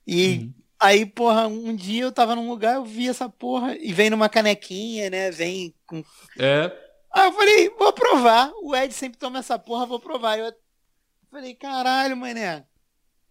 E 0.07 0.47
Uhum. 0.47 0.55
aí, 0.81 1.07
porra, 1.07 1.49
um 1.49 1.75
dia 1.77 2.05
eu 2.05 2.13
tava 2.13 2.37
num 2.37 2.49
lugar, 2.51 2.77
eu 2.77 2.85
vi 2.85 3.09
essa 3.09 3.29
porra 3.29 3.77
e 3.77 3.93
vem 3.93 4.11
numa 4.11 4.29
canequinha, 4.29 5.11
né? 5.11 5.31
Vem 5.31 5.75
com. 5.87 6.05
É, 6.39 6.73
Aí 7.13 7.27
eu 7.29 7.33
falei, 7.33 7.71
vou 7.71 7.93
provar. 7.93 8.53
O 8.63 8.75
Ed 8.77 8.93
sempre 8.95 9.19
toma 9.19 9.39
essa 9.39 9.59
porra, 9.59 9.87
vou 9.87 10.01
provar. 10.01 10.39
Eu 10.39 10.53
falei, 11.31 11.55
caralho, 11.55 12.17
mané. 12.17 12.65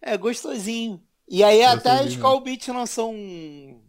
É 0.00 0.16
gostosinho. 0.16 1.02
E 1.28 1.44
aí 1.44 1.62
até 1.62 1.90
a 1.90 1.94
Gostosinho, 1.96 2.16
Skull 2.16 2.40
Beats 2.40 2.68
lançou 2.68 3.12
um. 3.12 3.82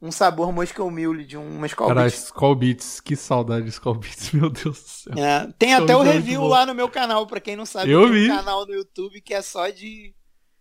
Um 0.00 0.12
sabor 0.12 0.52
Moscow 0.52 0.88
Mule 0.88 1.24
de 1.24 1.36
uma 1.36 1.66
Skull 1.66 1.88
cara, 1.88 2.02
Beats. 2.02 2.26
Skull 2.26 2.54
Beats, 2.54 3.00
que 3.00 3.16
saudade 3.16 3.64
de 3.64 3.70
Skull 3.70 3.94
Beats, 3.96 4.30
meu 4.32 4.48
Deus 4.48 4.80
do 4.80 4.88
céu. 4.88 5.14
É, 5.16 5.52
tem 5.58 5.74
até 5.74 5.96
o 5.96 6.04
é 6.04 6.12
review 6.12 6.44
lá 6.44 6.64
no 6.64 6.74
meu 6.74 6.88
canal, 6.88 7.26
pra 7.26 7.40
quem 7.40 7.56
não 7.56 7.66
sabe. 7.66 7.90
Eu 7.90 8.08
vi. 8.08 8.30
um 8.30 8.36
canal 8.36 8.64
no 8.64 8.74
YouTube 8.74 9.20
que 9.20 9.34
é 9.34 9.42
só 9.42 9.68
de 9.70 10.14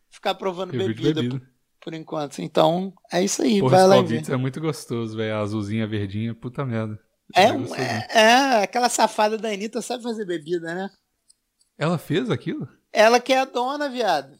ficar 0.09 0.33
provando 0.33 0.71
Review 0.71 0.87
bebida, 0.87 1.21
bebida. 1.21 1.39
Por, 1.39 1.47
por 1.81 1.93
enquanto. 1.93 2.39
Então, 2.39 2.91
é 3.11 3.23
isso 3.23 3.43
aí, 3.43 3.59
Porra, 3.59 3.77
vai 3.77 3.87
lá 3.87 3.95
Skull 3.97 4.07
vê. 4.07 4.15
Beats 4.15 4.29
é 4.29 4.37
muito 4.37 4.59
gostoso, 4.59 5.15
velho. 5.15 5.35
A 5.35 5.39
azulzinha, 5.41 5.85
verdinha, 5.85 6.33
puta 6.33 6.65
merda. 6.65 6.99
É, 7.35 7.51
gostosinho. 7.51 7.87
é, 7.87 8.07
é, 8.13 8.63
aquela 8.63 8.89
safada 8.89 9.37
da 9.37 9.49
Anitta 9.49 9.83
sabe 9.83 10.01
fazer 10.01 10.25
bebida, 10.25 10.73
né? 10.73 10.89
Ela 11.77 11.97
fez 11.97 12.29
aquilo? 12.29 12.67
Ela 12.91 13.19
que 13.19 13.33
é 13.33 13.39
a 13.39 13.45
dona, 13.45 13.89
viado. 13.89 14.37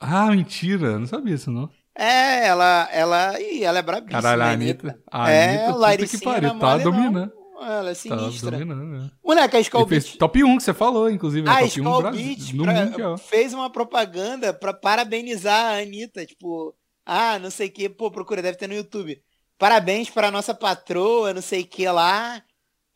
Ah, 0.00 0.30
mentira. 0.30 0.98
Não 0.98 1.06
sabia 1.06 1.34
isso, 1.34 1.50
não. 1.50 1.70
É, 1.94 2.46
ela, 2.46 2.88
ela, 2.92 3.40
ih, 3.40 3.64
ela 3.64 3.78
é 3.78 3.82
brabíssima. 3.82 4.20
Caralho, 4.20 4.42
a 4.42 4.50
Anitta. 4.50 4.88
Anitta. 4.88 5.02
A 5.10 5.30
É, 5.30 5.48
Anitta, 5.48 5.64
puta 5.66 5.78
Laricinha 5.78 6.18
que 6.20 6.24
pariu. 6.24 6.50
é 6.50 6.58
Tá 6.58 6.76
dominando. 6.78 7.32
Ela 7.58 7.90
é 7.90 7.94
Tá 7.94 7.94
sinistra. 7.94 8.50
dominando, 8.50 8.84
né? 8.84 9.10
Moleque, 9.24 9.56
a 9.56 9.60
Skull 9.60 9.88
fez 9.88 10.04
Beats 10.04 10.18
top 10.18 10.44
1 10.44 10.56
que 10.58 10.62
você 10.62 10.74
falou, 10.74 11.08
inclusive. 11.10 11.48
A 11.48 11.52
é 11.52 11.68
top 11.68 11.80
1 11.80 11.84
Skull 11.94 12.12
Beats 12.12 12.52
pra- 12.94 13.16
fez 13.16 13.54
uma 13.54 13.70
propaganda 13.70 14.52
pra 14.52 14.74
parabenizar 14.74 15.72
a 15.74 15.78
Anitta, 15.78 16.26
tipo, 16.26 16.74
ah, 17.06 17.38
não 17.38 17.50
sei 17.50 17.68
o 17.68 17.72
que, 17.72 17.88
pô, 17.88 18.10
procura, 18.10 18.42
deve 18.42 18.58
ter 18.58 18.66
no 18.66 18.74
YouTube. 18.74 19.18
Parabéns 19.56 20.10
pra 20.10 20.30
nossa 20.30 20.52
patroa, 20.52 21.32
não 21.32 21.40
sei 21.40 21.62
o 21.62 21.66
que 21.66 21.88
lá, 21.88 22.42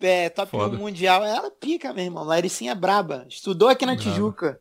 é, 0.01 0.29
top 0.29 0.51
Foda. 0.51 0.77
1 0.77 0.79
mundial. 0.79 1.25
Ela 1.25 1.51
pica, 1.51 1.93
meu 1.93 2.05
irmão, 2.05 2.25
Laricinha 2.25 2.73
é 2.73 2.75
braba. 2.75 3.27
Estudou 3.29 3.69
aqui 3.69 3.85
na. 3.87 3.97
Tijuca. 3.97 4.61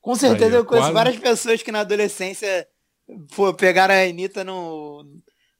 Com 0.00 0.14
certeza 0.14 0.46
Aí, 0.50 0.54
eu 0.54 0.64
conheço 0.64 0.86
quase. 0.90 0.94
várias 0.94 1.16
pessoas 1.18 1.62
que 1.62 1.70
na 1.70 1.80
adolescência 1.80 2.66
pô, 3.36 3.52
pegaram 3.52 3.94
a 3.94 3.98
Anitta 4.02 4.42
no, 4.42 5.04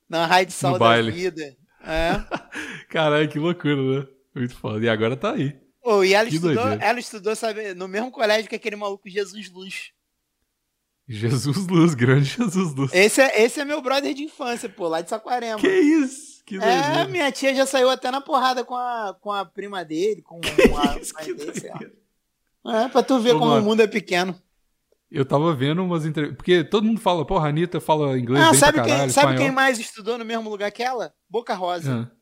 na 0.08 0.24
raio 0.26 0.46
de 0.46 0.52
sal 0.52 0.72
No 0.72 0.78
da 0.78 0.84
baile. 0.86 1.10
vida. 1.10 1.42
É. 1.84 2.12
Caralho, 2.88 3.28
que 3.28 3.38
loucura, 3.38 3.76
né? 3.76 4.06
Muito 4.34 4.54
foda. 4.56 4.84
E 4.84 4.88
agora 4.88 5.16
tá 5.16 5.32
aí. 5.32 5.58
Ô, 5.82 6.02
e 6.04 6.14
ela 6.14 6.28
Que 6.28 6.34
estudou, 6.36 6.54
doideira. 6.62 6.84
ela 6.84 6.98
estudou, 7.00 7.34
sabe, 7.36 7.74
no 7.74 7.88
mesmo 7.88 8.10
colégio 8.10 8.48
que 8.48 8.54
aquele 8.56 8.76
maluco 8.76 9.08
Jesus 9.08 9.50
Luz. 9.50 9.90
Jesus 11.08 11.66
Luz, 11.66 11.94
grande 11.94 12.24
Jesus 12.36 12.74
Luz. 12.74 12.92
Esse 12.94 13.20
é, 13.20 13.42
esse 13.42 13.60
é 13.60 13.64
meu 13.64 13.82
brother 13.82 14.14
de 14.14 14.22
infância, 14.24 14.68
pô, 14.68 14.88
lá 14.88 15.00
de 15.00 15.08
Saquarema. 15.10 15.58
Que 15.60 15.68
isso? 15.68 16.29
Que 16.58 16.64
é, 16.64 17.06
minha 17.06 17.30
tia 17.30 17.54
já 17.54 17.64
saiu 17.64 17.88
até 17.88 18.10
na 18.10 18.20
porrada 18.20 18.64
com 18.64 18.74
a, 18.74 19.16
com 19.20 19.30
a 19.30 19.44
prima 19.44 19.84
dele, 19.84 20.20
com, 20.20 20.40
com 20.68 20.78
a 20.78 20.98
isso? 20.98 21.14
mãe 21.14 21.34
dele, 21.36 21.60
sei 21.60 21.70
lá. 21.70 21.78
doideira. 21.78 22.84
É, 22.84 22.88
pra 22.88 23.02
tu 23.04 23.20
ver 23.20 23.34
Ô, 23.36 23.38
como 23.38 23.50
mano. 23.52 23.62
o 23.62 23.64
mundo 23.68 23.80
é 23.82 23.86
pequeno. 23.86 24.34
Eu 25.10 25.24
tava 25.24 25.54
vendo 25.54 25.82
umas 25.82 26.04
entrevistas. 26.04 26.36
Porque 26.36 26.64
todo 26.64 26.84
mundo 26.84 27.00
fala, 27.00 27.24
porra, 27.24 27.46
a 27.46 27.48
Anitta 27.50 27.80
fala 27.80 28.18
inglês 28.18 28.44
Ah, 28.44 28.52
sabe, 28.54 28.74
pra 28.74 28.82
quem, 28.84 28.92
caralho, 28.92 29.12
sabe 29.12 29.26
espanhol. 29.28 29.44
quem 29.46 29.54
mais 29.54 29.78
estudou 29.78 30.18
no 30.18 30.24
mesmo 30.24 30.50
lugar 30.50 30.70
que 30.72 30.82
ela? 30.82 31.12
Boca 31.28 31.54
Rosa. 31.54 32.10
Ah. 32.12 32.16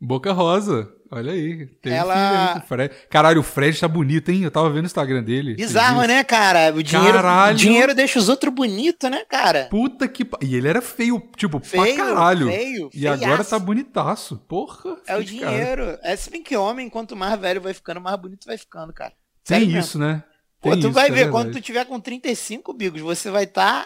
Boca 0.00 0.32
Rosa. 0.32 0.88
Olha 1.14 1.32
aí. 1.32 1.66
Tem 1.82 1.92
Ela- 1.92 2.48
filho 2.54 2.64
o 2.64 2.66
Fred. 2.66 2.94
Caralho, 3.10 3.40
o 3.40 3.42
Fred 3.42 3.78
tá 3.78 3.86
bonito, 3.86 4.30
hein? 4.30 4.44
Eu 4.44 4.50
tava 4.50 4.70
vendo 4.70 4.84
o 4.84 4.86
Instagram 4.86 5.22
dele. 5.22 5.54
Bizarro, 5.54 6.02
né, 6.06 6.24
cara? 6.24 6.72
O 6.74 6.82
dinheiro, 6.82 7.12
Caralho. 7.12 7.56
dinheiro 7.58 7.94
deixa 7.94 8.18
os 8.18 8.30
outros 8.30 8.52
bonitos, 8.54 9.10
né, 9.10 9.22
cara? 9.28 9.66
Puta 9.70 10.08
que. 10.08 10.26
E 10.40 10.56
ele 10.56 10.68
era 10.68 10.80
feio, 10.80 11.22
tipo, 11.36 11.60
Feio, 11.60 11.94
pra 11.96 12.06
caralho. 12.06 12.46
feio, 12.48 12.90
e 12.94 13.06
agora 13.06 13.34
feiaço. 13.36 13.50
tá 13.50 13.58
bonitaço. 13.58 14.38
Porra. 14.48 14.96
É 15.06 15.14
o 15.16 15.22
de 15.22 15.38
cara. 15.38 15.50
dinheiro. 15.52 15.98
É 16.02 16.16
se 16.16 16.30
bem 16.30 16.42
que 16.42 16.56
homem, 16.56 16.88
quanto 16.88 17.14
mais 17.14 17.38
velho 17.38 17.60
vai 17.60 17.74
ficando, 17.74 18.00
mais 18.00 18.16
bonito 18.18 18.46
vai 18.46 18.56
ficando, 18.56 18.90
cara. 18.94 19.10
Tem 19.44 19.58
Sério 19.58 19.66
mesmo. 19.66 19.80
isso, 19.80 19.98
né? 19.98 20.24
Pô, 20.62 20.70
Tem 20.70 20.80
tu 20.80 20.86
isso, 20.86 20.92
vai 20.92 21.08
é 21.08 21.10
ver, 21.10 21.14
verdade. 21.24 21.32
quando 21.32 21.52
tu 21.52 21.60
tiver 21.60 21.84
com 21.84 22.00
35, 22.00 22.72
Bigos, 22.72 23.00
você 23.02 23.30
vai 23.30 23.44
estar 23.44 23.84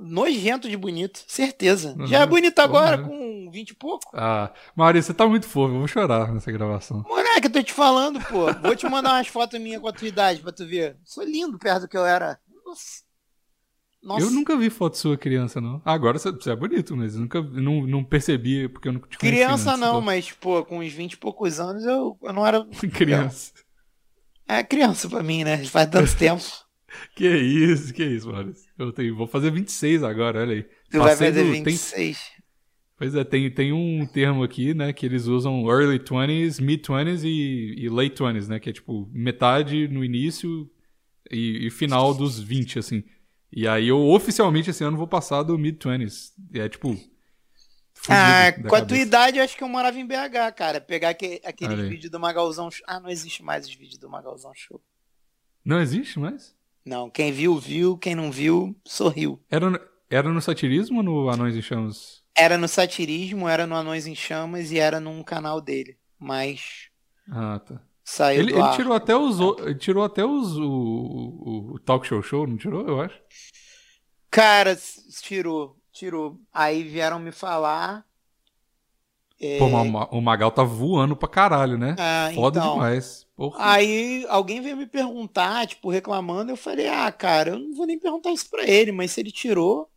nojento 0.00 0.68
de 0.68 0.76
bonito, 0.76 1.22
certeza. 1.26 1.94
Uhum, 1.98 2.06
Já 2.06 2.20
é 2.20 2.26
bonito 2.26 2.58
agora, 2.58 2.96
tomara. 2.98 3.14
com 3.14 3.50
20 3.50 3.70
e 3.70 3.74
pouco. 3.74 4.10
Ah, 4.14 4.52
Maria, 4.76 5.00
você 5.02 5.12
tá 5.14 5.26
muito 5.26 5.46
fofo. 5.46 5.74
Eu 5.74 5.78
vou 5.78 5.88
chorar 5.88 6.32
nessa 6.32 6.50
gravação. 6.52 7.02
Moleque, 7.08 7.46
eu 7.46 7.52
tô 7.52 7.62
te 7.62 7.72
falando, 7.72 8.20
pô. 8.20 8.52
Vou 8.54 8.76
te 8.76 8.86
mandar 8.88 9.14
umas 9.14 9.28
fotos 9.28 9.60
minhas 9.60 9.80
com 9.80 9.88
a 9.88 9.92
tua 9.92 10.08
idade 10.08 10.40
pra 10.40 10.52
tu 10.52 10.66
ver. 10.66 10.96
Sou 11.04 11.24
lindo 11.24 11.58
perto 11.58 11.82
do 11.82 11.88
que 11.88 11.96
eu 11.96 12.04
era. 12.06 12.38
Nossa. 12.64 13.08
Nossa. 14.02 14.24
Eu 14.24 14.30
nunca 14.30 14.56
vi 14.56 14.70
foto 14.70 14.96
sua 14.96 15.16
criança, 15.18 15.60
não. 15.60 15.82
Agora 15.84 16.18
você, 16.18 16.28
é 16.50 16.56
bonito, 16.56 16.96
mas 16.96 17.14
eu 17.14 17.20
nunca 17.22 17.42
não, 17.42 17.84
não 17.86 18.04
percebi 18.04 18.68
porque 18.68 18.88
eu 18.88 18.92
não 18.92 19.00
te 19.00 19.18
conheci 19.18 19.36
Criança 19.36 19.70
antes, 19.70 19.80
não, 19.80 19.88
então. 19.88 20.00
mas, 20.00 20.30
pô, 20.30 20.64
com 20.64 20.78
uns 20.78 20.92
20 20.92 21.14
e 21.14 21.16
poucos 21.16 21.58
anos 21.58 21.84
eu, 21.84 22.16
eu 22.22 22.32
não 22.32 22.46
era. 22.46 22.64
Criança. 22.94 23.52
É 24.46 24.62
criança 24.62 25.08
pra 25.10 25.22
mim, 25.22 25.42
né? 25.44 25.64
Faz 25.64 25.90
tanto 25.90 26.14
tempo. 26.16 26.42
Que 27.14 27.28
isso, 27.28 27.92
que 27.92 28.02
isso, 28.04 28.30
Maurício. 28.32 28.70
Eu 28.78 28.92
tenho, 28.92 29.14
vou 29.14 29.26
fazer 29.26 29.50
26 29.50 30.02
agora, 30.02 30.40
olha 30.40 30.54
aí. 30.54 30.62
Tu 30.90 30.98
vai 30.98 31.10
Passei 31.10 31.28
fazer 31.28 31.44
do- 31.44 31.52
tem- 31.52 31.62
26. 31.64 32.18
pois 32.96 33.14
é, 33.14 33.24
tem, 33.24 33.50
tem 33.50 33.72
um 33.72 34.06
termo 34.06 34.42
aqui, 34.42 34.72
né, 34.72 34.92
que 34.92 35.04
eles 35.04 35.26
usam 35.26 35.68
early 35.70 35.98
20s, 35.98 36.60
mid 36.62 36.80
20s 36.82 37.24
e, 37.24 37.74
e 37.84 37.88
late 37.90 38.14
20s, 38.22 38.48
né, 38.48 38.58
que 38.58 38.70
é 38.70 38.72
tipo 38.72 39.06
metade 39.12 39.86
no 39.88 40.02
início 40.02 40.68
e, 41.30 41.66
e 41.66 41.70
final 41.70 42.14
dos 42.14 42.40
20, 42.40 42.78
assim. 42.78 43.04
E 43.52 43.68
aí 43.68 43.88
eu 43.88 43.98
oficialmente 44.08 44.70
esse 44.70 44.82
ano 44.82 44.96
vou 44.96 45.06
passar 45.06 45.42
do 45.42 45.58
mid 45.58 45.76
20s. 45.78 46.32
É 46.54 46.68
tipo. 46.68 46.96
Ah, 48.08 48.52
com 48.66 48.74
a 48.76 48.84
tua 48.84 48.96
idade 48.96 49.38
eu 49.38 49.44
acho 49.44 49.56
que 49.56 49.62
eu 49.64 49.68
morava 49.68 49.98
em 49.98 50.06
BH, 50.06 50.52
cara. 50.56 50.80
Pegar 50.80 51.10
aque- 51.10 51.40
aqueles 51.44 51.74
Olha 51.74 51.82
aí. 51.84 51.88
vídeos 51.90 52.10
do 52.10 52.18
Magalzão 52.20 52.70
Show. 52.70 52.84
Ah, 52.88 53.00
não 53.00 53.10
existe 53.10 53.42
mais 53.42 53.66
os 53.66 53.74
vídeos 53.74 53.98
do 53.98 54.08
Magalzão 54.08 54.52
Show. 54.54 54.80
Não 55.64 55.80
existe 55.80 56.18
mais? 56.18 56.56
Não, 56.88 57.10
quem 57.10 57.30
viu, 57.30 57.58
viu. 57.58 57.98
Quem 57.98 58.14
não 58.14 58.30
viu, 58.32 58.74
sorriu. 58.84 59.38
Era, 59.50 59.68
no- 59.68 59.78
era 60.08 60.32
no 60.32 60.40
satirismo 60.40 60.98
ou 60.98 61.02
no 61.02 61.28
Anões 61.28 61.54
em 61.54 61.60
Chamas? 61.60 62.22
Era 62.34 62.56
no 62.56 62.66
Satirismo, 62.68 63.46
era 63.48 63.66
no 63.66 63.74
Anões 63.74 64.06
em 64.06 64.14
Chamas 64.14 64.70
e 64.72 64.78
era 64.78 64.98
num 65.00 65.22
canal 65.22 65.60
dele. 65.60 65.98
Mas 66.18 66.88
Ah, 67.30 67.58
tá. 67.58 67.82
saiu 68.04 68.40
Ele, 68.42 68.52
ele 68.54 68.68
tirou 68.76 68.94
até 68.94 69.14
os. 69.14 69.38
o- 69.38 69.56
ele 69.60 69.74
tirou 69.74 70.02
até 70.02 70.24
os. 70.24 70.56
O, 70.56 71.72
o, 71.74 71.78
Talk 71.80 72.06
Show 72.06 72.22
Show, 72.22 72.46
não 72.46 72.56
tirou, 72.56 72.86
eu 72.88 73.00
acho? 73.02 73.20
Cara, 74.30 74.76
tirou, 75.22 75.76
tirou. 75.92 76.40
Aí 76.52 76.82
vieram 76.84 77.18
me 77.18 77.32
falar. 77.32 78.06
é, 79.40 79.58
Pô, 79.58 79.68
Ma- 79.68 80.08
o 80.10 80.20
Magal 80.20 80.50
tá 80.50 80.62
voando 80.62 81.16
pra 81.16 81.28
caralho, 81.28 81.76
né? 81.76 81.96
ah, 81.98 82.30
Foda 82.34 82.58
então, 82.58 82.72
demais. 82.74 83.26
Porra. 83.38 83.56
Aí 83.72 84.26
alguém 84.28 84.60
veio 84.60 84.76
me 84.76 84.84
perguntar, 84.84 85.64
tipo, 85.64 85.88
reclamando, 85.88 86.50
eu 86.50 86.56
falei, 86.56 86.88
ah, 86.88 87.10
cara, 87.12 87.50
eu 87.50 87.58
não 87.60 87.72
vou 87.72 87.86
nem 87.86 87.96
perguntar 87.96 88.32
isso 88.32 88.50
pra 88.50 88.64
ele, 88.66 88.90
mas 88.90 89.12
se 89.12 89.20
ele 89.20 89.30
tirou. 89.30 89.88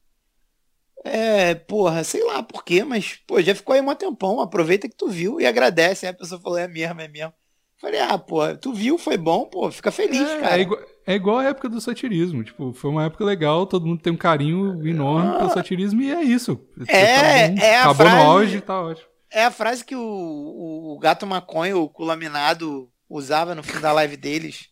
É, 1.04 1.56
porra, 1.56 2.04
sei 2.04 2.24
lá 2.24 2.44
por 2.44 2.64
quê, 2.64 2.84
mas, 2.84 3.16
pô, 3.26 3.42
já 3.42 3.56
ficou 3.56 3.74
aí 3.74 3.82
um 3.82 3.96
tempão, 3.96 4.40
aproveita 4.40 4.88
que 4.88 4.96
tu 4.96 5.08
viu 5.10 5.42
e 5.42 5.48
agradece. 5.48 6.06
Aí 6.06 6.12
a 6.12 6.16
pessoa 6.16 6.40
falou, 6.40 6.60
é 6.60 6.68
mesmo, 6.68 7.02
é 7.02 7.08
mesmo. 7.08 7.34
Falei, 7.80 8.00
ah, 8.00 8.16
pô, 8.20 8.56
tu 8.56 8.72
viu, 8.72 9.00
foi 9.00 9.18
bom, 9.18 9.46
pô, 9.48 9.72
fica 9.72 9.92
feliz, 9.92 10.22
É, 10.22 10.40
cara. 10.42 10.58
é 10.58 10.62
igual, 10.62 10.80
é 11.08 11.14
igual 11.16 11.38
a 11.40 11.46
época 11.46 11.68
do 11.68 11.82
satirismo. 11.82 12.44
Tipo, 12.44 12.72
foi 12.74 12.92
uma 12.92 13.06
época 13.06 13.26
legal, 13.26 13.66
todo 13.66 13.88
mundo 13.88 14.04
tem 14.04 14.14
um 14.14 14.18
carinho 14.18 14.88
enorme 14.88 15.36
pelo 15.40 15.50
satirismo 15.50 16.00
e 16.04 16.12
é 16.12 16.22
isso. 16.22 16.64
É, 16.88 17.48
Tá 17.48 17.48
bom, 17.50 17.60
é 17.60 17.76
a 17.78 17.80
Acabou 17.86 18.06
frase- 18.06 18.24
no 18.24 18.32
auge, 18.32 18.62
tá 18.62 18.80
ótimo. 18.80 19.08
É 19.32 19.46
a 19.46 19.50
frase 19.52 19.84
que 19.84 19.96
o, 19.96 20.00
o, 20.04 20.94
o 20.94 21.00
gato 21.00 21.26
maconha, 21.26 21.76
o 21.76 21.90
culaminado, 21.90 22.92
usava 23.12 23.54
no 23.54 23.64
fim 23.64 23.80
da 23.80 23.92
live 23.92 24.18
deles. 24.18 24.70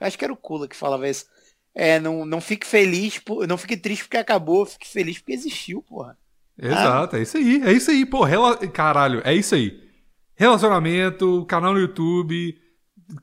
Eu 0.00 0.06
acho 0.06 0.18
que 0.18 0.24
era 0.24 0.32
o 0.32 0.36
Kula 0.36 0.68
que 0.68 0.76
falava 0.76 1.08
isso. 1.08 1.26
É, 1.74 2.00
não, 2.00 2.24
não 2.24 2.40
fique 2.40 2.66
feliz, 2.66 3.20
não 3.48 3.56
fique 3.56 3.76
triste 3.76 4.04
porque 4.04 4.16
acabou, 4.16 4.66
fique 4.66 4.88
feliz 4.88 5.18
porque 5.18 5.32
existiu, 5.32 5.82
porra. 5.82 6.18
Exato, 6.58 7.16
é 7.16 7.22
isso 7.22 7.36
aí, 7.36 7.62
é 7.62 7.72
isso 7.72 7.90
aí, 7.90 8.04
pô, 8.04 8.22
rela... 8.22 8.56
caralho, 8.68 9.22
é 9.24 9.34
isso 9.34 9.54
aí. 9.54 9.80
Relacionamento, 10.34 11.44
canal 11.46 11.72
no 11.72 11.80
YouTube, 11.80 12.58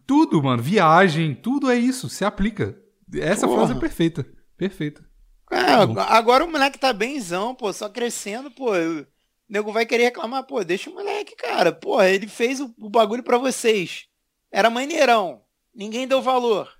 tudo, 0.05 0.41
mano, 0.41 0.61
viagem, 0.61 1.35
tudo 1.35 1.69
é 1.69 1.75
isso, 1.75 2.09
se 2.09 2.25
aplica. 2.25 2.77
Essa 3.13 3.47
Porra. 3.47 3.65
frase 3.65 3.77
é 3.77 3.79
perfeita, 3.79 4.25
perfeita. 4.57 5.05
Ah, 5.51 5.85
bom. 5.85 5.99
agora 5.99 6.43
o 6.43 6.51
moleque 6.51 6.79
tá 6.79 6.91
benzão, 6.91 7.55
pô, 7.55 7.71
só 7.71 7.89
crescendo, 7.89 8.51
pô. 8.51 8.71
O 8.71 9.05
nego 9.47 9.71
vai 9.71 9.85
querer 9.85 10.05
reclamar, 10.05 10.45
pô, 10.45 10.63
deixa 10.63 10.89
o 10.89 10.93
moleque, 10.93 11.35
cara. 11.35 11.71
Porra, 11.71 12.09
ele 12.09 12.27
fez 12.27 12.59
o, 12.59 12.73
o 12.79 12.89
bagulho 12.89 13.23
pra 13.23 13.37
vocês. 13.37 14.07
Era 14.51 14.69
maneirão. 14.69 15.41
Ninguém 15.73 16.07
deu 16.07 16.21
valor. 16.21 16.71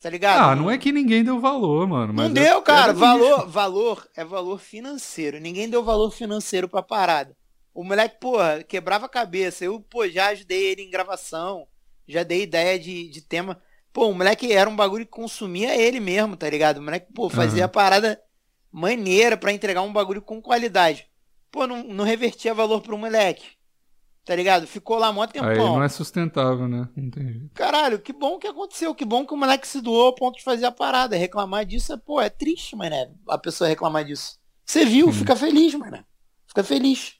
Tá 0.00 0.08
ligado? 0.08 0.50
Ah, 0.50 0.54
não 0.54 0.70
é 0.70 0.78
que 0.78 0.92
ninguém 0.92 1.24
deu 1.24 1.40
valor, 1.40 1.86
mano. 1.88 2.12
Não 2.12 2.32
deu, 2.32 2.62
cara. 2.62 2.92
Valor, 2.92 3.48
valor 3.48 4.08
é 4.14 4.24
valor 4.24 4.60
financeiro. 4.60 5.40
Ninguém 5.40 5.68
deu 5.68 5.82
valor 5.82 6.12
financeiro 6.12 6.68
pra 6.68 6.82
parada. 6.82 7.36
O 7.74 7.82
moleque, 7.82 8.18
porra, 8.20 8.62
quebrava 8.62 9.06
a 9.06 9.08
cabeça. 9.08 9.64
Eu, 9.64 9.80
pô, 9.80 10.08
já 10.08 10.28
ajudei 10.28 10.66
ele 10.66 10.82
em 10.82 10.90
gravação. 10.90 11.66
Já 12.06 12.22
dei 12.22 12.42
ideia 12.42 12.78
de, 12.78 13.08
de 13.08 13.20
tema. 13.20 13.60
Pô, 13.92 14.08
o 14.08 14.14
moleque 14.14 14.52
era 14.52 14.70
um 14.70 14.76
bagulho 14.76 15.04
que 15.04 15.10
consumia 15.10 15.76
ele 15.76 15.98
mesmo, 15.98 16.36
tá 16.36 16.48
ligado? 16.48 16.78
O 16.78 16.82
moleque, 16.82 17.12
pô, 17.12 17.28
fazia 17.28 17.64
Aham. 17.64 17.66
a 17.66 17.68
parada 17.68 18.22
maneira 18.70 19.36
pra 19.36 19.52
entregar 19.52 19.82
um 19.82 19.92
bagulho 19.92 20.22
com 20.22 20.40
qualidade. 20.40 21.08
Pô, 21.50 21.66
não, 21.66 21.82
não 21.82 22.04
revertia 22.04 22.54
valor 22.54 22.82
pro 22.82 22.96
moleque. 22.96 23.57
Tá 24.28 24.36
ligado? 24.36 24.66
Ficou 24.66 24.98
lá 24.98 25.10
mó 25.10 25.26
tempão. 25.26 25.48
Aí 25.48 25.56
não 25.56 25.82
é 25.82 25.88
sustentável, 25.88 26.68
né? 26.68 26.86
Não 26.94 27.10
tem 27.10 27.32
jeito. 27.32 27.48
Caralho, 27.54 27.98
que 27.98 28.12
bom 28.12 28.38
que 28.38 28.46
aconteceu, 28.46 28.94
que 28.94 29.02
bom 29.02 29.24
que 29.24 29.32
o 29.32 29.36
moleque 29.38 29.66
se 29.66 29.80
doou 29.80 30.04
ao 30.04 30.14
ponto 30.14 30.36
de 30.36 30.44
fazer 30.44 30.66
a 30.66 30.70
parada. 30.70 31.16
Reclamar 31.16 31.64
disso 31.64 31.94
é, 31.94 31.96
pô, 31.96 32.20
é 32.20 32.28
triste, 32.28 32.76
mané, 32.76 33.10
a 33.26 33.38
pessoa 33.38 33.66
reclamar 33.66 34.04
disso. 34.04 34.38
Você 34.66 34.84
viu, 34.84 35.10
fica 35.10 35.34
feliz, 35.34 35.74
mané. 35.76 36.04
Fica 36.46 36.62
feliz. 36.62 37.14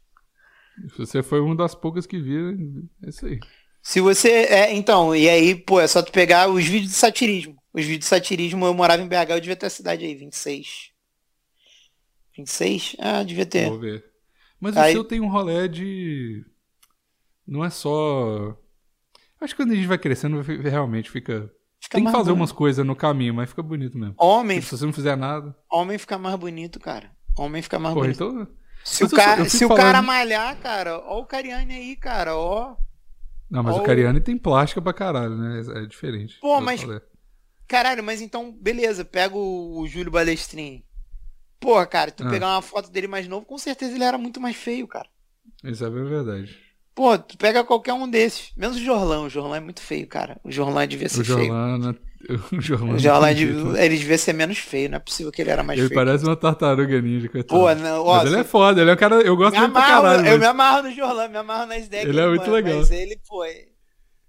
Você 0.98 1.22
foi 1.22 1.40
uma 1.40 1.56
das 1.56 1.74
poucas 1.74 2.04
que 2.04 2.20
viram, 2.20 2.86
é 3.02 3.08
isso 3.08 3.24
aí. 3.24 3.40
Se 3.82 4.02
você. 4.02 4.30
É, 4.44 4.74
então, 4.74 5.16
e 5.16 5.30
aí, 5.30 5.54
pô, 5.54 5.80
é 5.80 5.86
só 5.86 6.02
tu 6.02 6.12
pegar 6.12 6.50
os 6.50 6.66
vídeos 6.66 6.92
de 6.92 6.98
satirismo. 6.98 7.56
Os 7.72 7.84
vídeos 7.86 8.00
de 8.00 8.04
satirismo, 8.04 8.66
eu 8.66 8.74
morava 8.74 9.00
em 9.00 9.08
BH, 9.08 9.30
eu 9.30 9.40
devia 9.40 9.56
ter 9.56 9.64
a 9.64 9.70
cidade 9.70 10.04
aí, 10.04 10.14
26. 10.14 10.90
26? 12.36 12.96
Ah, 12.98 13.22
devia 13.22 13.46
ter. 13.46 13.70
Vou 13.70 13.78
ver. 13.78 14.04
Mas 14.60 14.76
Aí- 14.76 14.92
o 14.92 14.96
seu 14.96 15.04
tem 15.04 15.20
um 15.20 15.30
rolê 15.30 15.68
de. 15.68 16.44
Não 17.48 17.64
é 17.64 17.70
só. 17.70 18.54
Acho 19.40 19.54
que 19.54 19.62
quando 19.62 19.72
a 19.72 19.74
gente 19.74 19.86
vai 19.86 19.98
crescendo, 19.98 20.40
realmente 20.42 21.10
fica. 21.10 21.50
Fica 21.80 21.96
Tem 21.96 22.04
que 22.04 22.10
fazer 22.10 22.24
bonito. 22.24 22.40
umas 22.40 22.52
coisas 22.52 22.84
no 22.84 22.94
caminho, 22.96 23.32
mas 23.32 23.48
fica 23.50 23.62
bonito 23.62 23.96
mesmo. 23.96 24.14
Homem, 24.18 24.58
Tipo, 24.58 24.70
se 24.70 24.78
você 24.78 24.84
não 24.86 24.92
fizer 24.92 25.16
nada. 25.16 25.56
homem 25.70 25.96
fica 25.96 26.18
mais 26.18 26.34
bonito, 26.36 26.78
cara. 26.80 27.10
Homem 27.38 27.62
fica 27.62 27.78
mais 27.78 27.94
Pô, 27.94 28.00
bonito. 28.00 28.14
então. 28.24 28.48
Se, 28.84 29.04
o, 29.04 29.10
cara, 29.10 29.48
se 29.48 29.58
fico 29.60 29.72
o 29.72 29.76
cara 29.76 29.90
falando- 29.92 30.06
malhar, 30.06 30.56
cara, 30.58 30.98
ó 30.98 31.20
o 31.20 31.24
Cariani 31.24 31.72
aí, 31.74 31.96
cara, 31.96 32.36
ó. 32.36 32.76
Não, 33.48 33.62
mas 33.62 33.76
o 33.76 33.82
Cariani 33.82 34.20
tem 34.20 34.36
plástica 34.36 34.82
pra 34.82 34.92
caralho, 34.92 35.36
né? 35.36 35.62
É 35.82 35.86
diferente. 35.86 36.36
Pô, 36.40 36.60
mas-. 36.60 36.84
Caralho, 37.68 38.02
mas 38.02 38.20
então, 38.20 38.50
beleza, 38.52 39.04
pega 39.04 39.36
o, 39.36 39.78
o 39.80 39.86
Júlio 39.86 40.10
Balestrini. 40.10 40.84
Porra, 41.60 41.86
cara, 41.86 42.10
tu 42.10 42.24
Ah. 42.26 42.30
pegar 42.30 42.48
uma 42.48 42.62
foto 42.62 42.90
dele 42.90 43.06
mais 43.06 43.28
novo, 43.28 43.46
com 43.46 43.56
certeza 43.58 43.94
ele 43.94 44.04
era 44.04 44.18
muito 44.18 44.40
mais 44.40 44.56
feio, 44.56 44.86
cara. 44.88 45.08
Isso 45.64 45.84
é 45.84 45.90
verdade. 45.90 46.58
Pô, 46.98 47.16
tu 47.16 47.38
pega 47.38 47.62
qualquer 47.62 47.92
um 47.92 48.08
desses. 48.10 48.50
Menos 48.56 48.76
o 48.76 48.80
Jorlão. 48.84 49.26
O 49.26 49.30
Jorlão 49.30 49.54
é 49.54 49.60
muito 49.60 49.80
feio, 49.80 50.04
cara. 50.08 50.36
O 50.42 50.50
Jorlão 50.50 50.84
devia 50.84 51.08
ser 51.08 51.20
O 51.20 51.24
feio. 51.24 51.46
Jorlan. 51.46 51.94
O 52.52 52.60
Jorlan. 52.60 52.94
O 52.94 52.98
Jorlão 52.98 53.28
tem 53.28 53.36
devia, 53.36 53.84
ele 53.84 53.96
devia 53.96 54.18
ser 54.18 54.32
menos 54.32 54.58
feio. 54.58 54.90
Não 54.90 54.96
é 54.96 54.98
possível 54.98 55.30
que 55.30 55.40
ele 55.40 55.50
era 55.50 55.62
mais 55.62 55.78
Ele 55.78 55.86
feio. 55.88 56.00
parece 56.04 56.24
uma 56.24 56.34
tartaruga 56.34 57.00
ninja, 57.00 57.28
coitado. 57.28 57.60
Pô, 57.60 57.72
não, 57.76 58.04
ó, 58.04 58.16
Mas 58.16 58.32
ele 58.32 58.40
é 58.40 58.44
foda, 58.44 58.80
ele 58.82 58.90
é 58.90 58.94
um 58.94 58.96
cara. 58.96 59.14
Eu 59.22 59.36
gosto 59.36 59.54
dele 59.54 59.72
pra 59.72 59.80
caralho. 59.82 60.26
eu 60.26 60.30
mas- 60.32 60.40
me 60.40 60.46
amarro 60.46 60.82
no 60.82 60.90
Jorlão, 60.92 61.28
me 61.28 61.36
amarro 61.36 61.66
nas 61.66 61.86
ideias 61.86 62.06
Ele 62.08 62.18
é 62.20 62.26
muito 62.26 62.40
manda, 62.40 62.52
legal. 62.52 62.78
Mas 62.80 62.90
ele, 62.90 63.20
pô, 63.28 63.44
ele 63.44 63.68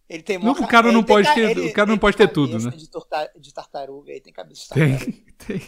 ele 0.07 0.22
tem 0.24 0.38
Não, 0.38 0.51
o 0.51 0.67
cara 0.67 0.88
ele 0.89 0.95
não 0.95 1.03
tem 1.03 1.15
pode 1.15 1.34
ter- 1.34 1.57
o 1.59 1.74
cara 1.74 1.88
não 1.88 1.93
ele 1.95 1.99
pode 1.99 2.15
tem 2.17 2.28
ter 2.28 2.34
tudo, 2.34 2.49
cabeça 2.51 2.70
né? 2.70 2.78
De, 2.78 2.89
torta- 2.91 3.32
de 3.39 3.53
tartaruga, 3.53 4.11
ele 4.11 4.22
tem 4.22 4.34
cabeça 4.34 4.61
de 4.61 4.70
Tem, 4.70 4.91
tartaruga. 4.91 5.17
tem. 5.47 5.61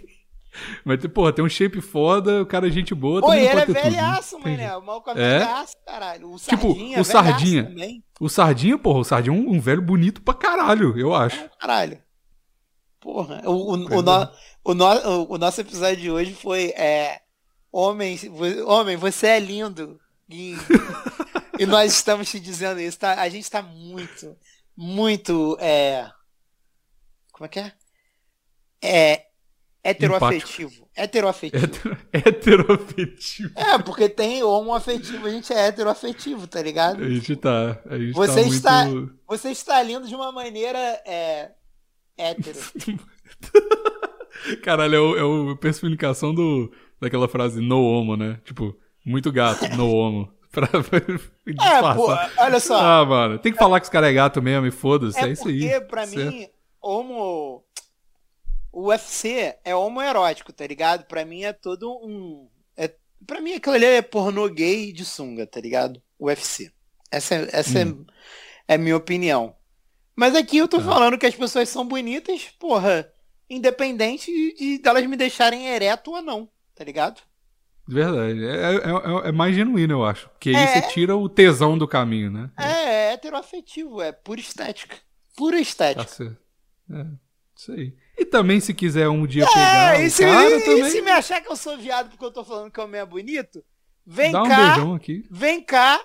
Mas, 0.83 1.05
porra, 1.07 1.31
tem 1.33 1.43
um 1.45 1.49
shape 1.49 1.79
foda, 1.81 2.41
o 2.41 2.45
cara 2.45 2.67
é 2.67 2.71
gente 2.71 2.93
boa, 2.93 3.21
Pô, 3.21 3.33
ele 3.33 3.45
é 3.45 3.55
ter 3.55 3.65
tudo, 3.67 3.75
né? 3.75 3.81
velhaço, 3.83 4.41
jeito. 4.43 4.77
O 4.77 4.81
maluco 4.85 5.09
é 5.09 5.13
É? 5.13 5.39
velhaço, 5.39 5.75
caralho. 5.85 6.31
O 6.33 6.37
Tipo, 6.37 6.67
Sardinha, 6.67 6.85
o 6.97 7.01
é 7.01 7.03
velhaço 7.03 7.11
Sardinha. 7.11 7.63
também. 7.65 8.03
O 8.19 8.29
Sardinha, 8.29 8.77
porra, 8.77 8.99
o 8.99 9.03
Sardinha 9.03 9.35
é 9.35 9.39
um, 9.39 9.49
um 9.55 9.59
velho 9.59 9.81
bonito 9.81 10.21
pra 10.21 10.33
caralho, 10.33 10.97
eu 10.99 11.13
acho. 11.15 11.49
Caralho. 11.59 12.01
Porra, 12.99 13.41
o, 13.45 13.51
o, 13.51 13.73
o, 13.73 14.01
no- 14.01 14.29
o, 14.63 14.73
no- 14.73 15.27
o 15.33 15.37
nosso 15.37 15.61
episódio 15.61 15.97
de 16.01 16.11
hoje 16.11 16.33
foi 16.35 16.65
é, 16.75 17.21
homem, 17.71 18.19
homem, 18.67 18.95
você 18.97 19.27
é 19.27 19.39
lindo. 19.39 19.99
E, 20.29 20.55
e 21.57 21.65
nós 21.65 21.91
estamos 21.93 22.29
te 22.29 22.39
dizendo 22.39 22.79
isso. 22.79 22.99
Tá? 22.99 23.19
A 23.21 23.27
gente 23.29 23.49
tá 23.49 23.61
muito, 23.61 24.35
muito. 24.77 25.57
É, 25.59 26.09
como 27.31 27.45
é 27.45 27.49
que 27.49 27.59
é? 27.59 27.73
É 28.83 29.25
heteroafetivo. 29.83 30.87
Heteroafetivo. 30.95 31.97
Heteroafetivo. 32.13 33.51
É, 33.55 33.77
porque 33.79 34.09
tem 34.09 34.43
homoafetivo, 34.43 35.27
a 35.27 35.29
gente 35.29 35.51
é 35.53 35.67
heteroafetivo, 35.67 36.47
tá 36.47 36.61
ligado? 36.61 37.03
A 37.03 37.09
gente 37.09 37.35
tá. 37.35 37.79
A 37.89 37.97
gente 37.97 38.13
Você 38.13 38.43
tá 38.43 38.47
está- 38.49 38.85
muito. 38.85 39.13
Você 39.27 39.49
está 39.51 39.81
lindo 39.83 40.07
de 40.07 40.15
uma 40.15 40.31
maneira 40.31 40.79
é, 41.05 41.51
hétero. 42.17 42.59
Caralho, 44.63 44.95
é 44.95 44.99
o, 44.99 45.17
é 45.17 45.23
o 45.23 45.57
personificação 45.57 46.33
do, 46.33 46.71
daquela 46.99 47.27
frase 47.27 47.61
no 47.61 47.81
homo, 47.83 48.15
né? 48.17 48.39
Tipo, 48.43 48.75
muito 49.05 49.31
gato, 49.31 49.67
no 49.75 49.89
homo. 49.91 50.31
Pra, 50.51 50.67
pra 50.83 50.97
É, 50.97 51.51
disfarçar. 51.53 51.95
pô, 51.95 52.41
olha 52.43 52.59
só. 52.59 52.77
Ah, 52.79 53.05
mano, 53.05 53.39
tem 53.39 53.51
que 53.53 53.57
falar 53.57 53.79
que 53.79 53.85
os 53.85 53.89
caras 53.89 54.09
é 54.09 54.13
gato 54.13 54.41
mesmo 54.41 54.67
e 54.67 54.71
foda-se, 54.71 55.17
é, 55.19 55.23
É 55.23 55.29
isso 55.31 55.43
porque, 55.43 55.65
aí. 55.73 55.81
pra 55.81 56.05
certo. 56.07 56.31
mim, 56.33 56.47
homo. 56.81 57.63
O 58.71 58.87
UFC 58.87 59.55
é 59.65 59.75
homoerótico, 59.75 60.53
tá 60.53 60.65
ligado? 60.65 61.05
Pra 61.05 61.25
mim 61.25 61.43
é 61.43 61.51
todo 61.53 61.91
um. 61.91 62.47
É... 62.77 62.93
Pra 63.27 63.41
mim 63.41 63.53
aquilo 63.53 63.75
ali 63.75 63.85
é 63.85 64.01
pornô 64.01 64.47
gay 64.47 64.91
de 64.93 65.03
sunga, 65.05 65.45
tá 65.45 65.59
ligado? 65.59 66.01
O 66.17 66.27
UFC. 66.27 66.71
Essa, 67.11 67.35
é, 67.35 67.49
essa 67.51 67.79
Hum. 67.85 68.05
é, 68.67 68.75
é 68.75 68.77
minha 68.77 68.95
opinião. 68.95 69.55
Mas 70.15 70.35
aqui 70.35 70.57
eu 70.57 70.67
tô 70.67 70.77
Tá. 70.77 70.83
falando 70.85 71.17
que 71.17 71.25
as 71.25 71.35
pessoas 71.35 71.67
são 71.69 71.85
bonitas, 71.87 72.45
porra, 72.59 73.11
independente 73.49 74.31
de, 74.31 74.53
de 74.55 74.77
delas 74.81 75.05
me 75.05 75.17
deixarem 75.17 75.67
ereto 75.67 76.11
ou 76.11 76.21
não, 76.21 76.47
tá 76.75 76.83
ligado? 76.83 77.21
Verdade. 77.87 78.45
É, 78.45 78.55
é- 78.55 78.75
é- 79.25 79.29
é 79.29 79.31
mais 79.31 79.53
genuíno, 79.55 79.93
eu 79.95 80.05
acho. 80.05 80.29
Porque 80.29 80.49
aí 80.49 80.55
É. 80.55 80.67
você 80.67 80.81
tira 80.93 81.15
o 81.17 81.27
tesão 81.27 81.77
do 81.77 81.87
caminho, 81.87 82.31
né? 82.31 82.49
É, 82.57 83.09
é 83.09 83.13
heteroafetivo, 83.13 84.01
é 84.01 84.11
pura 84.13 84.39
estética. 84.39 84.95
Pura 85.35 85.59
estética. 85.59 86.05
Tá 86.05 86.09
certo. 86.09 86.37
É, 86.93 87.05
isso 87.55 87.71
aí. 87.71 87.95
E 88.17 88.25
também, 88.25 88.59
se 88.59 88.73
quiser 88.73 89.07
um 89.09 89.25
dia 89.25 89.45
pegar 89.47 89.99
É, 89.99 90.05
e 90.05 90.09
se, 90.09 90.23
cara 90.23 90.49
e 90.57 90.61
também, 90.63 90.89
se 90.89 91.01
me 91.01 91.11
achar 91.11 91.41
que 91.41 91.49
eu 91.51 91.55
sou 91.55 91.77
viado 91.77 92.09
porque 92.09 92.23
eu 92.25 92.31
tô 92.31 92.43
falando 92.43 92.71
que 92.71 92.79
o 92.79 92.83
homem 92.83 93.01
é 93.01 93.05
bonito, 93.05 93.63
vem 94.05 94.31
dá 94.31 94.43
um 94.43 94.47
cá, 94.47 94.55
beijão 94.57 94.93
aqui. 94.95 95.25
vem 95.29 95.63
cá 95.63 96.03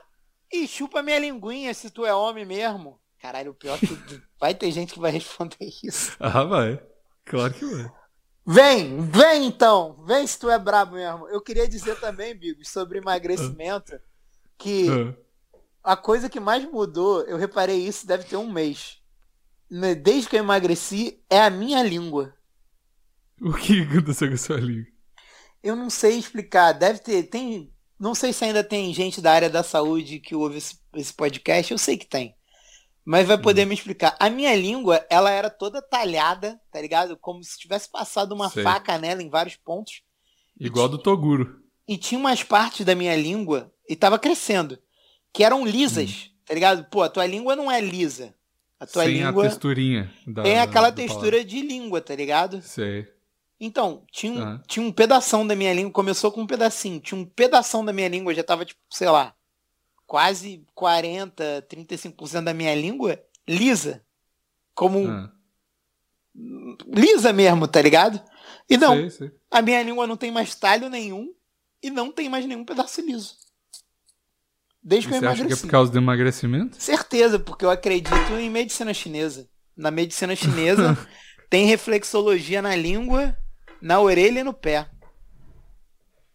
e 0.53 0.66
chupa 0.68 1.03
minha 1.03 1.18
linguinha 1.18 1.72
se 1.74 1.90
tu 1.90 2.05
é 2.07 2.14
homem 2.14 2.44
mesmo. 2.44 3.01
Caralho, 3.20 3.51
o 3.53 3.55
pior 3.55 3.76
é 3.76 3.80
que 3.80 3.97
vai 4.38 4.55
ter 4.55 4.70
gente 4.70 4.92
que 4.94 5.01
vai 5.01 5.11
responder 5.11 5.57
isso. 5.82 6.16
Ah, 6.20 6.44
vai. 6.44 6.80
Claro 7.24 7.53
que 7.55 7.64
vai. 7.64 7.90
Vem, 8.49 9.01
vem 9.11 9.47
então, 9.47 10.05
vem 10.07 10.24
se 10.26 10.38
tu 10.38 10.49
é 10.49 10.59
brabo 10.59 10.94
mesmo. 10.94 11.28
Eu 11.28 11.40
queria 11.40 11.66
dizer 11.68 11.99
também, 11.99 12.34
Bigos, 12.34 12.68
sobre 12.68 12.99
emagrecimento, 12.99 13.99
que 14.57 14.86
Ah, 14.88 15.92
a 15.92 15.97
coisa 15.97 16.28
que 16.28 16.38
mais 16.38 16.64
mudou, 16.64 17.22
eu 17.24 17.36
reparei 17.36 17.78
isso, 17.78 18.07
deve 18.07 18.24
ter 18.24 18.36
um 18.36 18.51
mês. 18.51 19.01
Né, 19.70 19.94
Desde 19.94 20.28
que 20.28 20.36
eu 20.36 20.40
emagreci, 20.40 21.22
é 21.28 21.40
a 21.40 21.50
minha 21.50 21.82
língua. 21.82 22.34
O 23.40 23.52
que 23.52 23.82
aconteceu 23.88 24.28
com 24.28 24.34
a 24.34 24.38
sua 24.38 24.56
língua? 24.56 24.86
Eu 25.62 25.74
não 25.74 25.90
sei 25.90 26.18
explicar. 26.18 26.72
Deve 26.72 27.00
ter. 27.00 27.24
Tem. 27.24 27.72
Não 27.98 28.14
sei 28.14 28.32
se 28.32 28.44
ainda 28.44 28.62
tem 28.62 28.92
gente 28.92 29.20
da 29.20 29.32
área 29.32 29.50
da 29.50 29.62
saúde 29.62 30.20
que 30.20 30.34
ouve 30.34 30.58
esse, 30.58 30.78
esse 30.94 31.12
podcast. 31.12 31.72
Eu 31.72 31.78
sei 31.78 31.96
que 31.96 32.06
tem. 32.06 32.36
Mas 33.04 33.26
vai 33.26 33.38
poder 33.40 33.64
me 33.64 33.74
explicar. 33.74 34.16
A 34.18 34.28
minha 34.28 34.54
língua, 34.56 35.06
ela 35.08 35.30
era 35.30 35.48
toda 35.48 35.80
talhada, 35.80 36.60
tá 36.72 36.80
ligado? 36.80 37.16
Como 37.16 37.42
se 37.42 37.56
tivesse 37.56 37.88
passado 37.88 38.32
uma 38.32 38.50
Sei. 38.50 38.64
faca 38.64 38.98
nela 38.98 39.22
em 39.22 39.30
vários 39.30 39.54
pontos. 39.54 40.02
Igual 40.58 40.88
do 40.88 40.98
Toguro. 40.98 41.62
E 41.86 41.96
tinha 41.96 42.18
umas 42.18 42.42
partes 42.42 42.84
da 42.84 42.96
minha 42.96 43.14
língua, 43.14 43.72
e 43.88 43.94
tava 43.94 44.18
crescendo, 44.18 44.76
que 45.32 45.44
eram 45.44 45.64
lisas, 45.64 46.32
tá 46.44 46.52
ligado? 46.52 46.84
Pô, 46.90 47.00
a 47.00 47.08
tua 47.08 47.24
língua 47.26 47.54
não 47.54 47.70
é 47.70 47.80
lisa. 47.80 48.34
A 48.78 48.86
tua 48.86 49.04
Sem 49.04 49.14
língua 49.22 49.46
a 49.46 49.48
texturinha. 49.48 50.12
Da, 50.26 50.42
tem 50.42 50.56
da- 50.56 50.62
aquela 50.62 50.90
da 50.90 50.96
textura 50.96 51.44
de 51.44 51.60
língua, 51.62 52.00
tá 52.00 52.14
ligado? 52.14 52.60
Sei. 52.62 53.08
Então, 53.58 54.04
tinha 54.12 54.32
um, 54.32 54.36
Tá. 54.58 54.62
tinha 54.66 54.84
um 54.86 54.92
pedação 54.92 55.46
da 55.46 55.56
minha 55.56 55.72
língua, 55.72 55.90
começou 55.92 56.30
com 56.30 56.42
um 56.42 56.46
pedacinho, 56.46 57.00
tinha 57.00 57.18
um 57.18 57.24
pedação 57.24 57.82
da 57.84 57.92
minha 57.92 58.08
língua, 58.08 58.34
já 58.34 58.44
tava, 58.44 58.66
tipo, 58.66 58.78
sei 58.90 59.08
lá, 59.08 59.34
quase 60.06 60.62
40, 60.74 61.62
35% 61.68 62.44
da 62.44 62.52
minha 62.52 62.74
língua 62.74 63.18
lisa. 63.48 64.04
Como 64.74 65.08
Ah, 65.08 65.32
lisa 66.86 67.32
mesmo, 67.32 67.66
tá 67.66 67.80
ligado? 67.80 68.22
E 68.68 68.76
não, 68.76 68.94
sei, 68.94 69.10
sei. 69.10 69.30
a 69.50 69.62
minha 69.62 69.82
língua 69.82 70.06
não 70.06 70.16
tem 70.18 70.30
mais 70.30 70.54
talho 70.54 70.88
nenhum 70.90 71.32
e 71.82 71.90
não 71.90 72.12
tem 72.12 72.28
mais 72.28 72.44
nenhum 72.44 72.64
pedaço 72.64 73.00
liso. 73.00 73.36
Desde 74.87 75.09
E 75.09 75.11
que 75.11 75.14
eu 75.14 75.18
você 75.18 75.26
acha 75.26 75.45
que 75.47 75.53
é 75.53 75.57
emagreci. 75.57 75.62
por 75.66 75.68
causa 75.68 75.91
do 75.93 75.99
emagrecimento? 75.99 76.78
Certeza, 76.78 77.39
porque 77.39 77.64
eu 77.64 77.70
acredito 77.70 78.32
em 78.34 78.51
medicina 78.51 78.95
chinesa. 78.95 79.49
Na 79.76 79.91
medicina 79.91 80.37
chinesa 80.37 80.97
tem 81.51 81.66
reflexologia 81.66 82.62
na 82.62 82.76
língua, 82.76 83.37
na 83.80 84.01
orelha 84.01 84.41
e 84.41 84.45
no 84.45 84.55
pé. 84.55 84.89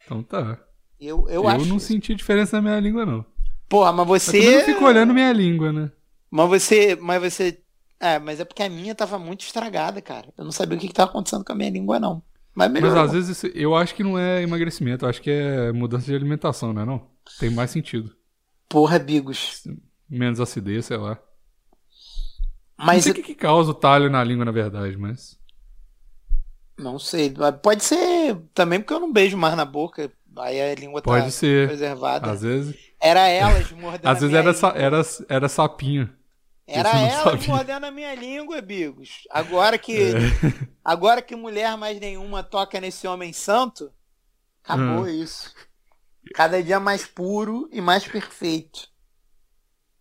Então 0.06 0.24
tá. 0.24 0.60
Eu, 1.00 1.28
eu, 1.30 1.48
Eu, 1.48 1.48
acho. 1.48 1.66
não 1.66 1.78
isso. 1.78 1.88
senti 1.88 2.14
diferença 2.16 2.58
na 2.58 2.62
minha 2.62 2.80
língua, 2.80 3.06
não. 3.06 3.26
Porra, 3.70 3.92
mas 3.94 4.08
Mas 4.08 4.26
também 4.26 4.42
você. 4.42 4.56
não 4.58 4.62
fico 4.66 4.86
olhando 4.86 5.14
minha 5.14 5.32
língua, 5.34 5.72
né? 5.72 5.92
Mas 6.30 6.50
você. 6.50 6.96
Mas 6.96 7.22
você. 7.22 7.62
É, 8.00 8.18
mas 8.20 8.40
é 8.40 8.46
porque 8.46 8.64
a 8.64 8.70
minha 8.70 8.96
tava 8.96 9.20
muito 9.20 9.42
estragada, 9.46 10.02
cara. 10.02 10.34
Eu 10.38 10.44
não 10.44 10.52
sabia 10.52 10.78
o 10.78 10.82
que, 10.82 10.88
que 10.88 10.94
tava 10.94 11.12
acontecendo 11.12 11.46
com 11.46 11.52
a 11.54 11.56
minha 11.56 11.70
língua, 11.70 12.00
não. 12.00 12.24
Mas 12.54 12.72
Mas 12.72 12.94
às 12.96 13.12
vezes 13.14 13.44
eu 13.56 13.76
acho 13.76 13.96
que 13.96 14.04
não 14.04 14.20
é 14.20 14.42
emagrecimento, 14.42 15.06
eu 15.06 15.10
acho 15.10 15.22
que 15.22 15.30
é 15.30 15.72
mudança 15.72 16.06
de 16.06 16.16
alimentação, 16.16 16.74
né? 16.74 16.84
Não? 16.84 17.08
Tem 17.40 17.50
mais 17.50 17.72
sentido. 17.72 18.14
Porra, 18.72 18.98
Bigos. 18.98 19.64
Menos 20.10 20.40
acidez, 20.40 20.86
sei 20.86 20.98
lá. 20.98 21.20
não 22.80 22.86
Mas 22.86 23.04
sei 23.04 23.12
o 23.12 23.16
que, 23.16 23.22
que 23.24 23.36
causa 23.36 23.72
o 23.72 23.74
talho 23.76 24.10
na 24.10 24.24
língua, 24.24 24.46
na 24.46 24.52
verdade, 24.52 24.96
mas. 24.98 25.38
Não 26.78 26.98
sei. 26.98 27.34
Pode 27.62 27.84
ser 27.84 28.38
também 28.54 28.80
porque 28.80 28.94
eu 28.94 29.00
não 29.00 29.12
beijo 29.12 29.38
mais 29.38 29.56
na 29.56 29.66
boca. 29.66 30.12
Aí 30.38 30.62
a 30.62 30.74
língua 30.76 31.02
tá 31.02 31.06
Pode 31.12 31.32
ser. 31.32 31.68
preservada. 31.68 32.32
Às 32.32 32.42
vezes. 32.42 32.76
Era 33.00 33.28
elas 33.28 33.72
mordendo 33.74 34.08
Às 34.08 34.22
vezes 34.22 34.36
era, 34.36 34.54
sa- 34.54 34.74
era, 34.76 35.02
era 35.28 35.50
sapinho. 35.50 36.10
Era 36.66 36.94
não 36.94 37.06
elas 37.06 37.24
sabia. 37.24 37.48
mordendo 37.50 37.86
a 37.86 37.92
minha 37.92 38.16
língua, 38.16 38.62
Bigos. 38.62 39.28
Agora 39.30 39.78
que, 39.78 39.98
É. 40.14 40.18
agora 40.86 41.22
que 41.22 41.36
mulher 41.36 41.76
mais 41.78 42.00
nenhuma 42.00 42.42
toca 42.44 42.80
nesse 42.80 43.06
homem 43.06 43.34
santo, 43.34 43.92
acabou 44.64 45.04
Hum. 45.04 45.08
isso. 45.10 45.54
Cada 46.34 46.62
dia 46.64 46.80
mais 46.80 47.06
puro 47.06 47.68
e 47.72 47.82
mais 47.82 48.08
perfeito. 48.08 48.88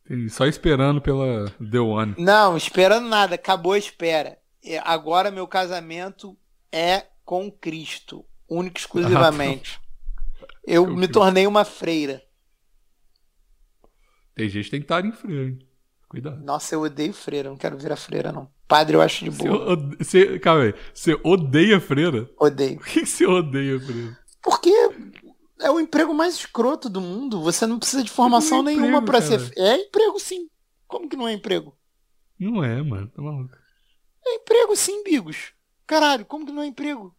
Entendi. 0.04 0.28
Só 0.30 0.46
esperando 0.46 1.00
pela 1.00 1.46
The 1.70 1.78
One. 1.78 2.14
Não, 2.18 2.56
esperando 2.56 3.08
nada, 3.08 3.34
acabou 3.36 3.72
a 3.72 3.78
espera. 3.78 4.38
E 4.62 4.76
Agora 4.78 5.30
meu 5.30 5.46
casamento 5.46 6.36
é 6.72 7.06
com 7.24 7.50
Cristo, 7.50 8.24
único 8.48 8.78
e 8.78 8.80
exclusivamente. 8.80 9.80
Eu 10.66 10.84
Com 10.86 10.94
me 10.94 11.08
tornei 11.08 11.46
uma 11.46 11.64
freira. 11.64 12.22
Tem 14.34 14.48
gente 14.48 14.64
que 14.66 14.70
tem 14.70 14.80
que 14.80 14.84
estar 14.84 15.04
em 15.04 15.12
freio, 15.12 15.48
hein? 15.48 15.58
Cuidado. 16.08 16.42
Nossa, 16.44 16.74
eu 16.74 16.82
odeio 16.82 17.12
freira, 17.12 17.48
não 17.50 17.56
quero 17.56 17.78
virar 17.78 17.96
freira, 17.96 18.32
não. 18.32 18.50
Padre 18.66 18.96
eu 18.96 19.00
acho 19.02 19.24
de 19.24 19.30
Você, 19.30 19.48
boa. 19.48 19.72
ode- 19.72 19.96
você, 19.96 20.38
calma 20.40 20.64
aí. 20.64 20.74
Você 20.92 21.18
odeia 21.22 21.80
freira? 21.80 22.28
Odeio. 22.38 22.78
Por 22.78 22.86
que 22.86 23.06
você 23.06 23.26
odeia 23.26 23.78
freira? 23.80 24.18
Porque 24.42 24.70
é 25.60 25.70
o 25.70 25.80
emprego 25.80 26.12
mais 26.14 26.34
escroto 26.34 26.88
do 26.88 27.00
mundo. 27.00 27.42
Você 27.42 27.66
não 27.66 27.78
precisa 27.78 28.02
de 28.02 28.10
formação 28.10 28.60
é 28.60 28.62
nenhuma 28.62 29.04
pra 29.04 29.20
ser. 29.20 29.40
É 29.56 29.76
emprego 29.76 30.18
sim. 30.18 30.48
Como 30.86 31.08
que 31.08 31.16
não 31.16 31.28
é 31.28 31.32
emprego? 31.32 31.76
Não 32.38 32.64
é, 32.64 32.82
mano. 32.82 33.08
Tá 33.08 33.22
maluco. 33.22 33.54
É 34.26 34.34
emprego 34.36 34.76
sim, 34.76 35.02
Bigos. 35.04 35.52
Caralho, 35.86 36.24
como 36.24 36.46
que 36.46 36.52
não 36.52 36.62
é 36.62 36.66
emprego? 36.66 37.14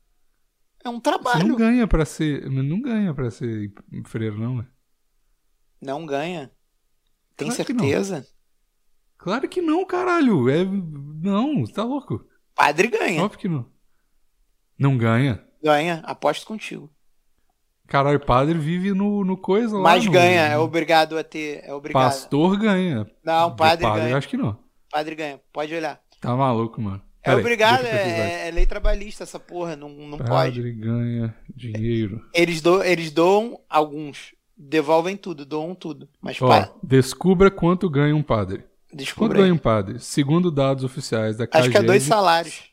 É 0.84 0.90
um 0.90 0.96
Você 0.96 1.02
trabalho. 1.02 1.48
não 1.48 1.56
ganha 1.56 1.88
pra 1.88 2.06
ser. 2.06 2.50
Não 2.50 2.82
ganha 2.82 3.14
pra 3.14 3.30
ser 3.30 3.72
freiro, 4.06 4.40
não, 4.40 4.62
é? 4.62 4.68
Não 5.82 6.06
ganha. 6.06 6.52
Tem 7.36 7.48
Claro 7.48 7.66
que 7.66 7.74
certeza? 7.74 8.28
Claro 9.18 9.48
que 9.48 9.62
não, 9.62 9.86
caralho. 9.86 10.50
É. 10.50 10.66
Não, 10.66 11.62
você 11.62 11.74
tá 11.74 11.84
louco. 11.84 12.26
Padre 12.56 12.88
ganha. 12.88 13.24
Óbvio 13.24 13.40
que 13.40 13.48
não. 13.48 13.72
Não 14.78 14.98
ganha. 14.98 15.46
Ganha, 15.64 16.02
aposto 16.04 16.46
contigo. 16.46 16.92
Caralho, 17.92 18.22
padre 18.22 18.58
vive 18.58 18.94
no, 18.94 19.26
no 19.26 19.36
coisa 19.36 19.76
lá. 19.76 19.84
Mas 19.84 20.06
no- 20.06 20.14
ganha, 20.14 20.44
é 20.44 20.58
obrigado 20.58 21.18
a 21.18 21.24
ter. 21.26 21.62
É 21.66 21.74
obrigado. 21.74 22.04
Pastor 22.04 22.58
ganha. 22.58 23.06
Não, 23.22 23.54
padre 23.54 23.84
padre, 23.84 24.04
ganha. 24.04 24.18
acho 24.18 24.30
que 24.30 24.38
não. 24.38 24.58
Padre 24.90 25.14
ganha. 25.14 25.42
Pode 25.52 25.76
olhar. 25.76 26.00
Tá 26.22 26.34
maluco, 26.34 26.82
mano. 26.82 27.02
É 27.22 27.32
Pera 27.32 27.40
obrigado, 27.42 27.86
é, 27.86 28.48
é 28.48 28.52
lei 28.52 28.66
trabalhista 28.66 29.24
essa 29.26 29.38
porra. 29.38 29.76
Não, 29.76 29.90
não 29.90 30.18
pode. 30.18 30.30
Padre 30.30 30.72
ganha 30.72 31.36
dinheiro. 31.54 32.22
Eles, 32.34 32.62
do, 32.62 32.82
eles 32.82 33.12
doam 33.12 33.60
alguns. 33.70 34.34
Devolvem 34.58 35.18
tudo, 35.18 35.46
doam 35.46 35.76
tudo. 35.76 36.08
Mas 36.22 36.42
Ó, 36.42 36.48
pá, 36.48 36.72
descubra 36.82 37.52
quanto 37.52 37.90
ganha 37.90 38.16
um 38.16 38.24
padre. 38.24 38.60
Quanto 38.60 39.00
descubra 39.00 39.40
ganha 39.40 39.52
aí. 39.52 39.52
um 39.52 39.58
padre? 39.58 40.00
Segundo 40.00 40.50
dados 40.50 40.86
oficiais 40.86 41.36
da 41.36 41.46
Acho 41.52 41.70
que 41.70 41.78
é 41.78 41.84
dois 41.84 42.04
salários. 42.04 42.71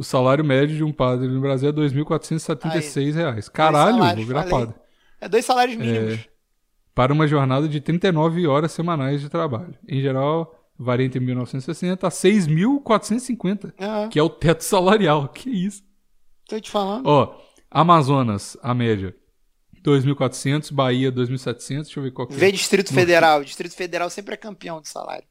O 0.00 0.02
salário 0.02 0.42
médio 0.42 0.74
de 0.76 0.82
um 0.82 0.90
padre 0.92 1.28
no 1.28 1.42
Brasil 1.42 1.68
é 1.68 1.72
2.476 1.72 3.14
reais. 3.14 3.48
Caralho, 3.50 3.98
salários, 3.98 4.16
vou 4.16 4.34
virar 4.34 4.48
padre. 4.48 4.74
É 5.20 5.28
dois 5.28 5.44
salários 5.44 5.76
mínimos. 5.76 6.20
Para 6.94 7.12
uma 7.12 7.26
jornada 7.26 7.68
de 7.68 7.82
39 7.82 8.46
horas 8.46 8.72
semanais 8.72 9.20
de 9.20 9.28
trabalho. 9.28 9.74
Em 9.86 10.00
geral, 10.00 10.58
varia 10.78 11.04
entre 11.04 11.20
1.960 11.20 12.04
a 12.04 12.08
6.450, 12.08 13.74
Ah, 13.78 14.08
que 14.10 14.18
é 14.18 14.22
o 14.22 14.30
teto 14.30 14.62
salarial. 14.64 15.28
Que 15.28 15.50
isso? 15.50 15.82
tô 16.48 16.58
te 16.58 16.70
falando. 16.70 17.06
Ó, 17.06 17.36
Amazonas, 17.70 18.56
a 18.62 18.72
média, 18.74 19.14
2.400, 19.84 20.72
Bahia, 20.72 21.12
2.700, 21.12 21.82
deixa 21.82 22.00
eu 22.00 22.04
ver 22.04 22.10
qual 22.10 22.26
que 22.26 22.32
é. 22.34 22.36
Vê 22.38 22.50
Distrito 22.50 22.92
Federal. 22.92 23.44
Distrito 23.44 23.76
Federal 23.76 24.08
sempre 24.08 24.32
é 24.32 24.36
campeão 24.38 24.80
de 24.80 24.88
salário. 24.88 25.24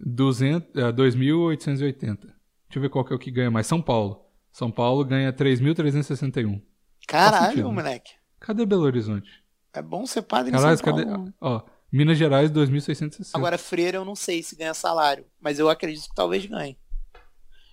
200, 0.00 0.74
é, 0.76 0.90
2.880. 0.92 2.33
Deixa 2.74 2.80
eu 2.80 2.82
ver 2.82 2.88
qual 2.88 3.04
que 3.04 3.12
é 3.12 3.16
o 3.16 3.18
que 3.20 3.30
ganha 3.30 3.52
mais. 3.52 3.68
São 3.68 3.80
Paulo. 3.80 4.26
São 4.50 4.68
Paulo 4.68 5.04
ganha 5.04 5.32
3.361. 5.32 6.60
Caralho, 7.06 7.46
sentido, 7.46 7.68
né? 7.68 7.74
moleque. 7.74 8.14
Cadê 8.40 8.66
Belo 8.66 8.82
Horizonte? 8.82 9.30
É 9.72 9.80
bom 9.80 10.04
ser 10.04 10.22
padre 10.22 10.50
em 10.50 10.52
Caralho, 10.52 10.76
São 10.76 10.84
cadê? 10.84 11.06
Paulo. 11.06 11.32
Ó, 11.40 11.62
Minas 11.92 12.18
Gerais, 12.18 12.50
2.660. 12.50 13.30
Agora, 13.32 13.56
freira 13.58 13.98
eu 13.98 14.04
não 14.04 14.16
sei 14.16 14.42
se 14.42 14.56
ganha 14.56 14.74
salário. 14.74 15.24
Mas 15.40 15.60
eu 15.60 15.68
acredito 15.70 16.08
que 16.08 16.14
talvez 16.16 16.44
ganhe. 16.46 16.76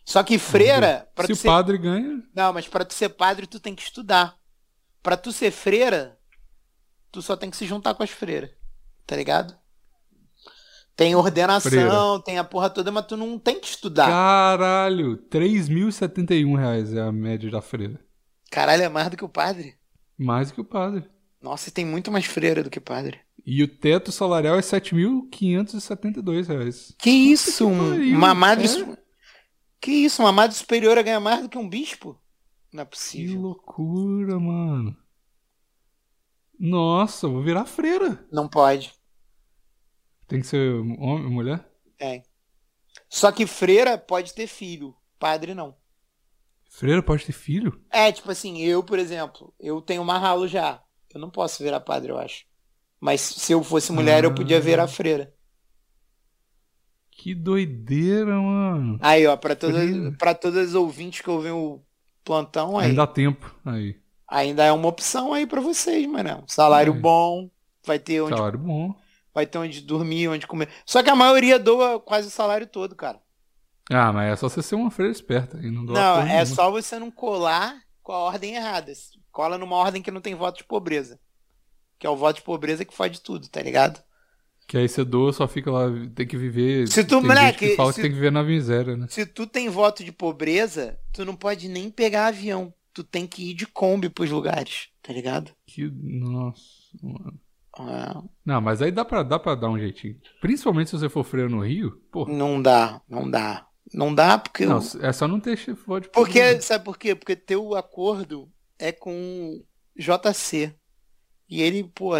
Só 0.05 0.21
que 0.21 0.37
freira, 0.37 1.09
pra 1.15 1.25
Se 1.25 1.33
o 1.33 1.35
ser... 1.35 1.47
padre 1.47 1.79
ganha, 1.79 2.21
Não, 2.35 2.53
mas 2.53 2.67
pra 2.67 2.85
tu 2.85 2.93
ser 2.93 3.09
padre, 3.09 3.47
tu 3.47 3.59
tem 3.59 3.73
que 3.73 3.81
estudar. 3.81 4.37
Pra 5.01 5.17
tu 5.17 5.31
ser 5.31 5.49
freira, 5.49 6.15
tu 7.11 7.23
só 7.23 7.35
tem 7.35 7.49
que 7.49 7.57
se 7.57 7.65
juntar 7.65 7.95
com 7.95 8.03
as 8.03 8.11
freiras. 8.11 8.51
Tá 9.07 9.15
ligado? 9.15 9.57
Tem 10.95 11.15
ordenação, 11.15 11.71
Freira. 11.71 12.21
tem 12.25 12.37
a 12.37 12.43
porra 12.43 12.69
toda, 12.69 12.91
mas 12.91 13.05
tu 13.07 13.15
não 13.17 13.39
tem 13.39 13.59
que 13.59 13.67
estudar. 13.67 14.07
caralho, 14.07 15.17
3.071 15.29 16.55
reais 16.57 16.93
é 16.93 17.01
a 17.01 17.11
média 17.11 17.49
da 17.49 17.61
freira. 17.61 17.99
Caralho, 18.51 18.83
é 18.83 18.89
mais 18.89 19.09
do 19.09 19.17
que 19.17 19.23
o 19.25 19.29
padre. 19.29 19.75
Mais 20.17 20.51
que 20.51 20.61
o 20.61 20.65
padre. 20.65 21.09
Nossa, 21.41 21.69
e 21.69 21.71
tem 21.71 21.85
muito 21.85 22.11
mais 22.11 22.25
freira 22.25 22.61
do 22.63 22.69
que 22.69 22.79
padre. 22.79 23.19
E 23.43 23.63
o 23.63 23.67
teto 23.67 24.11
salarial 24.11 24.55
é 24.57 24.61
7.572 24.61 26.47
reais. 26.47 26.93
Que 26.99 27.09
isso? 27.09 27.57
que 27.57 27.63
um- 27.63 28.15
uma 28.17 28.35
madre. 28.35 28.67
é? 28.67 28.97
Que 29.79 29.91
isso? 29.91 30.21
Uma 30.21 30.31
madre 30.31 30.55
superiora 30.55 31.01
ganha 31.01 31.19
mais 31.19 31.41
do 31.41 31.49
que 31.49 31.57
um 31.57 31.67
bispo? 31.67 32.15
Não 32.71 32.83
é 32.83 32.85
Que 32.85 32.91
possível. 32.91 33.41
loucura, 33.41 34.39
mano. 34.39 34.95
Nossa, 36.59 37.27
vou 37.27 37.41
virar 37.41 37.65
freira. 37.65 38.23
Não 38.31 38.47
pode. 38.47 38.93
Tem 40.31 40.39
que 40.39 40.47
ser 40.47 40.71
homem, 40.97 41.29
mulher? 41.29 41.61
Tem. 41.97 42.23
Só 43.09 43.33
que 43.33 43.45
freira 43.45 43.97
pode 43.97 44.33
ter 44.33 44.47
filho. 44.47 44.95
Padre 45.19 45.53
não. 45.53 45.75
Freira 46.69 47.03
pode 47.03 47.25
ter 47.25 47.33
filho? 47.33 47.81
É, 47.91 48.13
tipo 48.13 48.31
assim, 48.31 48.59
eu, 48.61 48.81
por 48.81 48.97
exemplo, 48.97 49.53
eu 49.59 49.81
tenho 49.81 50.01
uma 50.01 50.17
ralo 50.17 50.47
já. 50.47 50.81
Eu 51.13 51.19
não 51.19 51.29
posso 51.29 51.61
virar 51.61 51.81
padre, 51.81 52.13
eu 52.13 52.17
acho. 52.17 52.45
Mas 52.97 53.19
se 53.19 53.51
eu 53.51 53.61
fosse 53.61 53.91
mulher, 53.91 54.23
eu 54.23 54.33
podia 54.33 54.55
Ah. 54.55 54.61
virar 54.61 54.87
freira. 54.87 55.33
Que 57.11 57.35
doideira, 57.35 58.39
mano. 58.39 58.97
Aí, 59.01 59.27
ó, 59.27 59.35
pra 59.35 59.53
todas, 59.53 59.75
Freira. 59.83 60.15
pra 60.17 60.33
todas 60.33 60.69
as 60.69 60.75
ouvintes 60.75 61.19
que 61.19 61.29
ouvem 61.29 61.51
o 61.51 61.81
plantão, 62.23 62.77
aí. 62.79 62.87
Ainda 62.91 63.03
há 63.03 63.07
tempo. 63.07 63.53
Aí. 63.65 63.99
ainda 64.25 64.63
é 64.63 64.71
uma 64.71 64.87
opção 64.87 65.33
aí 65.33 65.45
pra 65.45 65.59
vocês, 65.59 66.07
mano. 66.07 66.45
Salário 66.47 66.93
É. 66.93 66.97
bom, 66.97 67.49
vai 67.85 67.99
ter 67.99 68.21
onde, 68.21 68.33
Salário 68.33 68.57
bom. 68.57 68.95
Vai 69.33 69.45
ter 69.45 69.57
onde 69.57 69.81
dormir, 69.81 70.27
onde 70.27 70.47
comer. 70.47 70.69
Só 70.85 71.01
que 71.03 71.09
a 71.09 71.15
maioria 71.15 71.57
doa 71.59 71.99
quase 71.99 72.27
o 72.27 72.31
salário 72.31 72.67
todo, 72.67 72.95
cara. 72.95 73.19
Ah, 73.89 74.11
mas 74.13 74.31
é 74.31 74.35
só 74.35 74.47
você 74.47 74.61
ser 74.61 74.75
uma 74.75 74.91
freira 74.91 75.11
esperta. 75.11 75.57
E 75.61 75.69
não, 75.69 75.85
doar 75.85 75.99
Não, 76.17 76.21
é 76.21 76.25
nenhuma. 76.25 76.45
só 76.45 76.71
você 76.71 76.97
não 76.99 77.11
colar 77.11 77.75
com 78.01 78.11
a 78.13 78.17
ordem 78.19 78.55
errada. 78.55 78.91
Cola 79.31 79.57
numa 79.57 79.75
ordem 79.75 80.01
que 80.01 80.11
não 80.11 80.21
tem 80.21 80.35
voto 80.35 80.57
de 80.59 80.63
pobreza. 80.63 81.19
Que 81.99 82.07
é 82.07 82.09
o 82.09 82.15
voto 82.15 82.37
de 82.37 82.41
pobreza 82.43 82.85
que 82.85 82.93
fode 82.95 83.21
tudo, 83.21 83.47
tá 83.49 83.61
ligado? 83.61 84.01
Que 84.67 84.77
aí 84.77 84.87
você 84.87 85.03
doa, 85.03 85.33
só 85.33 85.47
fica 85.47 85.69
lá, 85.69 85.87
tem 86.15 86.25
que 86.25 86.37
viver. 86.37 86.87
Se 86.87 87.03
tu, 87.03 87.17
tem 87.19 87.27
moleque, 87.27 87.69
que 87.69 87.75
fala 87.75 87.91
se- 87.91 87.95
que 87.97 88.01
tem 88.03 88.11
que 88.11 88.15
viver 88.15 88.31
na 88.31 88.43
miséria, 88.43 88.95
né? 88.95 89.05
Se 89.09 89.25
tu 89.25 89.45
tem 89.45 89.67
voto 89.69 90.03
de 90.03 90.11
pobreza, 90.11 90.97
tu 91.11 91.25
não 91.25 91.35
pode 91.35 91.67
nem 91.67 91.89
pegar 91.89 92.27
avião. 92.27 92.73
Tu 92.93 93.03
tem 93.03 93.27
que 93.27 93.51
ir 93.51 93.53
de 93.53 93.65
Kombi 93.65 94.09
pros 94.09 94.29
lugares, 94.31 94.87
tá 95.01 95.11
ligado? 95.11 95.51
Que. 95.65 95.89
Nossa. 95.93 96.61
mano. 97.01 97.39
Ah, 97.77 98.21
Não, 98.45 98.59
mas 98.59 98.81
aí 98.81 98.91
dá 98.91 99.05
pra, 99.05 99.23
dá 99.23 99.39
pra 99.39 99.55
dar 99.55 99.69
um 99.69 99.79
jeitinho. 99.79 100.15
Principalmente 100.41 100.89
se 100.89 100.97
você 100.99 101.07
for 101.09 101.23
freira 101.23 101.47
no 101.49 101.61
Rio, 101.65 101.91
pô. 102.11 102.25
não 102.25 102.61
dá, 102.61 103.01
não 103.07 103.29
dá. 103.29 103.65
Não 103.93 104.13
dá 104.13 104.37
porque. 104.37 104.65
Não, 104.65 104.79
é 105.01 105.11
só 105.11 105.27
não 105.27 105.39
ter 105.39 105.57
chifre 105.57 106.01
de 106.01 106.09
Porque, 106.09 106.61
sabe 106.61 106.83
por 106.85 106.97
quê? 106.97 107.13
Porque 107.15 107.35
teu 107.35 107.75
acordo 107.75 108.49
é 108.79 108.91
com 108.91 109.61
JC. 109.97 110.73
E 111.49 111.61
ele, 111.61 111.83
pô, 111.83 112.11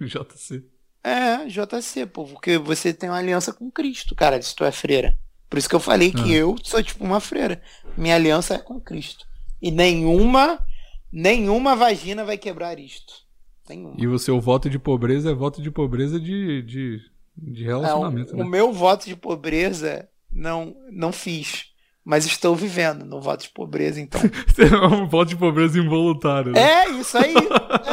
JC. 0.00 0.64
é 1.04 1.46
JC, 1.48 2.06
pô, 2.06 2.24
porque 2.24 2.58
você 2.58 2.92
tem 2.92 3.08
uma 3.08 3.18
aliança 3.18 3.52
com 3.52 3.70
Cristo, 3.70 4.14
cara, 4.14 4.40
se 4.42 4.54
tu 4.54 4.64
é 4.64 4.72
freira. 4.72 5.16
Por 5.48 5.58
isso 5.58 5.68
que 5.68 5.74
eu 5.76 5.80
falei 5.80 6.10
que 6.10 6.34
Ah. 6.34 6.38
eu 6.38 6.56
sou 6.64 6.82
tipo 6.82 7.04
uma 7.04 7.20
freira. 7.20 7.62
Minha 7.96 8.16
aliança 8.16 8.54
é 8.54 8.58
com 8.58 8.80
Cristo. 8.80 9.24
E 9.62 9.70
nenhuma, 9.70 10.64
nenhuma 11.12 11.76
vagina 11.76 12.24
vai 12.24 12.36
quebrar 12.36 12.78
isto. 12.80 13.24
Nenhuma. 13.68 13.94
E 13.98 14.06
o 14.06 14.18
seu 14.18 14.40
voto 14.40 14.68
de 14.70 14.78
pobreza 14.78 15.30
é 15.30 15.34
voto 15.34 15.60
de 15.62 15.70
pobreza 15.70 16.20
de, 16.20 16.62
de, 16.62 17.00
de 17.36 17.64
relacionamento, 17.64 18.32
o, 18.32 18.36
o 18.36 18.44
né? 18.44 18.48
meu 18.48 18.72
voto 18.72 19.06
de 19.06 19.16
pobreza 19.16 20.08
não, 20.32 20.74
não 20.90 21.12
fiz. 21.12 21.74
Mas 22.04 22.24
estou 22.24 22.54
vivendo 22.54 23.04
no 23.04 23.20
voto 23.20 23.42
de 23.42 23.50
pobreza, 23.50 24.00
então. 24.00 24.20
É 24.58 24.86
um 24.86 25.08
voto 25.08 25.30
de 25.30 25.36
pobreza 25.36 25.76
involuntário. 25.78 26.52
né? 26.52 26.60
É 26.60 26.90
isso 26.90 27.18
aí. 27.18 27.34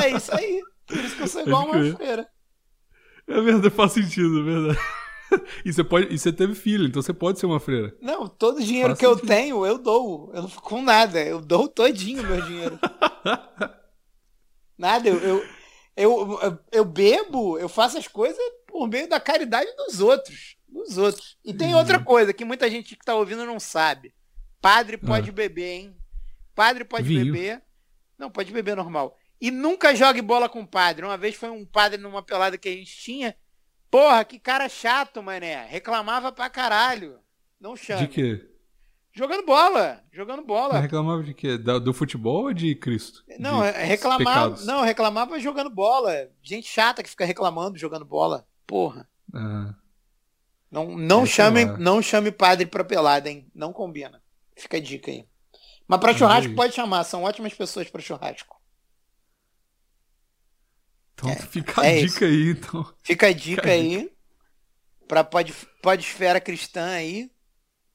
É 0.04 0.10
isso 0.16 0.36
aí. 0.36 0.62
Por 0.86 0.98
isso 0.98 1.16
que 1.16 1.24
eu 1.24 1.28
sou 1.28 1.42
igual 1.42 1.64
uma 1.66 1.74
crer. 1.74 1.96
freira. 1.96 2.28
É 3.28 3.42
verdade, 3.42 3.70
faz 3.72 3.94
sentido, 3.94 4.40
é 4.42 4.44
verdade. 4.44 4.80
E 5.66 5.74
você, 5.74 5.84
pode, 5.84 6.14
e 6.14 6.20
você 6.20 6.32
teve 6.32 6.54
filho, 6.54 6.86
então 6.86 7.02
você 7.02 7.12
pode 7.12 7.40
ser 7.40 7.48
uma 7.48 7.60
freira. 7.60 7.92
Não, 8.00 8.28
todo 8.28 8.58
o 8.58 8.64
dinheiro 8.64 8.90
Faz 8.90 9.00
que 9.00 9.06
eu 9.08 9.16
sentido. 9.16 9.28
tenho, 9.28 9.66
eu 9.66 9.80
dou. 9.80 10.30
Eu 10.32 10.44
não 10.44 10.48
fico 10.48 10.62
com 10.62 10.84
nada. 10.84 11.20
Eu 11.20 11.42
dou 11.42 11.68
todinho 11.68 12.22
meu 12.22 12.40
dinheiro. 12.44 12.78
nada, 14.78 15.10
eu, 15.10 15.16
eu, 15.18 15.44
eu, 15.96 16.40
eu, 16.42 16.60
eu 16.72 16.86
bebo, 16.86 17.58
eu 17.58 17.70
faço 17.70 17.98
as 17.98 18.08
coisas 18.08 18.40
por 18.68 18.88
meio 18.88 19.08
da 19.08 19.20
caridade 19.20 19.70
dos 19.76 20.00
outros. 20.00 20.56
Dos 20.68 20.98
outros. 20.98 21.38
E 21.46 21.54
tem 21.54 21.74
Uhum. 21.74 21.78
outra 21.80 22.04
coisa 22.04 22.34
que 22.34 22.44
muita 22.44 22.70
gente 22.70 22.96
que 22.96 23.06
tá 23.06 23.14
ouvindo 23.16 23.46
não 23.46 23.60
sabe. 23.60 24.14
Padre 24.60 24.98
pode 24.98 25.32
beber, 25.32 25.72
hein? 25.72 25.98
Padre 26.56 26.84
pode 26.84 27.06
Ah. 27.06 27.08
Vinho. 27.08 27.34
beber. 27.34 27.62
Não, 28.18 28.30
pode 28.32 28.52
beber 28.52 28.76
normal. 28.76 29.18
E 29.40 29.52
nunca 29.52 29.94
jogue 29.96 30.22
bola 30.22 30.48
com 30.48 30.66
padre. 30.66 31.06
Uma 31.06 31.18
vez 31.18 31.36
foi 31.36 31.50
um 31.50 31.66
padre 31.66 32.00
numa 32.02 32.24
pelada 32.24 32.58
que 32.58 32.70
a 32.70 32.72
gente 32.72 32.96
tinha. 32.96 33.36
Porra, 33.92 34.24
que 34.24 34.40
cara 34.40 34.68
chato, 34.70 35.22
mané. 35.22 35.66
Reclamava 35.66 36.32
pra 36.32 36.50
caralho. 36.50 37.20
Não 37.60 37.76
chame. 37.76 38.08
De 38.08 38.14
quê? 38.14 38.50
Jogando 39.16 39.46
bola. 39.46 40.04
Jogando 40.12 40.44
bola. 40.44 40.80
Reclamava 40.80 41.22
de 41.24 41.34
quê? 41.36 41.56
Do 41.58 41.94
futebol 41.94 42.46
ou 42.46 42.54
de 42.54 42.74
Cristo? 42.74 43.24
Não, 43.40 43.62
De 43.62 43.68
é- 43.68 43.84
reclamava. 43.84 44.24
pecados? 44.50 44.66
Não, 44.66 44.82
reclamava 44.82 45.40
jogando 45.40 45.70
bola. 45.70 46.30
Gente 46.42 46.68
chata 46.68 47.04
que 47.04 47.10
fica 47.10 47.24
reclamando 47.24 47.78
jogando 47.78 48.06
bola. 48.06 48.48
Porra. 48.66 49.08
Ah, 49.34 49.76
Não, 50.72 50.98
não 50.98 51.22
É, 51.24 51.26
chame, 51.28 51.66
lá. 51.66 51.78
não 51.78 52.02
chame 52.02 52.32
padre 52.32 52.66
pra 52.66 52.84
pelada, 52.84 53.30
hein? 53.30 53.48
Não 53.54 53.72
combina. 53.72 54.20
Fica 54.58 54.78
a 54.78 54.80
dica 54.80 55.12
aí. 55.12 55.28
Mas 55.88 56.00
pra 56.00 56.14
churrasco 56.16 56.50
aí? 56.50 56.56
pode 56.56 56.74
chamar, 56.74 57.04
são 57.04 57.22
ótimas 57.24 57.54
pessoas 57.54 57.88
pra 57.92 58.02
churrasco. 58.02 58.60
então 61.14 61.36
fica 61.36 61.82
a 61.82 61.86
é 61.86 62.02
dica 62.02 62.26
aí, 62.26 62.50
então. 62.50 62.94
Fica 63.04 63.28
a 63.28 63.32
dica 63.34 63.62
Fica 63.62 63.70
a 63.70 63.74
aí. 63.74 64.12
Pra 65.08 65.24
pod, 65.24 65.54
podesfera 65.82 66.42
cristã 66.42 66.86
aí. 66.94 67.30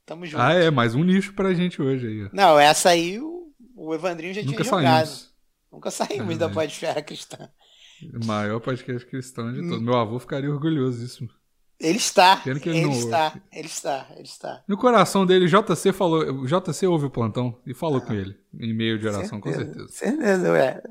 Tamo 0.09 0.24
junto. 0.24 0.40
Ah, 0.40 0.55
é, 0.55 0.70
mais 0.70 0.94
um 0.94 1.05
nicho 1.05 1.35
pra 1.35 1.52
gente 1.52 1.82
hoje 1.82 2.06
aí. 2.06 2.28
Não, 2.32 2.59
essa 2.59 2.89
aí 2.89 3.20
o, 3.20 3.52
o 3.76 3.94
Evandrinho 3.94 4.32
já 4.32 4.40
Nunca 4.40 4.62
tinha 4.62 4.64
jogado. 4.64 5.05
saímos. 5.06 5.28
Nunca 5.70 5.90
saímos 5.90 6.35
É 6.35 6.39
da 6.39 6.48
podesfera 6.48 7.02
cristã. 7.02 7.48
O 8.20 8.24
maior 8.24 8.59
podcast 8.60 9.06
cristão 9.06 9.52
de 9.52 9.60
Hum. 9.60 9.68
todos. 9.68 9.85
Meu 9.85 9.94
avô 9.97 10.18
ficaria 10.18 10.51
orgulhoso 10.51 10.98
disso. 10.98 11.28
Ele 11.78 11.98
está. 11.98 12.43
Ele 12.47 12.59
ele 12.64 12.80
não 12.82 12.90
está. 12.93 13.35
Ele 13.52 13.66
está. 13.66 14.06
Ele 14.14 14.22
está. 14.22 14.64
No 14.66 14.76
coração 14.78 15.26
dele, 15.26 15.47
JC 15.47 15.93
falou. 15.93 16.44
JC 16.47 16.86
ouve 16.86 17.05
o 17.06 17.10
plantão 17.10 17.60
e 17.66 17.74
falou 17.74 18.01
com 18.01 18.14
ele. 18.14 18.35
Em 18.59 18.72
meio 18.74 18.98
de 18.98 19.06
oração, 19.06 19.39
com 19.40 19.52
certeza. 19.52 19.86
Certeza, 19.89 20.51
ué. 20.52 20.82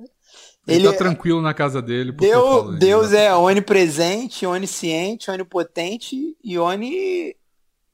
Ele, 0.67 0.79
Ele 0.85 0.91
tá 0.91 0.97
tranquilo 0.97 1.41
na 1.41 1.53
casa 1.53 1.81
dele. 1.81 2.11
Deus, 2.11 2.77
Deus 2.77 3.09
já- 3.11 3.19
é 3.19 3.35
onipresente, 3.35 4.45
onisciente, 4.45 5.31
onipotente 5.31 6.37
e 6.43 6.57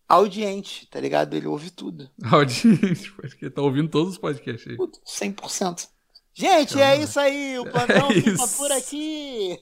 oniaudiente, 0.10 0.88
tá 0.88 1.00
ligado? 1.00 1.34
Ele 1.36 1.48
ouve 1.48 1.70
tudo. 1.72 2.10
Audiente, 2.32 3.12
porque 3.14 3.50
tá 3.50 3.62
ouvindo 3.62 3.90
todos 3.90 4.14
os 4.14 4.18
podcasts 4.18 4.68
aí. 4.70 4.78
Tudo, 4.78 4.94
100%. 5.06 5.88
Gente, 6.36 6.82
é 6.82 6.98
isso 6.98 7.20
aí. 7.20 7.60
O 7.60 7.70
plantão 7.70 8.10
É 8.10 8.14
fica 8.16 8.32
isso. 8.32 8.58
por 8.58 8.72
aqui. 8.72 9.60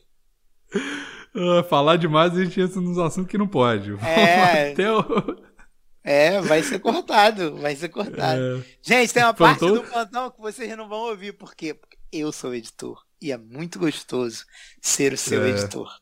Ah, 1.35 1.63
falar 1.69 1.97
demais 1.97 2.33
a 2.35 2.43
gente 2.43 2.59
entra 2.61 2.79
nos 2.79 2.97
assuntos 2.97 3.29
que 3.29 3.37
não 3.37 3.47
pode. 3.47 3.93
É. 4.05 4.71
Até 4.71 4.91
o... 4.91 5.03
É, 6.03 6.41
vai 6.41 6.63
ser 6.63 6.79
cortado. 6.79 7.57
Vai 7.57 7.75
ser 7.75 7.89
cortado. 7.89 8.41
É, 8.41 8.63
Gente, 8.81 9.13
tem 9.13 9.23
uma 9.23 9.33
parte 9.33 9.59
Plantou? 9.59 9.83
do 9.83 9.89
plantão 9.89 10.31
que 10.31 10.39
vocês 10.41 10.75
não 10.77 10.87
vão 10.89 10.99
ouvir. 11.09 11.33
Por 11.33 11.53
quê? 11.53 11.73
Porque 11.73 11.97
eu 12.11 12.31
sou 12.31 12.55
editor. 12.55 13.03
E 13.21 13.31
é 13.31 13.37
muito 13.37 13.77
gostoso 13.77 14.45
ser 14.81 15.13
o 15.13 15.17
seu 15.17 15.43
É. 15.45 15.49
editor. 15.49 15.93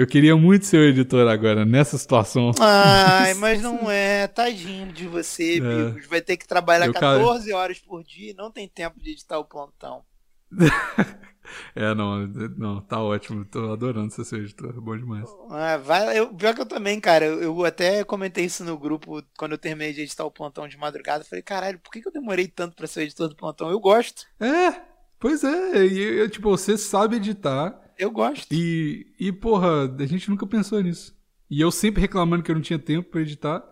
Eu 0.00 0.06
queria 0.06 0.36
muito 0.36 0.64
ser 0.66 0.78
o 0.78 0.84
editor 0.84 1.28
agora, 1.28 1.64
nessa 1.64 1.98
situação. 1.98 2.52
Ai, 2.58 3.34
mas 3.38 3.60
não 3.60 3.90
é. 3.90 4.26
Tadinho 4.26 4.92
de 4.92 5.06
você, 5.06 5.58
É. 5.58 5.60
Bigos. 5.60 6.06
Vai 6.06 6.20
ter 6.20 6.36
que 6.36 6.46
trabalhar 6.46 6.86
Eu, 6.86 6.92
cara- 6.94 7.18
14 7.18 7.52
horas 7.52 7.78
por 7.78 8.02
dia 8.02 8.30
e 8.30 8.34
não 8.34 8.50
tem 8.50 8.68
tempo 8.68 8.98
de 8.98 9.10
editar 9.10 9.38
o 9.38 9.44
plantão. 9.44 10.02
É, 11.74 11.94
não, 11.94 12.28
não, 12.56 12.80
tá 12.80 13.00
ótimo. 13.00 13.44
Tô 13.44 13.72
adorando 13.72 14.12
ser 14.12 14.24
seu 14.24 14.38
editor. 14.38 14.70
é 14.70 14.80
Bom 14.80 14.96
demais. 14.96 15.28
Ah, 15.50 15.76
vai, 15.78 16.16
eu, 16.18 16.32
pior 16.32 16.54
que 16.54 16.60
eu 16.60 16.66
também, 16.66 17.00
cara. 17.00 17.24
Eu, 17.24 17.42
eu 17.42 17.64
até 17.64 18.04
comentei 18.04 18.44
isso 18.44 18.64
no 18.64 18.78
grupo 18.78 19.20
quando 19.36 19.52
eu 19.52 19.58
terminei 19.58 19.92
de 19.92 20.02
editar 20.02 20.24
o 20.24 20.30
plantão 20.30 20.68
de 20.68 20.76
madrugada. 20.76 21.24
Falei, 21.24 21.42
caralho, 21.42 21.80
por 21.80 21.90
que, 21.90 22.00
que 22.00 22.06
eu 22.08 22.12
demorei 22.12 22.46
tanto 22.46 22.76
pra 22.76 22.86
ser 22.86 23.00
o 23.00 23.02
editor 23.02 23.28
do 23.28 23.34
plantão? 23.34 23.68
Eu 23.68 23.80
gosto. 23.80 24.22
É, 24.38 24.80
pois 25.18 25.42
é. 25.42 25.86
E, 25.86 25.98
eu, 26.20 26.30
tipo, 26.30 26.48
você 26.50 26.78
sabe 26.78 27.16
editar. 27.16 27.76
Eu 28.00 28.10
gosto. 28.10 28.46
E, 28.50 29.06
e, 29.20 29.30
porra, 29.30 29.94
a 29.94 30.06
gente 30.06 30.30
nunca 30.30 30.46
pensou 30.46 30.80
nisso. 30.82 31.14
E 31.50 31.60
eu 31.60 31.70
sempre 31.70 32.00
reclamando 32.00 32.42
que 32.42 32.50
eu 32.50 32.54
não 32.54 32.62
tinha 32.62 32.78
tempo 32.78 33.10
pra 33.10 33.20
editar. 33.20 33.62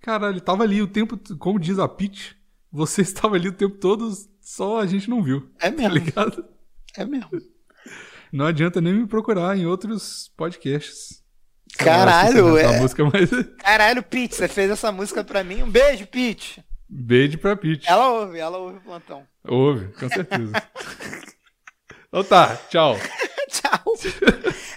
Caralho, 0.00 0.40
tava 0.40 0.62
ali 0.62 0.80
o 0.80 0.86
tempo, 0.86 1.18
como 1.38 1.58
diz 1.58 1.80
a 1.80 1.88
Pitch, 1.88 2.32
você 2.70 3.02
estava 3.02 3.34
ali 3.34 3.48
o 3.48 3.52
tempo 3.52 3.76
todo, 3.78 4.08
só 4.40 4.78
a 4.80 4.86
gente 4.86 5.10
não 5.10 5.20
viu, 5.20 5.50
É 5.58 5.68
tá 5.68 5.76
mesmo. 5.76 5.94
ligado? 5.94 6.44
É 6.96 7.04
mesmo. 7.04 7.28
Não 8.32 8.46
adianta 8.46 8.80
nem 8.80 8.92
me 8.94 9.06
procurar 9.06 9.56
em 9.56 9.66
outros 9.66 10.30
podcasts. 10.36 11.24
Caralho, 11.76 12.54
cantar 12.54 12.74
é. 12.74 12.80
música, 12.80 13.04
mas... 13.04 13.30
Caralho, 13.58 14.02
Pete, 14.04 14.36
você 14.36 14.46
fez 14.46 14.70
essa 14.70 14.92
música 14.92 15.24
pra 15.24 15.42
mim. 15.42 15.62
Um 15.64 15.70
beijo, 15.70 16.06
Pete. 16.06 16.64
Beijo 16.88 17.36
pra 17.38 17.56
Pitch. 17.56 17.84
Ela 17.88 18.10
ouve, 18.12 18.38
ela 18.38 18.58
ouve 18.58 18.78
o 18.78 18.80
plantão. 18.80 19.26
Ouve, 19.44 19.88
com 19.88 20.08
certeza. 20.08 20.52
então 22.20 22.24
tá, 22.24 22.56
tchau. 22.68 22.96
Tchau. 23.48 23.80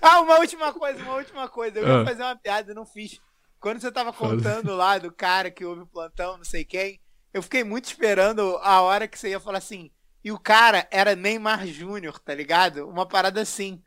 Ah, 0.02 0.20
uma 0.22 0.40
última 0.40 0.72
coisa, 0.74 1.02
uma 1.02 1.16
última 1.16 1.48
coisa. 1.48 1.80
Eu 1.80 1.88
ia 1.88 2.02
Ah. 2.02 2.06
fazer 2.06 2.22
uma 2.24 2.36
piada, 2.36 2.72
eu 2.72 2.76
não 2.76 2.86
fiz. 2.86 3.20
Quando 3.60 3.80
você 3.82 3.92
tava 3.92 4.14
contando 4.14 4.76
lá 4.76 4.98
do 5.00 5.12
cara 5.12 5.50
que 5.50 5.66
ouve 5.66 5.82
o 5.82 5.88
plantão, 5.88 6.38
não 6.38 6.44
sei 6.46 6.64
quem, 6.64 7.00
eu 7.34 7.42
fiquei 7.42 7.64
muito 7.64 7.86
esperando 7.86 8.58
a 8.62 8.82
hora 8.82 9.08
que 9.08 9.18
você 9.18 9.30
ia 9.30 9.40
falar 9.40 9.58
assim. 9.58 9.90
E 10.24 10.32
o 10.32 10.38
cara 10.40 10.88
era 10.92 11.16
Neymar 11.16 11.66
Júnior, 11.66 12.20
tá 12.20 12.36
ligado? 12.36 12.88
Uma 12.88 13.08
parada 13.08 13.42
assim. 13.42 13.82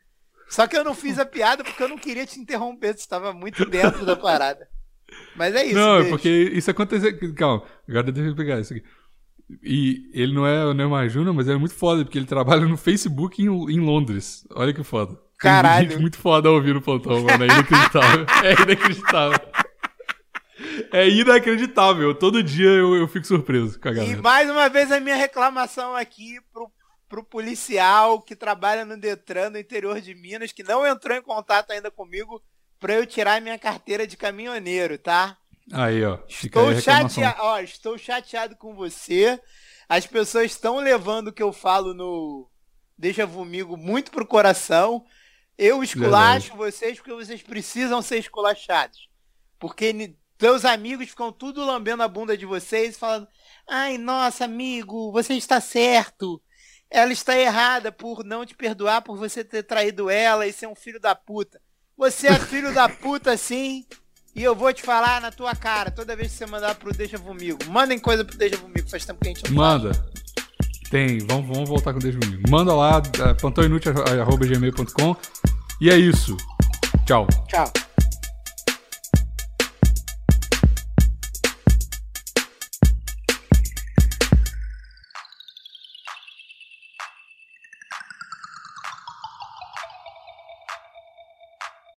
Só 0.48 0.66
que 0.66 0.76
eu 0.76 0.82
não 0.82 0.94
fiz 0.94 1.18
a 1.18 1.24
piada 1.26 1.62
porque 1.62 1.82
eu 1.82 1.88
não 1.88 1.98
queria 1.98 2.26
te 2.26 2.40
interromper, 2.40 2.94
você 2.94 3.00
estava 3.00 3.32
muito 3.32 3.64
dentro 3.64 4.04
da 4.04 4.16
parada. 4.16 4.68
Mas 5.36 5.54
é 5.54 5.64
isso, 5.66 5.74
não, 5.76 5.96
é 5.96 5.98
beijo. 5.98 6.10
porque 6.10 6.28
isso 6.52 6.70
aconteceu. 6.70 7.12
Calma, 7.36 7.64
agora 7.88 8.10
deixa 8.10 8.30
eu 8.30 8.36
pegar 8.36 8.58
isso 8.58 8.72
aqui. 8.72 8.84
E 9.62 10.10
ele 10.12 10.32
não 10.32 10.46
é 10.46 10.64
o 10.66 10.74
Neymar 10.74 11.08
Júnior, 11.08 11.34
mas 11.34 11.46
ele 11.46 11.56
é 11.56 11.58
muito 11.58 11.74
foda, 11.74 12.04
porque 12.04 12.18
ele 12.18 12.26
trabalha 12.26 12.66
no 12.66 12.76
Facebook 12.76 13.42
em, 13.42 13.46
em 13.46 13.80
Londres. 13.80 14.46
Olha 14.54 14.72
que 14.72 14.82
foda. 14.82 15.14
Tem 15.14 15.22
Caralho. 15.50 15.90
gente 15.90 16.00
muito 16.00 16.18
foda 16.18 16.50
ouvindo 16.50 16.78
o 16.78 16.82
plantão, 16.82 17.22
mano. 17.22 17.44
É 17.44 17.46
inacreditável. 17.46 18.26
é 18.44 18.62
inacreditável. 18.62 19.40
É 20.92 21.08
inacreditável. 21.08 22.14
Todo 22.14 22.42
dia 22.42 22.68
eu, 22.68 22.94
eu 22.94 23.08
fico 23.08 23.26
surpreso 23.26 23.78
com 23.80 23.88
a 23.88 23.92
E 23.92 23.94
galera. 23.94 24.22
mais 24.22 24.50
uma 24.50 24.68
vez 24.68 24.92
a 24.92 25.00
minha 25.00 25.16
reclamação 25.16 25.94
aqui 25.96 26.38
pro, 26.52 26.70
pro 27.08 27.24
policial 27.24 28.20
que 28.20 28.36
trabalha 28.36 28.84
no 28.84 28.96
Detran 28.98 29.50
no 29.50 29.58
interior 29.58 30.00
de 30.00 30.14
Minas, 30.14 30.52
que 30.52 30.62
não 30.62 30.86
entrou 30.86 31.16
em 31.16 31.22
contato 31.22 31.70
ainda 31.70 31.90
comigo 31.90 32.42
pra 32.78 32.94
eu 32.94 33.06
tirar 33.06 33.40
minha 33.40 33.58
carteira 33.58 34.06
de 34.06 34.16
caminhoneiro, 34.16 34.98
tá? 34.98 35.36
Aí, 35.72 36.04
ó. 36.04 36.14
Aí 36.14 36.20
Estou 36.28 36.68
a 36.68 36.72
reclamação. 36.72 37.22
chateado, 37.22 37.42
ó, 37.42 37.60
estou 37.60 37.98
chateado 37.98 38.56
com 38.56 38.74
você. 38.74 39.40
As 39.88 40.06
pessoas 40.06 40.46
estão 40.46 40.78
levando 40.78 41.28
o 41.28 41.32
que 41.32 41.42
eu 41.42 41.52
falo 41.52 41.94
no 41.94 42.50
Deixa 42.96 43.26
Vomigo 43.26 43.76
muito 43.76 44.10
pro 44.10 44.26
coração. 44.26 45.04
Eu 45.56 45.82
esculacho 45.82 46.56
vocês 46.56 46.98
porque 46.98 47.12
vocês 47.12 47.42
precisam 47.42 48.00
ser 48.00 48.18
esculachados. 48.18 49.08
Porque 49.58 50.16
teus 50.38 50.64
amigos 50.64 51.08
ficam 51.08 51.30
tudo 51.32 51.64
lambendo 51.64 52.02
a 52.02 52.08
bunda 52.08 52.36
de 52.36 52.46
vocês, 52.46 52.98
falando: 52.98 53.28
Ai, 53.68 53.98
nossa, 53.98 54.44
amigo, 54.44 55.12
você 55.12 55.34
está 55.34 55.60
certo. 55.60 56.42
Ela 56.90 57.12
está 57.12 57.36
errada 57.36 57.92
por 57.92 58.24
não 58.24 58.44
te 58.44 58.54
perdoar, 58.54 59.02
por 59.02 59.16
você 59.16 59.44
ter 59.44 59.62
traído 59.62 60.10
ela 60.10 60.46
e 60.46 60.52
ser 60.52 60.66
um 60.66 60.74
filho 60.74 60.98
da 60.98 61.14
puta. 61.14 61.60
Você 61.96 62.26
é 62.28 62.38
filho 62.38 62.72
da 62.72 62.88
puta, 62.88 63.36
sim. 63.36 63.86
E 64.34 64.42
eu 64.42 64.54
vou 64.54 64.72
te 64.72 64.82
falar 64.82 65.20
na 65.20 65.30
tua 65.30 65.54
cara 65.54 65.90
toda 65.90 66.14
vez 66.14 66.32
que 66.32 66.38
você 66.38 66.46
mandar 66.46 66.74
pro 66.76 66.92
Deixa 66.92 67.18
Vomigo. 67.18 67.58
Mandem 67.68 67.98
coisa 67.98 68.24
pro 68.24 68.36
Deixa 68.36 68.56
Vomigo, 68.56 68.88
faz 68.88 69.04
tempo 69.04 69.20
que 69.20 69.28
a 69.28 69.32
gente 69.32 69.44
não 69.50 69.56
fala. 69.56 69.78
Manda. 69.78 70.04
Tem, 70.90 71.18
vamos, 71.18 71.46
vamos 71.46 71.68
voltar 71.68 71.92
com 71.92 71.98
o 71.98 72.02
Deixa 72.02 72.18
Comigo. 72.18 72.42
Manda 72.48 72.74
lá, 72.74 73.02
é, 73.28 73.34
plantãoinútil.gmail.com. 73.34 75.16
E 75.80 75.90
é 75.90 75.96
isso. 75.96 76.36
Tchau. 77.06 77.26
Tchau. 77.48 77.72